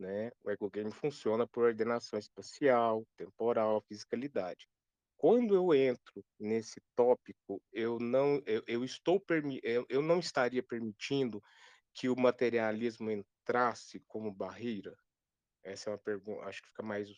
né? 0.00 0.32
O 0.42 0.50
ecogame 0.50 0.90
funciona 0.90 1.46
por 1.46 1.64
ordenação 1.64 2.18
espacial, 2.18 3.06
temporal, 3.16 3.82
fisicalidade. 3.82 4.66
Quando 5.16 5.54
eu 5.54 5.74
entro 5.74 6.24
nesse 6.38 6.80
tópico, 6.96 7.62
eu 7.70 7.98
não, 8.00 8.42
eu, 8.46 8.64
eu 8.66 8.82
estou 8.82 9.22
eu, 9.62 9.84
eu 9.88 10.00
não 10.00 10.18
estaria 10.18 10.62
permitindo 10.62 11.42
que 11.92 12.08
o 12.08 12.16
materialismo 12.16 13.10
entrasse 13.10 14.00
como 14.06 14.30
barreira. 14.30 14.96
Essa 15.62 15.90
é 15.90 15.92
uma 15.92 15.98
pergunta, 15.98 16.44
acho 16.44 16.62
que 16.62 16.68
fica 16.68 16.82
mais 16.82 17.08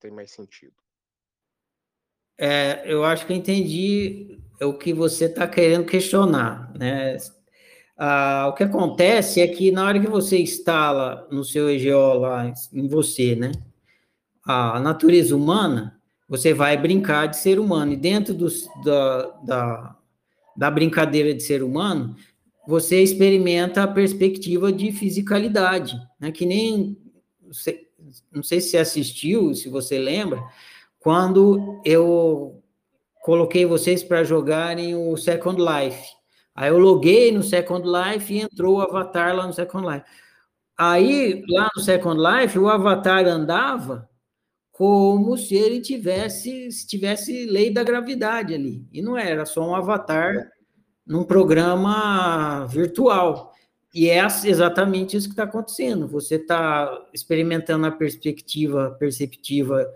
tem 0.00 0.10
mais 0.10 0.30
sentido. 0.30 0.74
É, 2.36 2.82
eu 2.84 3.04
acho 3.04 3.26
que 3.26 3.32
eu 3.32 3.36
entendi 3.36 4.38
o 4.60 4.74
que 4.74 4.92
você 4.92 5.26
está 5.26 5.46
querendo 5.46 5.86
questionar, 5.86 6.72
né? 6.76 7.16
Ah, 7.96 8.48
o 8.48 8.54
que 8.54 8.64
acontece 8.64 9.40
é 9.40 9.46
que 9.46 9.70
na 9.70 9.86
hora 9.86 10.00
que 10.00 10.08
você 10.08 10.38
instala 10.38 11.28
no 11.30 11.44
seu 11.44 11.70
EGO 11.70 12.18
lá 12.18 12.52
em 12.72 12.88
você, 12.88 13.36
né, 13.36 13.52
a 14.44 14.80
natureza 14.80 15.34
humana, 15.34 16.00
você 16.28 16.52
vai 16.52 16.76
brincar 16.76 17.26
de 17.26 17.36
ser 17.36 17.58
humano. 17.58 17.92
E 17.92 17.96
dentro 17.96 18.34
do, 18.34 18.48
da, 18.84 19.26
da, 19.44 19.96
da 20.56 20.70
brincadeira 20.70 21.32
de 21.32 21.42
ser 21.42 21.62
humano, 21.62 22.16
você 22.66 23.02
experimenta 23.02 23.82
a 23.82 23.88
perspectiva 23.88 24.72
de 24.72 24.92
fisicalidade, 24.92 25.94
né, 26.18 26.32
que 26.32 26.46
nem, 26.46 26.96
não 28.32 28.42
sei 28.42 28.60
se 28.60 28.70
você 28.70 28.78
assistiu, 28.78 29.54
se 29.54 29.68
você 29.68 29.98
lembra, 29.98 30.42
quando 30.98 31.80
eu 31.84 32.62
coloquei 33.22 33.64
vocês 33.64 34.02
para 34.02 34.24
jogarem 34.24 34.94
o 34.94 35.16
Second 35.16 35.60
Life. 35.60 36.08
Aí 36.54 36.68
eu 36.68 36.78
loguei 36.78 37.32
no 37.32 37.42
Second 37.42 37.86
Life 37.86 38.32
e 38.32 38.40
entrou 38.40 38.76
o 38.76 38.80
avatar 38.80 39.34
lá 39.34 39.46
no 39.46 39.52
Second 39.52 39.86
Life. 39.86 40.04
Aí, 40.76 41.42
lá 41.48 41.70
no 41.74 41.82
Second 41.82 42.20
Life, 42.20 42.58
o 42.58 42.68
avatar 42.68 43.26
andava 43.26 44.08
como 44.72 45.36
se 45.38 45.54
ele 45.54 45.80
tivesse, 45.80 46.70
se 46.70 46.86
tivesse 46.86 47.46
lei 47.46 47.72
da 47.72 47.84
gravidade 47.84 48.52
ali. 48.52 48.86
E 48.92 49.00
não 49.00 49.16
era, 49.16 49.46
só 49.46 49.68
um 49.68 49.74
avatar 49.74 50.50
num 51.06 51.24
programa 51.24 52.66
virtual. 52.66 53.52
E 53.94 54.08
é 54.08 54.26
exatamente 54.44 55.16
isso 55.16 55.28
que 55.28 55.34
está 55.34 55.44
acontecendo. 55.44 56.08
Você 56.08 56.34
está 56.36 57.06
experimentando 57.12 57.86
a 57.86 57.92
perspectiva 57.92 58.96
perceptiva 58.98 59.86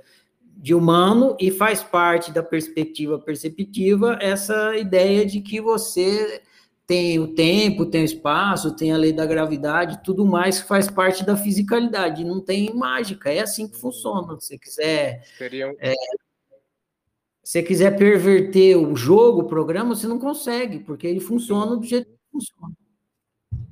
de 0.57 0.75
humano 0.75 1.37
e 1.39 1.51
faz 1.51 1.83
parte 1.83 2.33
da 2.33 2.43
perspectiva 2.43 3.19
perceptiva 3.19 4.19
essa 4.21 4.77
ideia 4.77 5.25
de 5.25 5.41
que 5.41 5.61
você 5.61 6.43
tem 6.87 7.19
o 7.19 7.35
tempo, 7.35 7.87
tem 7.87 8.03
o 8.03 8.05
espaço, 8.05 8.75
tem 8.75 8.93
a 8.93 8.97
lei 8.97 9.13
da 9.13 9.27
gravidade, 9.27 10.01
tudo 10.03 10.25
mais 10.25 10.63
que 10.63 10.67
faz 10.67 10.91
parte 10.91 11.25
da 11.25 11.37
fisicalidade, 11.37 12.25
não 12.25 12.41
tem 12.41 12.75
mágica, 12.75 13.31
é 13.31 13.41
assim 13.41 13.69
que 13.69 13.77
funciona. 13.77 14.41
Se 14.41 14.47
você 14.47 14.59
quiser. 14.59 15.23
Seria... 15.37 15.75
É, 15.79 15.93
se 17.49 17.63
quiser 17.63 17.97
perverter 17.97 18.77
o 18.77 18.95
jogo, 18.95 19.41
o 19.41 19.49
programa, 19.49 19.95
você 19.95 20.07
não 20.07 20.19
consegue, 20.19 20.81
porque 20.81 21.07
ele 21.07 21.19
funciona 21.19 21.75
do 21.75 21.83
jeito 21.83 22.07
que 22.07 22.19
funciona. 22.31 22.75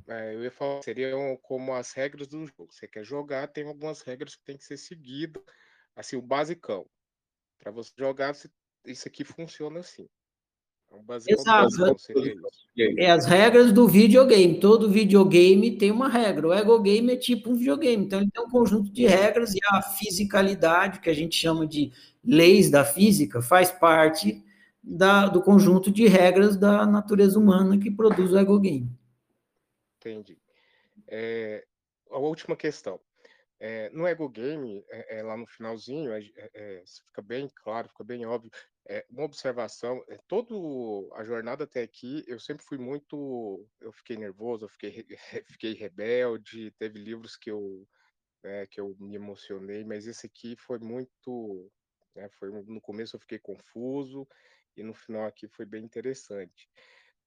É, 0.08 0.34
eu 0.34 0.44
ia 0.44 0.50
falar, 0.50 0.82
seriam 0.82 1.36
como 1.42 1.74
as 1.74 1.92
regras 1.92 2.26
do 2.26 2.46
jogo. 2.46 2.72
Você 2.72 2.88
quer 2.88 3.04
jogar, 3.04 3.48
tem 3.48 3.68
algumas 3.68 4.00
regras 4.00 4.34
que 4.34 4.42
tem 4.46 4.56
que 4.56 4.64
ser 4.64 4.78
seguidas, 4.78 5.42
assim, 5.94 6.16
o 6.16 6.22
basicão. 6.22 6.88
Para 7.58 7.70
você 7.70 7.92
jogar, 7.98 8.34
isso 8.86 9.08
aqui 9.08 9.24
funciona 9.24 9.80
assim. 9.80 10.08
É 11.28 11.32
Exato. 11.32 11.96
É 12.98 13.10
as 13.10 13.26
regras 13.26 13.72
do 13.72 13.86
videogame. 13.86 14.58
Todo 14.58 14.90
videogame 14.90 15.76
tem 15.76 15.90
uma 15.90 16.08
regra. 16.08 16.48
O 16.48 16.52
ego 16.52 16.80
game 16.80 17.12
é 17.12 17.16
tipo 17.16 17.50
um 17.50 17.56
videogame. 17.56 18.04
Então, 18.04 18.20
ele 18.20 18.30
tem 18.30 18.42
um 18.42 18.48
conjunto 18.48 18.90
de 18.90 19.06
regras 19.06 19.54
e 19.54 19.58
a 19.68 19.82
fisicalidade, 19.82 21.00
que 21.00 21.10
a 21.10 21.14
gente 21.14 21.36
chama 21.36 21.66
de 21.66 21.92
leis 22.24 22.70
da 22.70 22.84
física, 22.84 23.42
faz 23.42 23.70
parte 23.70 24.42
da, 24.82 25.26
do 25.26 25.42
conjunto 25.42 25.90
de 25.90 26.06
regras 26.06 26.56
da 26.56 26.86
natureza 26.86 27.38
humana 27.38 27.78
que 27.78 27.90
produz 27.90 28.32
o 28.32 28.38
ego 28.38 28.58
game. 28.58 28.90
Entendi. 29.98 30.38
É, 31.08 31.64
a 32.10 32.18
última 32.18 32.56
questão. 32.56 33.00
É, 33.58 33.88
no 33.90 34.06
Ego 34.06 34.28
Game, 34.28 34.84
é, 34.90 35.18
é, 35.18 35.22
lá 35.22 35.36
no 35.36 35.46
finalzinho, 35.46 36.12
é, 36.12 36.20
é, 36.20 36.50
é, 36.54 36.82
fica 37.06 37.22
bem 37.22 37.48
claro, 37.54 37.88
fica 37.88 38.04
bem 38.04 38.26
óbvio. 38.26 38.50
Uma 39.10 39.24
observação, 39.24 40.04
toda 40.28 40.54
a 41.16 41.24
jornada 41.24 41.64
até 41.64 41.82
aqui, 41.82 42.24
eu 42.26 42.38
sempre 42.38 42.64
fui 42.64 42.78
muito. 42.78 43.68
Eu 43.80 43.92
fiquei 43.92 44.16
nervoso, 44.16 44.64
eu 44.64 44.68
fiquei, 44.68 45.06
fiquei 45.58 45.74
rebelde, 45.74 46.70
teve 46.72 46.98
livros 46.98 47.36
que 47.36 47.50
eu, 47.50 47.86
que 48.70 48.80
eu 48.80 48.96
me 48.98 49.16
emocionei, 49.16 49.84
mas 49.84 50.06
esse 50.06 50.26
aqui 50.26 50.56
foi 50.56 50.78
muito. 50.78 51.70
Né, 52.14 52.28
foi, 52.38 52.50
no 52.50 52.80
começo 52.80 53.16
eu 53.16 53.20
fiquei 53.20 53.38
confuso, 53.38 54.26
e 54.76 54.82
no 54.82 54.94
final 54.94 55.26
aqui 55.26 55.48
foi 55.48 55.66
bem 55.66 55.84
interessante. 55.84 56.68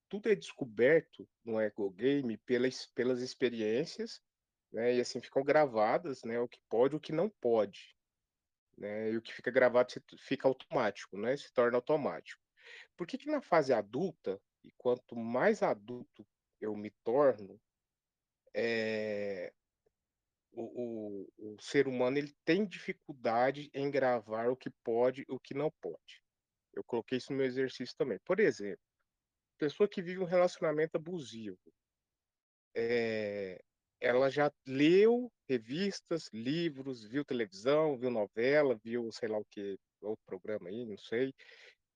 Tudo 0.07 0.29
é 0.29 0.35
descoberto 0.35 1.27
no 1.45 1.59
Ego 1.59 1.91
Game 1.91 2.35
pelas, 2.37 2.87
pelas 2.87 3.21
experiências 3.21 4.21
né? 4.71 4.95
E 4.95 5.01
assim 5.01 5.19
ficam 5.21 5.43
gravadas, 5.43 6.23
né? 6.23 6.39
O 6.39 6.47
que 6.47 6.59
pode, 6.69 6.95
o 6.95 6.99
que 6.99 7.11
não 7.11 7.29
pode, 7.29 7.95
né? 8.79 9.11
E 9.11 9.17
o 9.17 9.21
que 9.21 9.33
fica 9.33 9.51
gravado 9.51 9.93
fica 10.17 10.47
automático, 10.47 11.17
né? 11.17 11.35
Se 11.35 11.51
torna 11.51 11.77
automático. 11.77 12.41
Por 12.95 13.05
que 13.05 13.17
que 13.17 13.29
na 13.29 13.41
fase 13.41 13.73
adulta 13.73 14.41
e 14.63 14.71
quanto 14.77 15.15
mais 15.15 15.61
adulto 15.61 16.25
eu 16.61 16.75
me 16.75 16.91
torno, 17.03 17.59
é, 18.53 19.53
o, 20.51 20.63
o, 21.37 21.53
o, 21.53 21.61
ser 21.61 21.87
humano 21.87 22.17
ele 22.17 22.33
tem 22.43 22.65
dificuldade 22.65 23.69
em 23.73 23.89
gravar 23.89 24.49
o 24.49 24.57
que 24.57 24.69
pode 24.83 25.21
e 25.21 25.33
o 25.33 25.39
que 25.39 25.53
não 25.53 25.71
pode. 25.81 26.23
Eu 26.73 26.83
coloquei 26.83 27.17
isso 27.17 27.31
no 27.31 27.37
meu 27.37 27.45
exercício 27.45 27.95
também. 27.97 28.19
Por 28.25 28.39
exemplo, 28.39 28.83
pessoa 29.57 29.87
que 29.87 30.01
vive 30.01 30.19
um 30.19 30.25
relacionamento 30.25 30.95
abusivo, 30.95 31.59
é, 32.75 33.61
ela 33.99 34.29
já 34.29 34.51
leu 34.65 35.31
revistas, 35.47 36.29
livros, 36.33 37.03
viu 37.03 37.25
televisão, 37.25 37.97
viu 37.97 38.09
novela, 38.09 38.79
viu 38.83 39.11
sei 39.11 39.27
lá 39.29 39.37
o 39.37 39.45
que, 39.45 39.77
outro 40.01 40.23
programa 40.25 40.69
aí, 40.69 40.85
não 40.85 40.97
sei. 40.97 41.33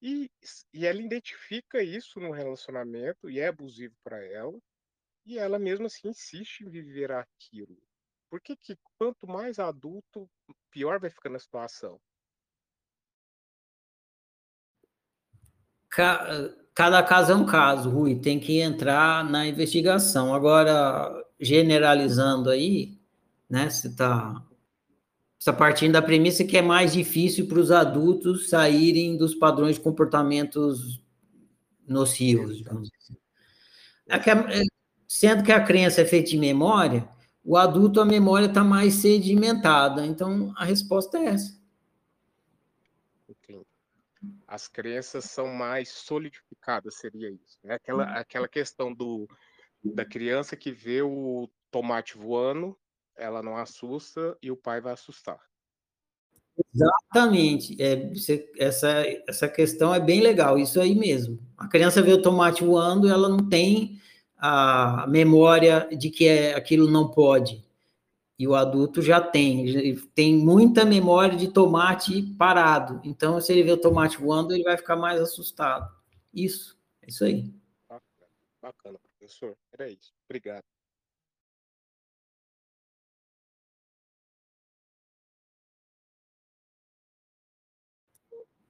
E, 0.02 0.30
e 0.74 0.86
ela 0.86 1.02
identifica 1.02 1.82
isso 1.82 2.20
no 2.20 2.32
relacionamento 2.32 3.30
e 3.30 3.40
é 3.40 3.48
abusivo 3.48 3.96
para 4.04 4.22
ela, 4.24 4.58
e 5.26 5.38
ela 5.38 5.58
mesmo 5.58 5.86
assim 5.86 6.10
insiste 6.10 6.62
em 6.62 6.70
viver 6.70 7.12
aquilo. 7.12 7.78
Por 8.30 8.42
que, 8.42 8.56
que 8.58 8.76
quanto 8.98 9.28
mais 9.28 9.60
adulto, 9.60 10.30
pior 10.72 11.00
vai 11.00 11.10
ficando 11.10 11.38
a 11.38 11.40
situação? 11.40 12.02
Cada 16.74 17.04
caso 17.04 17.32
é 17.32 17.36
um 17.36 17.46
caso, 17.46 17.90
Rui, 17.90 18.20
tem 18.20 18.40
que 18.40 18.60
entrar 18.60 19.24
na 19.24 19.46
investigação. 19.46 20.34
Agora, 20.34 21.23
generalizando 21.40 22.50
aí, 22.50 22.98
né? 23.50 23.70
Você 23.70 23.88
está 23.88 24.44
tá 25.44 25.54
partindo 25.54 25.94
da 25.94 26.02
premissa 26.02 26.44
que 26.44 26.58
é 26.58 26.62
mais 26.62 26.94
difícil 26.94 27.48
para 27.48 27.60
os 27.60 27.72
adultos 27.72 28.50
saírem 28.50 29.18
dos 29.18 29.36
padrões 29.36 29.76
de 29.76 29.82
comportamentos 29.82 31.02
nocivos, 31.88 32.58
digamos 32.58 32.90
assim. 32.98 33.18
É 34.08 34.20
que, 34.20 34.30
é, 34.30 34.64
sendo 35.08 35.44
que 35.44 35.52
a 35.52 35.64
crença 35.64 36.02
é 36.02 36.06
feita 36.06 36.30
de 36.30 36.38
memória, 36.38 37.08
o 37.44 37.58
adulto, 37.58 38.00
a 38.00 38.06
memória 38.06 38.46
está 38.46 38.64
mais 38.64 38.96
sedimentada. 38.96 40.06
Então, 40.06 40.54
a 40.56 40.64
resposta 40.64 41.18
é 41.18 41.26
essa. 41.26 41.62
Entendi. 43.28 43.66
As 44.48 44.68
crenças 44.68 45.26
são 45.26 45.48
mais 45.48 45.90
solidificadas, 45.90 46.96
seria 46.96 47.30
isso. 47.30 47.60
Né? 47.64 47.76
Aquela, 47.76 48.06
aquela 48.18 48.48
questão 48.48 48.94
do 48.94 49.28
da 49.84 50.06
criança 50.06 50.56
que 50.56 50.72
vê 50.72 51.02
o 51.02 51.50
tomate 51.70 52.18
voando, 52.18 52.78
ela 53.16 53.42
não 53.42 53.58
assusta 53.58 54.38
e 54.42 54.52
o 54.52 54.58
pai 54.58 54.80
vai 54.80 54.94
assustar. 54.94 55.40
Exatamente. 56.74 57.82
É, 57.82 58.10
você, 58.10 58.52
essa, 58.58 59.04
essa 59.28 59.48
questão 59.48 59.94
é 59.94 60.00
bem 60.00 60.22
legal, 60.22 60.58
isso 60.58 60.80
aí 60.80 60.96
mesmo. 60.96 61.40
A 61.58 61.68
criança 61.68 62.02
vê 62.02 62.14
o 62.14 62.22
tomate 62.22 62.64
voando, 62.64 63.10
ela 63.10 63.28
não 63.28 63.50
tem 63.50 64.00
a 64.38 65.06
memória 65.08 65.88
de 65.98 66.10
que 66.10 66.28
é, 66.28 66.54
aquilo 66.54 66.90
não 66.90 67.10
pode. 67.10 67.64
E 68.38 68.48
o 68.48 68.56
adulto 68.56 69.02
já 69.02 69.22
tem, 69.22 69.96
tem 70.14 70.36
muita 70.36 70.84
memória 70.84 71.38
de 71.38 71.48
tomate 71.50 72.22
parado. 72.38 73.00
Então, 73.04 73.40
se 73.40 73.52
ele 73.52 73.64
vê 73.64 73.72
o 73.72 73.78
tomate 73.78 74.18
voando, 74.18 74.54
ele 74.54 74.64
vai 74.64 74.76
ficar 74.76 74.96
mais 74.96 75.22
assustado. 75.22 75.90
Isso, 76.34 76.78
é 77.02 77.10
isso 77.10 77.24
aí. 77.24 77.54
Bacana, 77.88 78.30
bacana 78.62 79.00
professor. 79.24 79.56
Era 79.72 79.90
isso. 79.90 80.14
Obrigado. 80.26 80.64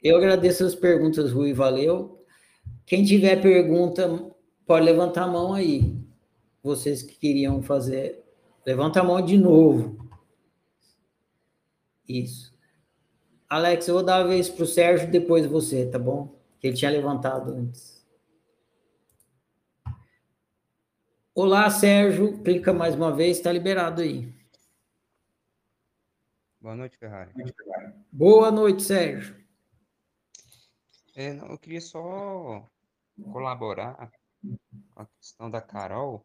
Eu 0.01 0.17
agradeço 0.17 0.65
as 0.65 0.75
perguntas, 0.75 1.31
Rui, 1.31 1.53
valeu. 1.53 2.25
Quem 2.85 3.05
tiver 3.05 3.41
pergunta, 3.41 4.07
pode 4.65 4.85
levantar 4.85 5.23
a 5.23 5.27
mão 5.27 5.53
aí. 5.53 5.97
Vocês 6.61 7.01
que 7.01 7.15
queriam 7.15 7.61
fazer, 7.63 8.23
levanta 8.65 8.99
a 8.99 9.03
mão 9.03 9.21
de 9.23 9.37
novo. 9.37 10.09
Isso. 12.07 12.53
Alex, 13.49 13.87
eu 13.87 13.95
vou 13.95 14.03
dar 14.03 14.17
a 14.17 14.27
vez 14.27 14.49
para 14.49 14.63
o 14.63 14.67
Sérgio, 14.67 15.09
depois 15.09 15.45
você, 15.45 15.85
tá 15.85 15.97
bom? 15.97 16.37
Que 16.59 16.67
ele 16.67 16.75
tinha 16.75 16.91
levantado 16.91 17.53
antes. 17.53 17.92
Olá, 21.35 21.67
Sérgio. 21.67 22.43
Clica 22.43 22.71
mais 22.71 22.93
uma 22.93 23.11
vez, 23.11 23.37
está 23.37 23.51
liberado 23.51 24.03
aí. 24.03 24.31
Boa 26.61 26.75
noite, 26.75 26.95
Ferrari. 26.95 27.33
Boa 28.11 28.51
noite, 28.51 28.83
Sérgio. 28.83 29.43
É, 31.15 31.33
não, 31.33 31.47
eu 31.47 31.57
queria 31.57 31.81
só 31.81 32.69
colaborar 33.31 34.11
com 34.91 35.01
a 35.01 35.07
questão 35.19 35.49
da 35.49 35.59
Carol. 35.59 36.23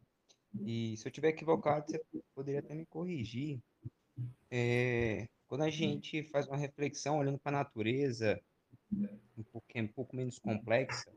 E 0.61 0.95
se 0.99 1.09
eu 1.09 1.13
tiver 1.13 1.29
equivocado, 1.29 1.87
você 1.87 2.05
poderia 2.35 2.61
até 2.61 2.75
me 2.75 2.85
corrigir. 2.85 3.61
É, 4.51 5.27
quando 5.47 5.63
a 5.63 5.71
gente 5.71 6.23
faz 6.25 6.47
uma 6.47 6.59
reflexão 6.59 7.19
olhando 7.19 7.39
para 7.39 7.57
a 7.57 7.61
natureza, 7.61 8.39
um 8.93 9.43
pouquinho, 9.51 9.87
um 9.87 9.89
pouco 9.89 10.15
menos 10.15 10.39
complexa, 10.39 11.11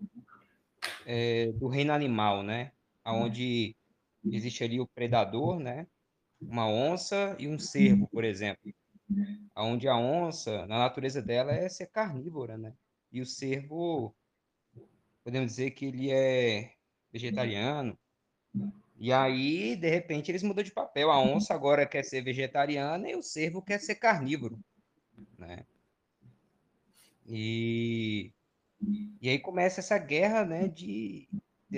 é, 1.05 1.51
do 1.51 1.67
reino 1.67 1.91
animal, 1.91 2.41
né? 2.41 2.71
Onde 3.03 3.75
existe 4.25 4.63
ali 4.63 4.79
o 4.79 4.87
predador, 4.87 5.59
né? 5.59 5.87
Uma 6.39 6.67
onça 6.67 7.35
e 7.39 7.47
um 7.47 7.59
cervo, 7.59 8.07
por 8.07 8.23
exemplo. 8.23 8.73
Onde 9.55 9.87
a 9.87 9.95
onça, 9.95 10.65
na 10.67 10.79
natureza 10.79 11.21
dela, 11.21 11.51
é 11.51 11.67
ser 11.69 11.87
carnívora, 11.87 12.57
né? 12.57 12.73
E 13.11 13.21
o 13.21 13.25
cervo, 13.25 14.15
podemos 15.23 15.51
dizer 15.51 15.71
que 15.71 15.85
ele 15.85 16.11
é 16.11 16.73
vegetariano. 17.11 17.97
E 18.97 19.11
aí, 19.11 19.75
de 19.75 19.89
repente, 19.89 20.31
eles 20.31 20.43
mudam 20.43 20.63
de 20.63 20.71
papel. 20.71 21.11
A 21.11 21.19
onça 21.19 21.53
agora 21.53 21.85
quer 21.85 22.03
ser 22.03 22.21
vegetariana 22.21 23.09
e 23.09 23.15
o 23.15 23.23
cervo 23.23 23.61
quer 23.61 23.79
ser 23.79 23.95
carnívoro, 23.95 24.59
né? 25.37 25.65
E, 27.27 28.31
e 29.21 29.29
aí 29.29 29.39
começa 29.39 29.79
essa 29.79 29.97
guerra, 29.97 30.43
né, 30.43 30.67
de, 30.67 31.29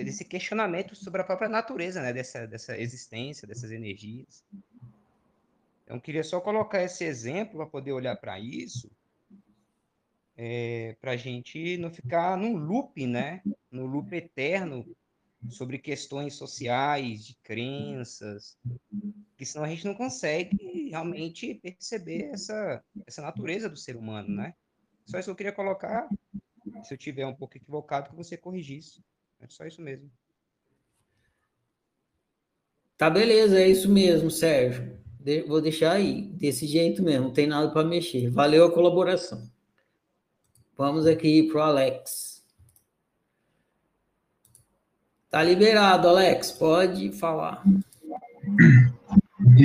desse 0.02 0.26
questionamento 0.26 0.95
sobre 0.95 1.22
a 1.22 1.24
própria 1.24 1.48
natureza, 1.48 2.02
né, 2.02 2.11
dessa, 2.11 2.48
dessa 2.48 2.78
existência, 2.78 3.48
dessas 3.48 3.72
energias. 3.72 4.44
Então, 5.84 5.99
queria 5.99 6.24
só 6.24 6.41
colocar 6.41 6.82
esse 6.82 7.03
exemplo 7.03 7.57
para 7.57 7.68
poder 7.68 7.91
olhar 7.91 8.15
para 8.15 8.40
isso, 8.40 8.90
é, 10.36 10.95
para 10.99 11.11
a 11.11 11.18
gente 11.18 11.78
não 11.78 11.91
ficar 11.91 12.36
num 12.36 12.56
loop, 12.56 13.06
né, 13.06 13.44
no 13.70 13.86
loop 13.86 14.15
eterno 14.15 14.84
sobre 15.49 15.78
questões 15.78 16.34
sociais, 16.36 17.26
de 17.26 17.36
crenças, 17.44 18.57
que 19.38 19.45
senão 19.45 19.65
a 19.65 19.70
gente 19.70 19.86
não 19.86 19.94
consegue 19.94 20.90
realmente 20.90 21.53
perceber 21.56 22.30
essa, 22.32 22.84
essa 23.06 23.22
natureza 23.22 23.70
do 23.70 23.78
ser 23.78 23.95
humano, 23.95 24.30
né? 24.30 24.56
Só 25.06 25.20
isso 25.20 25.28
que 25.28 25.32
eu 25.32 25.36
queria 25.36 25.52
colocar. 25.52 26.07
Se 26.84 26.94
eu 26.94 26.98
tiver 26.98 27.26
um 27.26 27.36
pouco 27.36 27.57
equivocado, 27.57 28.10
que 28.10 28.15
você 28.15 28.38
corrigisse. 28.38 29.03
É 29.44 29.45
só 29.49 29.65
isso 29.65 29.82
mesmo. 29.82 30.10
Tá 32.98 33.10
beleza, 33.10 33.60
é 33.60 33.68
isso 33.68 33.91
mesmo, 33.91 34.32
Sérgio. 34.32 34.98
De 35.20 35.41
vou 35.41 35.61
deixar 35.61 35.94
aí, 35.94 36.22
desse 36.22 36.65
jeito 36.65 37.03
mesmo, 37.03 37.26
não 37.26 37.34
tem 37.34 37.45
nada 37.45 37.70
para 37.70 37.86
mexer. 37.86 38.30
Valeu 38.30 38.65
a 38.65 38.72
colaboração. 38.72 39.52
Vamos 40.78 41.06
aqui 41.06 41.44
para 41.44 41.57
o 41.60 41.61
Alex. 41.61 42.41
Tá 45.30 45.44
liberado, 45.44 46.07
Alex. 46.07 46.52
Pode 46.52 47.11
falar. 47.11 47.64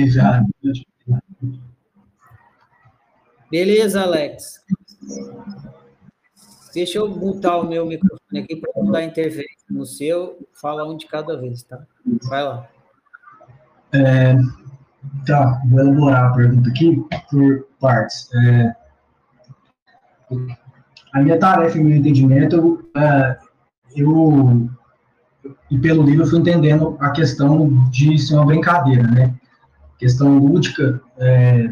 Já. 0.07 0.43
Beleza, 3.49 4.01
Alex. 4.01 4.61
Deixa 6.73 6.97
eu 6.97 7.07
botar 7.07 7.57
o 7.57 7.67
meu 7.67 7.85
microfone 7.85 8.18
aqui 8.37 8.55
para 8.55 8.71
não 8.75 8.91
dar 8.91 9.03
interferência 9.03 9.65
no 9.69 9.85
seu. 9.85 10.47
Fala 10.53 10.87
um 10.87 10.97
de 10.97 11.07
cada 11.07 11.39
vez, 11.39 11.63
tá? 11.63 11.79
Vai 12.27 12.43
lá. 12.43 12.67
É, 13.91 14.35
tá, 15.25 15.61
vou 15.67 15.79
elaborar 15.79 16.31
a 16.31 16.33
pergunta 16.33 16.69
aqui 16.69 17.03
por 17.29 17.67
partes. 17.79 18.29
É, 18.33 18.75
a 21.13 21.21
minha 21.21 21.39
tarefa 21.39 21.77
e 21.77 21.83
meu 21.83 21.97
entendimento, 21.97 22.87
é, 22.95 23.37
eu, 23.95 24.69
e 25.71 25.79
pelo 25.79 26.03
livro 26.03 26.27
fui 26.27 26.39
entendendo 26.39 26.95
a 26.99 27.09
questão 27.11 27.89
de 27.89 28.17
ser 28.19 28.35
uma 28.35 28.45
brincadeira, 28.45 29.03
né? 29.03 29.33
Questão 29.97 30.37
lúdica, 30.37 31.01
é, 31.17 31.69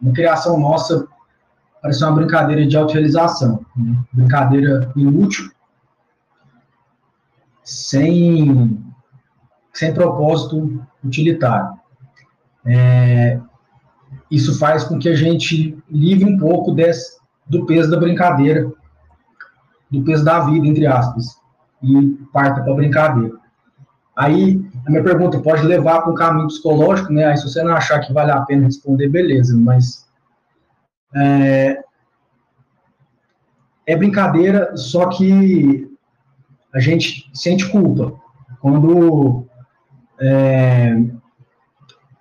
uma 0.00 0.12
criação 0.12 0.58
nossa 0.58 1.06
parece 1.80 2.04
uma 2.04 2.12
brincadeira 2.12 2.66
de 2.66 2.76
autorrealização, 2.76 3.64
né? 3.76 3.96
brincadeira 4.12 4.92
inútil, 4.94 5.50
sem, 7.62 8.82
sem 9.72 9.94
propósito 9.94 10.82
utilitário. 11.04 11.78
É, 12.66 13.40
isso 14.30 14.58
faz 14.58 14.84
com 14.84 14.98
que 14.98 15.08
a 15.08 15.14
gente 15.14 15.76
livre 15.88 16.24
um 16.24 16.38
pouco 16.38 16.72
desse, 16.72 17.18
do 17.46 17.66
peso 17.66 17.90
da 17.90 17.98
brincadeira, 17.98 18.70
do 19.90 20.02
peso 20.04 20.24
da 20.24 20.40
vida, 20.40 20.66
entre 20.66 20.86
aspas, 20.86 21.36
e 21.82 22.18
parta 22.32 22.62
para 22.62 22.72
a 22.72 22.76
brincadeira. 22.76 23.38
Aí, 24.16 24.60
a 24.86 24.90
minha 24.90 25.02
pergunta 25.02 25.40
pode 25.40 25.62
levar 25.62 26.02
para 26.02 26.12
um 26.12 26.14
caminho 26.14 26.46
psicológico, 26.46 27.12
né? 27.12 27.24
Aí, 27.24 27.36
se 27.36 27.48
você 27.48 27.62
não 27.62 27.72
achar 27.72 28.00
que 28.00 28.12
vale 28.12 28.30
a 28.30 28.42
pena 28.42 28.66
responder, 28.66 29.08
beleza, 29.08 29.56
mas 29.56 30.06
é, 31.14 31.82
é 33.86 33.96
brincadeira, 33.96 34.76
só 34.76 35.08
que 35.08 35.89
a 36.72 36.80
gente 36.80 37.30
sente 37.34 37.68
culpa. 37.70 38.14
Quando, 38.60 39.46
é, 40.20 40.96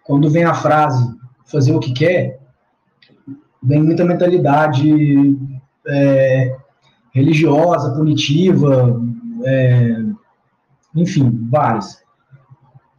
quando 0.04 0.30
vem 0.30 0.44
a 0.44 0.54
frase 0.54 1.18
fazer 1.46 1.74
o 1.74 1.80
que 1.80 1.92
quer, 1.92 2.40
vem 3.62 3.84
muita 3.84 4.06
mentalidade 4.06 5.38
é, 5.88 6.58
religiosa, 7.12 7.94
punitiva, 7.94 9.02
é, 9.44 10.04
enfim, 10.96 11.48
várias. 11.50 12.02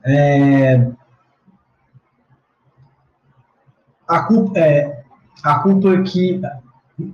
É, 0.05 0.91
a 4.07 4.23
culpa, 4.23 4.59
é, 4.59 5.03
a 5.43 5.59
culpa 5.61 5.89
é 5.95 6.03
que, 6.03 6.41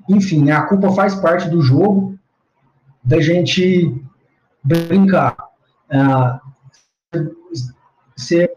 enfim, 0.08 0.50
a 0.50 0.62
culpa 0.62 0.92
faz 0.92 1.14
parte 1.14 1.48
do 1.48 1.60
jogo 1.60 2.18
da 3.04 3.20
gente 3.20 4.02
brincar. 4.66 5.36
Ah, 5.90 6.40
você 8.16 8.51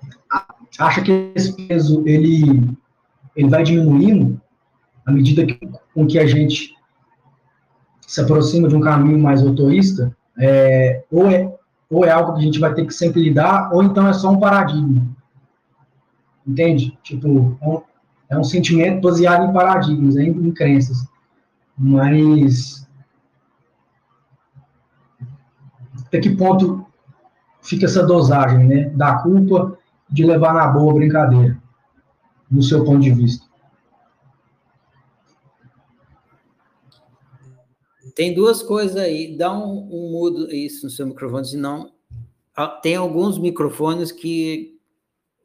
acha 0.79 1.01
que 1.01 1.31
esse 1.35 1.53
peso 1.67 2.03
ele, 2.07 2.75
ele 3.35 3.49
vai 3.49 3.63
diminuindo 3.63 4.41
à 5.05 5.11
medida 5.11 5.45
que, 5.45 5.59
com 5.93 6.07
que 6.07 6.17
a 6.17 6.25
gente 6.25 6.75
se 8.01 8.21
aproxima 8.21 8.67
de 8.67 8.75
um 8.75 8.81
caminho 8.81 9.19
mais 9.19 9.45
autorista? 9.45 10.15
É, 10.39 11.03
ou, 11.11 11.29
é, 11.29 11.53
ou 11.89 12.05
é 12.05 12.11
algo 12.11 12.33
que 12.33 12.39
a 12.39 12.43
gente 12.43 12.59
vai 12.59 12.73
ter 12.73 12.85
que 12.85 12.93
sempre 12.93 13.21
lidar, 13.21 13.71
ou 13.73 13.83
então 13.83 14.07
é 14.07 14.13
só 14.13 14.31
um 14.31 14.39
paradigma. 14.39 15.05
Entende? 16.47 16.97
Tipo, 17.03 17.57
é 17.61 18.37
um, 18.37 18.41
é 18.41 18.43
sentimento 18.43 19.01
baseado 19.01 19.49
em 19.49 19.53
paradigmas, 19.53 20.15
em 20.15 20.51
crenças. 20.51 21.07
Mas 21.77 22.78
até 26.09 26.19
que 26.19 26.35
ponto 26.35 26.85
fica 27.61 27.85
essa 27.85 28.03
dosagem, 28.03 28.67
né, 28.67 28.89
da 28.89 29.21
culpa 29.21 29.77
de 30.09 30.25
levar 30.25 30.55
na 30.55 30.67
boa 30.67 30.91
a 30.91 30.95
brincadeira, 30.95 31.61
no 32.49 32.63
seu 32.63 32.83
ponto 32.83 32.99
de 32.99 33.11
vista? 33.11 33.47
Tem 38.15 38.33
duas 38.33 38.61
coisas 38.63 38.97
aí. 38.97 39.37
Dá 39.37 39.53
um, 39.53 39.87
um 39.89 40.11
mudo 40.11 40.51
isso 40.51 40.85
no 40.85 40.91
seu 40.91 41.05
microfone, 41.05 41.45
senão 41.45 41.93
ah, 42.55 42.67
tem 42.67 42.95
alguns 42.95 43.37
microfones 43.37 44.11
que 44.11 44.77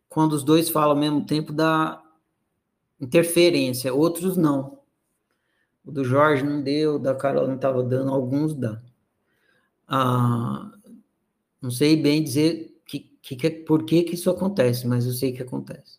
quando 0.09 0.33
os 0.33 0.43
dois 0.43 0.71
falam 0.71 0.91
ao 0.93 0.97
mesmo 0.97 1.27
tempo 1.27 1.53
dá 1.53 2.03
interferência, 2.99 3.93
outros 3.93 4.37
não. 4.37 4.79
O 5.85 5.93
do 5.93 6.03
Jorge 6.03 6.43
não 6.43 6.63
deu, 6.63 6.99
da 6.99 7.15
Carol 7.15 7.47
não 7.47 7.57
estava 7.57 7.83
dando, 7.83 8.11
alguns 8.11 8.55
dá. 8.55 8.81
Ah, 9.87 10.71
não 11.61 11.71
sei 11.71 11.97
bem 11.97 12.23
dizer 12.23 12.75
que, 12.87 13.01
que, 13.23 13.51
por 13.51 13.85
que, 13.85 14.03
que 14.03 14.15
isso 14.15 14.31
acontece, 14.31 14.87
mas 14.87 15.07
eu 15.07 15.13
sei 15.13 15.33
que 15.33 15.43
acontece. 15.43 15.99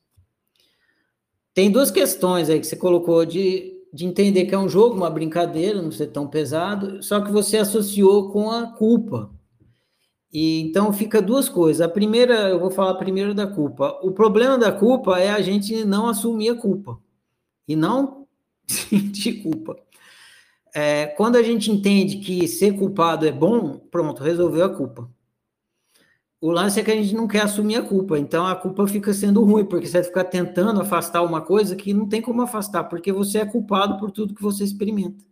Tem 1.53 1.71
duas 1.71 1.89
questões 1.89 2.49
aí 2.49 2.59
que 2.59 2.67
você 2.67 2.75
colocou 2.75 3.25
de, 3.25 3.81
de 3.93 4.05
entender 4.05 4.45
que 4.45 4.53
é 4.53 4.57
um 4.57 4.67
jogo, 4.67 4.95
uma 4.95 5.09
brincadeira, 5.09 5.81
não 5.81 5.91
ser 5.91 6.07
tão 6.07 6.27
pesado, 6.27 7.01
só 7.01 7.21
que 7.21 7.31
você 7.31 7.57
associou 7.57 8.29
com 8.29 8.51
a 8.51 8.67
culpa. 8.67 9.31
E 10.33 10.59
então 10.59 10.91
fica 10.91 11.21
duas 11.21 11.47
coisas. 11.47 11.79
A 11.79 11.87
primeira, 11.87 12.49
eu 12.49 12.59
vou 12.59 12.69
falar 12.69 12.95
primeiro 12.95 13.33
da 13.33 13.47
culpa. 13.47 13.97
O 14.03 14.11
problema 14.11 14.57
da 14.57 14.69
culpa 14.69 15.17
é 15.17 15.29
a 15.29 15.41
gente 15.41 15.85
não 15.85 16.07
assumir 16.07 16.49
a 16.49 16.55
culpa 16.55 16.99
e 17.65 17.73
não 17.73 18.27
sentir 18.67 19.41
culpa. 19.41 19.77
É, 20.77 21.07
quando 21.07 21.38
a 21.38 21.41
gente 21.41 21.72
entende 21.72 22.18
que 22.18 22.49
ser 22.49 22.77
culpado 22.77 23.26
é 23.26 23.31
bom, 23.31 23.77
pronto, 23.77 24.22
resolveu 24.22 24.65
a 24.65 24.69
culpa. 24.69 25.10
O 26.41 26.52
lance 26.52 26.77
é 26.77 26.84
que 26.84 26.91
a 26.91 26.95
gente 26.95 27.15
não 27.15 27.30
quer 27.30 27.43
assumir 27.43 27.77
a 27.77 27.81
culpa, 27.81 28.19
então 28.19 28.45
a 28.45 28.53
culpa 28.57 28.85
fica 28.85 29.14
sendo 29.14 29.41
ruim, 29.41 29.64
porque 29.64 29.88
você 29.88 29.93
vai 29.93 30.03
ficar 30.03 30.26
tentando 30.26 30.81
afastar 30.81 31.22
uma 31.22 31.41
coisa 31.41 31.77
que 31.77 31.93
não 31.93 32.10
tem 32.10 32.22
como 32.22 32.41
afastar, 32.41 32.84
porque 32.84 33.10
você 33.10 33.38
é 33.38 33.45
culpado 33.45 33.97
por 33.97 34.11
tudo 34.11 34.35
que 34.35 34.41
você 34.41 34.65
experimenta. 34.65 35.23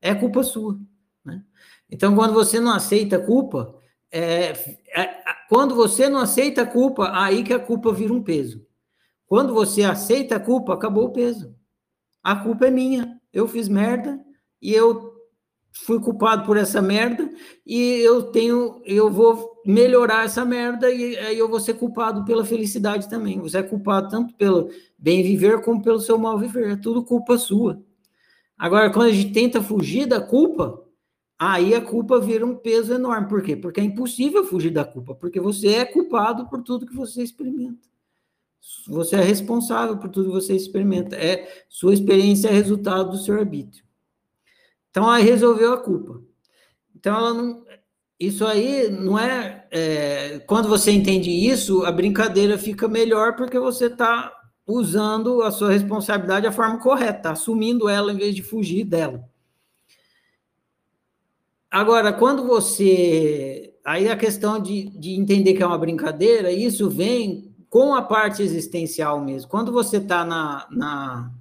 É 0.00 0.14
culpa 0.14 0.42
sua. 0.42 0.80
Né? 1.22 1.44
Então, 1.90 2.14
quando 2.14 2.32
você 2.32 2.58
não 2.58 2.72
aceita 2.72 3.16
a 3.16 3.24
culpa, 3.24 3.78
é, 4.10 4.52
é, 4.98 5.22
quando 5.50 5.74
você 5.74 6.08
não 6.08 6.20
aceita 6.20 6.62
a 6.62 6.66
culpa, 6.66 7.10
aí 7.12 7.44
que 7.44 7.52
a 7.52 7.60
culpa 7.60 7.92
vira 7.92 8.14
um 8.14 8.22
peso. 8.22 8.66
Quando 9.26 9.52
você 9.52 9.82
aceita 9.82 10.36
a 10.36 10.40
culpa, 10.40 10.72
acabou 10.72 11.04
o 11.04 11.12
peso. 11.12 11.54
A 12.22 12.34
culpa 12.34 12.66
é 12.66 12.70
minha. 12.70 13.20
Eu 13.30 13.46
fiz 13.46 13.68
merda, 13.68 14.18
e 14.60 14.74
eu 14.74 15.18
fui 15.84 16.00
culpado 16.00 16.44
por 16.44 16.56
essa 16.56 16.82
merda 16.82 17.30
e 17.66 18.00
eu 18.00 18.24
tenho, 18.24 18.82
eu 18.84 19.10
vou 19.10 19.62
melhorar 19.64 20.24
essa 20.24 20.44
merda 20.44 20.90
e 20.90 21.16
aí 21.18 21.38
eu 21.38 21.48
vou 21.48 21.60
ser 21.60 21.74
culpado 21.74 22.24
pela 22.24 22.44
felicidade 22.44 23.08
também. 23.08 23.38
Você 23.40 23.58
é 23.58 23.62
culpado 23.62 24.08
tanto 24.08 24.34
pelo 24.34 24.70
bem 24.98 25.22
viver 25.22 25.62
como 25.62 25.82
pelo 25.82 26.00
seu 26.00 26.18
mal 26.18 26.38
viver. 26.38 26.70
É 26.70 26.76
tudo 26.76 27.04
culpa 27.04 27.38
sua. 27.38 27.82
Agora, 28.56 28.90
quando 28.90 29.08
a 29.08 29.12
gente 29.12 29.32
tenta 29.32 29.62
fugir 29.62 30.06
da 30.06 30.20
culpa, 30.20 30.82
aí 31.38 31.74
a 31.74 31.80
culpa 31.80 32.18
vira 32.18 32.44
um 32.44 32.56
peso 32.56 32.92
enorme. 32.92 33.28
Por 33.28 33.42
quê? 33.42 33.54
Porque 33.56 33.80
é 33.80 33.84
impossível 33.84 34.44
fugir 34.44 34.70
da 34.70 34.84
culpa, 34.84 35.14
porque 35.14 35.40
você 35.40 35.68
é 35.68 35.84
culpado 35.84 36.48
por 36.48 36.62
tudo 36.62 36.86
que 36.86 36.94
você 36.94 37.22
experimenta. 37.22 37.86
Você 38.88 39.16
é 39.16 39.22
responsável 39.22 39.96
por 39.98 40.10
tudo 40.10 40.26
que 40.26 40.34
você 40.34 40.54
experimenta. 40.54 41.14
É 41.14 41.64
sua 41.68 41.94
experiência 41.94 42.48
é 42.48 42.52
resultado 42.52 43.12
do 43.12 43.18
seu 43.18 43.38
arbítrio. 43.38 43.87
Então, 44.90 45.04
ela 45.04 45.18
resolveu 45.18 45.72
a 45.72 45.78
culpa. 45.78 46.20
Então, 46.94 47.16
ela 47.16 47.34
não. 47.34 47.64
Isso 48.18 48.44
aí 48.44 48.90
não 48.90 49.16
é, 49.18 49.66
é. 49.70 50.38
Quando 50.40 50.68
você 50.68 50.90
entende 50.90 51.30
isso, 51.30 51.84
a 51.84 51.92
brincadeira 51.92 52.58
fica 52.58 52.88
melhor 52.88 53.36
porque 53.36 53.58
você 53.58 53.86
está 53.86 54.32
usando 54.66 55.42
a 55.42 55.50
sua 55.50 55.70
responsabilidade 55.70 56.46
da 56.46 56.52
forma 56.52 56.78
correta, 56.78 57.20
tá 57.20 57.30
assumindo 57.32 57.88
ela 57.88 58.12
em 58.12 58.16
vez 58.16 58.34
de 58.34 58.42
fugir 58.42 58.84
dela. 58.84 59.24
Agora, 61.70 62.12
quando 62.12 62.46
você. 62.46 63.74
Aí 63.84 64.08
a 64.08 64.16
questão 64.16 64.60
de, 64.60 64.90
de 64.90 65.12
entender 65.12 65.54
que 65.54 65.62
é 65.62 65.66
uma 65.66 65.78
brincadeira, 65.78 66.52
isso 66.52 66.90
vem 66.90 67.54
com 67.70 67.94
a 67.94 68.02
parte 68.02 68.42
existencial 68.42 69.20
mesmo. 69.22 69.48
Quando 69.48 69.72
você 69.72 69.98
está 69.98 70.24
na, 70.24 70.66
na, 70.70 71.32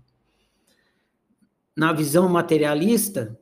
na 1.78 1.94
visão 1.94 2.28
materialista, 2.28 3.40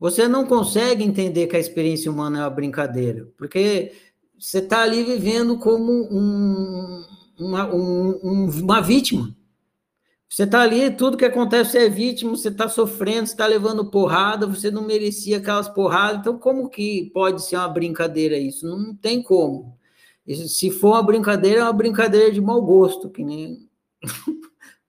você 0.00 0.26
não 0.26 0.44
consegue 0.44 1.04
entender 1.04 1.46
que 1.46 1.56
a 1.56 1.60
experiência 1.60 2.10
humana 2.10 2.38
é 2.38 2.42
uma 2.42 2.50
brincadeira, 2.50 3.28
porque 3.38 3.92
você 4.38 4.58
está 4.58 4.82
ali 4.82 5.04
vivendo 5.04 5.56
como 5.58 5.92
um, 6.10 7.04
uma, 7.38 7.72
um, 7.72 8.50
uma 8.50 8.80
vítima. 8.80 9.34
Você 10.28 10.42
está 10.42 10.60
ali, 10.60 10.90
tudo 10.90 11.16
que 11.16 11.24
acontece 11.24 11.72
você 11.72 11.78
é 11.86 11.88
vítima, 11.88 12.36
você 12.36 12.48
está 12.48 12.68
sofrendo, 12.68 13.26
você 13.26 13.32
está 13.32 13.46
levando 13.46 13.90
porrada, 13.90 14.46
você 14.46 14.70
não 14.70 14.82
merecia 14.82 15.38
aquelas 15.38 15.68
porradas. 15.68 16.20
Então, 16.20 16.38
como 16.38 16.68
que 16.68 17.10
pode 17.14 17.42
ser 17.42 17.56
uma 17.56 17.68
brincadeira 17.68 18.36
isso? 18.36 18.66
Não 18.68 18.94
tem 18.94 19.22
como. 19.22 19.78
se 20.26 20.70
for 20.70 20.90
uma 20.90 21.02
brincadeira, 21.02 21.60
é 21.60 21.64
uma 21.64 21.72
brincadeira 21.72 22.30
de 22.30 22.40
mau 22.40 22.60
gosto, 22.60 23.08
que 23.08 23.24
nem 23.24 23.68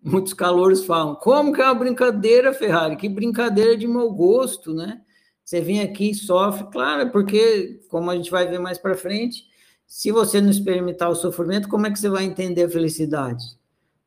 muitos 0.03 0.33
calouros 0.33 0.85
falam. 0.85 1.15
Como 1.15 1.53
que 1.53 1.61
é 1.61 1.65
uma 1.65 1.75
brincadeira, 1.75 2.53
Ferrari? 2.53 2.95
Que 2.95 3.09
brincadeira 3.09 3.77
de 3.77 3.87
mau 3.87 4.11
gosto, 4.11 4.73
né? 4.73 5.01
Você 5.43 5.61
vem 5.61 5.81
aqui 5.81 6.11
e 6.11 6.15
sofre, 6.15 6.67
claro, 6.71 7.09
porque, 7.11 7.81
como 7.89 8.11
a 8.11 8.15
gente 8.15 8.29
vai 8.29 8.47
ver 8.47 8.59
mais 8.59 8.77
para 8.77 8.95
frente, 8.95 9.45
se 9.87 10.11
você 10.11 10.39
não 10.39 10.51
experimentar 10.51 11.09
o 11.09 11.15
sofrimento, 11.15 11.67
como 11.67 11.87
é 11.87 11.91
que 11.91 11.97
você 11.97 12.07
vai 12.07 12.23
entender 12.23 12.65
a 12.65 12.69
felicidade? 12.69 13.43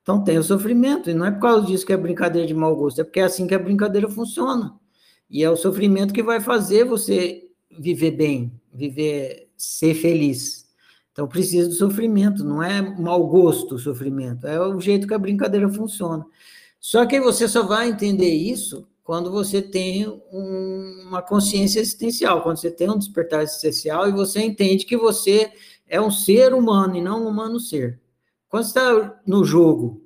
Então 0.03 0.23
tem 0.23 0.39
o 0.39 0.43
sofrimento, 0.45 1.11
e 1.11 1.15
não 1.15 1.27
é 1.27 1.31
por 1.33 1.41
causa 1.41 1.67
disso 1.67 1.85
que 1.85 1.93
é 1.93 1.97
brincadeira 1.97 2.47
de 2.47 2.55
mau 2.55 2.75
gosto, 2.77 3.01
é 3.01 3.05
porque 3.05 3.21
é 3.21 3.25
assim 3.25 3.47
que 3.47 3.55
a 3.55 3.59
brincadeira 3.59 4.09
funciona. 4.09 4.75
E 5.29 5.43
é 5.43 5.51
o 5.51 5.57
sofrimento 5.57 6.15
que 6.15 6.23
vai 6.23 6.41
fazer 6.41 6.85
você 6.85 7.49
viver 7.71 8.13
bem, 8.13 8.53
viver, 8.73 9.49
ser 9.57 9.95
feliz. 9.95 10.62
Então 11.13 11.29
precisa 11.29 11.69
do 11.69 11.75
sofrimento, 11.75 12.43
não 12.43 12.63
é 12.63 12.81
mau 12.81 13.27
gosto 13.27 13.75
o 13.75 13.79
sofrimento, 13.79 14.47
é 14.47 14.59
o 14.59 14.81
jeito 14.81 15.07
que 15.07 15.15
a 15.15 15.19
brincadeira 15.19 15.69
funciona. 15.69 16.25
Só 16.81 17.05
que 17.07 17.21
você 17.21 17.47
só 17.47 17.63
vai 17.63 17.89
entender 17.91 18.33
isso 18.33 18.89
quando 19.05 19.31
você 19.31 19.61
tem 19.61 20.09
um, 20.09 21.05
uma 21.09 21.23
consciência 21.23 21.81
existencial, 21.81 22.43
quando 22.43 22.57
você 22.57 22.71
tem 22.71 22.91
um 22.91 22.99
despertar 22.99 23.43
existencial 23.43 24.09
e 24.09 24.13
você 24.13 24.41
entende 24.41 24.87
que 24.87 24.97
você 24.97 25.53
é 25.87 26.01
um 26.01 26.11
ser 26.11 26.55
humano 26.55 26.97
e 26.97 27.03
não 27.03 27.25
um 27.25 27.29
humano 27.29 27.61
ser. 27.61 28.01
Quando 28.49 28.65
você 28.65 28.79
está 28.79 29.21
no 29.27 29.45
jogo 29.45 30.03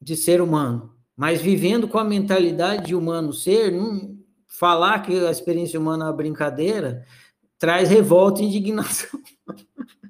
de 0.00 0.16
ser 0.16 0.40
humano, 0.40 0.94
mas 1.16 1.40
vivendo 1.40 1.88
com 1.88 1.98
a 1.98 2.04
mentalidade 2.04 2.86
de 2.86 2.94
humano 2.94 3.32
ser, 3.32 3.72
não, 3.72 4.18
falar 4.46 5.00
que 5.00 5.26
a 5.26 5.30
experiência 5.30 5.80
humana 5.80 6.04
é 6.04 6.08
uma 6.08 6.12
brincadeira 6.12 7.04
traz 7.58 7.88
revolta 7.88 8.42
e 8.42 8.44
indignação. 8.44 9.18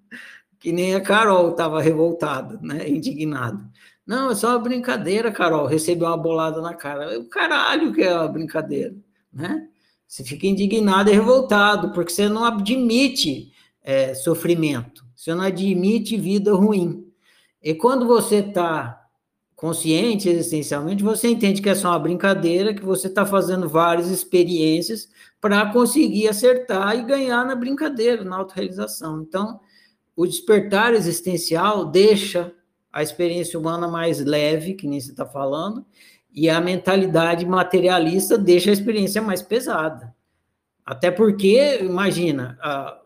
que 0.65 0.73
nem 0.73 0.95
a 0.95 1.01
Carol 1.03 1.51
estava 1.51 1.79
revoltada, 1.79 2.59
né? 2.63 2.89
indignada. 2.89 3.71
Não, 4.07 4.31
é 4.31 4.35
só 4.35 4.49
uma 4.49 4.59
brincadeira, 4.59 5.31
Carol. 5.31 5.67
Recebeu 5.67 6.09
uma 6.09 6.17
bolada 6.17 6.63
na 6.63 6.73
cara. 6.73 7.21
O 7.21 7.29
caralho 7.29 7.93
que 7.93 8.01
é 8.01 8.15
uma 8.15 8.29
brincadeira, 8.29 8.97
né? 9.31 9.69
Você 10.09 10.25
fica 10.25 10.47
indignado 10.47 11.11
e 11.11 11.13
revoltado, 11.13 11.93
porque 11.93 12.11
você 12.11 12.31
não 12.31 12.47
admite 12.47 13.53
é, 13.83 14.15
sofrimento, 14.15 15.05
você 15.15 15.35
não 15.35 15.43
admite 15.45 16.17
vida 16.17 16.55
ruim. 16.55 17.13
E 17.63 17.75
quando 17.75 18.07
você 18.07 18.37
está 18.37 19.03
consciente 19.55 20.31
existencialmente, 20.31 21.03
você 21.03 21.29
entende 21.29 21.61
que 21.61 21.69
é 21.69 21.75
só 21.75 21.91
uma 21.91 21.99
brincadeira, 21.99 22.73
que 22.73 22.83
você 22.83 23.09
está 23.09 23.27
fazendo 23.27 23.69
várias 23.69 24.09
experiências 24.09 25.11
para 25.43 25.71
conseguir 25.71 26.27
acertar 26.27 26.97
e 26.97 27.03
ganhar 27.03 27.45
na 27.45 27.55
brincadeira, 27.55 28.25
na 28.25 28.37
autorrealização. 28.37 29.21
Então, 29.21 29.61
o 30.17 30.27
despertar 30.27 30.95
existencial 30.95 31.87
deixa 31.87 32.53
a 32.93 33.03
experiência 33.03 33.59
humana 33.59 33.89
mais 33.89 34.21
leve, 34.25 34.75
que 34.75 34.87
nem 34.87 35.01
você 35.01 35.11
está 35.11 35.27
falando, 35.27 35.85
e 36.33 36.49
a 36.49 36.61
mentalidade 36.61 37.45
materialista 37.45 38.39
deixa 38.39 38.71
a 38.71 38.73
experiência 38.73 39.21
mais 39.21 39.43
pesada. 39.43 40.15
Até 40.85 41.11
porque, 41.11 41.79
imagina, 41.81 42.59
a, 42.61 43.01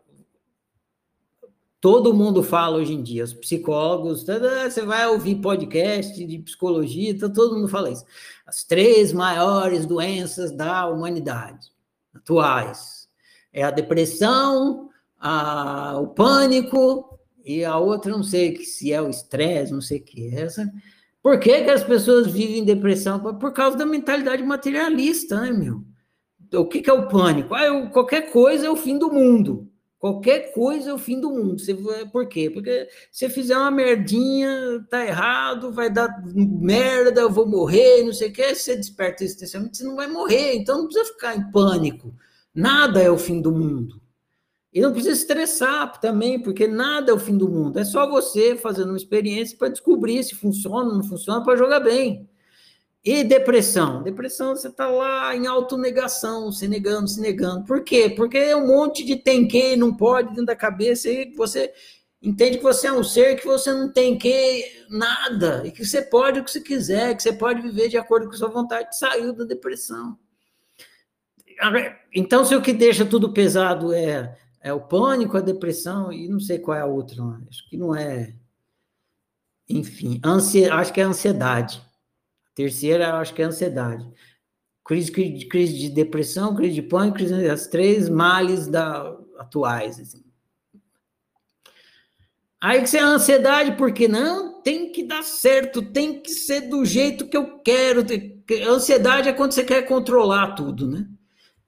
todo 1.81 2.15
mundo 2.15 2.43
fala 2.43 2.77
hoje 2.77 2.93
em 2.93 3.03
dia, 3.03 3.25
os 3.25 3.33
psicólogos, 3.33 4.25
você 4.25 4.83
vai 4.83 5.07
ouvir 5.07 5.37
podcast 5.37 6.25
de 6.25 6.39
psicologia, 6.41 7.11
então 7.11 7.33
todo 7.33 7.55
mundo 7.55 7.69
fala 7.69 7.91
isso. 7.91 8.05
As 8.47 8.65
três 8.65 9.13
maiores 9.13 9.87
doenças 9.87 10.51
da 10.51 10.87
humanidade 10.87 11.69
atuais 12.13 13.09
é 13.53 13.63
a 13.63 13.71
depressão, 13.71 14.88
a, 15.19 15.99
o 15.99 16.09
pânico 16.09 17.19
e 17.45 17.65
a 17.65 17.77
outra, 17.79 18.13
não 18.13 18.23
sei 18.23 18.57
se 18.65 18.93
é 18.93 19.01
o 19.01 19.09
estresse, 19.09 19.73
não 19.73 19.81
sei 19.81 19.99
o 19.99 20.05
que 20.05 20.29
é 20.29 20.43
essa. 20.43 20.71
Por 21.23 21.39
que, 21.41 21.65
que 21.65 21.71
as 21.71 21.83
pessoas 21.83 22.27
vivem 22.29 22.65
depressão? 22.65 23.19
Por 23.39 23.53
causa 23.53 23.77
da 23.77 23.87
mentalidade 23.87 24.43
materialista, 24.43 25.41
né, 25.41 25.51
meu? 25.51 25.85
O 26.55 26.67
que, 26.67 26.81
que 26.81 26.89
é 26.89 26.93
o 26.93 27.09
pânico? 27.09 27.55
Ah, 27.55 27.65
eu, 27.65 27.91
qualquer 27.91 28.33
coisa 28.33 28.67
é 28.67 28.71
o 28.71 28.77
fim 28.77 28.99
do 28.99 29.13
mundo. 29.13 29.69
Qualquer 29.99 30.53
coisa 30.53 30.91
é 30.91 30.95
o 30.95 30.99
fim 30.99 31.21
do 31.21 31.29
mundo. 31.29 31.59
Você, 31.59 31.75
por 32.13 32.29
quê? 32.29 32.49
Porque 32.49 32.89
se 33.11 33.29
fizer 33.29 33.57
uma 33.57 33.71
merdinha, 33.71 34.87
tá 34.89 35.05
errado, 35.05 35.73
vai 35.73 35.91
dar 35.91 36.09
merda, 36.35 37.21
eu 37.21 37.31
vou 37.31 37.47
morrer, 37.47 38.05
não 38.05 38.13
sei 38.13 38.29
o 38.29 38.33
que. 38.33 38.55
Se 38.55 38.63
você 38.63 38.77
desperta 38.77 39.25
existencialmente, 39.25 39.79
você 39.79 39.85
não 39.85 39.97
vai 39.97 40.07
morrer. 40.07 40.55
Então 40.55 40.79
não 40.79 40.87
precisa 40.87 41.13
ficar 41.13 41.37
em 41.37 41.51
pânico. 41.51 42.15
Nada 42.55 43.03
é 43.03 43.11
o 43.11 43.19
fim 43.19 43.41
do 43.41 43.51
mundo. 43.51 44.01
E 44.79 44.81
não 44.81 44.93
precisa 44.93 45.13
estressar 45.13 45.99
também, 46.01 46.41
porque 46.41 46.69
nada 46.69 47.11
é 47.11 47.13
o 47.13 47.19
fim 47.19 47.37
do 47.37 47.49
mundo. 47.49 47.81
É 47.81 47.85
só 47.85 48.09
você 48.09 48.55
fazendo 48.55 48.91
uma 48.91 48.97
experiência 48.97 49.59
para 49.59 49.71
descobrir 49.71 50.23
se 50.23 50.37
funciona 50.37 50.89
ou 50.89 50.95
não 50.95 51.03
funciona 51.03 51.43
para 51.43 51.57
jogar 51.57 51.81
bem. 51.81 52.31
E 53.05 53.25
depressão? 53.25 54.05
Depressão, 54.05 54.55
você 54.55 54.69
está 54.69 54.87
lá 54.87 55.35
em 55.35 55.49
autonegação, 55.49 56.53
se 56.53 56.69
negando, 56.69 57.09
se 57.09 57.21
negando. 57.21 57.65
Por 57.65 57.83
quê? 57.83 58.09
Porque 58.09 58.39
é 58.39 58.55
um 58.55 58.69
monte 58.69 59.05
de 59.05 59.17
tem 59.17 59.49
que, 59.49 59.75
não 59.75 59.93
pode 59.93 60.29
dentro 60.29 60.47
da 60.47 60.55
cabeça, 60.55 61.11
e 61.11 61.35
você 61.35 61.73
entende 62.23 62.59
que 62.59 62.63
você 62.63 62.87
é 62.87 62.93
um 62.93 63.03
ser 63.03 63.35
que 63.35 63.47
você 63.47 63.73
não 63.73 63.93
tem 63.93 64.17
que 64.17 64.65
nada, 64.89 65.65
e 65.67 65.73
que 65.73 65.85
você 65.85 66.03
pode 66.03 66.39
o 66.39 66.45
que 66.45 66.53
você 66.53 66.61
quiser, 66.61 67.17
que 67.17 67.23
você 67.25 67.33
pode 67.33 67.61
viver 67.63 67.89
de 67.89 67.99
acordo 67.99 68.29
com 68.29 68.35
a 68.35 68.39
sua 68.39 68.49
vontade, 68.49 68.97
saiu 68.97 69.33
da 69.33 69.43
depressão. 69.43 70.17
Então, 72.15 72.45
se 72.45 72.55
o 72.55 72.63
que 72.63 72.73
deixa 72.73 73.05
tudo 73.05 73.33
pesado 73.33 73.93
é 73.93 74.39
é 74.61 74.73
o 74.73 74.81
pânico, 74.81 75.37
a 75.37 75.41
depressão, 75.41 76.13
e 76.13 76.29
não 76.29 76.41
sei 76.41 76.59
qual 76.59 76.77
é 76.77 76.81
a 76.81 76.87
outra, 76.87 77.23
acho 77.49 77.69
que 77.69 77.77
não 77.77 77.95
é. 77.95 78.35
Enfim, 79.69 80.21
ansia, 80.25 80.75
acho 80.75 80.93
que 80.93 81.01
é 81.01 81.05
ansiedade. 81.05 81.83
A 82.47 82.55
terceira, 82.55 83.15
acho 83.15 83.35
que 83.35 83.43
é 83.43 83.45
ansiedade. 83.45 84.11
Crise, 84.85 85.13
crise, 85.13 85.47
crise 85.47 85.79
de 85.79 85.91
depressão, 85.91 86.55
crise 86.55 86.75
de 86.75 86.83
pânico, 86.83 87.19
crise, 87.19 87.49
as 87.49 87.67
três 87.67 88.09
males 88.09 88.67
da, 88.67 89.15
atuais. 89.39 90.01
Assim. 90.01 90.25
Aí 92.61 92.81
que 92.81 92.89
você 92.89 92.99
é 92.99 93.03
ansiedade, 93.03 93.77
porque 93.77 94.09
não 94.09 94.61
tem 94.63 94.91
que 94.91 95.05
dar 95.05 95.23
certo, 95.23 95.83
tem 95.93 96.21
que 96.21 96.31
ser 96.31 96.63
do 96.63 96.85
jeito 96.85 97.29
que 97.29 97.37
eu 97.37 97.59
quero. 97.61 98.05
Ansiedade 98.69 99.29
é 99.29 99.33
quando 99.33 99.53
você 99.53 99.63
quer 99.63 99.83
controlar 99.83 100.55
tudo, 100.55 100.89
né? 100.89 101.07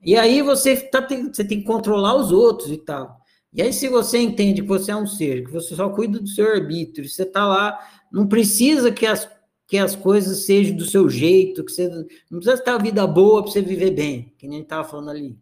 E 0.02 0.16
aí 0.16 0.42
você, 0.42 0.76
tá, 0.76 1.06
você 1.06 1.44
tem 1.44 1.60
que 1.60 1.66
controlar 1.66 2.14
os 2.14 2.32
outros 2.32 2.70
e 2.70 2.78
tal. 2.78 3.20
E 3.52 3.60
aí, 3.60 3.72
se 3.72 3.88
você 3.88 4.18
entende 4.18 4.62
que 4.62 4.68
você 4.68 4.92
é 4.92 4.96
um 4.96 5.06
ser, 5.06 5.44
que 5.44 5.50
você 5.50 5.74
só 5.74 5.88
cuida 5.90 6.20
do 6.20 6.28
seu 6.28 6.46
arbítrio, 6.46 7.08
você 7.08 7.24
está 7.24 7.46
lá, 7.46 7.78
não 8.12 8.28
precisa 8.28 8.92
que 8.92 9.04
as, 9.04 9.28
que 9.66 9.76
as 9.76 9.96
coisas 9.96 10.46
sejam 10.46 10.76
do 10.76 10.84
seu 10.84 11.08
jeito, 11.08 11.64
que 11.64 11.72
você 11.72 11.88
não 12.30 12.40
precisa 12.40 12.62
ter 12.62 12.70
a 12.70 12.78
vida 12.78 13.06
boa 13.06 13.42
para 13.42 13.50
você 13.50 13.60
viver 13.60 13.90
bem, 13.90 14.32
que 14.38 14.46
nem 14.46 14.62
estava 14.62 14.88
falando 14.88 15.10
ali. 15.10 15.36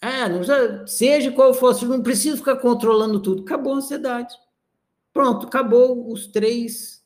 É, 0.00 0.28
não 0.28 0.38
precisa, 0.38 0.86
seja 0.86 1.32
qual 1.32 1.52
for, 1.52 1.80
não 1.82 2.02
precisa 2.02 2.36
ficar 2.36 2.56
controlando 2.56 3.20
tudo. 3.20 3.42
Acabou 3.42 3.74
a 3.74 3.76
ansiedade. 3.76 4.34
Pronto, 5.12 5.46
acabou 5.46 6.10
os 6.10 6.26
três 6.26 7.02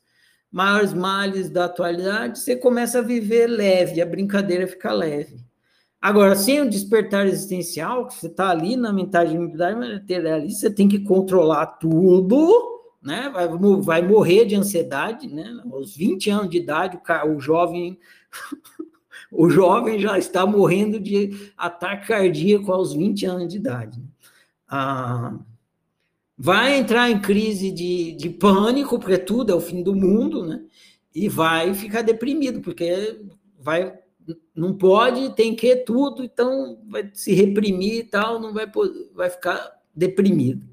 maiores 0.50 0.92
males 0.92 1.50
da 1.50 1.64
atualidade. 1.64 2.38
Você 2.38 2.56
começa 2.56 2.98
a 2.98 3.02
viver 3.02 3.46
leve, 3.46 4.00
a 4.00 4.06
brincadeira 4.06 4.66
fica 4.68 4.92
leve. 4.92 5.49
Agora, 6.00 6.34
sem 6.34 6.62
o 6.62 6.70
despertar 6.70 7.26
existencial, 7.26 8.06
que 8.06 8.14
você 8.14 8.26
está 8.26 8.48
ali 8.48 8.74
na 8.74 8.90
mentalidade 8.92 9.76
materialista, 9.76 10.60
você 10.60 10.74
tem 10.74 10.88
que 10.88 11.00
controlar 11.00 11.66
tudo, 11.66 12.80
né? 13.02 13.28
Vai, 13.28 13.48
vai 13.82 14.02
morrer 14.02 14.46
de 14.46 14.56
ansiedade, 14.56 15.28
né? 15.28 15.60
Aos 15.70 15.94
20 15.94 16.30
anos 16.30 16.50
de 16.50 16.56
idade, 16.56 16.98
o, 16.98 17.36
o 17.36 17.40
jovem 17.40 17.98
o 19.30 19.50
jovem 19.50 19.98
já 19.98 20.18
está 20.18 20.46
morrendo 20.46 20.98
de 20.98 21.52
ataque 21.56 22.08
cardíaco 22.08 22.72
aos 22.72 22.94
20 22.94 23.26
anos 23.26 23.48
de 23.48 23.56
idade. 23.58 24.02
Ah, 24.66 25.38
vai 26.36 26.78
entrar 26.78 27.10
em 27.10 27.20
crise 27.20 27.70
de, 27.70 28.12
de 28.12 28.30
pânico, 28.30 28.98
porque 28.98 29.18
tudo 29.18 29.52
é 29.52 29.54
o 29.54 29.60
fim 29.60 29.82
do 29.82 29.94
mundo, 29.94 30.46
né? 30.46 30.62
E 31.14 31.28
vai 31.28 31.74
ficar 31.74 32.02
deprimido, 32.02 32.60
porque 32.60 33.20
vai 33.58 33.99
não 34.54 34.76
pode, 34.76 35.34
tem 35.34 35.54
que 35.54 35.76
tudo, 35.76 36.22
então 36.22 36.80
vai 36.88 37.10
se 37.12 37.32
reprimir 37.32 38.00
e 38.00 38.04
tal, 38.04 38.40
não 38.40 38.52
vai, 38.52 38.70
vai 39.14 39.30
ficar 39.30 39.80
deprimido. 39.94 40.68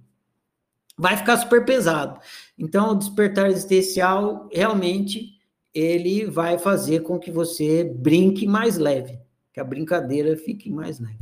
Vai 0.98 1.16
ficar 1.16 1.38
super 1.38 1.64
pesado. 1.64 2.20
Então, 2.58 2.92
o 2.92 2.96
despertar 2.96 3.50
existencial, 3.50 4.50
realmente, 4.52 5.38
ele 5.74 6.26
vai 6.26 6.58
fazer 6.58 7.02
com 7.02 7.20
que 7.20 7.30
você 7.30 7.84
brinque 7.84 8.48
mais 8.48 8.78
leve, 8.78 9.20
que 9.54 9.60
a 9.60 9.64
brincadeira 9.64 10.36
fique 10.36 10.72
mais 10.72 11.00
leve. 11.00 11.20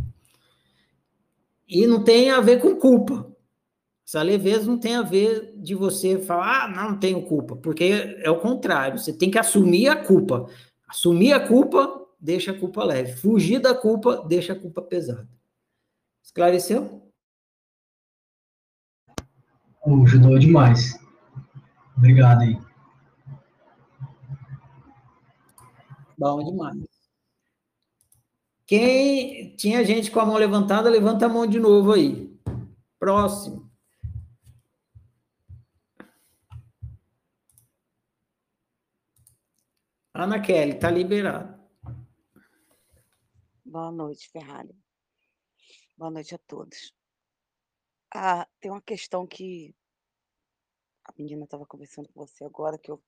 E 1.68 1.86
não 1.86 2.04
tem 2.04 2.32
a 2.32 2.40
ver 2.40 2.62
com 2.62 2.76
culpa. 2.76 3.30
Essa 4.08 4.22
leveza 4.22 4.68
não 4.68 4.78
tem 4.78 4.96
a 4.96 5.02
ver 5.02 5.54
de 5.58 5.74
você 5.74 6.20
falar, 6.20 6.66
ah, 6.66 6.68
não, 6.68 6.98
tenho 6.98 7.24
culpa, 7.24 7.56
porque 7.56 8.16
é 8.20 8.30
o 8.30 8.40
contrário, 8.40 9.00
você 9.00 9.12
tem 9.12 9.32
que 9.32 9.40
assumir 9.40 9.88
a 9.88 9.96
culpa. 9.96 10.46
Assumir 10.88 11.34
a 11.34 11.48
culpa 11.48 12.05
deixa 12.26 12.52
a 12.52 12.60
culpa 12.60 12.84
leve. 12.84 13.14
Fugir 13.14 13.60
da 13.60 13.76
culpa, 13.76 14.26
deixa 14.28 14.54
a 14.54 14.60
culpa 14.60 14.82
pesada. 14.82 15.30
Esclareceu? 16.24 17.12
Oh, 19.86 20.04
ajudou 20.04 20.40
demais. 20.40 21.00
Obrigado 21.96 22.42
aí. 22.42 22.60
Bom 26.18 26.44
demais. 26.44 26.84
Quem 28.66 29.56
tinha 29.56 29.86
gente 29.86 30.10
com 30.10 30.20
a 30.20 30.26
mão 30.26 30.38
levantada, 30.38 30.90
levanta 30.90 31.28
a 31.28 31.30
mão 31.30 31.46
de 31.46 31.60
novo 31.60 31.94
aí. 31.94 32.36
Próximo. 32.98 33.70
Ana 40.16 40.40
Kelly, 40.40 40.72
está 40.72 40.90
liberado. 40.90 41.55
Boa 43.76 43.92
noite, 43.92 44.30
Ferrari. 44.30 44.74
Boa 45.98 46.10
noite 46.10 46.34
a 46.34 46.38
todos. 46.38 46.96
Ah, 48.10 48.48
tem 48.62 48.72
uma 48.72 48.82
questão 48.82 49.28
que 49.28 49.76
a 51.04 51.12
menina 51.20 51.44
estava 51.44 51.66
conversando 51.66 52.08
com 52.08 52.26
você 52.26 52.46
agora 52.46 52.80
que 52.80 52.90
eu 52.90 53.04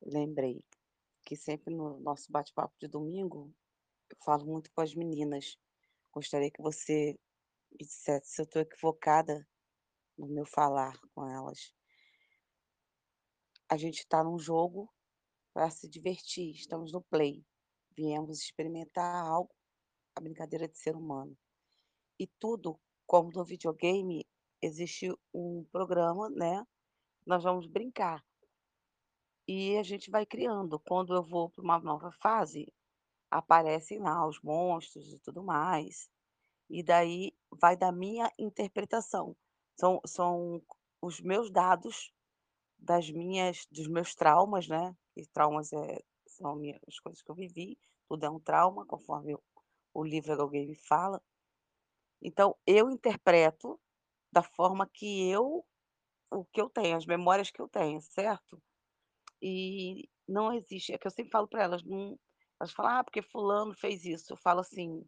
lembrei 0.00 0.64
que 1.26 1.36
sempre 1.36 1.74
no 1.74 2.00
nosso 2.00 2.32
bate-papo 2.32 2.74
de 2.80 2.88
domingo 2.88 3.54
eu 4.08 4.16
falo 4.24 4.46
muito 4.46 4.72
com 4.72 4.80
as 4.80 4.94
meninas. 4.94 5.58
Gostaria 6.10 6.50
que 6.50 6.62
você 6.62 7.14
me 7.72 7.84
dissesse 7.84 8.30
se 8.30 8.40
eu 8.40 8.44
estou 8.44 8.62
equivocada 8.62 9.46
no 10.16 10.28
meu 10.28 10.46
falar 10.46 10.98
com 11.14 11.28
elas. 11.28 11.74
A 13.68 13.76
gente 13.76 13.98
está 13.98 14.24
num 14.24 14.38
jogo 14.38 14.90
para 15.52 15.68
se 15.68 15.86
divertir, 15.90 16.54
estamos 16.54 16.90
no 16.90 17.02
play. 17.02 17.44
Viemos 18.00 18.40
experimentar 18.40 19.26
algo, 19.26 19.54
a 20.16 20.22
brincadeira 20.22 20.66
de 20.66 20.78
ser 20.78 20.96
humano. 20.96 21.36
E 22.18 22.26
tudo, 22.26 22.80
como 23.06 23.30
no 23.30 23.44
videogame, 23.44 24.26
existe 24.62 25.14
um 25.34 25.66
programa, 25.70 26.30
né? 26.30 26.66
Nós 27.26 27.44
vamos 27.44 27.66
brincar. 27.66 28.24
E 29.46 29.76
a 29.76 29.82
gente 29.82 30.10
vai 30.10 30.24
criando. 30.24 30.80
Quando 30.80 31.14
eu 31.14 31.22
vou 31.22 31.50
para 31.50 31.62
uma 31.62 31.78
nova 31.78 32.10
fase, 32.22 32.72
aparecem 33.30 33.98
lá 33.98 34.26
os 34.26 34.40
monstros 34.40 35.12
e 35.12 35.18
tudo 35.18 35.42
mais. 35.42 36.08
E 36.70 36.82
daí 36.82 37.34
vai 37.60 37.76
da 37.76 37.92
minha 37.92 38.32
interpretação. 38.38 39.36
São, 39.78 40.00
são 40.06 40.62
os 41.02 41.20
meus 41.20 41.50
dados 41.50 42.10
das 42.78 43.10
minhas, 43.10 43.66
dos 43.70 43.88
meus 43.88 44.14
traumas, 44.14 44.66
né? 44.68 44.96
E 45.14 45.26
traumas 45.26 45.70
é, 45.74 46.02
são 46.40 46.60
as 46.88 46.98
coisas 46.98 47.22
que 47.22 47.30
eu 47.30 47.34
vivi, 47.34 47.78
tudo 48.08 48.24
é 48.24 48.30
um 48.30 48.40
trauma, 48.40 48.86
conforme 48.86 49.36
o, 49.94 50.04
livro 50.04 50.40
alguém 50.40 50.66
me 50.66 50.76
fala. 50.76 51.22
Então, 52.22 52.56
eu 52.66 52.90
interpreto 52.90 53.78
da 54.32 54.42
forma 54.42 54.88
que 54.88 55.28
eu, 55.28 55.64
o 56.30 56.44
que 56.46 56.60
eu 56.60 56.70
tenho, 56.70 56.96
as 56.96 57.06
memórias 57.06 57.50
que 57.50 57.60
eu 57.60 57.68
tenho, 57.68 58.00
certo? 58.00 58.62
E 59.42 60.08
não 60.26 60.52
existe, 60.52 60.92
é 60.92 60.98
que 60.98 61.06
eu 61.06 61.10
sempre 61.10 61.30
falo 61.30 61.48
para 61.48 61.62
elas, 61.62 61.82
não, 61.84 62.18
elas 62.60 62.72
falam, 62.72 62.98
ah, 62.98 63.04
porque 63.04 63.22
fulano 63.22 63.74
fez 63.74 64.04
isso. 64.04 64.32
Eu 64.32 64.36
falo 64.36 64.60
assim, 64.60 65.04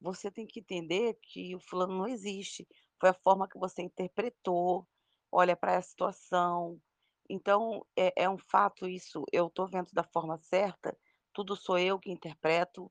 você 0.00 0.30
tem 0.30 0.46
que 0.46 0.60
entender 0.60 1.18
que 1.22 1.54
o 1.54 1.60
fulano 1.60 1.96
não 1.98 2.06
existe. 2.06 2.66
Foi 3.00 3.10
a 3.10 3.14
forma 3.14 3.48
que 3.48 3.58
você 3.58 3.82
interpretou, 3.82 4.86
olha 5.30 5.56
para 5.56 5.76
a 5.76 5.82
situação, 5.82 6.80
então, 7.28 7.84
é 7.96 8.12
é 8.24 8.30
um 8.30 8.38
fato 8.38 8.88
isso, 8.88 9.24
eu 9.32 9.48
estou 9.48 9.68
vendo 9.68 9.90
da 9.92 10.04
forma 10.04 10.38
certa, 10.38 10.96
tudo 11.32 11.56
sou 11.56 11.78
eu 11.78 11.98
que 11.98 12.10
interpreto, 12.10 12.90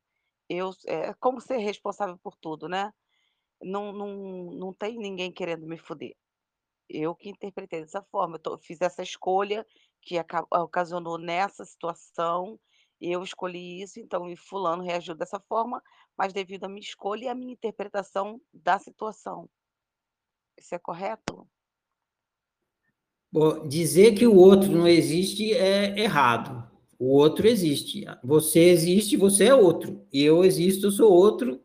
eu 0.49 0.71
é 0.87 1.13
como 1.15 1.41
ser 1.41 1.57
responsável 1.57 2.17
por 2.19 2.35
tudo, 2.37 2.67
né. 2.69 2.93
Não 3.63 3.91
não 3.93 4.09
não 4.53 4.73
tem 4.73 4.97
ninguém 4.99 5.31
querendo 5.33 5.67
me 5.67 5.77
foder. 5.79 6.15
Eu 6.89 7.15
que 7.15 7.29
interpretei 7.29 7.81
dessa 7.81 8.03
forma, 8.11 8.37
eu 8.37 8.41
tô 8.41 8.57
fiz 8.59 8.81
essa 8.81 9.03
escolha 9.03 9.65
que 10.01 10.15
ocasionou 10.51 11.17
nessa 11.19 11.65
situação, 11.65 12.59
eu 13.01 13.23
escolhi 13.23 13.81
isso, 13.83 13.99
então 13.99 14.29
e 14.29 14.37
fulano 14.37 14.83
reagiu 14.83 15.15
dessa 15.15 15.39
forma, 15.49 15.81
mas 16.17 16.33
devido 16.33 16.65
à 16.65 16.69
minha 16.69 16.81
escolha 16.81 17.25
e 17.25 17.29
à 17.29 17.35
minha 17.35 17.53
interpretação 17.53 18.41
da 18.53 18.79
situação. 18.79 19.49
Isso 20.57 20.73
é 20.75 20.79
correto? 20.79 21.47
Dizer 23.67 24.13
que 24.13 24.25
o 24.25 24.35
outro 24.35 24.71
não 24.71 24.87
existe 24.87 25.53
é 25.53 25.99
errado. 25.99 26.67
O 26.99 27.13
outro 27.13 27.47
existe. 27.47 28.05
Você 28.23 28.59
existe, 28.59 29.15
você 29.15 29.45
é 29.45 29.53
outro. 29.53 30.01
Eu 30.11 30.43
existo, 30.43 30.87
eu 30.87 30.91
sou 30.91 31.11
outro. 31.11 31.61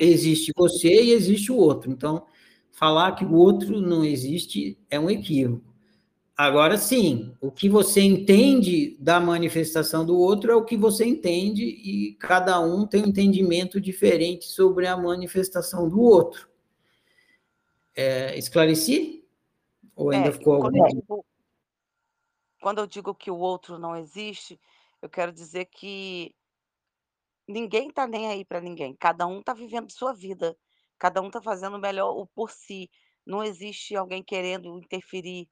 Existe 0.00 0.52
você 0.56 0.88
e 0.88 1.12
existe 1.12 1.52
o 1.52 1.56
outro. 1.56 1.90
Então, 1.90 2.26
falar 2.70 3.12
que 3.12 3.24
o 3.24 3.34
outro 3.34 3.80
não 3.80 4.04
existe 4.04 4.78
é 4.90 4.98
um 4.98 5.10
equívoco. 5.10 5.72
Agora, 6.36 6.78
sim, 6.78 7.32
o 7.40 7.50
que 7.50 7.68
você 7.68 8.00
entende 8.00 8.96
da 8.98 9.20
manifestação 9.20 10.04
do 10.04 10.18
outro 10.18 10.50
é 10.50 10.56
o 10.56 10.64
que 10.64 10.76
você 10.76 11.04
entende, 11.04 11.62
e 11.62 12.16
cada 12.18 12.58
um 12.58 12.86
tem 12.86 13.02
um 13.02 13.08
entendimento 13.08 13.80
diferente 13.80 14.46
sobre 14.46 14.86
a 14.86 14.96
manifestação 14.96 15.88
do 15.88 16.00
outro. 16.00 16.48
É, 17.94 18.36
esclareci? 18.36 19.21
Ou 19.96 20.10
ainda 20.10 20.30
É, 20.30 20.32
ficou 20.32 20.54
quando 20.58 20.76
eu 20.76 20.82
algum 20.82 21.00
digo 21.00 21.24
quando 22.60 22.78
eu 22.80 22.86
digo 22.86 23.14
que 23.14 23.30
o 23.30 23.36
outro 23.38 23.78
não 23.78 23.96
existe, 23.96 24.60
eu 25.00 25.08
quero 25.08 25.32
dizer 25.32 25.66
que 25.66 26.34
ninguém 27.48 27.90
tá 27.90 28.06
nem 28.06 28.28
aí 28.28 28.44
para 28.44 28.60
ninguém, 28.60 28.94
cada 28.96 29.26
um 29.26 29.42
tá 29.42 29.52
vivendo 29.54 29.90
sua 29.90 30.12
vida, 30.14 30.56
cada 30.98 31.20
um 31.20 31.30
tá 31.30 31.40
fazendo 31.42 31.76
o 31.76 31.80
melhor 31.80 32.10
o 32.16 32.26
por 32.26 32.50
si, 32.50 32.88
não 33.26 33.42
existe 33.42 33.96
alguém 33.96 34.22
querendo 34.22 34.78
interferir, 34.78 35.48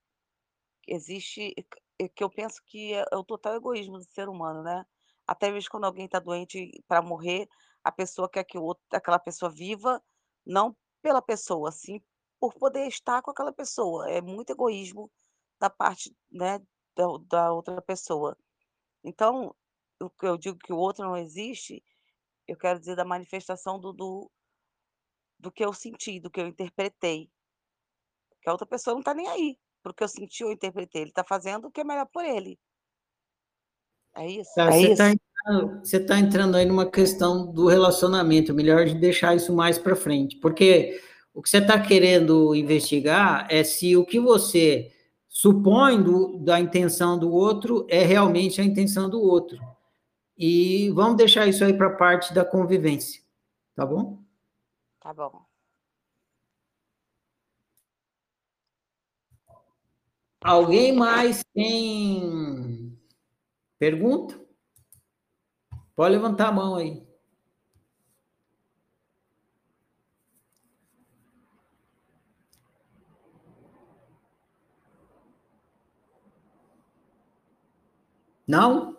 existe 0.88 1.54
é 2.00 2.08
que 2.08 2.24
eu 2.24 2.30
penso 2.30 2.62
que 2.66 2.94
é 2.94 3.04
é 3.12 3.16
o 3.16 3.24
total 3.24 3.56
egoísmo 3.56 3.98
do 3.98 4.04
ser 4.04 4.28
humano, 4.28 4.62
né. 4.64 4.84
Até 5.26 5.50
mesmo 5.52 5.70
quando 5.70 5.84
alguém 5.86 6.08
tá 6.08 6.18
doente 6.20 6.70
para 6.88 7.02
morrer, 7.02 7.48
a 7.84 7.92
pessoa 7.92 8.28
quer 8.30 8.44
que 8.44 8.58
o 8.58 8.62
outro 8.64 8.84
aquela 8.92 9.18
pessoa 9.20 9.50
viva, 9.50 10.02
não 10.46 10.76
pela 11.02 11.22
pessoa, 11.22 11.72
sim 11.72 12.00
por 12.40 12.54
poder 12.54 12.88
estar 12.88 13.20
com 13.22 13.30
aquela 13.30 13.52
pessoa, 13.52 14.10
é 14.10 14.20
muito 14.20 14.50
egoísmo 14.50 15.10
da 15.60 15.68
parte, 15.68 16.16
né, 16.32 16.58
da 16.96 17.04
da 17.28 17.52
outra 17.52 17.80
pessoa. 17.82 18.36
Então, 19.04 19.54
o 20.00 20.10
que 20.10 20.26
eu 20.26 20.38
digo 20.38 20.58
que 20.58 20.72
o 20.72 20.78
outro 20.78 21.04
não 21.04 21.16
existe, 21.16 21.84
eu 22.48 22.56
quero 22.56 22.80
dizer 22.80 22.96
da 22.96 23.04
manifestação 23.04 23.78
do 23.78 23.92
do 23.92 24.30
do 25.38 25.52
que 25.52 25.64
eu 25.64 25.72
senti, 25.72 26.20
do 26.20 26.30
que 26.30 26.40
eu 26.40 26.48
interpretei. 26.48 27.30
Que 28.42 28.48
a 28.48 28.52
outra 28.52 28.66
pessoa 28.66 28.94
não 28.94 29.02
tá 29.02 29.14
nem 29.14 29.28
aí, 29.28 29.58
para 29.82 29.92
o 29.92 29.94
que 29.94 30.02
eu 30.02 30.08
senti 30.08 30.42
ou 30.42 30.50
interpretei, 30.50 31.02
ele 31.02 31.12
tá 31.12 31.24
fazendo 31.24 31.66
o 31.68 31.70
que 31.70 31.82
é 31.82 31.84
melhor 31.84 32.06
por 32.06 32.24
ele. 32.24 32.58
É 34.16 34.26
isso? 34.26 34.50
Tá, 34.54 34.70
você 34.70 34.94
tá 34.96 35.10
entrando 35.10 35.80
você 35.80 36.00
tá 36.00 36.18
entrando 36.18 36.56
aí 36.56 36.66
numa 36.66 36.90
questão 36.90 37.50
do 37.52 37.66
relacionamento, 37.66 38.54
melhor 38.54 38.84
de 38.84 38.94
deixar 38.94 39.34
isso 39.34 39.54
mais 39.54 39.78
para 39.78 39.96
frente, 39.96 40.36
porque 40.36 41.00
o 41.32 41.42
que 41.42 41.48
você 41.48 41.58
está 41.58 41.80
querendo 41.80 42.54
investigar 42.54 43.46
é 43.50 43.62
se 43.62 43.96
o 43.96 44.04
que 44.04 44.18
você 44.18 44.92
supõe 45.28 46.02
do, 46.02 46.38
da 46.38 46.58
intenção 46.58 47.18
do 47.18 47.32
outro 47.32 47.86
é 47.88 48.02
realmente 48.02 48.60
a 48.60 48.64
intenção 48.64 49.08
do 49.08 49.20
outro. 49.20 49.58
E 50.36 50.90
vamos 50.90 51.16
deixar 51.16 51.46
isso 51.46 51.64
aí 51.64 51.72
para 51.72 51.88
a 51.88 51.96
parte 51.96 52.34
da 52.34 52.44
convivência, 52.44 53.22
tá 53.74 53.86
bom? 53.86 54.18
Tá 55.00 55.14
bom. 55.14 55.44
Alguém 60.42 60.94
mais 60.94 61.44
tem 61.54 62.98
pergunta? 63.78 64.40
Pode 65.94 66.14
levantar 66.14 66.48
a 66.48 66.52
mão 66.52 66.76
aí. 66.76 67.09
Não? 78.50 78.96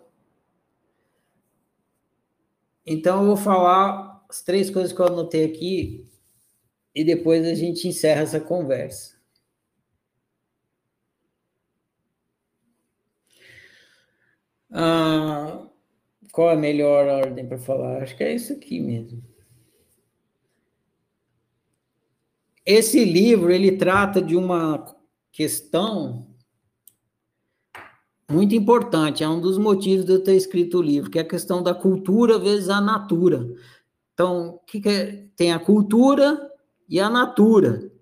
Então 2.86 3.20
eu 3.20 3.26
vou 3.26 3.36
falar 3.36 4.24
as 4.26 4.40
três 4.40 4.70
coisas 4.70 4.94
que 4.94 4.98
eu 4.98 5.06
anotei 5.06 5.44
aqui 5.44 6.08
e 6.94 7.04
depois 7.04 7.46
a 7.46 7.54
gente 7.54 7.86
encerra 7.86 8.22
essa 8.22 8.40
conversa. 8.40 9.14
Ah, 14.70 15.66
qual 16.32 16.50
é 16.50 16.54
a 16.54 16.56
melhor 16.56 17.06
ordem 17.06 17.46
para 17.46 17.58
falar? 17.58 18.02
Acho 18.02 18.16
que 18.16 18.24
é 18.24 18.34
isso 18.34 18.54
aqui 18.54 18.80
mesmo. 18.80 19.22
Esse 22.64 23.04
livro 23.04 23.52
ele 23.52 23.76
trata 23.76 24.22
de 24.22 24.34
uma 24.34 24.96
questão 25.30 26.31
muito 28.30 28.54
importante, 28.54 29.22
é 29.22 29.28
um 29.28 29.40
dos 29.40 29.58
motivos 29.58 30.04
de 30.06 30.12
eu 30.12 30.22
ter 30.22 30.36
escrito 30.36 30.78
o 30.78 30.82
livro, 30.82 31.10
que 31.10 31.18
é 31.18 31.22
a 31.22 31.28
questão 31.28 31.62
da 31.62 31.74
cultura 31.74 32.38
vezes 32.38 32.68
a 32.68 32.80
natura. 32.80 33.46
Então, 34.14 34.60
que, 34.66 34.80
que 34.80 34.88
é? 34.88 35.28
tem 35.36 35.52
a 35.52 35.58
cultura 35.58 36.50
e 36.88 37.00
a 37.00 37.10
natura. 37.10 37.92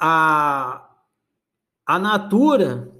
a, 0.00 0.88
a 1.84 1.98
natura 1.98 2.90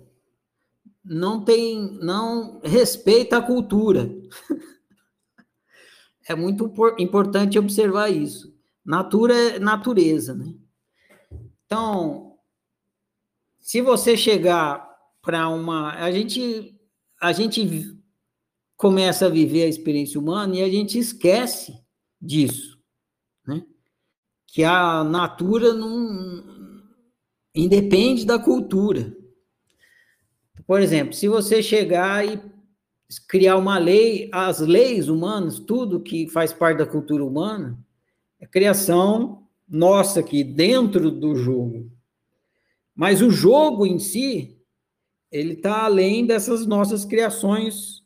não 1.03 1.43
tem, 1.43 1.99
não 2.03 2.61
respeita 2.63 3.39
a 3.39 3.43
cultura. 3.43 4.15
é 6.29 6.35
muito 6.35 6.71
importante 6.99 7.59
observar 7.59 8.11
isso. 8.11 8.55
Natura 8.85 9.35
é 9.35 9.59
natureza, 9.59 10.35
né? 10.35 10.55
Então, 11.65 12.30
se 13.61 13.81
você 13.81 14.17
chegar 14.17 14.89
para 15.23 15.49
uma, 15.49 15.93
a 15.95 16.11
gente, 16.11 16.75
a 17.21 17.33
gente 17.33 17.97
começa 18.77 19.27
a 19.27 19.31
viver 19.31 19.65
a 19.65 19.69
experiência 19.69 20.19
humana 20.19 20.57
e 20.57 20.63
a 20.63 20.69
gente 20.69 20.99
esquece 20.99 21.75
disso, 22.21 22.79
né? 23.47 23.65
Que 24.47 24.65
a 24.65 25.05
natura 25.05 25.75
não 25.75 26.81
independe 27.55 28.25
da 28.25 28.39
cultura. 28.39 29.15
Por 30.67 30.81
exemplo, 30.81 31.13
se 31.13 31.29
você 31.29 31.63
chegar 31.63 32.27
e 32.27 32.41
criar 33.29 33.57
uma 33.57 33.77
lei, 33.77 34.29
as 34.33 34.61
leis 34.61 35.09
humanas, 35.09 35.59
tudo 35.59 36.01
que 36.01 36.29
faz 36.29 36.53
parte 36.53 36.79
da 36.79 36.87
cultura 36.87 37.25
humana, 37.25 37.79
é 38.41 38.47
criação 38.47 39.47
nossa 39.69 40.21
aqui 40.21 40.43
dentro 40.43 41.11
do 41.11 41.35
jogo. 41.35 41.91
Mas 43.01 43.23
o 43.23 43.31
jogo 43.31 43.87
em 43.87 43.99
si, 43.99 44.63
ele 45.33 45.55
está 45.55 45.85
além 45.85 46.27
dessas 46.27 46.67
nossas 46.67 47.03
criações 47.03 48.05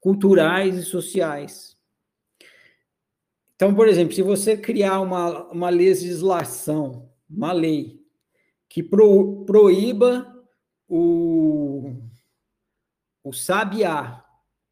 culturais 0.00 0.76
e 0.76 0.82
sociais. 0.82 1.78
Então, 3.54 3.72
por 3.72 3.86
exemplo, 3.86 4.12
se 4.12 4.22
você 4.22 4.56
criar 4.56 4.98
uma, 4.98 5.44
uma 5.52 5.70
legislação, 5.70 7.08
uma 7.30 7.52
lei, 7.52 8.04
que 8.68 8.82
pro, 8.82 9.44
proíba 9.44 10.44
o, 10.88 11.94
o 13.22 13.32
sabiá 13.32 14.24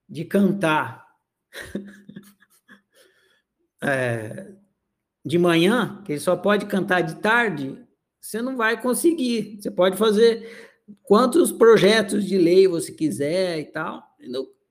de 0.08 0.24
cantar 0.24 1.06
é, 3.80 4.52
de 5.24 5.38
manhã, 5.38 6.02
que 6.02 6.10
ele 6.10 6.20
só 6.20 6.36
pode 6.36 6.66
cantar 6.66 7.02
de 7.02 7.14
tarde, 7.20 7.83
você 8.24 8.40
não 8.40 8.56
vai 8.56 8.80
conseguir. 8.80 9.58
Você 9.60 9.70
pode 9.70 9.98
fazer 9.98 10.72
quantos 11.02 11.52
projetos 11.52 12.24
de 12.24 12.38
lei 12.38 12.66
você 12.66 12.90
quiser 12.90 13.58
e 13.58 13.64
tal. 13.66 14.02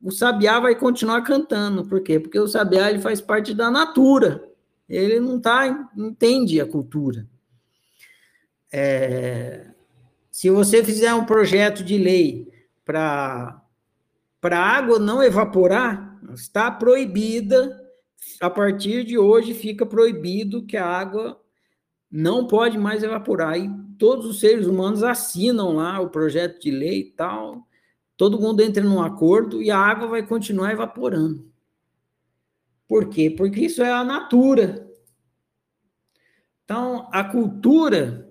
O 0.01 0.09
sabiá 0.09 0.59
vai 0.59 0.75
continuar 0.75 1.21
cantando. 1.21 1.85
Por 1.85 2.01
quê? 2.01 2.19
Porque 2.19 2.39
o 2.39 2.47
sabiá 2.47 2.89
ele 2.89 2.99
faz 2.99 3.21
parte 3.21 3.53
da 3.53 3.69
natura. 3.69 4.43
Ele 4.89 5.19
não 5.19 5.39
tá, 5.39 5.87
entende 5.95 6.59
a 6.59 6.65
cultura. 6.65 7.27
É, 8.71 9.67
se 10.31 10.49
você 10.49 10.83
fizer 10.83 11.13
um 11.13 11.25
projeto 11.25 11.83
de 11.83 11.95
lei 11.95 12.51
para 12.83 13.61
a 14.43 14.57
água 14.57 14.97
não 14.97 15.21
evaporar, 15.21 16.19
está 16.33 16.71
proibida, 16.71 17.79
a 18.41 18.49
partir 18.49 19.03
de 19.03 19.15
hoje 19.15 19.53
fica 19.53 19.85
proibido 19.85 20.65
que 20.65 20.75
a 20.75 20.87
água 20.87 21.39
não 22.13 22.45
pode 22.45 22.77
mais 22.77 23.01
evaporar. 23.01 23.59
E 23.59 23.69
todos 23.97 24.25
os 24.25 24.39
seres 24.39 24.67
humanos 24.67 25.01
assinam 25.01 25.73
lá 25.75 25.99
o 25.99 26.09
projeto 26.09 26.61
de 26.61 26.69
lei 26.69 26.99
e 26.99 27.11
tal, 27.11 27.67
todo 28.15 28.39
mundo 28.39 28.61
entra 28.61 28.83
num 28.83 29.01
acordo 29.01 29.61
e 29.61 29.71
a 29.71 29.77
água 29.77 30.07
vai 30.07 30.25
continuar 30.25 30.71
evaporando. 30.71 31.51
Por 32.87 33.09
quê? 33.09 33.29
Porque 33.29 33.61
isso 33.61 33.81
é 33.81 33.91
a 33.91 34.03
natura. 34.03 34.87
Então, 36.63 37.09
a 37.11 37.23
cultura 37.23 38.29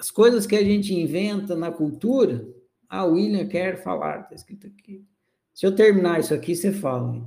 as 0.00 0.10
coisas 0.10 0.46
que 0.46 0.56
a 0.56 0.64
gente 0.64 0.94
inventa 0.94 1.54
na 1.54 1.70
cultura. 1.70 2.48
O 2.90 3.12
William 3.12 3.46
quer 3.46 3.82
falar, 3.82 4.22
está 4.22 4.34
escrito 4.34 4.66
aqui. 4.66 5.04
Se 5.52 5.66
eu 5.66 5.74
terminar 5.74 6.18
isso 6.18 6.32
aqui, 6.32 6.56
você 6.56 6.72
fala. 6.72 7.22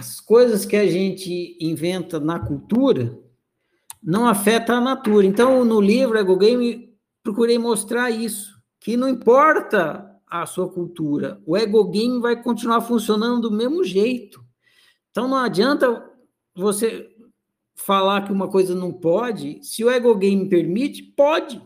As 0.00 0.18
coisas 0.18 0.64
que 0.64 0.76
a 0.76 0.86
gente 0.86 1.58
inventa 1.60 2.18
na 2.18 2.38
cultura 2.38 3.20
não 4.02 4.26
afetam 4.26 4.76
a 4.76 4.80
natura. 4.80 5.26
Então, 5.26 5.62
no 5.62 5.78
livro 5.78 6.16
Ego 6.16 6.38
Game, 6.38 6.96
procurei 7.22 7.58
mostrar 7.58 8.10
isso, 8.10 8.58
que 8.80 8.96
não 8.96 9.06
importa 9.06 10.10
a 10.26 10.46
sua 10.46 10.72
cultura, 10.72 11.38
o 11.44 11.54
Ego 11.54 11.84
Game 11.90 12.18
vai 12.18 12.42
continuar 12.42 12.80
funcionando 12.80 13.50
do 13.50 13.54
mesmo 13.54 13.84
jeito. 13.84 14.42
Então, 15.10 15.28
não 15.28 15.36
adianta 15.36 16.10
você 16.56 17.14
falar 17.74 18.24
que 18.24 18.32
uma 18.32 18.48
coisa 18.48 18.74
não 18.74 18.94
pode, 18.94 19.62
se 19.62 19.84
o 19.84 19.90
ego 19.90 20.14
game 20.14 20.48
permite, 20.48 21.02
pode. 21.02 21.60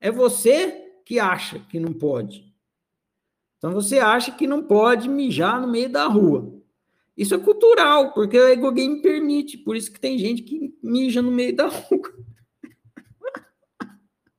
É 0.00 0.10
você 0.10 0.90
que 1.04 1.20
acha 1.20 1.58
que 1.58 1.78
não 1.78 1.92
pode. 1.92 2.50
Então 3.58 3.72
você 3.72 3.98
acha 3.98 4.32
que 4.32 4.46
não 4.46 4.62
pode 4.62 5.06
mijar 5.06 5.60
no 5.60 5.68
meio 5.68 5.90
da 5.90 6.06
rua. 6.06 6.57
Isso 7.18 7.34
é 7.34 7.38
cultural, 7.38 8.14
porque 8.14 8.38
o 8.38 8.46
ego 8.46 8.72
game 8.72 9.02
permite, 9.02 9.58
por 9.58 9.76
isso 9.76 9.92
que 9.92 10.00
tem 10.00 10.16
gente 10.16 10.42
que 10.42 10.72
mija 10.82 11.20
no 11.20 11.32
meio 11.32 11.54
da 11.54 11.66
rua. 11.66 12.12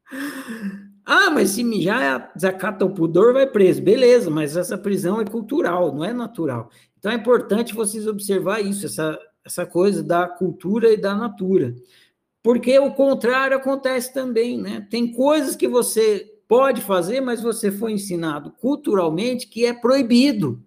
ah, 1.05 1.29
mas 1.29 1.51
se 1.51 1.63
mijar 1.63 2.31
desacata 2.33 2.85
o 2.85 2.93
pudor, 2.93 3.33
vai 3.33 3.45
preso. 3.45 3.81
Beleza, 3.81 4.29
mas 4.29 4.57
essa 4.57 4.77
prisão 4.77 5.21
é 5.21 5.25
cultural, 5.25 5.93
não 5.93 6.05
é 6.05 6.13
natural. 6.13 6.71
Então 6.97 7.11
é 7.11 7.15
importante 7.15 7.75
vocês 7.75 8.07
observar 8.07 8.61
isso, 8.61 8.85
essa 8.85 9.19
essa 9.49 9.65
coisa 9.65 10.03
da 10.03 10.27
cultura 10.27 10.91
e 10.93 10.97
da 10.97 11.15
natura. 11.15 11.75
Porque 12.41 12.77
o 12.79 12.93
contrário 12.93 13.57
acontece 13.57 14.13
também, 14.13 14.57
né? 14.57 14.87
Tem 14.89 15.11
coisas 15.11 15.55
que 15.55 15.67
você 15.67 16.25
pode 16.47 16.81
fazer, 16.81 17.19
mas 17.19 17.41
você 17.41 17.71
foi 17.71 17.91
ensinado 17.93 18.51
culturalmente 18.51 19.47
que 19.47 19.65
é 19.65 19.73
proibido. 19.73 20.63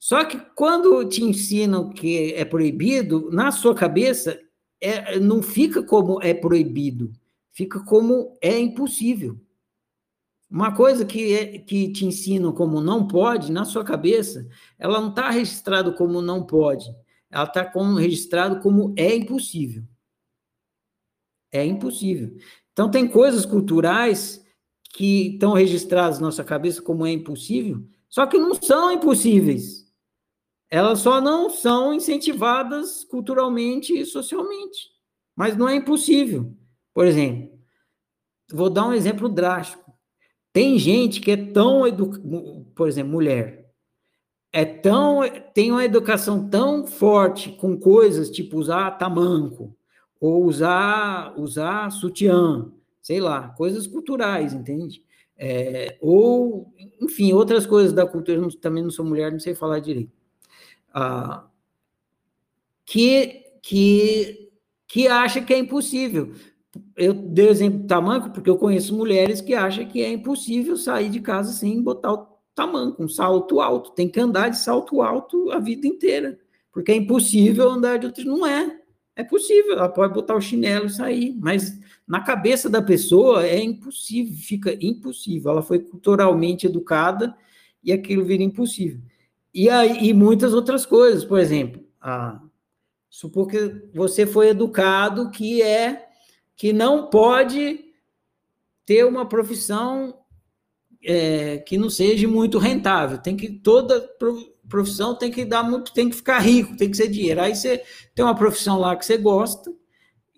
Só 0.00 0.24
que 0.24 0.36
quando 0.56 1.04
te 1.04 1.22
ensinam 1.22 1.90
que 1.90 2.34
é 2.34 2.44
proibido, 2.44 3.30
na 3.30 3.52
sua 3.52 3.74
cabeça 3.74 4.40
é, 4.80 5.20
não 5.20 5.40
fica 5.42 5.82
como 5.82 6.20
é 6.20 6.34
proibido, 6.34 7.12
fica 7.52 7.78
como 7.84 8.36
é 8.42 8.58
impossível. 8.58 9.38
Uma 10.50 10.74
coisa 10.74 11.04
que, 11.04 11.32
é, 11.32 11.58
que 11.60 11.92
te 11.92 12.04
ensinam 12.04 12.52
como 12.52 12.80
não 12.80 13.06
pode, 13.06 13.52
na 13.52 13.64
sua 13.64 13.84
cabeça, 13.84 14.48
ela 14.76 15.00
não 15.00 15.10
está 15.10 15.30
registrado 15.30 15.94
como 15.94 16.20
não 16.20 16.44
pode 16.44 16.90
ela 17.30 17.44
está 17.44 17.64
como, 17.64 17.96
registrado 17.96 18.60
como 18.60 18.92
é 18.96 19.14
impossível. 19.14 19.84
É 21.52 21.64
impossível. 21.64 22.36
Então, 22.72 22.90
tem 22.90 23.06
coisas 23.06 23.46
culturais 23.46 24.44
que 24.92 25.34
estão 25.34 25.52
registradas 25.52 26.18
na 26.18 26.26
nossa 26.26 26.42
cabeça 26.42 26.82
como 26.82 27.06
é 27.06 27.12
impossível, 27.12 27.86
só 28.08 28.26
que 28.26 28.36
não 28.36 28.54
são 28.54 28.90
impossíveis. 28.90 29.79
Elas 30.70 31.00
só 31.00 31.20
não 31.20 31.50
são 31.50 31.92
incentivadas 31.92 33.02
culturalmente 33.04 33.92
e 33.92 34.06
socialmente. 34.06 34.88
Mas 35.34 35.56
não 35.56 35.68
é 35.68 35.74
impossível. 35.74 36.54
Por 36.94 37.06
exemplo, 37.06 37.58
vou 38.52 38.70
dar 38.70 38.86
um 38.86 38.92
exemplo 38.92 39.28
drástico. 39.28 39.92
Tem 40.52 40.78
gente 40.78 41.20
que 41.20 41.32
é 41.32 41.36
tão 41.36 41.86
educada, 41.86 42.22
por 42.74 42.88
exemplo, 42.88 43.12
mulher, 43.12 43.70
é 44.52 44.64
tão 44.64 45.20
tem 45.54 45.70
uma 45.70 45.84
educação 45.84 46.48
tão 46.48 46.86
forte 46.86 47.50
com 47.52 47.78
coisas 47.78 48.30
tipo 48.30 48.58
usar 48.58 48.90
tamanco 48.92 49.76
ou 50.20 50.44
usar 50.44 51.38
usar 51.38 51.90
sutiã, 51.90 52.70
sei 53.00 53.20
lá, 53.20 53.50
coisas 53.50 53.86
culturais, 53.86 54.52
entende? 54.52 55.04
É, 55.38 55.96
ou 56.00 56.74
enfim 57.00 57.32
outras 57.32 57.64
coisas 57.66 57.92
da 57.92 58.06
cultura. 58.06 58.38
Eu 58.38 58.60
também 58.60 58.82
não 58.82 58.90
sou 58.90 59.04
mulher, 59.04 59.32
não 59.32 59.40
sei 59.40 59.54
falar 59.54 59.78
direito. 59.78 60.19
Ah, 60.92 61.46
que 62.84 63.44
que 63.62 64.50
que 64.88 65.06
acha 65.06 65.40
que 65.40 65.54
é 65.54 65.58
impossível. 65.58 66.32
Eu 66.96 67.14
dei 67.14 67.46
o 67.46 67.50
exemplo 67.50 67.80
do 67.80 67.86
tamanco 67.86 68.30
porque 68.30 68.50
eu 68.50 68.58
conheço 68.58 68.94
mulheres 68.96 69.40
que 69.40 69.54
acham 69.54 69.86
que 69.86 70.02
é 70.02 70.12
impossível 70.12 70.76
sair 70.76 71.08
de 71.08 71.20
casa 71.20 71.52
sem 71.52 71.80
botar 71.82 72.12
o 72.12 72.26
tamanco, 72.54 73.02
um 73.02 73.08
salto 73.08 73.60
alto. 73.60 73.92
Tem 73.92 74.08
que 74.08 74.20
andar 74.20 74.48
de 74.48 74.58
salto 74.58 75.02
alto 75.02 75.50
a 75.52 75.58
vida 75.58 75.86
inteira, 75.86 76.38
porque 76.72 76.92
é 76.92 76.96
impossível 76.96 77.68
andar 77.70 77.98
de 77.98 78.06
outro. 78.06 78.24
Não 78.24 78.46
é. 78.46 78.80
É 79.16 79.24
possível, 79.24 79.72
ela 79.72 79.88
pode 79.88 80.14
botar 80.14 80.34
o 80.34 80.40
chinelo 80.40 80.86
e 80.86 80.90
sair, 80.90 81.36
mas 81.38 81.78
na 82.06 82.22
cabeça 82.22 82.70
da 82.70 82.80
pessoa 82.80 83.46
é 83.46 83.62
impossível, 83.62 84.34
fica 84.36 84.76
impossível. 84.80 85.50
Ela 85.52 85.62
foi 85.62 85.80
culturalmente 85.80 86.66
educada 86.66 87.36
e 87.84 87.92
aquilo 87.92 88.24
vira 88.24 88.42
impossível. 88.42 89.00
E, 89.52 89.68
aí, 89.68 90.08
e 90.08 90.14
muitas 90.14 90.54
outras 90.54 90.86
coisas, 90.86 91.24
por 91.24 91.38
exemplo, 91.38 91.84
a, 92.00 92.40
supor 93.08 93.48
que 93.48 93.88
você 93.94 94.26
foi 94.26 94.48
educado 94.50 95.30
que 95.30 95.62
é 95.62 96.08
que 96.56 96.72
não 96.72 97.08
pode 97.10 97.84
ter 98.86 99.04
uma 99.06 99.26
profissão 99.26 100.18
é, 101.02 101.58
que 101.58 101.78
não 101.78 101.90
seja 101.90 102.28
muito 102.28 102.58
rentável. 102.58 103.18
Tem 103.18 103.36
que 103.36 103.50
toda 103.50 104.00
profissão 104.68 105.14
tem 105.16 105.30
que 105.30 105.44
dar 105.44 105.62
muito, 105.62 105.92
tem 105.92 106.08
que 106.08 106.16
ficar 106.16 106.38
rico, 106.38 106.76
tem 106.76 106.90
que 106.90 106.96
ser 106.96 107.08
dinheiro. 107.08 107.40
Aí 107.40 107.54
você 107.54 107.82
tem 108.14 108.24
uma 108.24 108.34
profissão 108.34 108.78
lá 108.78 108.94
que 108.96 109.04
você 109.04 109.16
gosta 109.18 109.72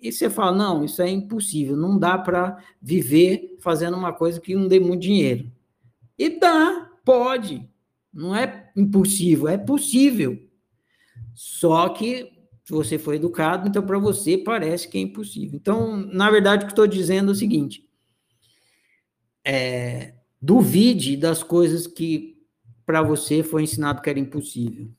E 0.00 0.10
você 0.12 0.28
fala, 0.30 0.56
não, 0.56 0.84
isso 0.84 1.02
é 1.02 1.08
impossível, 1.10 1.76
não 1.76 1.98
dá 1.98 2.18
para 2.18 2.58
viver 2.80 3.56
fazendo 3.60 3.96
uma 3.96 4.12
coisa 4.12 4.40
que 4.40 4.54
não 4.54 4.66
dê 4.68 4.80
muito 4.80 5.02
dinheiro. 5.02 5.50
E 6.18 6.28
dá, 6.40 6.90
pode. 7.04 7.68
Não 8.12 8.34
é 8.36 8.70
impossível, 8.76 9.48
é 9.48 9.56
possível. 9.56 10.38
Só 11.34 11.88
que 11.88 12.30
você 12.68 12.98
foi 12.98 13.16
educado, 13.16 13.68
então 13.68 13.84
para 13.84 13.98
você 13.98 14.38
parece 14.38 14.88
que 14.88 14.98
é 14.98 15.00
impossível. 15.00 15.56
Então, 15.56 15.96
na 15.96 16.30
verdade, 16.30 16.64
o 16.64 16.66
que 16.66 16.72
estou 16.72 16.86
dizendo 16.86 17.30
é 17.30 17.32
o 17.32 17.36
seguinte: 17.36 17.88
é, 19.44 20.14
duvide 20.40 21.16
das 21.16 21.42
coisas 21.42 21.86
que 21.86 22.32
para 22.84 23.02
você 23.02 23.42
foi 23.42 23.62
ensinado 23.62 24.02
que 24.02 24.10
era 24.10 24.18
impossível. 24.18 24.90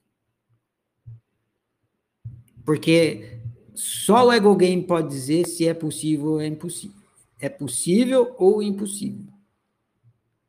Porque 2.66 3.42
só 3.76 4.28
o 4.28 4.32
ego 4.32 4.56
game 4.56 4.84
pode 4.84 5.10
dizer 5.10 5.46
se 5.48 5.68
é 5.68 5.74
possível 5.74 6.34
ou 6.34 6.42
é 6.42 6.48
impossível. 6.48 7.02
É 7.40 7.50
possível 7.50 8.36
ou 8.38 8.64
impossível. 8.64 9.26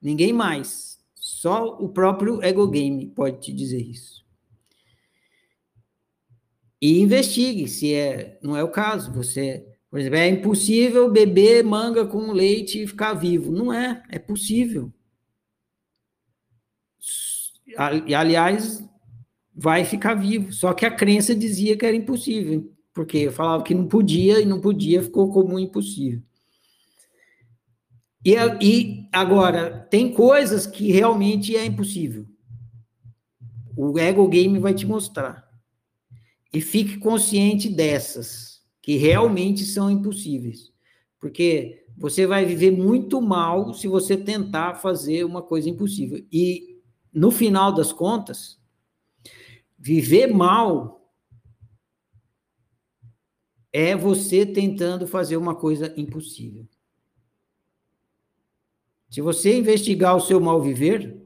Ninguém 0.01 0.33
mais. 0.33 0.94
Só 1.45 1.77
o 1.79 1.91
próprio 1.91 2.43
ego 2.43 2.67
game 2.67 3.07
pode 3.09 3.39
te 3.39 3.53
dizer 3.53 3.83
isso. 3.83 4.25
E 6.81 7.01
investigue 7.01 7.69
se 7.69 7.93
é, 7.93 8.39
não 8.43 8.57
é 8.57 8.63
o 8.65 8.71
caso. 8.71 9.13
Você, 9.13 9.63
por 9.91 10.01
exemplo, 10.01 10.17
é 10.17 10.27
impossível 10.27 11.11
beber 11.11 11.63
manga 11.63 12.07
com 12.07 12.33
leite 12.33 12.83
e 12.83 12.87
ficar 12.87 13.13
vivo. 13.13 13.53
Não 13.53 13.71
é, 13.71 14.03
é 14.09 14.19
possível. 14.19 14.91
E 18.07 18.15
aliás, 18.15 18.83
vai 19.55 19.85
ficar 19.85 20.15
vivo. 20.15 20.51
Só 20.51 20.73
que 20.73 20.87
a 20.87 20.91
crença 20.91 21.35
dizia 21.35 21.77
que 21.77 21.85
era 21.85 21.95
impossível, 21.95 22.75
porque 22.95 23.31
falava 23.31 23.63
que 23.63 23.75
não 23.75 23.87
podia 23.87 24.41
e 24.41 24.47
não 24.47 24.63
podia, 24.63 25.03
ficou 25.03 25.31
como 25.31 25.59
impossível. 25.59 26.23
E, 28.25 28.35
e 28.61 29.09
agora, 29.13 29.87
tem 29.91 30.13
coisas 30.13 30.67
que 30.67 30.91
realmente 30.91 31.57
é 31.57 31.65
impossível. 31.65 32.27
O 33.77 33.99
Ego 33.99 34.27
Game 34.29 34.59
vai 34.59 34.73
te 34.73 34.87
mostrar. 34.87 35.45
E 36.53 36.61
fique 36.61 36.97
consciente 36.99 37.69
dessas, 37.69 38.63
que 38.81 38.97
realmente 38.97 39.65
são 39.65 39.91
impossíveis. 39.91 40.73
Porque 41.21 41.85
você 41.97 42.27
vai 42.27 42.45
viver 42.45 42.71
muito 42.71 43.21
mal 43.21 43.75
se 43.75 43.89
você 43.89 44.17
tentar 44.17 44.77
fazer 44.77 45.25
uma 45.25 45.43
coisa 45.43 45.69
impossível. 45.69 46.25
E, 46.33 46.81
no 47.13 47.31
final 47.31 47.73
das 47.73 47.93
contas, 47.93 48.59
Viver 49.87 50.29
mal 50.29 51.13
é 53.71 53.95
você 53.95 54.47
tentando 54.47 55.07
fazer 55.07 55.37
uma 55.37 55.55
coisa 55.55 55.93
impossível. 55.95 56.67
Se 59.15 59.21
você 59.21 59.57
investigar 59.57 60.17
o 60.17 60.21
seu 60.21 60.41
mal 60.41 60.61
viver, 60.61 61.17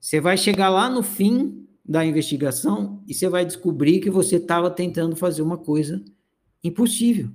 você 0.00 0.18
vai 0.18 0.38
chegar 0.38 0.70
lá 0.70 0.88
no 0.88 1.02
fim 1.02 1.68
da 1.84 2.06
investigação 2.06 3.04
e 3.06 3.12
você 3.12 3.28
vai 3.28 3.44
descobrir 3.44 4.00
que 4.00 4.08
você 4.08 4.36
estava 4.36 4.70
tentando 4.70 5.14
fazer 5.14 5.42
uma 5.42 5.58
coisa 5.58 6.02
impossível. 6.64 7.28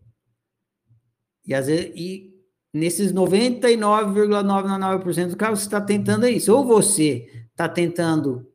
E, 1.45 1.53
às 1.53 1.68
vezes, 1.68 1.91
e 1.95 2.34
nesses 2.73 3.14
99,99% 3.14 5.26
dos 5.26 5.35
casos, 5.35 5.60
você 5.60 5.68
está 5.68 5.81
tentando 5.81 6.27
isso. 6.27 6.56
Ou 6.56 6.65
você 6.65 7.27
está 7.60 7.68
tentando 7.68 8.48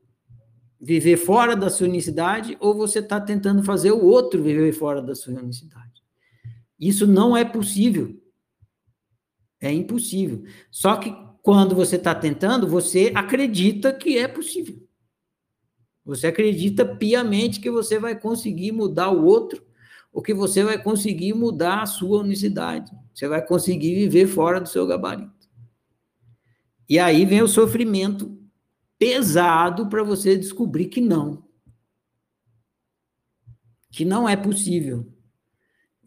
viver 0.80 1.18
fora 1.18 1.54
da 1.54 1.68
sua 1.68 1.86
unicidade, 1.86 2.56
ou 2.58 2.74
você 2.74 3.00
está 3.00 3.20
tentando 3.20 3.62
fazer 3.62 3.92
o 3.92 4.02
outro 4.02 4.42
viver 4.42 4.72
fora 4.72 5.02
da 5.02 5.14
sua 5.14 5.34
unicidade. 5.34 6.02
Isso 6.80 7.06
não 7.06 7.36
é 7.36 7.44
possível. 7.44 8.18
É 9.60 9.70
impossível. 9.70 10.44
Só 10.70 10.96
que 10.96 11.14
quando 11.42 11.74
você 11.74 11.96
está 11.96 12.14
tentando, 12.14 12.66
você 12.66 13.12
acredita 13.14 13.92
que 13.92 14.16
é 14.16 14.26
possível. 14.26 14.82
Você 16.02 16.26
acredita 16.26 16.84
piamente 16.84 17.60
que 17.60 17.70
você 17.70 17.98
vai 17.98 18.18
conseguir 18.18 18.72
mudar 18.72 19.10
o 19.10 19.24
outro, 19.24 19.62
ou 20.12 20.22
que 20.22 20.32
você 20.32 20.62
vai 20.64 20.82
conseguir 20.82 21.34
mudar 21.34 21.82
a 21.82 21.86
sua 21.86 22.20
unicidade. 22.20 22.90
Você 23.12 23.28
vai 23.28 23.44
conseguir 23.44 23.94
viver 23.94 24.26
fora 24.26 24.60
do 24.60 24.68
seu 24.68 24.86
gabarito. 24.86 25.32
E 26.88 26.98
aí 26.98 27.24
vem 27.24 27.42
o 27.42 27.48
sofrimento 27.48 28.43
pesado 29.04 29.86
para 29.90 30.02
você 30.02 30.34
descobrir 30.34 30.86
que 30.86 30.98
não. 30.98 31.44
Que 33.90 34.02
não 34.02 34.26
é 34.26 34.34
possível. 34.34 35.06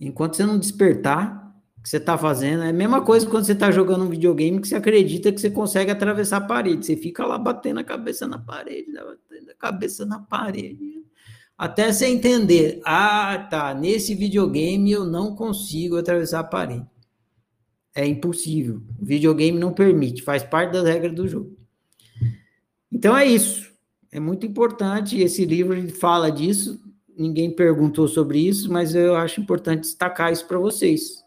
Enquanto 0.01 0.35
você 0.35 0.43
não 0.43 0.57
despertar, 0.57 1.55
que 1.83 1.87
você 1.87 1.97
está 1.97 2.17
fazendo. 2.17 2.63
É 2.63 2.69
a 2.69 2.73
mesma 2.73 3.03
coisa 3.03 3.29
quando 3.29 3.45
você 3.45 3.51
está 3.51 3.69
jogando 3.69 4.03
um 4.03 4.09
videogame 4.09 4.59
que 4.59 4.67
você 4.67 4.75
acredita 4.75 5.31
que 5.31 5.39
você 5.39 5.51
consegue 5.51 5.91
atravessar 5.91 6.37
a 6.37 6.41
parede. 6.41 6.87
Você 6.87 6.97
fica 6.97 7.23
lá 7.23 7.37
batendo 7.37 7.79
a 7.79 7.83
cabeça 7.83 8.27
na 8.27 8.39
parede, 8.39 8.91
batendo 8.91 9.51
a 9.51 9.55
cabeça 9.55 10.03
na 10.03 10.19
parede. 10.19 11.05
Até 11.55 11.93
você 11.93 12.07
entender, 12.07 12.81
ah, 12.83 13.47
tá, 13.49 13.75
nesse 13.75 14.15
videogame 14.15 14.91
eu 14.91 15.05
não 15.05 15.35
consigo 15.35 15.97
atravessar 15.97 16.39
a 16.39 16.43
parede. 16.43 16.85
É 17.93 18.07
impossível. 18.07 18.81
O 18.99 19.05
videogame 19.05 19.59
não 19.59 19.71
permite, 19.71 20.23
faz 20.23 20.41
parte 20.41 20.73
das 20.73 20.83
regras 20.83 21.13
do 21.13 21.27
jogo. 21.27 21.56
Então 22.91 23.15
é 23.17 23.25
isso. 23.25 23.71
É 24.11 24.19
muito 24.19 24.45
importante. 24.45 25.19
Esse 25.19 25.45
livro 25.45 25.89
fala 25.95 26.31
disso. 26.31 26.79
Ninguém 27.17 27.51
perguntou 27.51 28.07
sobre 28.07 28.39
isso, 28.39 28.71
mas 28.71 28.93
eu 28.95 29.15
acho 29.15 29.41
importante 29.41 29.81
destacar 29.81 30.31
isso 30.31 30.47
para 30.47 30.59
vocês 30.59 31.25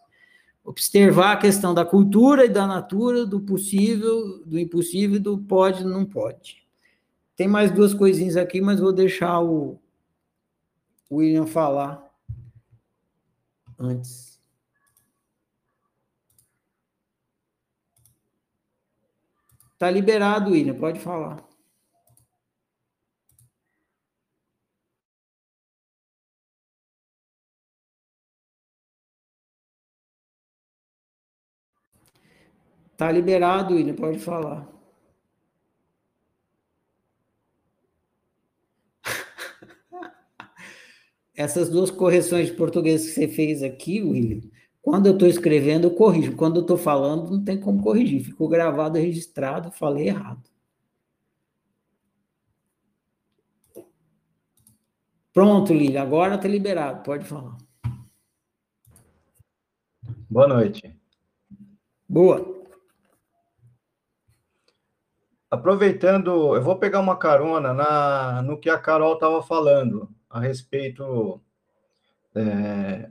observar 0.65 1.32
a 1.32 1.37
questão 1.37 1.74
da 1.74 1.85
cultura 1.85 2.45
e 2.45 2.49
da 2.49 2.66
natura, 2.66 3.27
do 3.27 3.41
possível, 3.41 4.45
do 4.45 4.59
impossível, 4.59 5.20
do 5.20 5.39
pode 5.39 5.85
não 5.85 6.05
pode. 6.05 6.65
Tem 7.35 7.49
mais 7.49 7.70
duas 7.73 7.95
coisinhas 7.95 8.37
aqui, 8.37 8.61
mas 8.61 8.78
vou 8.78 8.93
deixar 8.93 9.41
o 9.41 9.81
William 11.11 11.47
falar 11.47 12.09
antes. 13.78 14.39
Tá 19.78 19.91
liberado, 19.91 20.51
William, 20.51 20.74
pode 20.74 21.01
falar. 21.01 21.49
Tá 33.01 33.10
liberado, 33.10 33.74
William, 33.77 33.94
pode 33.94 34.18
falar. 34.18 34.68
Essas 41.35 41.70
duas 41.70 41.90
correções 41.90 42.48
de 42.48 42.52
português 42.52 43.06
que 43.06 43.12
você 43.12 43.27
fez 43.27 43.62
aqui, 43.62 44.02
William, 44.02 44.43
quando 44.82 45.06
eu 45.06 45.14
estou 45.14 45.27
escrevendo, 45.27 45.86
eu 45.86 45.94
corrijo. 45.94 46.36
Quando 46.36 46.56
eu 46.56 46.60
estou 46.60 46.77
falando, 46.77 47.31
não 47.31 47.43
tem 47.43 47.59
como 47.59 47.82
corrigir. 47.82 48.22
Ficou 48.22 48.47
gravado, 48.51 48.98
registrado, 48.98 49.72
falei 49.72 50.09
errado. 50.09 50.47
Pronto, 55.32 55.72
Lília, 55.72 56.02
agora 56.02 56.35
está 56.35 56.47
liberado, 56.47 57.02
pode 57.02 57.24
falar. 57.24 57.56
Boa 60.28 60.47
noite. 60.47 60.94
Boa. 62.06 62.60
Aproveitando, 65.51 66.55
eu 66.55 66.62
vou 66.62 66.77
pegar 66.77 67.01
uma 67.01 67.16
carona 67.16 67.74
na, 67.74 68.40
no 68.43 68.56
que 68.56 68.70
a 68.70 68.78
Carol 68.78 69.14
estava 69.14 69.43
falando 69.43 70.09
a 70.28 70.39
respeito 70.39 71.40
é, 72.36 73.10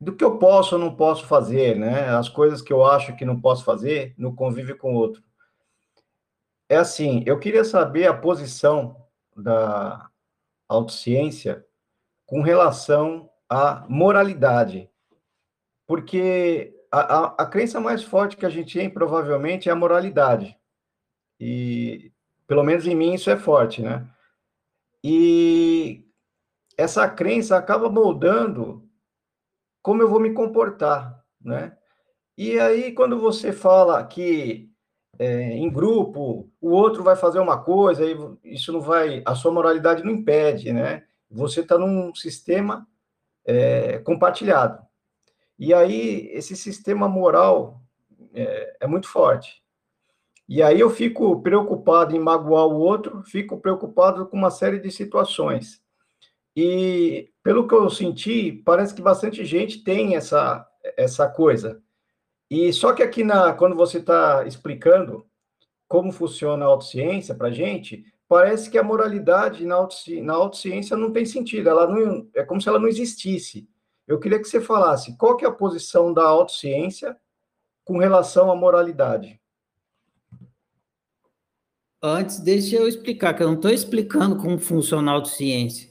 do 0.00 0.16
que 0.16 0.24
eu 0.24 0.38
posso 0.38 0.76
ou 0.76 0.80
não 0.80 0.96
posso 0.96 1.26
fazer, 1.26 1.76
né? 1.76 2.08
As 2.08 2.30
coisas 2.30 2.62
que 2.62 2.72
eu 2.72 2.86
acho 2.86 3.14
que 3.14 3.26
não 3.26 3.38
posso 3.38 3.62
fazer 3.62 4.14
no 4.16 4.34
convívio 4.34 4.78
com 4.78 4.94
o 4.94 4.96
outro. 4.96 5.22
É 6.66 6.76
assim, 6.76 7.22
eu 7.26 7.38
queria 7.38 7.64
saber 7.64 8.06
a 8.06 8.16
posição 8.16 8.96
da 9.36 10.08
autociência 10.66 11.66
com 12.24 12.40
relação 12.40 13.28
à 13.48 13.84
moralidade. 13.86 14.88
Porque 15.86 16.74
a, 16.90 17.00
a, 17.00 17.24
a 17.42 17.46
crença 17.46 17.80
mais 17.80 18.02
forte 18.02 18.36
que 18.36 18.46
a 18.46 18.50
gente 18.50 18.78
tem, 18.78 18.88
provavelmente, 18.88 19.68
é 19.68 19.72
a 19.72 19.76
moralidade. 19.76 20.59
E, 21.40 22.12
pelo 22.46 22.62
menos 22.62 22.86
em 22.86 22.94
mim, 22.94 23.14
isso 23.14 23.30
é 23.30 23.36
forte, 23.36 23.80
né? 23.80 24.06
E 25.02 26.04
essa 26.76 27.08
crença 27.08 27.56
acaba 27.56 27.88
moldando 27.88 28.86
como 29.82 30.02
eu 30.02 30.08
vou 30.08 30.20
me 30.20 30.34
comportar, 30.34 31.24
né? 31.40 31.76
E 32.36 32.58
aí, 32.60 32.92
quando 32.92 33.18
você 33.18 33.52
fala 33.52 34.04
que 34.06 34.70
é, 35.18 35.52
em 35.52 35.70
grupo 35.70 36.50
o 36.60 36.70
outro 36.70 37.02
vai 37.02 37.16
fazer 37.16 37.38
uma 37.38 37.62
coisa, 37.62 38.04
isso 38.44 38.72
não 38.72 38.80
vai, 38.80 39.22
a 39.26 39.34
sua 39.34 39.52
moralidade 39.52 40.02
não 40.04 40.12
impede, 40.12 40.72
né? 40.72 41.04
Você 41.30 41.60
está 41.60 41.78
num 41.78 42.14
sistema 42.14 42.86
é, 43.44 43.98
compartilhado. 43.98 44.82
E 45.58 45.74
aí, 45.74 46.28
esse 46.32 46.56
sistema 46.56 47.08
moral 47.08 47.82
é, 48.34 48.76
é 48.80 48.86
muito 48.86 49.08
forte. 49.08 49.59
E 50.50 50.64
aí 50.64 50.80
eu 50.80 50.90
fico 50.90 51.40
preocupado 51.42 52.16
em 52.16 52.18
magoar 52.18 52.66
o 52.66 52.80
outro, 52.80 53.22
fico 53.22 53.60
preocupado 53.60 54.26
com 54.26 54.36
uma 54.36 54.50
série 54.50 54.80
de 54.80 54.90
situações. 54.90 55.80
E 56.56 57.30
pelo 57.40 57.68
que 57.68 57.74
eu 57.74 57.88
senti, 57.88 58.60
parece 58.64 58.92
que 58.92 59.00
bastante 59.00 59.44
gente 59.44 59.84
tem 59.84 60.16
essa, 60.16 60.66
essa 60.96 61.28
coisa. 61.28 61.80
E 62.50 62.72
só 62.72 62.92
que 62.92 63.00
aqui 63.00 63.22
na, 63.22 63.52
quando 63.52 63.76
você 63.76 63.98
está 63.98 64.44
explicando 64.44 65.24
como 65.86 66.10
funciona 66.10 66.64
a 66.64 66.68
autociência 66.68 67.32
para 67.32 67.52
gente, 67.52 68.04
parece 68.28 68.68
que 68.68 68.76
a 68.76 68.82
moralidade 68.82 69.64
na, 69.64 69.76
autoci, 69.76 70.20
na 70.20 70.34
autociência 70.34 70.96
não 70.96 71.12
tem 71.12 71.24
sentido. 71.24 71.68
Ela 71.68 71.86
não, 71.86 72.28
é 72.34 72.42
como 72.42 72.60
se 72.60 72.68
ela 72.68 72.80
não 72.80 72.88
existisse. 72.88 73.68
Eu 74.04 74.18
queria 74.18 74.40
que 74.40 74.48
você 74.48 74.60
falasse 74.60 75.16
qual 75.16 75.36
que 75.36 75.44
é 75.44 75.48
a 75.48 75.52
posição 75.52 76.12
da 76.12 76.24
autociência 76.24 77.16
com 77.84 77.98
relação 77.98 78.50
à 78.50 78.56
moralidade. 78.56 79.39
Antes, 82.02 82.40
deixa 82.40 82.76
eu 82.76 82.88
explicar, 82.88 83.34
que 83.34 83.42
eu 83.42 83.48
não 83.48 83.56
estou 83.56 83.70
explicando 83.70 84.36
como 84.36 84.58
funciona 84.58 85.10
a 85.10 85.14
autociência. 85.14 85.90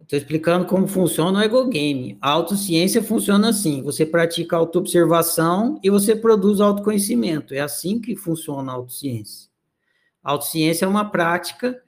Estou 0.00 0.18
explicando 0.18 0.66
como 0.66 0.86
funciona 0.86 1.38
o 1.38 1.42
ego 1.42 1.66
game. 1.66 2.18
A 2.20 2.30
autociência 2.30 3.02
funciona 3.02 3.48
assim: 3.48 3.82
você 3.82 4.04
pratica 4.04 4.56
autoobservação 4.56 5.80
e 5.82 5.90
você 5.90 6.14
produz 6.14 6.60
autoconhecimento. 6.60 7.54
É 7.54 7.60
assim 7.60 7.98
que 7.98 8.14
funciona 8.14 8.72
a 8.72 8.74
autociência. 8.74 9.48
A 10.22 10.32
autociência 10.32 10.84
é 10.84 10.88
uma 10.88 11.10
prática 11.10 11.82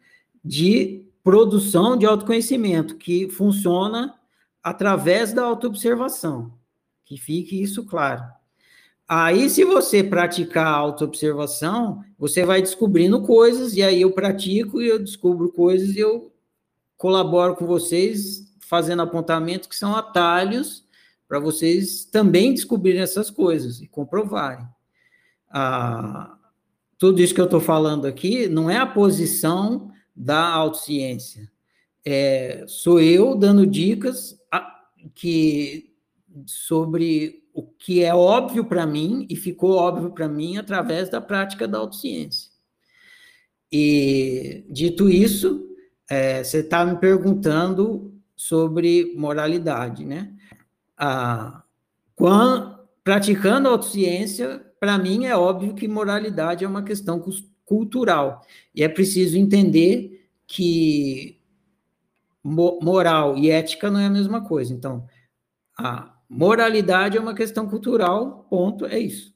de 0.45 1.05
produção 1.23 1.97
de 1.97 2.07
autoconhecimento 2.07 2.97
que 2.97 3.29
funciona 3.29 4.15
através 4.63 5.33
da 5.33 5.45
autoobservação. 5.45 6.53
Que 7.05 7.19
fique 7.19 7.61
isso 7.61 7.85
claro. 7.85 8.25
Aí, 9.09 9.49
se 9.49 9.65
você 9.65 10.03
praticar 10.03 10.67
a 10.67 10.77
autoobservação, 10.77 12.03
você 12.19 12.45
vai 12.45 12.61
descobrindo 12.61 13.23
coisas, 13.23 13.77
e 13.77 13.83
aí 13.83 14.03
eu 14.03 14.11
pratico 14.11 14.83
e 14.83 14.89
eu 14.89 14.99
descubro 14.99 15.53
coisas 15.53 15.95
e 15.95 16.01
eu 16.01 16.33
colaboro 16.97 17.55
com 17.55 17.67
vocês 17.67 18.53
fazendo 18.59 19.03
apontamentos 19.03 19.69
que 19.69 19.77
são 19.77 19.95
atalhos 19.95 20.85
para 21.29 21.39
vocês 21.39 22.05
também 22.05 22.53
descobrirem 22.53 23.01
essas 23.01 23.31
coisas 23.31 23.81
e 23.81 23.87
comprovarem. 23.87 24.67
Ah, 25.49 26.37
tudo 26.99 27.21
isso 27.21 27.35
que 27.35 27.41
eu 27.41 27.47
estou 27.47 27.61
falando 27.61 28.07
aqui 28.07 28.49
não 28.49 28.69
é 28.69 28.77
a 28.77 28.87
posição 28.87 29.91
da 30.15 30.49
autociência. 30.49 31.51
É, 32.05 32.65
sou 32.67 33.01
eu 33.01 33.37
dando 33.37 33.67
dicas 33.67 34.37
que 35.15 35.95
sobre 36.47 37.46
o 37.57 37.63
que 37.63 38.05
é 38.05 38.15
óbvio 38.15 38.67
para 38.67 38.87
mim 38.87 39.27
e 39.31 39.35
ficou 39.35 39.77
óbvio 39.77 40.11
para 40.11 40.29
mim 40.29 40.59
através 40.59 41.09
da 41.09 41.23
prática 41.23 41.67
da 41.67 41.79
autociência. 41.79 42.51
E 43.73 44.63
dito 44.69 45.09
isso, 45.09 45.67
é, 46.07 46.45
você 46.45 46.59
está 46.59 46.85
me 46.85 46.99
perguntando 46.99 48.15
sobre 48.37 49.15
moralidade, 49.17 50.05
né? 50.05 50.35
Ah, 50.99 51.63
quando, 52.15 52.79
praticando 53.03 53.69
a 53.69 53.73
autociência, 53.73 54.63
para 54.79 54.99
mim 54.99 55.25
é 55.25 55.35
óbvio 55.35 55.75
que 55.75 55.89
moralidade 55.89 56.63
é 56.63 56.69
uma 56.69 56.83
questão 56.83 57.25
cultural 57.65 58.43
e 58.75 58.83
é 58.83 58.89
preciso 58.89 59.39
entender 59.39 60.29
que 60.47 61.41
moral 62.45 63.35
e 63.39 63.51
ética 63.51 63.91
não 63.91 63.99
é 63.99 64.07
a 64.07 64.11
mesma 64.11 64.45
coisa. 64.45 64.75
Então, 64.75 65.07
a 65.79 66.16
moralidade 66.29 67.17
é 67.17 67.21
uma 67.21 67.35
questão 67.35 67.69
cultural, 67.69 68.45
ponto, 68.51 68.87
é 68.87 68.99
isso. 68.99 69.35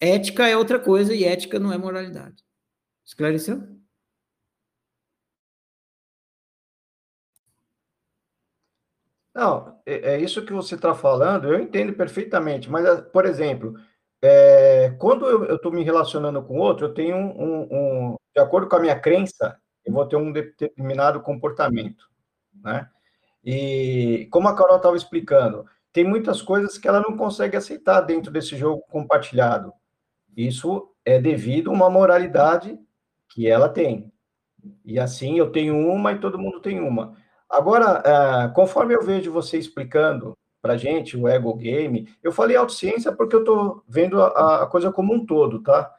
Ética 0.00 0.48
é 0.48 0.56
outra 0.56 0.78
coisa 0.78 1.14
e 1.14 1.24
ética 1.24 1.58
não 1.58 1.72
é 1.72 1.78
moralidade. 1.78 2.44
Esclareceu? 3.04 3.62
Não, 9.34 9.80
é, 9.84 10.14
é 10.14 10.20
isso 10.20 10.44
que 10.44 10.52
você 10.52 10.76
está 10.76 10.94
falando, 10.94 11.48
eu 11.52 11.58
entendo 11.60 11.92
perfeitamente, 11.92 12.70
mas, 12.70 13.00
por 13.12 13.26
exemplo, 13.26 13.74
é, 14.22 14.90
quando 14.98 15.26
eu 15.26 15.56
estou 15.56 15.72
me 15.72 15.82
relacionando 15.82 16.42
com 16.42 16.58
outro, 16.58 16.86
eu 16.86 16.94
tenho 16.94 17.16
um, 17.16 18.12
um, 18.12 18.16
de 18.34 18.40
acordo 18.40 18.68
com 18.68 18.76
a 18.76 18.80
minha 18.80 18.98
crença, 18.98 19.58
eu 19.84 19.92
vou 19.92 20.06
ter 20.06 20.16
um 20.16 20.32
determinado 20.32 21.20
comportamento, 21.20 22.08
né? 22.62 22.88
E 23.44 24.26
como 24.30 24.48
a 24.48 24.54
Carol 24.54 24.76
estava 24.76 24.96
explicando, 24.96 25.66
tem 25.92 26.04
muitas 26.04 26.40
coisas 26.40 26.78
que 26.78 26.88
ela 26.88 27.00
não 27.00 27.16
consegue 27.16 27.56
aceitar 27.56 28.00
dentro 28.00 28.32
desse 28.32 28.56
jogo 28.56 28.82
compartilhado. 28.88 29.72
Isso 30.36 30.90
é 31.04 31.20
devido 31.20 31.70
a 31.70 31.74
uma 31.74 31.90
moralidade 31.90 32.78
que 33.28 33.48
ela 33.48 33.68
tem. 33.68 34.12
E 34.84 34.98
assim 34.98 35.38
eu 35.38 35.50
tenho 35.50 35.76
uma 35.76 36.12
e 36.12 36.18
todo 36.18 36.38
mundo 36.38 36.60
tem 36.60 36.80
uma. 36.80 37.14
Agora, 37.48 38.02
é, 38.04 38.48
conforme 38.48 38.94
eu 38.94 39.02
vejo 39.02 39.30
você 39.30 39.58
explicando 39.58 40.36
para 40.60 40.76
gente 40.78 41.16
o 41.16 41.28
ego 41.28 41.54
game, 41.54 42.08
eu 42.22 42.32
falei 42.32 42.56
autociência 42.56 43.12
porque 43.12 43.36
eu 43.36 43.40
estou 43.40 43.84
vendo 43.86 44.20
a, 44.22 44.66
coisa 44.66 44.90
como 44.90 45.12
um 45.12 45.24
todo, 45.24 45.62
tá? 45.62 45.94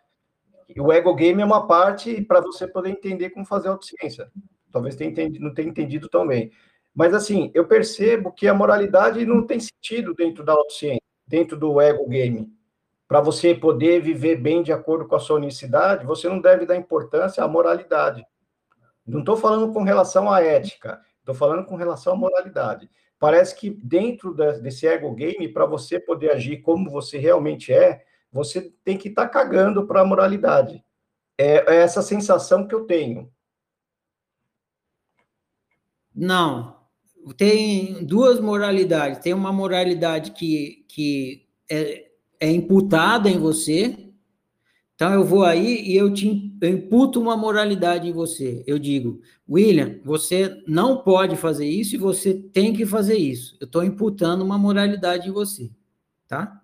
o 0.79 0.91
ego 0.91 1.13
game 1.13 1.41
é 1.41 1.45
uma 1.45 1.67
parte 1.67 2.21
para 2.23 2.41
você 2.41 2.67
poder 2.67 2.89
entender 2.89 3.29
como 3.29 3.45
fazer 3.45 3.67
autociência. 3.67 4.29
Talvez 4.71 4.95
tenha 4.95 5.11
não 5.39 5.53
tenha 5.53 5.69
entendido 5.69 6.09
tão 6.09 6.27
bem. 6.27 6.51
Mas, 6.95 7.13
assim, 7.13 7.51
eu 7.53 7.67
percebo 7.67 8.31
que 8.31 8.47
a 8.47 8.53
moralidade 8.53 9.25
não 9.25 9.45
tem 9.45 9.59
sentido 9.59 10.13
dentro 10.13 10.45
da 10.45 10.53
autociência, 10.53 11.01
dentro 11.27 11.57
do 11.57 11.81
ego 11.81 12.07
game. 12.07 12.49
Para 13.07 13.19
você 13.19 13.53
poder 13.53 14.01
viver 14.01 14.37
bem 14.37 14.63
de 14.63 14.71
acordo 14.71 15.05
com 15.05 15.15
a 15.15 15.19
sua 15.19 15.35
unicidade, 15.35 16.05
você 16.05 16.29
não 16.29 16.39
deve 16.39 16.65
dar 16.65 16.77
importância 16.77 17.43
à 17.43 17.47
moralidade. 17.47 18.25
Não 19.05 19.19
estou 19.19 19.35
falando 19.35 19.71
com 19.73 19.83
relação 19.83 20.31
à 20.31 20.41
ética, 20.41 20.99
estou 21.19 21.35
falando 21.35 21.65
com 21.65 21.75
relação 21.75 22.13
à 22.13 22.15
moralidade. 22.15 22.89
Parece 23.19 23.55
que 23.55 23.69
dentro 23.69 24.33
desse 24.33 24.87
ego 24.87 25.13
game, 25.13 25.47
para 25.49 25.65
você 25.65 25.99
poder 25.99 26.31
agir 26.31 26.61
como 26.61 26.89
você 26.89 27.17
realmente 27.17 27.71
é, 27.71 28.03
você 28.31 28.73
tem 28.83 28.97
que 28.97 29.09
estar 29.09 29.27
tá 29.27 29.29
cagando 29.29 29.85
para 29.85 30.01
a 30.01 30.05
moralidade. 30.05 30.83
É, 31.37 31.73
é 31.73 31.75
essa 31.77 32.01
sensação 32.01 32.67
que 32.67 32.73
eu 32.73 32.85
tenho. 32.85 33.31
Não. 36.13 36.74
Tem 37.33 38.05
duas 38.05 38.39
moralidades. 38.39 39.19
Tem 39.19 39.33
uma 39.33 39.51
moralidade 39.51 40.31
que, 40.31 40.85
que 40.87 41.45
é, 41.69 42.07
é 42.39 42.51
imputada 42.51 43.29
em 43.29 43.39
você. 43.39 43.97
Então, 44.95 45.13
eu 45.13 45.25
vou 45.25 45.43
aí 45.43 45.81
e 45.85 45.95
eu 45.95 46.13
te 46.13 46.45
eu 46.61 46.69
imputo 46.69 47.19
uma 47.19 47.35
moralidade 47.35 48.07
em 48.07 48.13
você. 48.13 48.63
Eu 48.65 48.79
digo, 48.79 49.21
William, 49.47 49.99
você 50.03 50.63
não 50.67 51.03
pode 51.03 51.35
fazer 51.35 51.67
isso 51.67 51.95
e 51.95 51.99
você 51.99 52.33
tem 52.33 52.73
que 52.73 52.85
fazer 52.85 53.17
isso. 53.17 53.55
Eu 53.59 53.65
estou 53.65 53.83
imputando 53.83 54.41
uma 54.41 54.57
moralidade 54.57 55.29
em 55.29 55.31
você, 55.31 55.69
tá? 56.27 56.61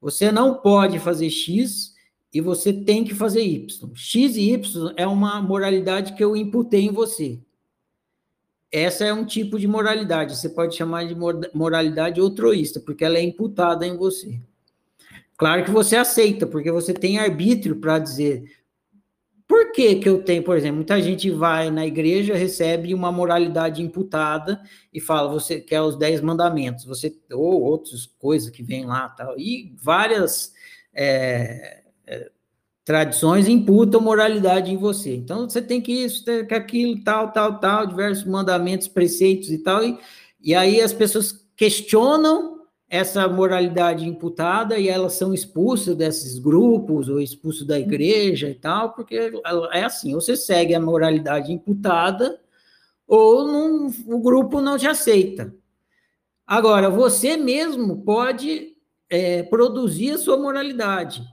Você 0.00 0.30
não 0.30 0.54
pode 0.54 0.98
fazer 0.98 1.28
X 1.28 1.94
e 2.32 2.40
você 2.40 2.72
tem 2.72 3.02
que 3.02 3.14
fazer 3.14 3.42
Y. 3.42 3.90
X 3.94 4.36
e 4.36 4.52
Y 4.52 4.92
é 4.96 5.06
uma 5.06 5.42
moralidade 5.42 6.14
que 6.14 6.22
eu 6.22 6.36
imputei 6.36 6.82
em 6.82 6.92
você. 6.92 7.40
Essa 8.70 9.04
é 9.04 9.12
um 9.12 9.24
tipo 9.24 9.58
de 9.58 9.66
moralidade. 9.66 10.36
Você 10.36 10.48
pode 10.48 10.76
chamar 10.76 11.06
de 11.06 11.14
moralidade 11.54 12.20
outroísta, 12.20 12.80
porque 12.80 13.04
ela 13.04 13.16
é 13.16 13.22
imputada 13.22 13.86
em 13.86 13.96
você. 13.96 14.40
Claro 15.36 15.64
que 15.64 15.70
você 15.70 15.96
aceita, 15.96 16.46
porque 16.46 16.70
você 16.70 16.94
tem 16.94 17.18
arbítrio 17.18 17.76
para 17.76 17.98
dizer 17.98 18.44
por 19.46 19.70
que, 19.70 19.96
que 19.96 20.08
eu 20.08 20.22
tenho, 20.22 20.42
por 20.42 20.56
exemplo, 20.56 20.76
muita 20.76 21.00
gente 21.00 21.30
vai 21.30 21.70
na 21.70 21.86
igreja, 21.86 22.34
recebe 22.34 22.92
uma 22.92 23.12
moralidade 23.12 23.80
imputada 23.80 24.60
e 24.92 25.00
fala, 25.00 25.30
você 25.30 25.60
quer 25.60 25.80
os 25.82 25.96
dez 25.96 26.20
mandamentos, 26.20 26.84
você 26.84 27.16
ou 27.32 27.62
outras 27.62 28.06
coisas 28.18 28.50
que 28.50 28.62
vem 28.62 28.84
lá, 28.84 29.08
tal, 29.10 29.38
e 29.38 29.72
várias 29.80 30.52
é, 30.92 31.84
tradições 32.86 33.48
imputam 33.48 34.00
moralidade 34.00 34.72
em 34.72 34.76
você. 34.76 35.16
Então 35.16 35.50
você 35.50 35.60
tem 35.60 35.80
que 35.80 35.92
isso, 35.92 36.24
tem 36.24 36.46
que 36.46 36.54
aquilo, 36.54 37.02
tal, 37.02 37.32
tal, 37.32 37.58
tal, 37.58 37.84
diversos 37.84 38.24
mandamentos, 38.24 38.86
preceitos 38.86 39.50
e 39.50 39.58
tal, 39.58 39.84
e, 39.84 39.98
e 40.40 40.54
aí 40.54 40.80
as 40.80 40.92
pessoas 40.92 41.44
questionam 41.56 42.60
essa 42.88 43.26
moralidade 43.26 44.06
imputada 44.06 44.78
e 44.78 44.88
elas 44.88 45.14
são 45.14 45.34
expulsas 45.34 45.96
desses 45.96 46.38
grupos 46.38 47.08
ou 47.08 47.20
expulsas 47.20 47.66
da 47.66 47.76
igreja 47.76 48.48
e 48.48 48.54
tal, 48.54 48.92
porque 48.92 49.32
é 49.72 49.82
assim, 49.82 50.14
ou 50.14 50.20
você 50.20 50.36
segue 50.36 50.72
a 50.72 50.80
moralidade 50.80 51.52
imputada 51.52 52.40
ou 53.04 53.48
não, 53.48 53.90
o 54.06 54.20
grupo 54.20 54.60
não 54.60 54.78
te 54.78 54.86
aceita. 54.86 55.52
Agora, 56.46 56.88
você 56.88 57.36
mesmo 57.36 58.02
pode 58.02 58.76
é, 59.10 59.42
produzir 59.42 60.12
a 60.12 60.18
sua 60.18 60.36
moralidade. 60.36 61.24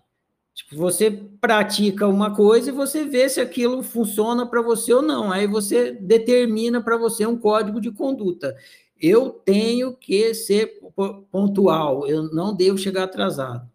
Tipo, 0.53 0.75
você 0.77 1.09
pratica 1.41 2.07
uma 2.07 2.35
coisa 2.35 2.69
e 2.69 2.73
você 2.73 3.05
vê 3.05 3.27
se 3.27 3.41
aquilo 3.41 3.81
funciona 3.81 4.45
para 4.45 4.61
você 4.61 4.93
ou 4.93 5.01
não. 5.01 5.31
Aí 5.31 5.47
você 5.47 5.91
determina 5.91 6.81
para 6.81 6.95
você 6.95 7.25
um 7.25 7.37
código 7.37 7.81
de 7.81 7.91
conduta 7.91 8.55
eu 9.03 9.31
tenho 9.31 9.93
que 9.93 10.33
ser 10.33 10.79
pontual, 11.29 12.07
eu 12.07 12.23
não 12.33 12.55
devo 12.55 12.77
chegar 12.77 13.03
atrasado. 13.03 13.69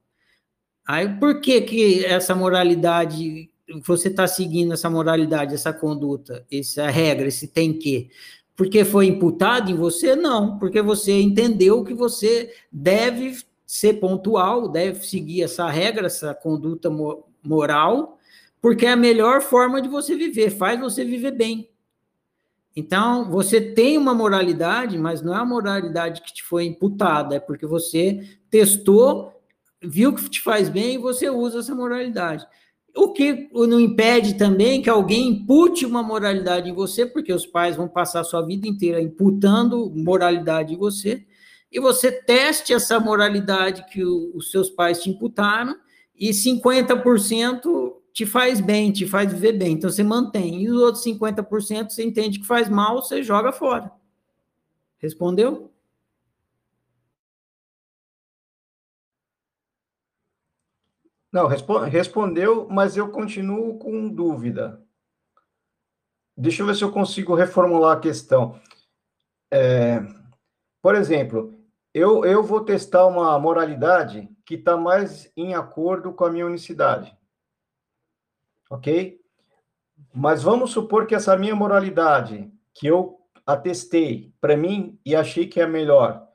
Aí, 0.86 1.06
por 1.18 1.42
que 1.42 1.60
que 1.60 2.02
essa 2.06 2.34
moralidade, 2.34 3.50
você 3.86 4.08
está 4.08 4.26
seguindo 4.26 4.72
essa 4.72 4.88
moralidade, 4.88 5.52
essa 5.52 5.70
conduta, 5.70 6.46
essa 6.50 6.88
regra, 6.88 7.28
esse 7.28 7.46
tem 7.46 7.74
que? 7.74 8.08
Porque 8.56 8.86
foi 8.86 9.06
imputado 9.06 9.70
em 9.70 9.74
você? 9.74 10.16
Não, 10.16 10.58
porque 10.58 10.80
você 10.80 11.12
entendeu 11.20 11.84
que 11.84 11.92
você 11.92 12.50
deve 12.72 13.36
ser 13.68 14.00
pontual, 14.00 14.66
deve 14.66 15.06
seguir 15.06 15.42
essa 15.42 15.68
regra, 15.68 16.06
essa 16.06 16.32
conduta 16.32 16.90
moral, 17.44 18.18
porque 18.62 18.86
é 18.86 18.92
a 18.92 18.96
melhor 18.96 19.42
forma 19.42 19.82
de 19.82 19.90
você 19.90 20.16
viver, 20.16 20.48
faz 20.48 20.80
você 20.80 21.04
viver 21.04 21.32
bem. 21.32 21.68
Então, 22.74 23.30
você 23.30 23.60
tem 23.60 23.98
uma 23.98 24.14
moralidade, 24.14 24.96
mas 24.96 25.20
não 25.20 25.34
é 25.34 25.38
a 25.38 25.44
moralidade 25.44 26.22
que 26.22 26.32
te 26.32 26.42
foi 26.42 26.64
imputada, 26.64 27.36
é 27.36 27.40
porque 27.40 27.66
você 27.66 28.26
testou, 28.48 29.34
viu 29.82 30.14
que 30.14 30.30
te 30.30 30.40
faz 30.40 30.70
bem 30.70 30.94
e 30.94 30.98
você 30.98 31.28
usa 31.28 31.58
essa 31.58 31.74
moralidade. 31.74 32.46
O 32.96 33.12
que 33.12 33.50
não 33.52 33.78
impede 33.78 34.38
também 34.38 34.80
que 34.80 34.88
alguém 34.88 35.28
impute 35.28 35.84
uma 35.84 36.02
moralidade 36.02 36.70
em 36.70 36.74
você, 36.74 37.04
porque 37.04 37.34
os 37.34 37.44
pais 37.44 37.76
vão 37.76 37.86
passar 37.86 38.24
sua 38.24 38.40
vida 38.40 38.66
inteira 38.66 38.98
imputando 38.98 39.92
moralidade 39.94 40.72
em 40.72 40.78
você, 40.78 41.26
e 41.70 41.78
você 41.80 42.10
teste 42.10 42.72
essa 42.72 42.98
moralidade 42.98 43.84
que 43.90 44.04
o, 44.04 44.32
os 44.34 44.50
seus 44.50 44.70
pais 44.70 45.02
te 45.02 45.10
imputaram, 45.10 45.78
e 46.14 46.30
50% 46.30 47.94
te 48.12 48.26
faz 48.26 48.60
bem, 48.60 48.90
te 48.90 49.06
faz 49.06 49.32
viver 49.32 49.52
bem, 49.52 49.74
então 49.74 49.88
você 49.88 50.02
mantém. 50.02 50.62
E 50.62 50.70
os 50.70 50.80
outros 50.80 51.04
50% 51.04 51.90
você 51.90 52.02
entende 52.04 52.40
que 52.40 52.46
faz 52.46 52.68
mal, 52.68 53.00
você 53.00 53.22
joga 53.22 53.52
fora. 53.52 53.92
Respondeu? 54.98 55.72
Não, 61.30 61.46
respondeu, 61.46 62.66
mas 62.68 62.96
eu 62.96 63.10
continuo 63.10 63.78
com 63.78 64.08
dúvida. 64.08 64.82
Deixa 66.36 66.62
eu 66.62 66.66
ver 66.66 66.74
se 66.74 66.82
eu 66.82 66.90
consigo 66.90 67.34
reformular 67.34 67.96
a 67.96 68.00
questão. 68.00 68.58
É, 69.50 70.00
por 70.80 70.94
exemplo, 70.94 71.57
eu, 71.92 72.24
eu 72.24 72.42
vou 72.42 72.64
testar 72.64 73.06
uma 73.06 73.38
moralidade 73.38 74.28
que 74.44 74.54
está 74.54 74.76
mais 74.76 75.32
em 75.36 75.54
acordo 75.54 76.12
com 76.12 76.24
a 76.24 76.30
minha 76.30 76.46
unicidade 76.46 77.18
ok? 78.70 79.18
Mas 80.14 80.42
vamos 80.42 80.70
supor 80.70 81.06
que 81.06 81.14
essa 81.14 81.36
minha 81.36 81.54
moralidade, 81.54 82.50
que 82.74 82.86
eu 82.86 83.18
atestei 83.46 84.32
para 84.40 84.56
mim 84.56 84.98
e 85.04 85.16
achei 85.16 85.46
que 85.46 85.60
é 85.60 85.64
a 85.64 85.68
melhor, 85.68 86.26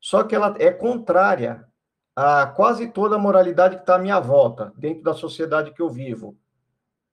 só 0.00 0.22
que 0.24 0.34
ela 0.34 0.54
é 0.58 0.70
contrária 0.70 1.66
a 2.14 2.46
quase 2.46 2.88
toda 2.88 3.16
a 3.16 3.18
moralidade 3.18 3.76
que 3.76 3.82
está 3.82 3.94
à 3.94 3.98
minha 3.98 4.18
volta, 4.18 4.72
dentro 4.76 5.02
da 5.02 5.14
sociedade 5.14 5.72
que 5.72 5.80
eu 5.80 5.88
vivo. 5.88 6.36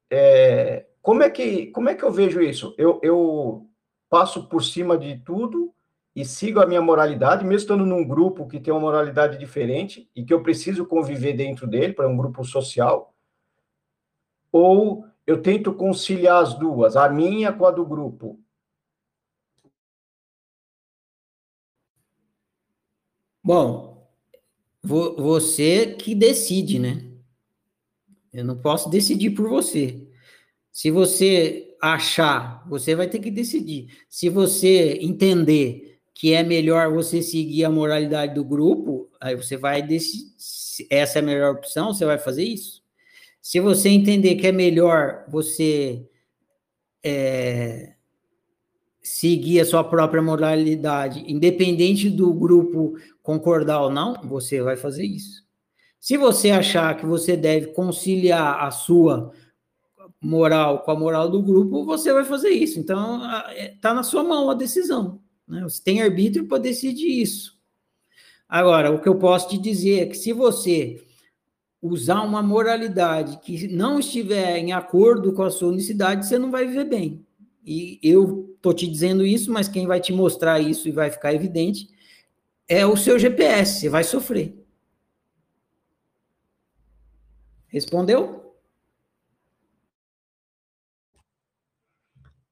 É, 0.10 0.88
como, 1.02 1.22
é 1.22 1.30
que, 1.30 1.68
como 1.68 1.90
é 1.90 1.96
que 1.96 2.04
eu 2.04 2.12
vejo 2.12 2.42
isso? 2.42 2.74
Eu, 2.78 3.00
eu 3.04 3.70
passo 4.10 4.50
por 4.50 4.64
cima 4.64 4.98
de 4.98 5.20
tudo 5.20 5.74
e 6.16 6.24
sigo 6.24 6.62
a 6.62 6.66
minha 6.66 6.82
moralidade, 6.82 7.44
mesmo 7.44 7.58
estando 7.58 7.86
num 7.86 8.08
grupo 8.08 8.48
que 8.48 8.60
tem 8.60 8.74
uma 8.74 8.80
moralidade 8.80 9.38
diferente 9.38 10.10
e 10.16 10.24
que 10.24 10.34
eu 10.34 10.42
preciso 10.42 10.86
conviver 10.86 11.34
dentro 11.34 11.68
dele, 11.68 11.92
para 11.92 12.08
um 12.08 12.16
grupo 12.16 12.44
social, 12.46 13.14
ou 14.50 15.06
eu 15.28 15.42
tento 15.42 15.74
conciliar 15.74 16.42
as 16.42 16.54
duas, 16.58 16.96
a 16.96 17.10
minha 17.10 17.52
com 17.52 17.66
a 17.66 17.72
do 17.72 17.86
grupo? 17.86 18.40
Bom, 23.44 24.10
você 24.82 25.96
que 25.96 26.16
decide, 26.16 26.80
né? 26.80 27.12
Eu 28.32 28.46
não 28.46 28.58
posso 28.58 28.90
decidir 28.90 29.32
por 29.32 29.50
você. 29.50 30.08
Se 30.72 30.90
você 30.90 31.76
achar, 31.82 32.68
você 32.68 32.96
vai 32.96 33.08
ter 33.08 33.20
que 33.20 33.30
decidir. 33.30 34.06
Se 34.10 34.30
você 34.30 34.98
entender 35.02 35.95
que 36.16 36.34
é 36.34 36.42
melhor 36.44 36.90
você 36.94 37.22
seguir 37.22 37.66
a 37.66 37.70
moralidade 37.70 38.34
do 38.34 38.44
grupo, 38.44 39.12
aí 39.20 39.36
você 39.36 39.58
vai 39.58 39.82
decidir. 39.82 40.34
Essa 40.90 41.20
é 41.20 41.22
a 41.22 41.26
melhor 41.26 41.54
opção, 41.54 41.94
você 41.94 42.06
vai 42.06 42.18
fazer 42.18 42.44
isso. 42.44 42.82
Se 43.42 43.60
você 43.60 43.90
entender 43.90 44.36
que 44.36 44.48
é 44.48 44.52
melhor 44.52 45.26
você 45.28 46.08
é, 47.04 47.96
seguir 49.04 49.60
a 49.60 49.66
sua 49.66 49.84
própria 49.84 50.22
moralidade, 50.22 51.24
independente 51.28 52.10
do 52.10 52.34
grupo 52.34 52.96
concordar 53.22 53.82
ou 53.82 53.90
não, 53.90 54.16
você 54.24 54.62
vai 54.62 54.78
fazer 54.78 55.06
isso. 55.06 55.44
Se 56.00 56.16
você 56.16 56.50
achar 56.50 56.96
que 56.96 57.06
você 57.06 57.36
deve 57.36 57.68
conciliar 57.68 58.64
a 58.64 58.72
sua 58.72 59.34
moral 60.22 60.80
com 60.80 60.92
a 60.92 60.96
moral 60.96 61.30
do 61.30 61.42
grupo, 61.42 61.84
você 61.84 62.14
vai 62.14 62.24
fazer 62.24 62.50
isso. 62.50 62.80
Então, 62.80 63.22
está 63.52 63.90
é, 63.90 63.94
na 63.94 64.04
sua 64.04 64.24
mão 64.24 64.50
a 64.50 64.54
decisão. 64.54 65.25
Né? 65.48 65.62
Você 65.64 65.82
tem 65.84 66.02
arbítrio 66.02 66.48
para 66.48 66.58
decidir 66.58 67.22
isso. 67.22 67.58
Agora, 68.48 68.92
o 68.92 69.02
que 69.02 69.10
eu 69.10 69.18
posso 69.18 69.50
te 69.50 69.58
dizer 69.58 70.02
é 70.02 70.06
que 70.06 70.16
se 70.16 70.32
você 70.32 71.04
usar 71.82 72.22
uma 72.22 72.42
moralidade 72.42 73.40
que 73.40 73.68
não 73.68 74.00
estiver 74.00 74.58
em 74.58 74.74
acordo 74.74 75.34
com 75.34 75.44
a 75.44 75.52
sua 75.52 75.70
unicidade, 75.70 76.26
você 76.26 76.38
não 76.38 76.52
vai 76.52 76.66
viver 76.66 76.86
bem. 76.86 77.26
E 77.64 78.00
eu 78.02 78.54
estou 78.56 78.74
te 78.74 78.88
dizendo 78.88 79.26
isso, 79.26 79.52
mas 79.52 79.68
quem 79.68 79.88
vai 79.88 80.00
te 80.00 80.14
mostrar 80.14 80.60
isso 80.60 80.88
e 80.88 80.92
vai 80.92 81.12
ficar 81.12 81.34
evidente 81.34 81.90
é 82.68 82.86
o 82.86 82.98
seu 82.98 83.18
GPS, 83.20 83.82
você 83.82 83.90
vai 83.90 84.04
sofrer. 84.04 84.56
Respondeu? 87.68 88.56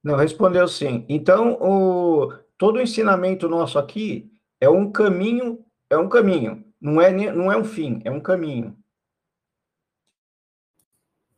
Não, 0.03 0.15
respondeu 0.17 0.67
sim. 0.67 1.05
Então, 1.07 1.53
o, 1.61 2.33
todo 2.63 2.77
o 2.77 2.81
ensinamento 2.81 3.49
nosso 3.49 3.77
aqui 3.77 4.31
é 4.57 4.69
um 4.69 4.89
caminho, 4.89 5.65
é 5.89 5.97
um 5.97 6.07
caminho, 6.07 6.63
não 6.79 7.01
é, 7.01 7.11
não 7.11 7.51
é 7.51 7.57
um 7.57 7.65
fim, 7.65 7.99
é 8.05 8.09
um 8.09 8.21
caminho. 8.21 8.73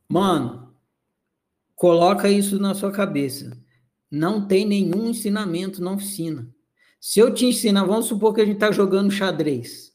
Mano, 0.08 0.72
coloca 1.74 2.28
isso 2.30 2.60
na 2.60 2.76
sua 2.76 2.92
cabeça. 2.92 3.60
Não 4.08 4.46
tem 4.46 4.64
nenhum 4.64 5.10
ensinamento 5.10 5.82
na 5.82 5.94
oficina. 5.94 6.48
Se 7.00 7.18
eu 7.18 7.34
te 7.34 7.44
ensinar, 7.44 7.84
vamos 7.86 8.06
supor 8.06 8.32
que 8.32 8.40
a 8.40 8.44
gente 8.44 8.58
está 8.58 8.70
jogando 8.70 9.10
xadrez. 9.10 9.92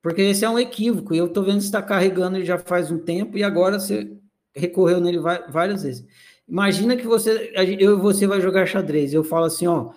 Porque 0.00 0.22
esse 0.22 0.46
é 0.46 0.48
um 0.48 0.58
equívoco. 0.58 1.14
E 1.14 1.18
eu 1.18 1.26
estou 1.26 1.44
vendo 1.44 1.58
que 1.58 1.64
está 1.64 1.82
carregando 1.82 2.38
ele 2.38 2.46
já 2.46 2.56
faz 2.56 2.90
um 2.90 2.98
tempo 2.98 3.36
e 3.36 3.44
agora 3.44 3.78
você 3.78 4.18
recorreu 4.56 4.98
nele 4.98 5.18
várias 5.18 5.82
vezes. 5.82 6.06
Imagina 6.52 6.94
que 6.98 7.06
você, 7.06 7.50
eu 7.80 7.98
você 7.98 8.26
vai 8.26 8.38
jogar 8.38 8.66
xadrez. 8.66 9.14
Eu 9.14 9.24
falo 9.24 9.46
assim, 9.46 9.66
ó, 9.66 9.92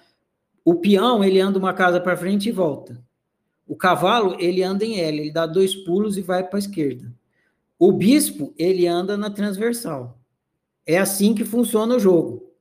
o 0.64 0.76
peão 0.76 1.22
ele 1.22 1.42
anda 1.42 1.60
uma 1.60 1.74
casa 1.74 2.00
para 2.00 2.16
frente 2.16 2.48
e 2.48 2.52
volta. 2.54 3.04
O 3.68 3.76
cavalo 3.76 4.38
ele 4.40 4.64
anda 4.64 4.86
em 4.86 4.98
L, 4.98 5.20
ele 5.20 5.34
dá 5.34 5.46
dois 5.46 5.76
pulos 5.76 6.18
e 6.18 6.22
vai 6.22 6.48
para 6.48 6.58
a 6.58 6.60
esquerda. 6.60 7.14
O 7.78 7.92
bispo, 7.92 8.54
ele 8.58 8.88
anda 8.88 9.18
na 9.18 9.30
transversal. 9.30 10.18
É 10.86 10.98
assim 10.98 11.36
que 11.36 11.44
funciona 11.44 11.94
o 11.94 12.00
jogo. 12.00 12.54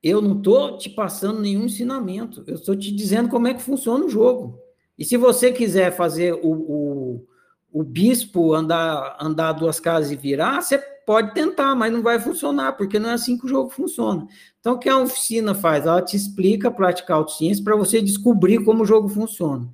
Eu 0.00 0.22
não 0.22 0.38
estou 0.38 0.78
te 0.78 0.88
passando 0.88 1.40
nenhum 1.40 1.64
ensinamento, 1.64 2.44
eu 2.46 2.54
estou 2.54 2.76
te 2.76 2.92
dizendo 2.92 3.28
como 3.28 3.48
é 3.48 3.54
que 3.54 3.62
funciona 3.62 4.04
o 4.04 4.08
jogo. 4.08 4.60
E 4.96 5.04
se 5.04 5.16
você 5.16 5.50
quiser 5.50 5.90
fazer 5.90 6.32
o, 6.34 6.52
o, 6.52 7.26
o 7.72 7.82
bispo 7.82 8.54
andar, 8.54 9.16
andar 9.20 9.52
duas 9.52 9.80
casas 9.80 10.12
e 10.12 10.16
virar, 10.16 10.60
você 10.60 10.91
pode 11.06 11.34
tentar, 11.34 11.74
mas 11.74 11.92
não 11.92 12.02
vai 12.02 12.18
funcionar, 12.18 12.72
porque 12.72 12.98
não 12.98 13.10
é 13.10 13.14
assim 13.14 13.38
que 13.38 13.46
o 13.46 13.48
jogo 13.48 13.70
funciona. 13.70 14.26
Então, 14.60 14.74
o 14.74 14.78
que 14.78 14.88
a 14.88 14.98
oficina 14.98 15.54
faz? 15.54 15.86
Ela 15.86 16.02
te 16.02 16.16
explica 16.16 16.70
praticar 16.70 17.16
autociência 17.16 17.62
para 17.62 17.76
você 17.76 18.00
descobrir 18.00 18.64
como 18.64 18.82
o 18.82 18.86
jogo 18.86 19.08
funciona. 19.08 19.68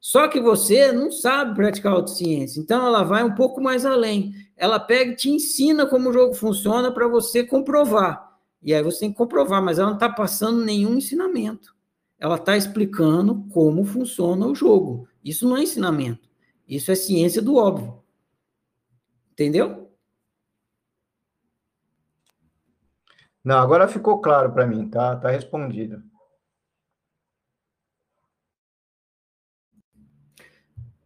Só 0.00 0.28
que 0.28 0.38
você 0.38 0.92
não 0.92 1.10
sabe 1.10 1.54
praticar 1.54 1.92
autociência, 1.92 2.60
então 2.60 2.86
ela 2.86 3.02
vai 3.02 3.24
um 3.24 3.34
pouco 3.34 3.60
mais 3.60 3.86
além. 3.86 4.34
Ela 4.54 4.78
pega 4.78 5.12
e 5.12 5.16
te 5.16 5.30
ensina 5.30 5.86
como 5.86 6.10
o 6.10 6.12
jogo 6.12 6.34
funciona 6.34 6.92
para 6.92 7.08
você 7.08 7.42
comprovar. 7.42 8.38
E 8.62 8.74
aí 8.74 8.82
você 8.82 9.00
tem 9.00 9.10
que 9.10 9.16
comprovar, 9.16 9.62
mas 9.62 9.78
ela 9.78 9.88
não 9.88 9.96
está 9.96 10.08
passando 10.08 10.62
nenhum 10.62 10.96
ensinamento. 10.96 11.74
Ela 12.18 12.36
está 12.36 12.56
explicando 12.56 13.46
como 13.50 13.84
funciona 13.84 14.46
o 14.46 14.54
jogo. 14.54 15.08
Isso 15.24 15.48
não 15.48 15.56
é 15.56 15.62
ensinamento. 15.62 16.28
Isso 16.68 16.90
é 16.90 16.94
ciência 16.94 17.42
do 17.42 17.56
óbvio. 17.56 18.02
Entendeu? 19.32 19.83
Não, 23.44 23.58
agora 23.58 23.86
ficou 23.86 24.22
claro 24.22 24.52
para 24.52 24.66
mim, 24.66 24.88
tá? 24.88 25.16
Tá 25.16 25.30
respondido. 25.30 26.02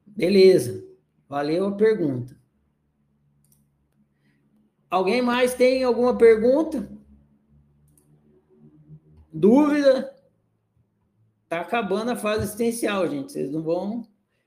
Beleza. 0.06 0.86
Valeu 1.28 1.66
a 1.66 1.76
pergunta. 1.76 2.38
Alguém 4.88 5.20
mais 5.20 5.54
tem 5.54 5.82
alguma 5.82 6.16
pergunta? 6.16 6.88
Dúvida? 9.32 10.14
Tá 11.48 11.60
acabando 11.60 12.12
a 12.12 12.16
fase 12.16 12.44
existencial, 12.44 13.06
gente. 13.08 13.32
Vocês 13.32 13.50
não 13.50 13.62
vão. 13.62 14.06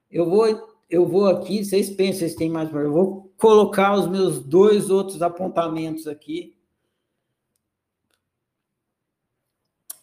Eu 0.09 0.30
vou, 0.30 0.45
eu 0.89 1.05
vou 1.05 1.27
aqui. 1.27 1.63
Vocês 1.63 1.89
pensam, 1.89 2.19
vocês 2.19 2.35
têm 2.35 2.49
mais. 2.49 2.73
Eu 2.73 2.91
vou 2.91 3.34
colocar 3.38 3.93
os 3.95 4.07
meus 4.07 4.43
dois 4.43 4.89
outros 4.89 5.22
apontamentos 5.22 6.07
aqui. 6.07 6.55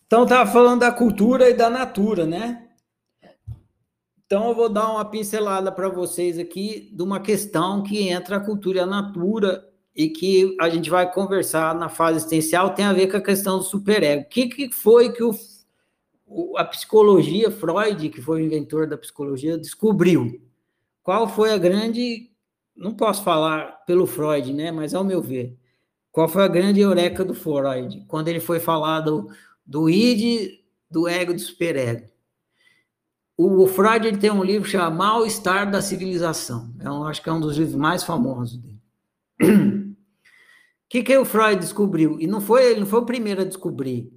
Então, 0.09 0.23
estava 0.23 0.51
falando 0.51 0.81
da 0.81 0.91
cultura 0.91 1.51
e 1.51 1.53
da 1.53 1.69
natura, 1.69 2.25
né? 2.25 2.67
Então, 4.25 4.49
eu 4.49 4.55
vou 4.55 4.71
dar 4.71 4.91
uma 4.91 5.05
pincelada 5.05 5.71
para 5.71 5.91
vocês 5.91 6.39
aqui 6.39 6.91
de 6.95 7.03
uma 7.03 7.21
questão 7.21 7.83
que 7.83 8.09
entra 8.09 8.37
a 8.37 8.41
cultura 8.41 8.79
e 8.79 8.81
a 8.81 8.87
natura 8.87 9.69
e 9.95 10.09
que 10.09 10.57
a 10.59 10.71
gente 10.71 10.89
vai 10.89 11.13
conversar 11.13 11.75
na 11.75 11.91
fase 11.91 12.21
existencial, 12.21 12.73
tem 12.73 12.87
a 12.87 12.93
ver 12.95 13.09
com 13.11 13.19
a 13.19 13.23
questão 13.23 13.59
do 13.59 13.65
superego. 13.65 14.23
O 14.23 14.29
que, 14.31 14.47
que 14.47 14.71
foi 14.71 15.13
que 15.13 15.23
o, 15.23 16.57
a 16.57 16.65
psicologia, 16.65 17.51
Freud, 17.51 18.09
que 18.09 18.23
foi 18.23 18.41
o 18.41 18.45
inventor 18.47 18.87
da 18.87 18.97
psicologia, 18.97 19.59
descobriu? 19.59 20.41
Qual 21.03 21.29
foi 21.29 21.53
a 21.53 21.59
grande. 21.59 22.31
Não 22.75 22.95
posso 22.95 23.23
falar 23.23 23.85
pelo 23.85 24.07
Freud, 24.07 24.55
né? 24.55 24.73
Mas 24.73 24.95
ao 24.95 25.05
meu 25.05 25.21
ver, 25.21 25.55
qual 26.11 26.29
foi 26.29 26.45
a 26.45 26.49
grande 26.49 26.81
eureka 26.81 27.25
do 27.25 27.35
Freud? 27.35 28.05
Quando 28.09 28.29
ele 28.29 28.41
foi 28.41 28.59
falar 28.59 29.01
do, 29.01 29.29
do 29.69 29.91
id, 29.91 30.63
do 30.91 31.07
ego 31.07 31.35
do 31.35 31.39
superego. 31.39 32.09
O 33.37 33.67
Freud 33.69 34.09
ele 34.09 34.17
tem 34.17 34.33
um 34.33 34.43
livro 34.43 34.69
chamado 34.69 34.97
Mal-Estar 34.97 35.71
da 35.71 35.83
Civilização. 35.83 36.75
Eu 36.81 37.05
acho 37.05 37.23
que 37.23 37.29
é 37.29 37.33
um 37.33 37.39
dos 37.39 37.57
livros 37.57 37.77
mais 37.77 38.03
famosos 38.03 38.57
dele. 38.57 38.83
O 39.41 39.95
que, 40.89 41.05
que 41.05 41.17
o 41.17 41.25
Freud 41.25 41.61
descobriu? 41.61 42.19
E 42.19 42.27
não 42.27 42.41
foi 42.41 42.65
ele, 42.65 42.81
não 42.81 42.87
foi 42.87 43.01
o 43.01 43.07
primeiro 43.07 43.43
a 43.43 43.45
descobrir. 43.45 44.11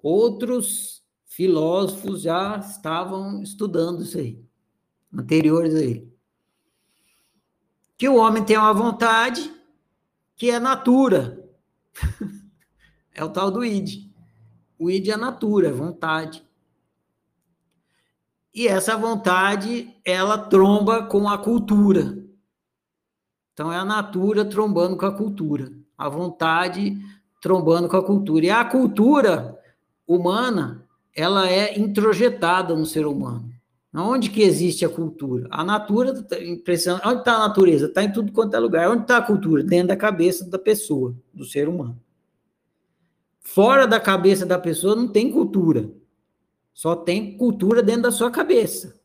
Outros 0.00 1.02
filósofos 1.26 2.22
já 2.22 2.56
estavam 2.56 3.42
estudando 3.42 4.02
isso 4.02 4.16
aí, 4.16 4.42
anteriores 5.12 5.74
a 5.74 5.82
ele. 5.82 6.14
Que 7.98 8.08
o 8.08 8.16
homem 8.16 8.44
tem 8.44 8.56
uma 8.56 8.72
vontade 8.72 9.52
que 10.36 10.50
é 10.50 10.58
natura. 10.58 11.44
é 13.12 13.22
o 13.22 13.28
tal 13.28 13.50
do 13.50 13.64
id. 13.64 14.13
O 14.78 14.90
id 14.90 15.08
é 15.08 15.16
natura, 15.16 15.68
é 15.68 15.72
vontade. 15.72 16.44
E 18.54 18.68
essa 18.68 18.96
vontade, 18.96 19.92
ela 20.04 20.38
tromba 20.38 21.04
com 21.04 21.28
a 21.28 21.36
cultura. 21.36 22.18
Então, 23.52 23.72
é 23.72 23.76
a 23.76 23.84
natura 23.84 24.44
trombando 24.44 24.96
com 24.96 25.06
a 25.06 25.12
cultura. 25.12 25.72
A 25.96 26.08
vontade 26.08 26.96
trombando 27.40 27.88
com 27.88 27.96
a 27.96 28.04
cultura. 28.04 28.46
E 28.46 28.50
a 28.50 28.64
cultura 28.64 29.58
humana, 30.06 30.84
ela 31.14 31.48
é 31.48 31.78
introjetada 31.78 32.74
no 32.74 32.86
ser 32.86 33.06
humano. 33.06 33.52
Onde 33.92 34.28
que 34.28 34.42
existe 34.42 34.84
a 34.84 34.88
cultura? 34.88 35.46
A 35.50 35.64
natura, 35.64 36.26
impressão, 36.42 37.00
onde 37.04 37.20
está 37.20 37.34
a 37.34 37.38
natureza? 37.38 37.86
Está 37.86 38.02
em 38.02 38.12
tudo 38.12 38.32
quanto 38.32 38.54
é 38.54 38.58
lugar. 38.58 38.90
Onde 38.90 39.02
está 39.02 39.18
a 39.18 39.22
cultura? 39.22 39.62
Dentro 39.62 39.88
da 39.88 39.96
cabeça 39.96 40.48
da 40.48 40.58
pessoa, 40.58 41.14
do 41.32 41.44
ser 41.44 41.68
humano. 41.68 42.00
Fora 43.44 43.86
da 43.86 44.00
cabeça 44.00 44.46
da 44.46 44.58
pessoa 44.58 44.96
não 44.96 45.06
tem 45.06 45.30
cultura. 45.30 45.90
Só 46.72 46.96
tem 46.96 47.36
cultura 47.36 47.82
dentro 47.82 48.02
da 48.02 48.10
sua 48.10 48.30
cabeça. 48.30 48.98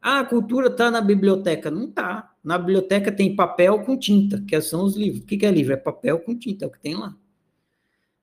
Ah, 0.00 0.20
a 0.20 0.24
cultura 0.24 0.68
está 0.68 0.90
na 0.90 1.00
biblioteca. 1.00 1.70
Não 1.70 1.84
está. 1.84 2.32
Na 2.42 2.56
biblioteca 2.56 3.10
tem 3.10 3.34
papel 3.34 3.80
com 3.80 3.98
tinta, 3.98 4.42
que 4.46 4.58
são 4.62 4.84
os 4.84 4.96
livros. 4.96 5.22
O 5.22 5.26
que 5.26 5.44
é 5.44 5.50
livro? 5.50 5.72
É 5.72 5.76
papel 5.76 6.20
com 6.20 6.38
tinta, 6.38 6.64
é 6.64 6.68
o 6.68 6.70
que 6.70 6.80
tem 6.80 6.94
lá. 6.94 7.14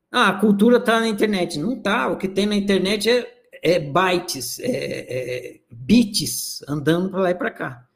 Ah, 0.09 0.29
a 0.29 0.39
cultura 0.39 0.77
está 0.77 0.99
na 0.99 1.07
internet. 1.07 1.59
Não 1.59 1.73
está. 1.73 2.07
O 2.07 2.17
que 2.17 2.27
tem 2.27 2.45
na 2.45 2.55
internet 2.55 3.09
é, 3.09 3.27
é 3.61 3.79
bytes, 3.79 4.59
é, 4.59 4.69
é, 4.69 5.59
bits 5.69 6.63
andando 6.67 7.09
para 7.11 7.19
lá 7.19 7.31
e 7.31 7.35
para 7.35 7.51
cá. 7.51 7.87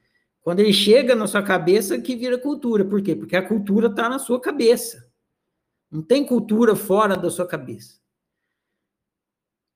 Quando 0.41 0.59
ele 0.59 0.73
chega 0.73 1.15
na 1.15 1.27
sua 1.27 1.41
cabeça, 1.41 1.97
que 1.97 2.15
vira 2.15 2.37
cultura. 2.37 2.83
Por 2.83 3.01
quê? 3.01 3.15
Porque 3.15 3.35
a 3.35 3.47
cultura 3.47 3.87
está 3.87 4.09
na 4.09 4.19
sua 4.19 4.39
cabeça. 4.39 5.04
Não 5.91 6.01
tem 6.01 6.25
cultura 6.25 6.75
fora 6.75 7.15
da 7.15 7.29
sua 7.29 7.47
cabeça. 7.47 7.99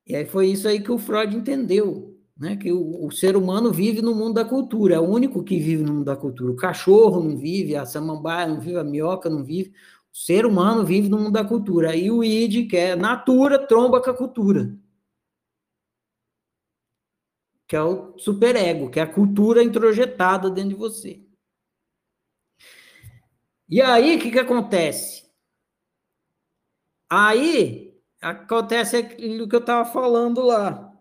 E 0.09 0.15
aí 0.15 0.25
foi 0.25 0.47
isso 0.47 0.67
aí 0.67 0.81
que 0.81 0.91
o 0.91 0.97
Freud 0.97 1.35
entendeu, 1.35 2.19
né? 2.35 2.55
Que 2.55 2.71
o, 2.71 3.05
o, 3.05 3.11
ser 3.11 3.37
humano 3.37 3.71
vive 3.71 4.01
no 4.01 4.15
mundo 4.15 4.33
da 4.33 4.45
cultura, 4.45 4.95
é 4.95 4.99
o 4.99 5.07
único 5.07 5.43
que 5.43 5.59
vive 5.59 5.83
no 5.83 5.93
mundo 5.93 6.05
da 6.05 6.15
cultura. 6.15 6.51
O 6.51 6.55
cachorro 6.55 7.23
não 7.23 7.37
vive, 7.37 7.75
a 7.75 7.85
samambaia 7.85 8.47
não 8.47 8.59
vive, 8.59 8.77
a 8.77 8.83
minhoca 8.83 9.29
não 9.29 9.43
vive. 9.43 9.71
O 10.11 10.17
ser 10.17 10.47
humano 10.47 10.83
vive 10.83 11.09
no 11.09 11.19
mundo 11.19 11.33
da 11.33 11.45
cultura. 11.45 11.95
E 11.95 12.09
o 12.09 12.23
id, 12.23 12.67
que 12.67 12.75
é 12.75 12.95
natura, 12.95 13.67
tromba 13.67 14.01
com 14.01 14.09
a 14.09 14.17
cultura. 14.17 14.75
Que 17.67 17.75
é 17.75 17.83
o 17.83 18.17
superego, 18.17 18.89
que 18.89 18.99
é 18.99 19.03
a 19.03 19.13
cultura 19.13 19.63
introjetada 19.63 20.49
dentro 20.49 20.71
de 20.71 20.75
você. 20.75 21.23
E 23.69 23.79
aí, 23.79 24.17
o 24.17 24.19
que, 24.19 24.31
que 24.31 24.39
acontece? 24.39 25.28
Aí, 27.09 27.99
acontece 28.21 28.97
aquilo 28.97 29.47
que 29.47 29.55
eu 29.55 29.59
estava 29.59 29.89
falando 29.89 30.41
lá. 30.41 30.93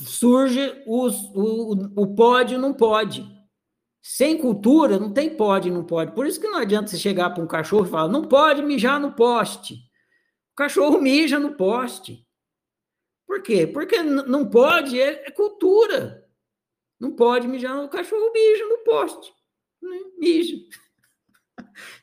Surge 0.00 0.82
os, 0.86 1.16
o, 1.34 1.72
o 1.96 2.14
pode 2.14 2.54
e 2.54 2.58
não 2.58 2.72
pode. 2.72 3.26
Sem 4.00 4.38
cultura, 4.38 4.98
não 4.98 5.12
tem 5.12 5.36
pode 5.36 5.68
e 5.68 5.72
não 5.72 5.84
pode. 5.84 6.12
Por 6.12 6.26
isso 6.26 6.40
que 6.40 6.48
não 6.48 6.58
adianta 6.58 6.88
você 6.88 6.96
chegar 6.96 7.30
para 7.30 7.42
um 7.42 7.48
cachorro 7.48 7.86
e 7.86 7.90
falar, 7.90 8.08
não 8.08 8.24
pode 8.24 8.62
mijar 8.62 9.00
no 9.00 9.12
poste. 9.12 9.74
O 10.52 10.56
cachorro 10.56 11.00
mija 11.00 11.38
no 11.38 11.54
poste. 11.54 12.26
Por 13.26 13.42
quê? 13.42 13.66
Porque 13.66 14.02
não 14.02 14.48
pode, 14.48 15.00
é, 15.00 15.28
é 15.28 15.30
cultura. 15.30 16.26
Não 16.98 17.12
pode 17.12 17.46
mijar, 17.46 17.76
no 17.76 17.88
cachorro 17.88 18.32
mija 18.32 18.66
no 18.66 18.78
poste. 18.78 19.32
Né? 19.82 19.98
Mija. 20.18 20.56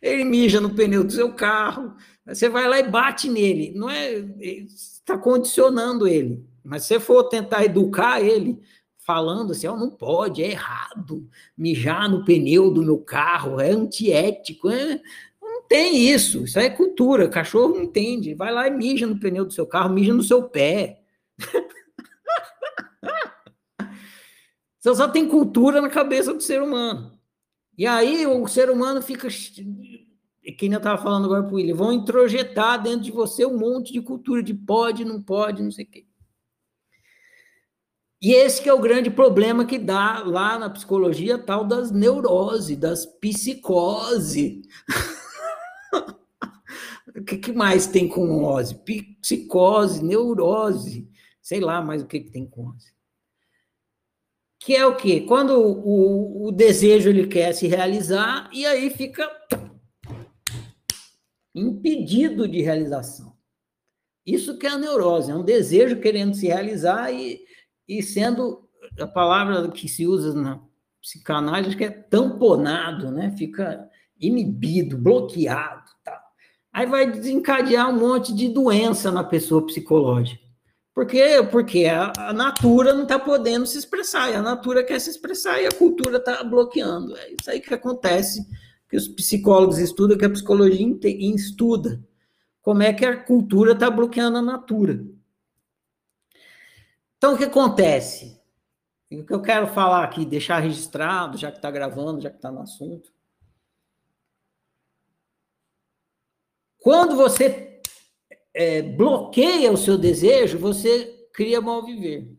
Ele 0.02 0.24
mija 0.24 0.60
no 0.62 0.74
pneu 0.74 1.04
do 1.04 1.12
seu 1.12 1.34
carro, 1.34 1.96
você 2.26 2.50
vai 2.50 2.68
lá 2.68 2.80
e 2.80 2.90
bate 2.90 3.30
nele. 3.30 3.72
Não 3.76 3.90
é. 3.90 4.24
Está 4.40 5.18
condicionando 5.18 6.08
ele. 6.08 6.44
Mas 6.64 6.84
se 6.84 6.90
você 6.90 7.00
for 7.00 7.26
tentar 7.26 7.64
educar 7.64 8.22
ele, 8.22 8.60
falando 9.06 9.52
assim, 9.52 9.68
oh, 9.68 9.78
não 9.78 9.92
pode, 9.92 10.44
é 10.44 10.50
errado 10.52 11.30
mijar 11.56 12.10
no 12.10 12.26
pneu 12.26 12.72
do 12.72 12.84
meu 12.84 12.98
carro, 12.98 13.62
é 13.62 13.70
antiético. 13.70 14.70
É... 14.70 15.00
Não 15.42 15.62
tem 15.68 15.96
isso, 16.10 16.44
isso 16.44 16.58
é 16.58 16.70
cultura. 16.70 17.30
Cachorro 17.30 17.76
não 17.76 17.84
entende. 17.84 18.34
Vai 18.34 18.52
lá 18.52 18.68
e 18.68 18.72
mija 18.72 19.06
no 19.06 19.20
pneu 19.20 19.46
do 19.46 19.54
seu 19.54 19.68
carro, 19.68 19.94
mija 19.94 20.14
no 20.14 20.24
seu 20.24 20.44
pé. 20.50 21.02
Você 24.80 24.96
só 24.96 25.08
tem 25.08 25.28
cultura 25.28 25.82
na 25.82 25.90
cabeça 25.90 26.34
do 26.34 26.42
ser 26.42 26.62
humano. 26.62 27.15
E 27.78 27.86
aí 27.86 28.26
o 28.26 28.48
ser 28.48 28.70
humano 28.70 29.02
fica 29.02 29.28
quem 30.58 30.72
eu 30.72 30.78
estava 30.78 31.02
falando 31.02 31.26
agora 31.26 31.44
para 31.44 31.54
o 31.54 31.56
William, 31.56 31.76
vão 31.76 31.92
introjetar 31.92 32.82
dentro 32.82 33.02
de 33.02 33.12
você 33.12 33.46
um 33.46 33.58
monte 33.58 33.92
de 33.92 34.02
cultura 34.02 34.44
de 34.44 34.54
pode, 34.54 35.04
não 35.04 35.22
pode, 35.22 35.64
não 35.64 35.72
sei 35.72 35.86
o 35.86 35.90
quê. 35.90 36.06
E 38.22 38.34
esse 38.34 38.62
que 38.62 38.70
é 38.70 38.74
o 38.74 38.80
grande 38.80 39.10
problema 39.12 39.66
que 39.66 39.78
dá 39.78 40.24
lá 40.24 40.58
na 40.58 40.70
psicologia 40.70 41.38
tal 41.38 41.66
das 41.66 41.92
neuroses, 41.92 42.78
das 42.78 43.06
psicose. 43.06 44.62
O 47.16 47.24
que, 47.24 47.38
que 47.38 47.54
mais 47.54 47.88
tem 47.88 48.10
com 48.10 48.44
ose? 48.44 48.76
Psicose, 49.22 50.04
neurose, 50.04 51.10
sei 51.42 51.62
lá 51.62 51.82
mais 51.82 52.02
o 52.02 52.06
que, 52.06 52.20
que 52.20 52.30
tem 52.30 52.46
com 52.46 52.68
ose. 52.68 52.95
Que 54.66 54.76
é 54.76 54.84
o 54.84 54.96
quê? 54.96 55.22
Quando 55.22 55.52
o, 55.52 56.46
o, 56.46 56.48
o 56.48 56.52
desejo 56.52 57.08
ele 57.08 57.28
quer 57.28 57.54
se 57.54 57.68
realizar 57.68 58.50
e 58.52 58.66
aí 58.66 58.90
fica 58.90 59.30
impedido 61.54 62.48
de 62.48 62.64
realização. 62.64 63.38
Isso 64.26 64.58
que 64.58 64.66
é 64.66 64.72
a 64.72 64.78
neurose, 64.78 65.30
é 65.30 65.36
um 65.36 65.44
desejo 65.44 66.02
querendo 66.02 66.34
se 66.34 66.48
realizar 66.48 67.12
e, 67.14 67.42
e 67.88 68.02
sendo 68.02 68.68
a 69.00 69.06
palavra 69.06 69.70
que 69.70 69.88
se 69.88 70.08
usa 70.08 70.34
na 70.34 70.60
psicanálise 71.00 71.78
que 71.78 71.84
é 71.84 71.92
tamponado, 71.92 73.12
né? 73.12 73.36
Fica 73.38 73.88
inibido, 74.20 74.98
bloqueado, 74.98 75.92
tá? 76.04 76.20
Aí 76.74 76.88
vai 76.88 77.12
desencadear 77.12 77.88
um 77.88 78.00
monte 78.00 78.34
de 78.34 78.50
doença 78.50 79.12
na 79.12 79.24
pessoa 79.24 79.64
psicológica. 79.64 80.45
Por 80.96 81.06
quê? 81.06 81.46
Porque 81.52 81.86
a, 81.88 82.14
a 82.18 82.32
natura 82.32 82.94
não 82.94 83.04
está 83.04 83.20
podendo 83.20 83.68
se 83.68 83.78
expressar, 83.78 84.32
e 84.32 84.36
a 84.36 84.42
natura 84.42 84.82
quer 84.82 84.98
se 85.02 85.10
expressar 85.10 85.62
e 85.62 85.68
a 85.68 85.72
cultura 85.72 86.18
está 86.18 86.42
bloqueando. 86.42 87.18
É 87.18 87.32
isso 87.32 87.52
aí 87.52 87.60
que 87.60 87.74
acontece, 87.74 88.48
que 88.90 88.96
os 88.96 89.10
psicólogos 89.10 89.78
estudam, 89.78 90.18
que 90.18 90.24
a 90.24 90.30
psicologia 90.30 90.88
estuda. 91.36 92.02
Como 92.62 92.82
é 92.82 92.94
que 92.94 93.06
a 93.06 93.22
cultura 93.22 93.74
está 93.74 93.92
bloqueando 93.92 94.38
a 94.38 94.42
natura. 94.42 95.06
Então, 97.18 97.34
o 97.34 97.38
que 97.38 97.44
acontece? 97.44 98.34
o 99.12 99.24
que 99.24 99.34
eu 99.34 99.42
quero 99.42 99.68
falar 99.68 100.04
aqui, 100.04 100.26
deixar 100.26 100.60
registrado, 100.60 101.38
já 101.38 101.52
que 101.52 101.58
está 101.58 101.72
gravando, 101.72 102.22
já 102.22 102.30
que 102.30 102.38
está 102.38 102.52
no 102.52 102.62
assunto. 102.62 103.14
Quando 106.80 107.16
você 107.16 107.75
é, 108.56 108.82
bloqueia 108.82 109.70
o 109.70 109.78
seu 109.78 109.98
desejo, 109.98 110.58
você 110.58 111.28
cria 111.34 111.60
mal 111.60 111.86
viver. 111.86 112.34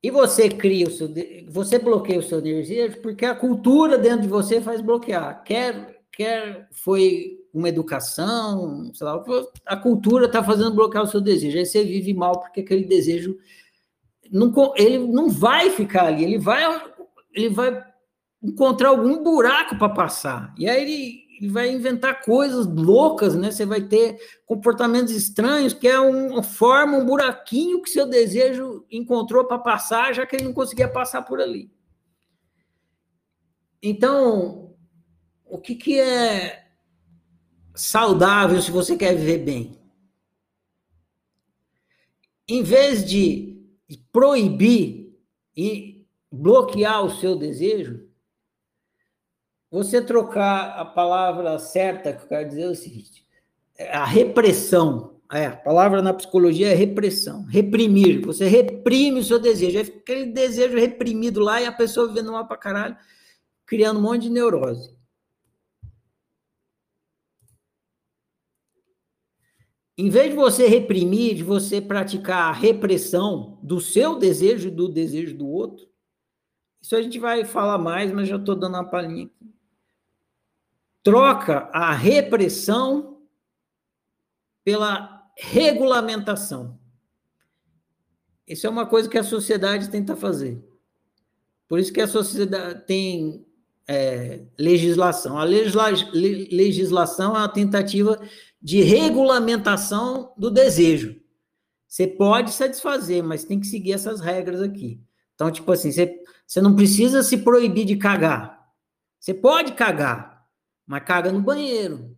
E 0.00 0.10
você 0.10 0.48
cria 0.48 0.86
o 0.86 0.90
seu, 0.90 1.08
você 1.48 1.78
bloqueia 1.78 2.20
o 2.20 2.22
seu 2.22 2.40
desejo 2.40 3.00
porque 3.02 3.24
a 3.24 3.34
cultura 3.34 3.98
dentro 3.98 4.22
de 4.22 4.28
você 4.28 4.60
faz 4.60 4.80
bloquear. 4.80 5.42
Quer, 5.44 6.04
quer 6.12 6.68
foi 6.72 7.38
uma 7.52 7.68
educação, 7.68 8.92
sei 8.94 9.06
lá, 9.06 9.22
a 9.66 9.76
cultura 9.76 10.26
está 10.26 10.42
fazendo 10.42 10.74
bloquear 10.74 11.04
o 11.04 11.08
seu 11.08 11.20
desejo. 11.20 11.58
Aí 11.58 11.66
você 11.66 11.84
vive 11.84 12.14
mal 12.14 12.40
porque 12.40 12.60
aquele 12.60 12.84
desejo 12.84 13.36
não, 14.30 14.52
ele 14.76 14.98
não 14.98 15.28
vai 15.28 15.70
ficar 15.70 16.06
ali, 16.06 16.24
ele 16.24 16.38
vai, 16.38 16.64
ele 17.32 17.48
vai 17.48 17.84
encontrar 18.42 18.88
algum 18.88 19.22
buraco 19.22 19.78
para 19.78 19.88
passar. 19.88 20.54
E 20.58 20.68
aí 20.68 20.82
ele, 20.82 21.22
ele, 21.42 21.52
vai 21.52 21.70
inventar 21.70 22.22
coisas 22.22 22.66
loucas, 22.66 23.34
né? 23.34 23.50
Você 23.50 23.66
vai 23.66 23.82
ter 23.82 24.18
comportamentos 24.46 25.12
estranhos, 25.12 25.72
que 25.72 25.88
é 25.88 25.98
uma 25.98 26.42
forma, 26.42 26.96
um 26.96 27.04
buraquinho 27.04 27.82
que 27.82 27.90
seu 27.90 28.06
desejo 28.06 28.86
encontrou 28.90 29.44
para 29.44 29.58
passar, 29.58 30.14
já 30.14 30.24
que 30.24 30.36
ele 30.36 30.44
não 30.44 30.52
conseguia 30.52 30.88
passar 30.88 31.22
por 31.22 31.40
ali. 31.40 31.70
Então, 33.82 34.74
o 35.44 35.58
que, 35.58 35.74
que 35.74 35.98
é 35.98 36.62
saudável 37.74 38.60
se 38.60 38.70
você 38.70 38.96
quer 38.96 39.14
viver 39.14 39.38
bem. 39.38 39.78
Em 42.48 42.62
vez 42.62 43.04
de 43.04 43.62
proibir 44.10 45.16
e 45.56 46.06
bloquear 46.30 47.04
o 47.04 47.10
seu 47.10 47.36
desejo, 47.36 48.08
você 49.72 50.02
trocar 50.02 50.78
a 50.78 50.84
palavra 50.84 51.58
certa 51.58 52.12
que 52.12 52.24
eu 52.24 52.28
quero 52.28 52.48
dizer 52.50 52.62
é 52.62 52.68
o 52.68 52.74
seguinte: 52.74 53.26
a 53.90 54.04
repressão. 54.04 55.10
É, 55.32 55.46
a 55.46 55.56
palavra 55.56 56.02
na 56.02 56.12
psicologia 56.12 56.70
é 56.70 56.74
repressão, 56.74 57.44
reprimir. 57.44 58.20
Você 58.26 58.46
reprime 58.46 59.20
o 59.20 59.24
seu 59.24 59.38
desejo. 59.38 59.78
É 59.78 59.80
aquele 59.80 60.26
desejo 60.26 60.76
reprimido 60.76 61.40
lá 61.40 61.58
e 61.58 61.64
a 61.64 61.72
pessoa 61.72 62.06
vivendo 62.06 62.32
mal 62.32 62.46
pra 62.46 62.58
caralho, 62.58 62.94
criando 63.64 63.98
um 63.98 64.02
monte 64.02 64.24
de 64.24 64.30
neurose. 64.30 64.94
Em 69.96 70.10
vez 70.10 70.28
de 70.28 70.36
você 70.36 70.66
reprimir, 70.66 71.34
de 71.34 71.42
você 71.42 71.80
praticar 71.80 72.50
a 72.50 72.52
repressão 72.52 73.58
do 73.62 73.80
seu 73.80 74.18
desejo 74.18 74.68
e 74.68 74.70
do 74.70 74.86
desejo 74.86 75.34
do 75.34 75.48
outro, 75.48 75.86
isso 76.82 76.94
a 76.94 77.00
gente 77.00 77.18
vai 77.18 77.42
falar 77.46 77.78
mais, 77.78 78.12
mas 78.12 78.28
já 78.28 78.36
estou 78.36 78.54
dando 78.54 78.74
uma 78.74 78.84
palhinha 78.84 79.24
aqui. 79.24 79.52
Troca 81.02 81.68
a 81.72 81.92
repressão 81.92 83.22
pela 84.64 85.30
regulamentação. 85.36 86.78
Isso 88.46 88.66
é 88.66 88.70
uma 88.70 88.86
coisa 88.86 89.08
que 89.08 89.18
a 89.18 89.24
sociedade 89.24 89.90
tenta 89.90 90.14
fazer. 90.14 90.62
Por 91.68 91.78
isso 91.78 91.92
que 91.92 92.00
a 92.00 92.06
sociedade 92.06 92.86
tem 92.86 93.46
é, 93.88 94.44
legislação. 94.58 95.38
A 95.38 95.44
legisla 95.44 95.90
legislação 96.12 97.36
é 97.36 97.44
a 97.44 97.48
tentativa 97.48 98.20
de 98.60 98.82
regulamentação 98.82 100.32
do 100.36 100.50
desejo. 100.50 101.20
Você 101.88 102.06
pode 102.06 102.52
satisfazer, 102.52 103.22
mas 103.22 103.44
tem 103.44 103.60
que 103.60 103.66
seguir 103.66 103.92
essas 103.92 104.20
regras 104.20 104.62
aqui. 104.62 105.00
Então, 105.34 105.50
tipo 105.50 105.70
assim, 105.72 105.90
você, 105.90 106.22
você 106.46 106.60
não 106.60 106.74
precisa 106.74 107.22
se 107.22 107.38
proibir 107.38 107.84
de 107.84 107.96
cagar. 107.96 108.66
Você 109.18 109.34
pode 109.34 109.72
cagar, 109.72 110.31
mas 110.92 111.04
caga 111.04 111.32
no 111.32 111.40
banheiro. 111.40 112.14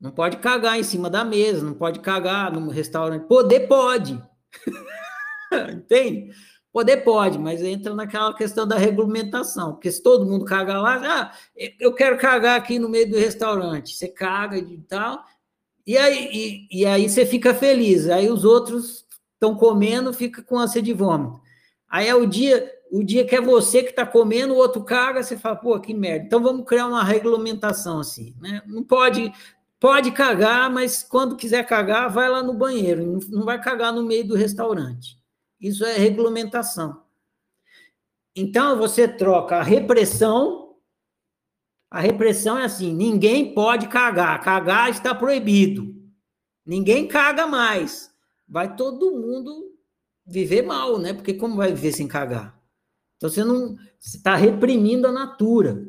Não 0.00 0.12
pode 0.12 0.36
cagar 0.36 0.78
em 0.78 0.84
cima 0.84 1.10
da 1.10 1.24
mesa, 1.24 1.66
não 1.66 1.74
pode 1.74 1.98
cagar 1.98 2.52
no 2.52 2.70
restaurante. 2.70 3.26
Poder 3.26 3.66
pode. 3.66 4.22
Entende? 5.74 6.32
Poder 6.72 6.98
pode, 6.98 7.40
mas 7.40 7.60
entra 7.60 7.92
naquela 7.92 8.32
questão 8.32 8.68
da 8.68 8.78
regulamentação. 8.78 9.72
Porque 9.72 9.90
se 9.90 10.00
todo 10.00 10.26
mundo 10.26 10.44
cagar 10.44 10.80
lá, 10.80 11.00
ah, 11.04 11.32
eu 11.80 11.92
quero 11.92 12.16
cagar 12.16 12.56
aqui 12.56 12.78
no 12.78 12.88
meio 12.88 13.10
do 13.10 13.18
restaurante. 13.18 13.96
Você 13.96 14.06
caga 14.06 14.58
e 14.58 14.78
tal, 14.82 15.24
e 15.84 15.98
aí, 15.98 16.30
e, 16.32 16.82
e 16.82 16.86
aí 16.86 17.08
você 17.08 17.26
fica 17.26 17.52
feliz, 17.52 18.08
aí 18.08 18.30
os 18.30 18.44
outros 18.44 19.04
estão 19.32 19.56
comendo, 19.56 20.12
fica 20.12 20.40
com 20.40 20.56
ânsia 20.56 20.80
de 20.80 20.92
vômito. 20.92 21.40
Aí 21.88 22.06
é 22.06 22.14
o 22.14 22.26
dia, 22.26 22.72
o 22.98 23.04
dia 23.04 23.26
que 23.26 23.34
é 23.34 23.40
você 23.40 23.82
que 23.82 23.90
está 23.90 24.06
comendo, 24.06 24.54
o 24.54 24.56
outro 24.56 24.84
caga, 24.84 25.22
você 25.22 25.36
fala, 25.36 25.56
pô, 25.56 25.78
que 25.80 25.92
merda. 25.92 26.26
Então 26.26 26.42
vamos 26.42 26.66
criar 26.66 26.86
uma 26.86 27.02
regulamentação 27.02 27.98
assim, 27.98 28.34
né? 28.40 28.62
Não 28.66 28.84
pode, 28.84 29.32
pode 29.80 30.12
cagar, 30.12 30.70
mas 30.70 31.02
quando 31.02 31.36
quiser 31.36 31.66
cagar, 31.66 32.10
vai 32.10 32.28
lá 32.28 32.42
no 32.42 32.54
banheiro, 32.54 33.04
não, 33.04 33.18
não 33.30 33.44
vai 33.44 33.60
cagar 33.60 33.92
no 33.92 34.04
meio 34.04 34.26
do 34.26 34.34
restaurante. 34.34 35.18
Isso 35.60 35.84
é 35.84 35.96
regulamentação. 35.96 37.02
Então 38.36 38.76
você 38.76 39.08
troca 39.08 39.56
a 39.56 39.62
repressão 39.62 40.64
a 41.94 42.00
repressão 42.00 42.58
é 42.58 42.64
assim: 42.64 42.92
ninguém 42.92 43.54
pode 43.54 43.86
cagar, 43.86 44.42
cagar 44.42 44.90
está 44.90 45.14
proibido. 45.14 45.94
Ninguém 46.66 47.06
caga 47.06 47.46
mais. 47.46 48.12
Vai 48.48 48.74
todo 48.74 49.12
mundo 49.12 49.72
viver 50.26 50.62
mal, 50.62 50.98
né? 50.98 51.14
Porque 51.14 51.34
como 51.34 51.54
vai 51.54 51.72
viver 51.72 51.92
sem 51.92 52.08
cagar? 52.08 52.60
Então 53.16 53.30
você 53.30 53.44
não 53.44 53.76
está 54.00 54.36
reprimindo 54.36 55.06
a 55.06 55.12
natura. 55.12 55.86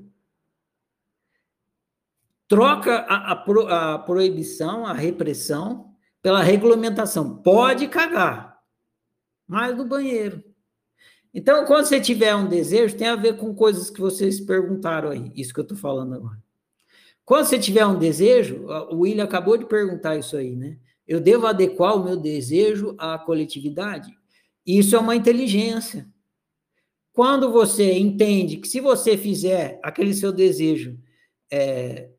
Troca 2.48 2.98
a, 3.00 3.32
a, 3.32 3.36
pro, 3.36 3.68
a 3.68 4.00
proibição, 4.00 4.86
a 4.86 4.94
repressão, 4.94 5.94
pela 6.22 6.42
regulamentação. 6.42 7.38
Pode 7.38 7.88
cagar, 7.88 8.60
mas 9.48 9.76
no 9.76 9.86
banheiro. 9.86 10.44
Então, 11.34 11.66
quando 11.66 11.86
você 11.86 12.00
tiver 12.00 12.34
um 12.34 12.48
desejo, 12.48 12.96
tem 12.96 13.08
a 13.08 13.16
ver 13.16 13.36
com 13.36 13.54
coisas 13.54 13.90
que 13.90 14.00
vocês 14.00 14.40
perguntaram 14.40 15.10
aí, 15.10 15.32
isso 15.36 15.54
que 15.54 15.60
eu 15.60 15.64
estou 15.64 15.78
falando 15.78 16.16
agora. 16.16 16.42
Quando 17.26 17.46
você 17.46 17.60
tiver 17.60 17.86
um 17.86 18.00
desejo, 18.00 18.68
o 18.90 19.00
William 19.00 19.26
acabou 19.26 19.58
de 19.58 19.66
perguntar 19.66 20.16
isso 20.16 20.38
aí, 20.38 20.56
né? 20.56 20.78
Eu 21.08 21.20
devo 21.20 21.46
adequar 21.46 21.96
o 21.96 22.04
meu 22.04 22.16
desejo 22.16 22.96
à 22.98 23.18
coletividade? 23.18 24.16
Isso 24.66 24.96
é 24.96 25.00
uma 25.00 25.16
inteligência. 25.16 26.08
Quando 27.16 27.50
você 27.50 27.94
entende 27.94 28.58
que 28.58 28.68
se 28.68 28.82
você 28.82 29.18
fizer 29.18 29.80
aquele 29.82 30.14
seu 30.14 30.34
desejo, 30.34 31.00
é, 31.50 32.10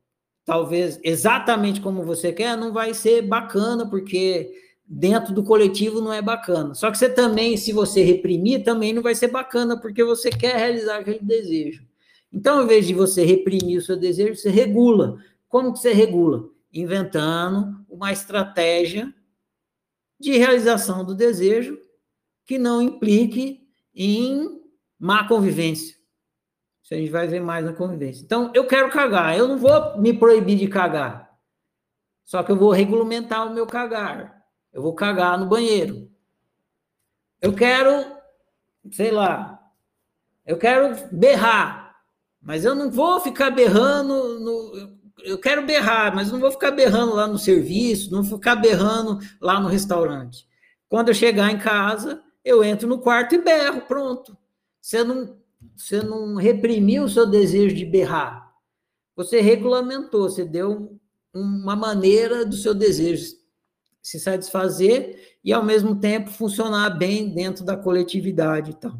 talvez 0.43 0.99
exatamente 1.03 1.79
como 1.79 2.01
você 2.01 2.33
quer, 2.33 2.57
não 2.57 2.73
vai 2.73 2.95
ser 2.95 3.21
bacana, 3.21 3.87
porque 3.87 4.51
dentro 4.83 5.35
do 5.35 5.43
coletivo 5.43 6.01
não 6.01 6.11
é 6.11 6.19
bacana. 6.19 6.73
Só 6.73 6.89
que 6.89 6.97
você 6.97 7.07
também, 7.07 7.55
se 7.57 7.71
você 7.71 8.03
reprimir, 8.03 8.63
também 8.63 8.91
não 8.91 9.03
vai 9.03 9.13
ser 9.13 9.27
bacana, 9.27 9.79
porque 9.79 10.03
você 10.03 10.31
quer 10.31 10.55
realizar 10.57 10.97
aquele 10.97 11.19
desejo. 11.19 11.85
Então, 12.33 12.57
ao 12.57 12.63
invés 12.63 12.87
de 12.87 12.95
você 12.95 13.23
reprimir 13.23 13.77
o 13.77 13.83
seu 13.83 13.97
desejo, 13.97 14.35
você 14.35 14.49
regula. 14.49 15.19
Como 15.47 15.73
que 15.73 15.79
você 15.79 15.93
regula? 15.93 16.49
Inventando 16.73 17.85
uma 17.87 18.11
estratégia 18.11 19.13
de 20.19 20.39
realização 20.39 21.05
do 21.05 21.13
desejo 21.13 21.77
que 22.47 22.57
não 22.57 22.81
implique 22.81 23.61
em 23.93 24.65
má 24.99 25.27
convivência. 25.27 25.95
Isso 26.83 26.93
a 26.93 26.97
gente 26.97 27.11
vai 27.11 27.27
ver 27.27 27.41
mais 27.41 27.65
na 27.65 27.73
convivência. 27.73 28.23
Então, 28.23 28.51
eu 28.53 28.65
quero 28.65 28.89
cagar, 28.89 29.37
eu 29.37 29.47
não 29.47 29.57
vou 29.57 29.97
me 29.99 30.13
proibir 30.13 30.57
de 30.57 30.67
cagar. 30.67 31.27
Só 32.23 32.43
que 32.43 32.51
eu 32.51 32.57
vou 32.57 32.71
regulamentar 32.71 33.47
o 33.47 33.53
meu 33.53 33.65
cagar. 33.65 34.43
Eu 34.71 34.81
vou 34.81 34.93
cagar 34.93 35.37
no 35.37 35.45
banheiro. 35.45 36.09
Eu 37.41 37.53
quero, 37.53 38.05
sei 38.91 39.11
lá, 39.11 39.59
eu 40.45 40.57
quero 40.57 40.95
berrar, 41.11 41.97
mas 42.41 42.65
eu 42.65 42.73
não 42.73 42.89
vou 42.89 43.19
ficar 43.19 43.51
berrando 43.51 44.39
no, 44.39 44.97
eu 45.23 45.37
quero 45.37 45.65
berrar, 45.65 46.15
mas 46.15 46.31
não 46.31 46.39
vou 46.39 46.51
ficar 46.51 46.71
berrando 46.71 47.13
lá 47.13 47.27
no 47.27 47.37
serviço, 47.37 48.11
não 48.11 48.23
vou 48.23 48.37
ficar 48.37 48.55
berrando 48.55 49.19
lá 49.41 49.59
no 49.59 49.67
restaurante. 49.67 50.47
Quando 50.87 51.09
eu 51.09 51.13
chegar 51.13 51.51
em 51.51 51.57
casa, 51.57 52.23
eu 52.43 52.63
entro 52.63 52.87
no 52.87 52.99
quarto 52.99 53.35
e 53.35 53.41
berro, 53.41 53.81
pronto. 53.81 54.37
Você 54.87 55.03
não, 55.03 55.35
você 55.75 56.01
não 56.01 56.35
reprimiu 56.35 57.03
o 57.03 57.09
seu 57.09 57.29
desejo 57.29 57.75
de 57.75 57.85
berrar. 57.85 58.53
Você 59.17 59.41
regulamentou, 59.41 60.29
você 60.29 60.45
deu 60.45 60.97
uma 61.33 61.75
maneira 61.75 62.45
do 62.45 62.55
seu 62.55 62.73
desejo 62.73 63.35
se 64.01 64.17
satisfazer 64.17 65.39
e, 65.43 65.51
ao 65.51 65.61
mesmo 65.61 65.99
tempo, 65.99 66.31
funcionar 66.31 66.91
bem 66.91 67.33
dentro 67.33 67.65
da 67.65 67.75
coletividade 67.75 68.71
e 68.71 68.73
tal. 68.75 68.97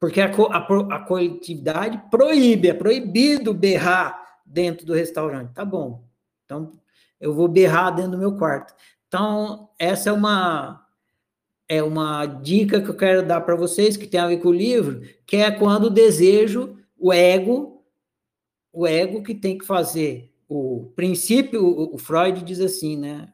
Porque 0.00 0.20
a, 0.20 0.26
a, 0.26 0.96
a 0.96 1.04
coletividade 1.06 2.02
proíbe, 2.10 2.66
é 2.66 2.74
proibido 2.74 3.54
berrar 3.54 4.20
dentro 4.44 4.84
do 4.84 4.94
restaurante. 4.94 5.54
Tá 5.54 5.64
bom. 5.64 6.08
Então, 6.44 6.72
eu 7.20 7.32
vou 7.32 7.46
berrar 7.46 7.94
dentro 7.94 8.10
do 8.10 8.18
meu 8.18 8.36
quarto. 8.36 8.74
Então, 9.06 9.70
essa 9.78 10.10
é 10.10 10.12
uma 10.12 10.87
é 11.68 11.82
uma 11.82 12.24
dica 12.24 12.80
que 12.80 12.88
eu 12.88 12.96
quero 12.96 13.26
dar 13.26 13.42
para 13.42 13.54
vocês 13.54 13.96
que 13.96 14.06
tem 14.06 14.18
a 14.18 14.26
ver 14.26 14.38
com 14.38 14.48
o 14.48 14.52
livro, 14.52 15.02
que 15.26 15.36
é 15.36 15.50
quando 15.50 15.84
o 15.84 15.90
desejo, 15.90 16.76
o 16.98 17.12
ego, 17.12 17.84
o 18.72 18.86
ego 18.86 19.22
que 19.22 19.34
tem 19.34 19.58
que 19.58 19.66
fazer 19.66 20.32
o 20.48 20.90
princípio, 20.96 21.62
o 21.92 21.98
Freud 21.98 22.42
diz 22.42 22.58
assim, 22.60 22.96
né? 22.96 23.30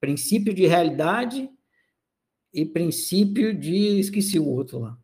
Princípio 0.00 0.54
de 0.54 0.66
realidade 0.66 1.50
e 2.52 2.64
princípio 2.64 3.52
de 3.52 4.00
esqueci 4.00 4.38
o 4.38 4.48
outro 4.48 4.78
lá. 4.78 4.98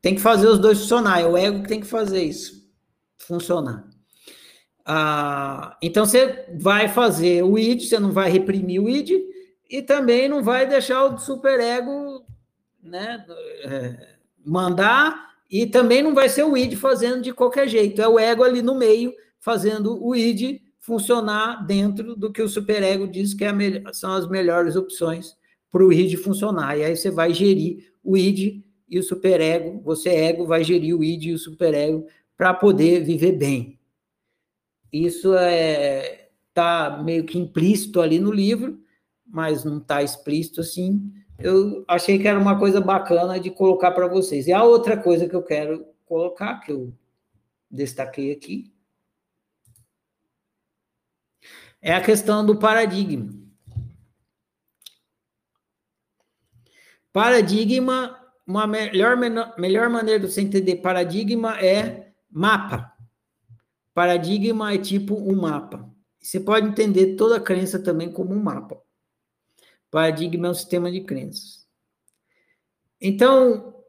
Tem 0.00 0.14
que 0.14 0.20
fazer 0.20 0.46
os 0.46 0.60
dois 0.60 0.78
funcionar, 0.78 1.20
é 1.20 1.26
o 1.26 1.36
ego 1.36 1.62
que 1.62 1.68
tem 1.68 1.80
que 1.80 1.86
fazer 1.86 2.22
isso 2.22 2.64
funcionar. 3.18 3.88
Ah, 4.84 5.76
então 5.82 6.04
você 6.06 6.46
vai 6.60 6.88
fazer 6.88 7.42
o 7.42 7.58
id, 7.58 7.82
você 7.82 7.98
não 7.98 8.12
vai 8.12 8.30
reprimir 8.30 8.80
o 8.80 8.88
id 8.88 9.10
e 9.70 9.82
também 9.82 10.28
não 10.28 10.42
vai 10.42 10.66
deixar 10.66 11.04
o 11.04 11.18
superego 11.18 12.24
né, 12.82 13.24
é, 13.64 14.08
mandar 14.44 15.34
e 15.50 15.66
também 15.66 16.02
não 16.02 16.14
vai 16.14 16.28
ser 16.28 16.44
o 16.44 16.56
id 16.56 16.74
fazendo 16.76 17.22
de 17.22 17.32
qualquer 17.32 17.68
jeito, 17.68 18.00
é 18.00 18.08
o 18.08 18.18
ego 18.18 18.42
ali 18.42 18.62
no 18.62 18.74
meio 18.74 19.12
fazendo 19.38 20.02
o 20.04 20.14
id 20.14 20.60
funcionar 20.78 21.66
dentro 21.66 22.14
do 22.14 22.30
que 22.30 22.42
o 22.42 22.48
superego 22.48 23.08
diz 23.08 23.32
que 23.32 23.44
é 23.44 23.52
são 23.92 24.12
as 24.12 24.28
melhores 24.28 24.76
opções 24.76 25.36
para 25.70 25.84
o 25.84 25.92
id 25.92 26.16
funcionar. 26.16 26.78
E 26.78 26.84
aí 26.84 26.96
você 26.96 27.10
vai 27.10 27.32
gerir 27.32 27.92
o 28.02 28.16
id 28.16 28.62
e 28.88 28.98
o 28.98 29.02
superego, 29.02 29.80
você 29.82 30.10
ego 30.10 30.46
vai 30.46 30.62
gerir 30.62 30.94
o 30.94 31.02
id 31.02 31.24
e 31.24 31.32
o 31.32 31.38
superego 31.38 32.06
para 32.36 32.52
poder 32.52 33.02
viver 33.02 33.32
bem. 33.32 33.78
Isso 34.92 35.34
é 35.34 36.28
tá 36.52 37.02
meio 37.04 37.24
que 37.24 37.38
implícito 37.38 38.00
ali 38.00 38.18
no 38.20 38.30
livro, 38.30 38.78
mas 39.34 39.64
não 39.64 39.78
está 39.78 40.00
explícito 40.00 40.60
assim. 40.60 41.12
Eu 41.40 41.84
achei 41.88 42.20
que 42.20 42.28
era 42.28 42.38
uma 42.38 42.56
coisa 42.56 42.80
bacana 42.80 43.40
de 43.40 43.50
colocar 43.50 43.90
para 43.90 44.06
vocês. 44.06 44.46
E 44.46 44.52
a 44.52 44.62
outra 44.62 44.96
coisa 44.96 45.28
que 45.28 45.34
eu 45.34 45.42
quero 45.42 45.84
colocar, 46.06 46.60
que 46.60 46.70
eu 46.70 46.96
destaquei 47.68 48.30
aqui, 48.30 48.72
é 51.82 51.92
a 51.92 52.00
questão 52.00 52.46
do 52.46 52.56
paradigma. 52.60 53.34
Paradigma, 57.12 58.16
uma 58.46 58.68
melhor, 58.68 59.16
melhor 59.58 59.90
maneira 59.90 60.20
de 60.20 60.30
você 60.32 60.42
entender 60.42 60.76
paradigma 60.76 61.58
é 61.58 62.12
mapa. 62.30 62.92
Paradigma 63.92 64.72
é 64.72 64.78
tipo 64.78 65.16
um 65.16 65.40
mapa. 65.40 65.92
Você 66.20 66.38
pode 66.38 66.68
entender 66.68 67.16
toda 67.16 67.40
crença 67.40 67.82
também 67.82 68.12
como 68.12 68.32
um 68.32 68.40
mapa. 68.40 68.83
Paradigma 69.94 70.48
é 70.48 70.50
um 70.50 70.54
sistema 70.54 70.90
de 70.90 71.02
crenças. 71.02 71.68
Então, 73.00 73.80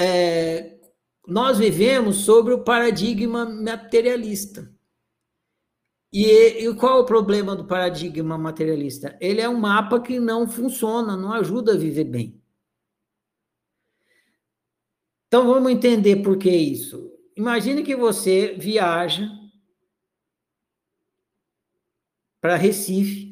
é, 0.00 0.80
nós 1.26 1.58
vivemos 1.58 2.24
sobre 2.24 2.54
o 2.54 2.64
paradigma 2.64 3.44
materialista. 3.44 4.74
E, 6.10 6.24
e, 6.64 6.74
qual 6.76 7.00
é 7.00 7.02
o 7.02 7.04
problema 7.04 7.54
do 7.54 7.66
paradigma 7.66 8.38
materialista? 8.38 9.18
Ele 9.20 9.42
é 9.42 9.46
um 9.46 9.58
mapa 9.58 10.00
que 10.00 10.18
não 10.18 10.48
funciona, 10.48 11.14
não 11.14 11.30
ajuda 11.34 11.74
a 11.74 11.76
viver 11.76 12.04
bem. 12.04 12.42
Então 15.26 15.46
vamos 15.46 15.70
entender 15.70 16.22
por 16.22 16.38
que 16.38 16.48
isso. 16.48 17.12
Imagine 17.36 17.82
que 17.82 17.94
você 17.94 18.56
viaja 18.58 19.28
para 22.40 22.56
Recife 22.56 23.27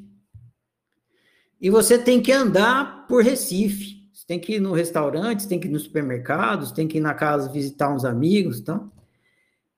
e 1.67 1.71
você 1.71 1.99
tem 1.99 2.23
que 2.23 2.31
andar 2.31 3.09
por 3.09 3.25
Recife. 3.25 4.09
Você 4.13 4.25
tem 4.25 4.39
que 4.39 4.55
ir 4.55 4.61
no 4.61 4.71
restaurante, 4.71 5.49
tem 5.49 5.59
que 5.59 5.67
ir 5.67 5.71
no 5.73 5.81
supermercado, 5.81 6.73
tem 6.73 6.87
que 6.87 6.99
ir 6.99 7.01
na 7.01 7.13
casa 7.13 7.51
visitar 7.51 7.93
uns 7.93 8.05
amigos, 8.05 8.61
então. 8.61 8.93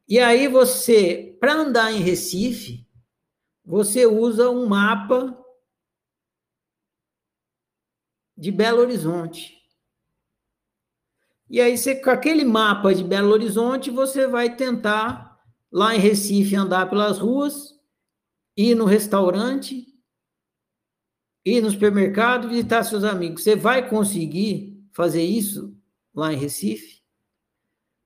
E 0.07 0.19
aí 0.19 0.49
você, 0.49 1.35
para 1.41 1.55
andar 1.55 1.91
em 1.91 2.01
Recife, 2.01 2.87
você 3.65 4.05
usa 4.05 4.51
um 4.51 4.67
mapa 4.67 5.35
de 8.37 8.53
Belo 8.53 8.81
Horizonte. 8.81 9.57
E 11.49 11.59
aí, 11.59 11.79
você, 11.79 11.95
com 11.95 12.11
aquele 12.11 12.45
mapa 12.45 12.95
de 12.95 13.03
Belo 13.03 13.31
Horizonte, 13.31 13.91
você 13.91 14.27
vai 14.27 14.55
tentar, 14.55 15.41
lá 15.73 15.97
em 15.97 15.99
Recife, 15.99 16.55
andar 16.55 16.91
pelas 16.91 17.19
ruas, 17.19 17.73
ir 18.55 18.75
no 18.75 18.85
restaurante, 18.85 19.88
ir 21.49 21.63
no 21.63 21.71
supermercado, 21.71 22.49
visitar 22.49 22.85
seus 22.85 23.05
amigos. 23.05 23.43
Você 23.43 23.57
vai 23.57 23.89
conseguir 23.89 24.87
fazer 24.93 25.23
isso 25.23 25.77
lá 26.15 26.33
em 26.33 26.37
Recife? 26.37 27.03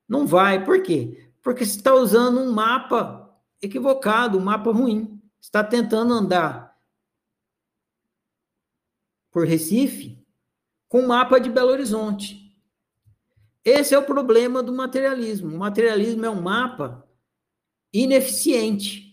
Não 0.09 0.27
vai. 0.27 0.65
Por 0.65 0.83
quê? 0.83 1.31
Porque 1.43 1.65
você 1.65 1.77
está 1.77 1.95
usando 1.95 2.41
um 2.41 2.53
mapa 2.53 3.35
equivocado, 3.61 4.39
um 4.39 4.43
mapa 4.43 4.71
ruim. 4.71 5.21
Você 5.41 5.49
está 5.49 5.65
tentando 5.65 6.13
andar 6.13 6.77
por 9.31 9.47
Recife 9.47 10.23
com 10.89 11.01
o 11.01 11.09
mapa 11.09 11.41
de 11.41 11.49
Belo 11.49 11.71
Horizonte. 11.71 12.43
Esse 13.65 13.95
é 13.95 13.99
o 13.99 14.05
problema 14.05 14.63
do 14.63 14.73
materialismo. 14.73 15.55
O 15.55 15.59
materialismo 15.59 16.25
é 16.27 16.31
um 16.31 16.43
mapa 16.43 17.09
ineficiente. 17.93 19.12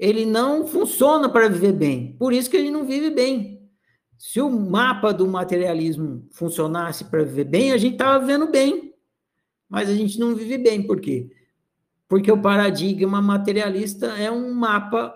Ele 0.00 0.24
não 0.24 0.66
funciona 0.66 1.28
para 1.28 1.46
viver 1.46 1.74
bem. 1.74 2.16
Por 2.18 2.32
isso 2.32 2.48
que 2.48 2.56
ele 2.56 2.70
não 2.70 2.86
vive 2.86 3.10
bem. 3.10 3.68
Se 4.16 4.40
o 4.40 4.48
mapa 4.48 5.12
do 5.12 5.28
materialismo 5.28 6.26
funcionasse 6.30 7.04
para 7.04 7.22
viver 7.22 7.44
bem, 7.44 7.72
a 7.72 7.76
gente 7.76 7.92
estava 7.92 8.18
vivendo 8.18 8.50
bem. 8.50 8.94
Mas 9.68 9.90
a 9.90 9.94
gente 9.94 10.18
não 10.18 10.34
vive 10.34 10.56
bem. 10.56 10.82
Por 10.82 11.02
quê? 11.02 11.30
Porque 12.08 12.32
o 12.32 12.40
paradigma 12.40 13.20
materialista 13.20 14.06
é 14.18 14.30
um 14.30 14.54
mapa 14.54 15.14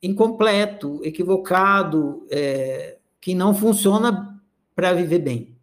incompleto, 0.00 1.00
equivocado, 1.02 2.24
é, 2.30 2.98
que 3.20 3.34
não 3.34 3.52
funciona 3.52 4.40
para 4.72 4.92
viver 4.92 5.18
bem. 5.18 5.56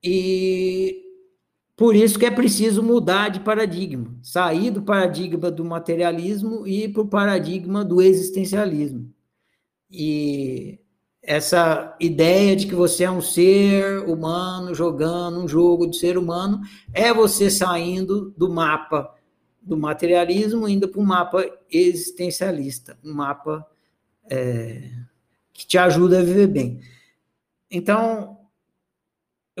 E 0.00 1.09
por 1.80 1.96
isso 1.96 2.18
que 2.18 2.26
é 2.26 2.30
preciso 2.30 2.82
mudar 2.82 3.30
de 3.30 3.40
paradigma, 3.40 4.14
sair 4.22 4.70
do 4.70 4.82
paradigma 4.82 5.50
do 5.50 5.64
materialismo 5.64 6.66
e 6.66 6.84
ir 6.84 6.88
para 6.90 7.00
o 7.00 7.08
paradigma 7.08 7.82
do 7.82 8.02
existencialismo. 8.02 9.10
E 9.90 10.78
essa 11.22 11.96
ideia 11.98 12.54
de 12.54 12.66
que 12.66 12.74
você 12.74 13.04
é 13.04 13.10
um 13.10 13.22
ser 13.22 14.00
humano 14.00 14.74
jogando 14.74 15.40
um 15.40 15.48
jogo 15.48 15.86
de 15.86 15.96
ser 15.96 16.18
humano 16.18 16.60
é 16.92 17.14
você 17.14 17.50
saindo 17.50 18.34
do 18.36 18.50
mapa 18.50 19.14
do 19.62 19.74
materialismo 19.74 20.68
indo 20.68 20.86
para 20.86 21.00
um 21.00 21.06
mapa 21.06 21.46
existencialista, 21.72 22.98
um 23.02 23.14
mapa 23.14 23.66
é, 24.28 24.90
que 25.50 25.66
te 25.66 25.78
ajuda 25.78 26.18
a 26.18 26.22
viver 26.22 26.46
bem. 26.46 26.78
Então, 27.70 28.39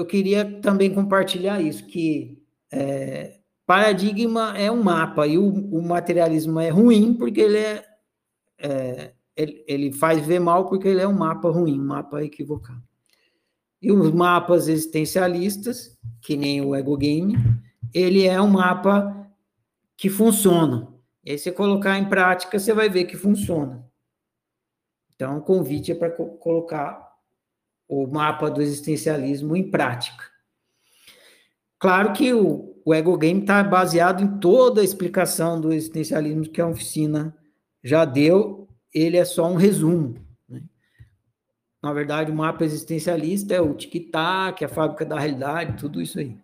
eu 0.00 0.06
queria 0.06 0.60
também 0.60 0.92
compartilhar 0.92 1.60
isso, 1.60 1.86
que 1.86 2.42
é, 2.72 3.38
paradigma 3.66 4.56
é 4.56 4.70
um 4.70 4.82
mapa 4.82 5.26
e 5.26 5.36
o, 5.36 5.46
o, 5.48 5.82
materialismo 5.82 6.58
é 6.58 6.70
ruim 6.70 7.14
porque 7.14 7.40
ele 7.40 7.58
é, 7.58 7.84
é 8.58 9.14
ele, 9.36 9.64
ele, 9.66 9.92
faz 9.92 10.24
ver 10.26 10.40
mal 10.40 10.68
porque 10.68 10.88
ele 10.88 11.00
é 11.00 11.06
um 11.06 11.16
mapa 11.16 11.50
ruim, 11.50 11.80
um 11.80 11.84
mapa 11.84 12.22
equivocado. 12.22 12.82
E 13.80 13.90
os 13.90 14.12
mapas 14.12 14.68
existencialistas, 14.68 15.98
que 16.20 16.36
nem 16.36 16.60
o 16.60 16.74
Ego 16.74 16.96
Game, 16.96 17.34
ele 17.94 18.26
é 18.26 18.40
um 18.40 18.50
mapa 18.50 19.30
que 19.96 20.10
funciona. 20.10 20.88
E 21.24 21.32
aí 21.32 21.38
você 21.38 21.50
colocar 21.50 21.98
em 21.98 22.08
prática, 22.08 22.58
você 22.58 22.74
vai 22.74 22.88
ver 22.90 23.04
que 23.04 23.16
funciona. 23.16 23.86
Então, 25.14 25.38
o 25.38 25.42
convite 25.42 25.92
é 25.92 25.94
para 25.94 26.10
co 26.10 26.26
colocar 26.38 27.09
o 27.90 28.06
mapa 28.06 28.48
do 28.48 28.62
existencialismo 28.62 29.56
em 29.56 29.68
prática. 29.68 30.24
Claro 31.76 32.12
que 32.12 32.32
o, 32.32 32.76
o 32.84 32.94
Ego 32.94 33.18
Game 33.18 33.40
está 33.40 33.64
baseado 33.64 34.22
em 34.22 34.38
toda 34.38 34.80
a 34.80 34.84
explicação 34.84 35.60
do 35.60 35.72
existencialismo 35.72 36.48
que 36.48 36.60
a 36.60 36.68
oficina 36.68 37.36
já 37.82 38.04
deu, 38.04 38.68
ele 38.94 39.16
é 39.16 39.24
só 39.24 39.50
um 39.50 39.56
resumo. 39.56 40.14
Né? 40.48 40.62
Na 41.82 41.92
verdade, 41.92 42.30
o 42.30 42.34
mapa 42.34 42.64
existencialista 42.64 43.54
é 43.54 43.60
o 43.60 43.74
tic-tac, 43.74 44.64
a 44.64 44.68
fábrica 44.68 45.04
da 45.04 45.18
realidade, 45.18 45.78
tudo 45.78 46.00
isso 46.00 46.20
aí. 46.20 46.36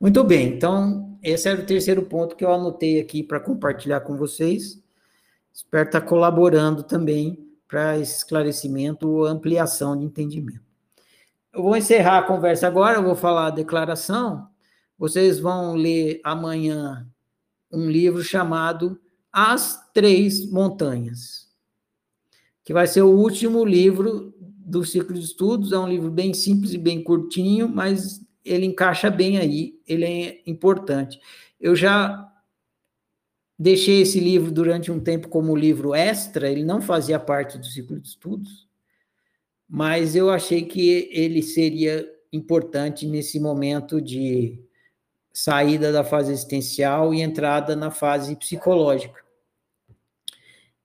Muito 0.00 0.24
bem, 0.24 0.48
então, 0.48 1.18
esse 1.22 1.48
era 1.48 1.60
o 1.60 1.66
terceiro 1.66 2.02
ponto 2.02 2.34
que 2.34 2.44
eu 2.44 2.52
anotei 2.52 2.98
aqui 2.98 3.22
para 3.22 3.40
compartilhar 3.40 4.00
com 4.00 4.16
vocês. 4.16 4.82
Espero 5.52 5.84
estar 5.86 6.00
colaborando 6.00 6.82
também 6.82 7.43
para 7.68 7.98
esclarecimento 7.98 9.08
ou 9.08 9.26
ampliação 9.26 9.96
de 9.96 10.04
entendimento. 10.04 10.64
Eu 11.52 11.62
vou 11.62 11.76
encerrar 11.76 12.18
a 12.18 12.22
conversa 12.22 12.66
agora, 12.66 12.98
eu 12.98 13.04
vou 13.04 13.14
falar 13.14 13.46
a 13.46 13.50
declaração. 13.50 14.48
Vocês 14.98 15.38
vão 15.38 15.74
ler 15.74 16.20
amanhã 16.24 17.08
um 17.72 17.88
livro 17.90 18.22
chamado 18.22 18.98
As 19.32 19.90
Três 19.92 20.50
Montanhas, 20.50 21.48
que 22.64 22.72
vai 22.72 22.86
ser 22.86 23.02
o 23.02 23.16
último 23.16 23.64
livro 23.64 24.34
do 24.38 24.84
ciclo 24.84 25.14
de 25.14 25.24
estudos. 25.24 25.72
É 25.72 25.78
um 25.78 25.88
livro 25.88 26.10
bem 26.10 26.32
simples 26.32 26.72
e 26.72 26.78
bem 26.78 27.02
curtinho, 27.02 27.68
mas 27.68 28.20
ele 28.44 28.66
encaixa 28.66 29.10
bem 29.10 29.38
aí, 29.38 29.80
ele 29.86 30.04
é 30.04 30.42
importante. 30.46 31.20
Eu 31.60 31.74
já 31.74 32.30
deixei 33.58 34.02
esse 34.02 34.18
livro 34.20 34.50
durante 34.50 34.90
um 34.90 35.00
tempo 35.00 35.28
como 35.28 35.56
livro 35.56 35.94
extra, 35.94 36.50
ele 36.50 36.64
não 36.64 36.80
fazia 36.82 37.18
parte 37.18 37.58
do 37.58 37.66
ciclo 37.66 37.98
de 37.98 38.08
estudos, 38.08 38.68
mas 39.68 40.14
eu 40.14 40.30
achei 40.30 40.64
que 40.64 41.08
ele 41.10 41.42
seria 41.42 42.08
importante 42.32 43.06
nesse 43.06 43.38
momento 43.38 44.00
de 44.00 44.60
saída 45.32 45.92
da 45.92 46.04
fase 46.04 46.32
existencial 46.32 47.12
e 47.14 47.20
entrada 47.20 47.74
na 47.74 47.90
fase 47.90 48.36
psicológica. 48.36 49.22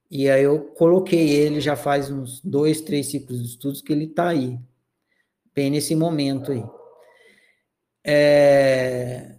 E 0.10 0.28
aí 0.28 0.44
eu 0.44 0.60
coloquei 0.72 1.30
ele 1.30 1.62
já 1.62 1.76
faz 1.76 2.10
uns 2.10 2.42
dois, 2.42 2.82
três 2.82 3.08
ciclos 3.08 3.42
de 3.44 3.50
estudos 3.50 3.82
que 3.82 3.94
ele 3.94 4.06
está 4.06 4.30
aí, 4.30 4.60
bem 5.54 5.70
nesse 5.70 5.96
momento 5.96 6.52
aí. 6.52 6.64
É... 8.04 9.36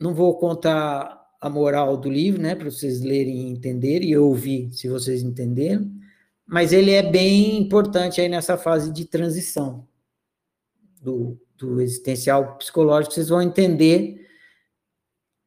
Não 0.00 0.14
vou 0.14 0.38
contar 0.38 1.17
a 1.40 1.48
moral 1.48 1.96
do 1.96 2.10
livro, 2.10 2.40
né, 2.40 2.54
para 2.54 2.70
vocês 2.70 3.00
lerem 3.00 3.48
e 3.48 3.50
entenderem, 3.50 4.10
e 4.10 4.16
ouvir 4.16 4.72
se 4.72 4.88
vocês 4.88 5.22
entenderam, 5.22 5.90
mas 6.46 6.72
ele 6.72 6.92
é 6.92 7.02
bem 7.02 7.58
importante 7.58 8.20
aí 8.20 8.28
nessa 8.28 8.56
fase 8.56 8.92
de 8.92 9.04
transição 9.04 9.86
do, 11.00 11.38
do 11.56 11.80
existencial 11.80 12.56
psicológico, 12.56 13.14
vocês 13.14 13.28
vão 13.28 13.42
entender. 13.42 14.26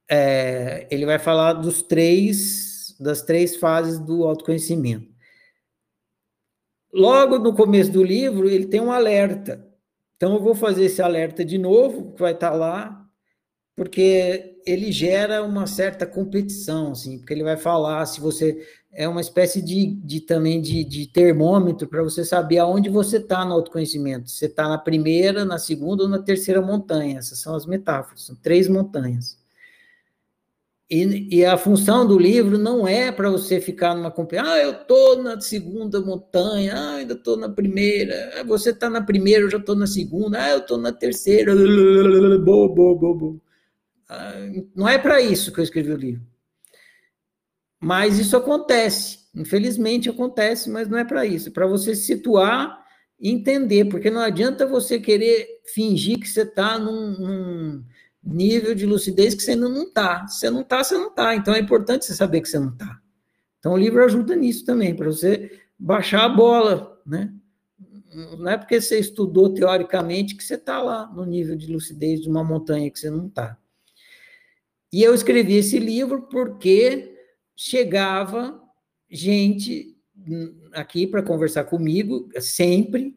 É, 0.10 0.88
ele 0.92 1.06
vai 1.06 1.18
falar 1.18 1.54
dos 1.54 1.82
três, 1.82 2.96
das 3.00 3.22
três 3.22 3.56
fases 3.56 4.00
do 4.00 4.24
autoconhecimento. 4.26 5.12
Logo 6.94 7.40
no 7.40 7.56
começo 7.56 7.92
do 7.92 8.04
livro, 8.04 8.50
ele 8.50 8.68
tem 8.68 8.82
um 8.82 8.92
alerta 8.92 9.72
então, 10.22 10.36
eu 10.36 10.40
vou 10.40 10.54
fazer 10.54 10.86
esse 10.86 11.02
alerta 11.02 11.44
de 11.44 11.58
novo, 11.58 12.12
que 12.14 12.22
vai 12.22 12.34
estar 12.34 12.52
lá, 12.52 13.01
porque 13.76 14.58
ele 14.66 14.92
gera 14.92 15.44
uma 15.44 15.66
certa 15.66 16.06
competição, 16.06 16.92
assim, 16.92 17.18
porque 17.18 17.34
ele 17.34 17.44
vai 17.44 17.58
falar 17.58 18.06
se 18.06 18.20
você 18.20 18.66
é 18.94 19.08
uma 19.08 19.22
espécie 19.22 19.62
de, 19.62 19.96
de 20.04 20.20
também 20.20 20.62
de, 20.62 20.84
de 20.84 21.08
termômetro 21.08 21.88
para 21.88 22.04
você 22.04 22.26
saber 22.26 22.58
aonde 22.58 22.90
você 22.90 23.18
está 23.18 23.46
no 23.46 23.54
autoconhecimento. 23.54 24.30
Você 24.30 24.48
está 24.48 24.68
na 24.68 24.78
primeira, 24.78 25.46
na 25.46 25.58
segunda 25.58 26.04
ou 26.04 26.10
na 26.10 26.20
terceira 26.20 26.62
montanha. 26.62 27.20
Essas 27.20 27.40
são 27.40 27.56
as 27.56 27.66
metáforas, 27.66 28.26
são 28.26 28.36
três 28.36 28.68
montanhas. 28.68 29.40
E, 30.90 31.38
e, 31.38 31.46
a 31.46 31.58
função 31.58 32.06
do 32.06 32.20
livro 32.20 32.58
não 32.58 32.86
é 32.86 33.14
para 33.14 33.30
você 33.30 33.62
ficar 33.62 33.96
numa 33.96 34.12
competição, 34.12 34.52
ah, 34.52 34.60
eu 34.60 34.72
estou 34.72 35.24
na 35.24 35.40
segunda 35.40 36.02
montanha, 36.02 36.74
ah, 36.76 36.96
ainda 36.96 37.14
estou 37.14 37.38
na 37.38 37.48
primeira, 37.48 38.14
ah, 38.38 38.44
você 38.44 38.72
está 38.72 38.90
na 38.90 39.02
primeira, 39.02 39.46
eu 39.46 39.50
já 39.50 39.58
estou 39.58 39.74
na 39.74 39.88
segunda, 39.88 40.44
ah, 40.44 40.50
eu 40.50 40.58
estou 40.58 40.78
na 40.78 40.92
terceira, 40.92 41.56
bo, 41.56 42.68
bo, 42.68 42.94
bo, 42.94 43.16
bo. 43.16 43.42
Ah, 44.12 44.34
não 44.76 44.90
é 44.90 44.98
para 44.98 45.22
isso 45.22 45.54
que 45.54 45.62
eu 45.62 45.64
escrevi 45.64 45.90
o 45.94 45.96
livro. 45.96 46.22
Mas 47.80 48.20
isso 48.20 48.36
acontece, 48.36 49.20
infelizmente 49.34 50.10
acontece, 50.10 50.70
mas 50.70 50.90
não 50.90 50.98
é 50.98 51.06
para 51.06 51.26
isso, 51.26 51.48
é 51.48 51.52
para 51.52 51.66
você 51.66 51.96
se 51.96 52.04
situar 52.04 52.86
e 53.18 53.32
entender, 53.32 53.86
porque 53.86 54.12
não 54.12 54.20
adianta 54.20 54.68
você 54.68 55.00
querer 55.00 55.48
fingir 55.74 56.20
que 56.20 56.28
você 56.28 56.42
está 56.42 56.78
num, 56.78 57.18
num 57.18 57.86
nível 58.22 58.76
de 58.76 58.86
lucidez 58.86 59.34
que 59.34 59.42
você 59.42 59.52
ainda 59.52 59.70
não 59.70 59.84
está. 59.84 60.28
Se 60.28 60.40
você 60.40 60.50
não 60.50 60.62
está, 60.62 60.84
você 60.84 60.96
não 60.96 61.08
está. 61.08 61.34
Então 61.36 61.56
é 61.56 61.60
importante 61.60 62.06
você 62.06 62.14
saber 62.14 62.42
que 62.42 62.50
você 62.50 62.60
não 62.60 62.70
está. 62.70 63.00
Então 63.60 63.74
o 63.74 63.78
livro 63.78 64.04
ajuda 64.04 64.36
nisso 64.36 64.66
também, 64.66 64.94
para 64.94 65.08
você 65.08 65.58
baixar 65.80 66.26
a 66.26 66.30
bola, 66.30 67.02
né? 67.06 67.34
Não 68.38 68.50
é 68.50 68.58
porque 68.58 68.82
você 68.82 69.00
estudou 69.00 69.54
teoricamente 69.54 70.36
que 70.36 70.44
você 70.44 70.56
está 70.56 70.82
lá 70.82 71.08
no 71.08 71.26
nível 71.26 71.56
de 71.56 71.72
lucidez 71.72 72.20
de 72.22 72.30
uma 72.30 72.44
montanha 72.44 72.92
que 72.92 73.00
você 73.00 73.10
não 73.10 73.28
está. 73.28 73.58
E 74.92 75.02
eu 75.04 75.14
escrevi 75.14 75.56
esse 75.56 75.80
livro 75.80 76.24
porque 76.24 77.16
chegava 77.56 78.62
gente 79.10 79.96
aqui 80.74 81.08
para 81.08 81.24
conversar 81.24 81.64
comigo, 81.66 82.30
sempre, 82.40 83.16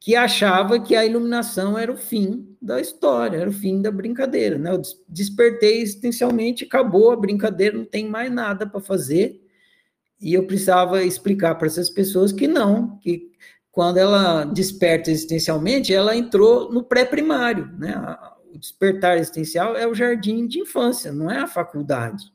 que 0.00 0.14
achava 0.14 0.78
que 0.78 0.94
a 0.94 1.04
iluminação 1.04 1.76
era 1.78 1.90
o 1.90 1.96
fim 1.96 2.56
da 2.60 2.80
história, 2.80 3.38
era 3.38 3.50
o 3.50 3.52
fim 3.52 3.80
da 3.80 3.90
brincadeira. 3.90 4.58
Né? 4.58 4.70
Eu 4.70 4.82
despertei 5.08 5.80
existencialmente, 5.80 6.64
acabou 6.64 7.10
a 7.10 7.16
brincadeira, 7.16 7.76
não 7.76 7.84
tem 7.84 8.08
mais 8.08 8.30
nada 8.30 8.66
para 8.66 8.80
fazer. 8.80 9.42
E 10.20 10.32
eu 10.34 10.46
precisava 10.46 11.02
explicar 11.02 11.56
para 11.56 11.66
essas 11.66 11.90
pessoas 11.90 12.32
que 12.32 12.46
não, 12.46 12.98
que 12.98 13.32
quando 13.70 13.98
ela 13.98 14.44
desperta 14.44 15.10
existencialmente, 15.10 15.92
ela 15.92 16.16
entrou 16.16 16.72
no 16.72 16.84
pré-primário. 16.84 17.70
Né? 17.78 17.94
O 18.56 18.58
despertar 18.58 19.18
existencial 19.18 19.76
é 19.76 19.86
o 19.86 19.94
jardim 19.94 20.46
de 20.46 20.60
infância, 20.60 21.12
não 21.12 21.30
é 21.30 21.40
a 21.40 21.46
faculdade. 21.46 22.32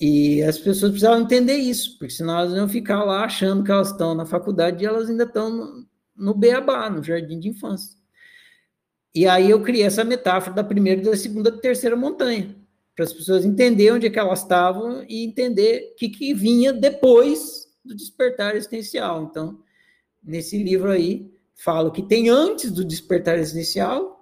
E 0.00 0.40
as 0.42 0.56
pessoas 0.56 0.92
precisavam 0.92 1.22
entender 1.22 1.56
isso, 1.56 1.98
porque 1.98 2.14
senão 2.14 2.38
elas 2.38 2.54
iam 2.54 2.68
ficar 2.68 3.02
lá 3.02 3.24
achando 3.24 3.64
que 3.64 3.72
elas 3.72 3.90
estão 3.90 4.14
na 4.14 4.24
faculdade 4.24 4.82
e 4.82 4.86
elas 4.86 5.10
ainda 5.10 5.24
estão 5.24 5.84
no 6.16 6.32
beabá, 6.32 6.88
no 6.88 7.02
jardim 7.02 7.40
de 7.40 7.48
infância. 7.48 7.98
E 9.12 9.26
aí 9.26 9.50
eu 9.50 9.60
criei 9.62 9.82
essa 9.82 10.04
metáfora 10.04 10.54
da 10.54 10.62
primeira, 10.62 11.02
da 11.02 11.16
segunda, 11.16 11.50
da 11.50 11.58
terceira 11.58 11.96
montanha, 11.96 12.54
para 12.94 13.04
as 13.04 13.12
pessoas 13.12 13.44
entenderem 13.44 13.94
onde 13.94 14.06
é 14.06 14.10
que 14.10 14.18
elas 14.18 14.42
estavam 14.42 15.04
e 15.08 15.24
entender 15.24 15.90
o 15.92 15.96
que, 15.96 16.08
que 16.08 16.32
vinha 16.32 16.72
depois 16.72 17.66
do 17.84 17.96
despertar 17.96 18.54
existencial. 18.54 19.24
Então, 19.24 19.58
nesse 20.22 20.62
livro 20.62 20.88
aí, 20.88 21.34
falo 21.56 21.90
que 21.90 22.00
tem 22.00 22.28
antes 22.28 22.70
do 22.70 22.84
despertar 22.84 23.40
existencial, 23.40 24.19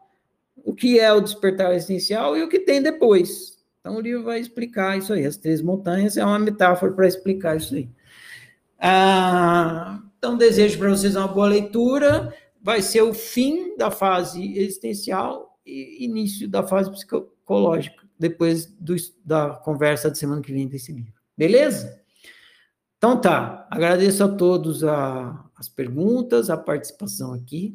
o 0.68 0.74
que 0.74 1.00
é 1.00 1.10
o 1.10 1.20
despertar 1.22 1.74
existencial 1.74 2.36
e 2.36 2.42
o 2.42 2.48
que 2.48 2.60
tem 2.60 2.82
depois. 2.82 3.56
Então, 3.80 3.96
o 3.96 4.00
livro 4.02 4.22
vai 4.22 4.38
explicar 4.38 4.98
isso 4.98 5.14
aí. 5.14 5.24
As 5.24 5.38
três 5.38 5.62
montanhas 5.62 6.18
é 6.18 6.24
uma 6.24 6.38
metáfora 6.38 6.92
para 6.92 7.08
explicar 7.08 7.56
isso 7.56 7.74
aí. 7.74 7.88
Ah, 8.78 9.98
então, 10.18 10.36
desejo 10.36 10.78
para 10.78 10.90
vocês 10.90 11.16
uma 11.16 11.26
boa 11.26 11.48
leitura. 11.48 12.34
Vai 12.62 12.82
ser 12.82 13.00
o 13.00 13.14
fim 13.14 13.78
da 13.78 13.90
fase 13.90 14.58
existencial 14.58 15.58
e 15.64 16.04
início 16.04 16.46
da 16.46 16.62
fase 16.62 16.90
psicológica, 16.90 18.06
depois 18.18 18.66
do, 18.66 18.94
da 19.24 19.50
conversa 19.64 20.10
de 20.10 20.18
semana 20.18 20.42
que 20.42 20.52
vem 20.52 20.68
desse 20.68 20.92
livro. 20.92 21.14
Beleza? 21.34 21.98
Então 22.98 23.18
tá. 23.18 23.66
Agradeço 23.70 24.22
a 24.22 24.28
todos 24.28 24.84
a, 24.84 25.48
as 25.56 25.66
perguntas, 25.66 26.50
a 26.50 26.58
participação 26.58 27.32
aqui. 27.32 27.74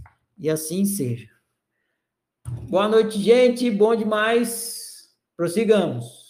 e 0.41 0.49
assim 0.49 0.83
seja. 0.83 1.29
Boa 2.67 2.87
noite, 2.87 3.21
gente, 3.21 3.69
bom 3.69 3.95
demais. 3.95 5.13
Prossigamos. 5.37 6.20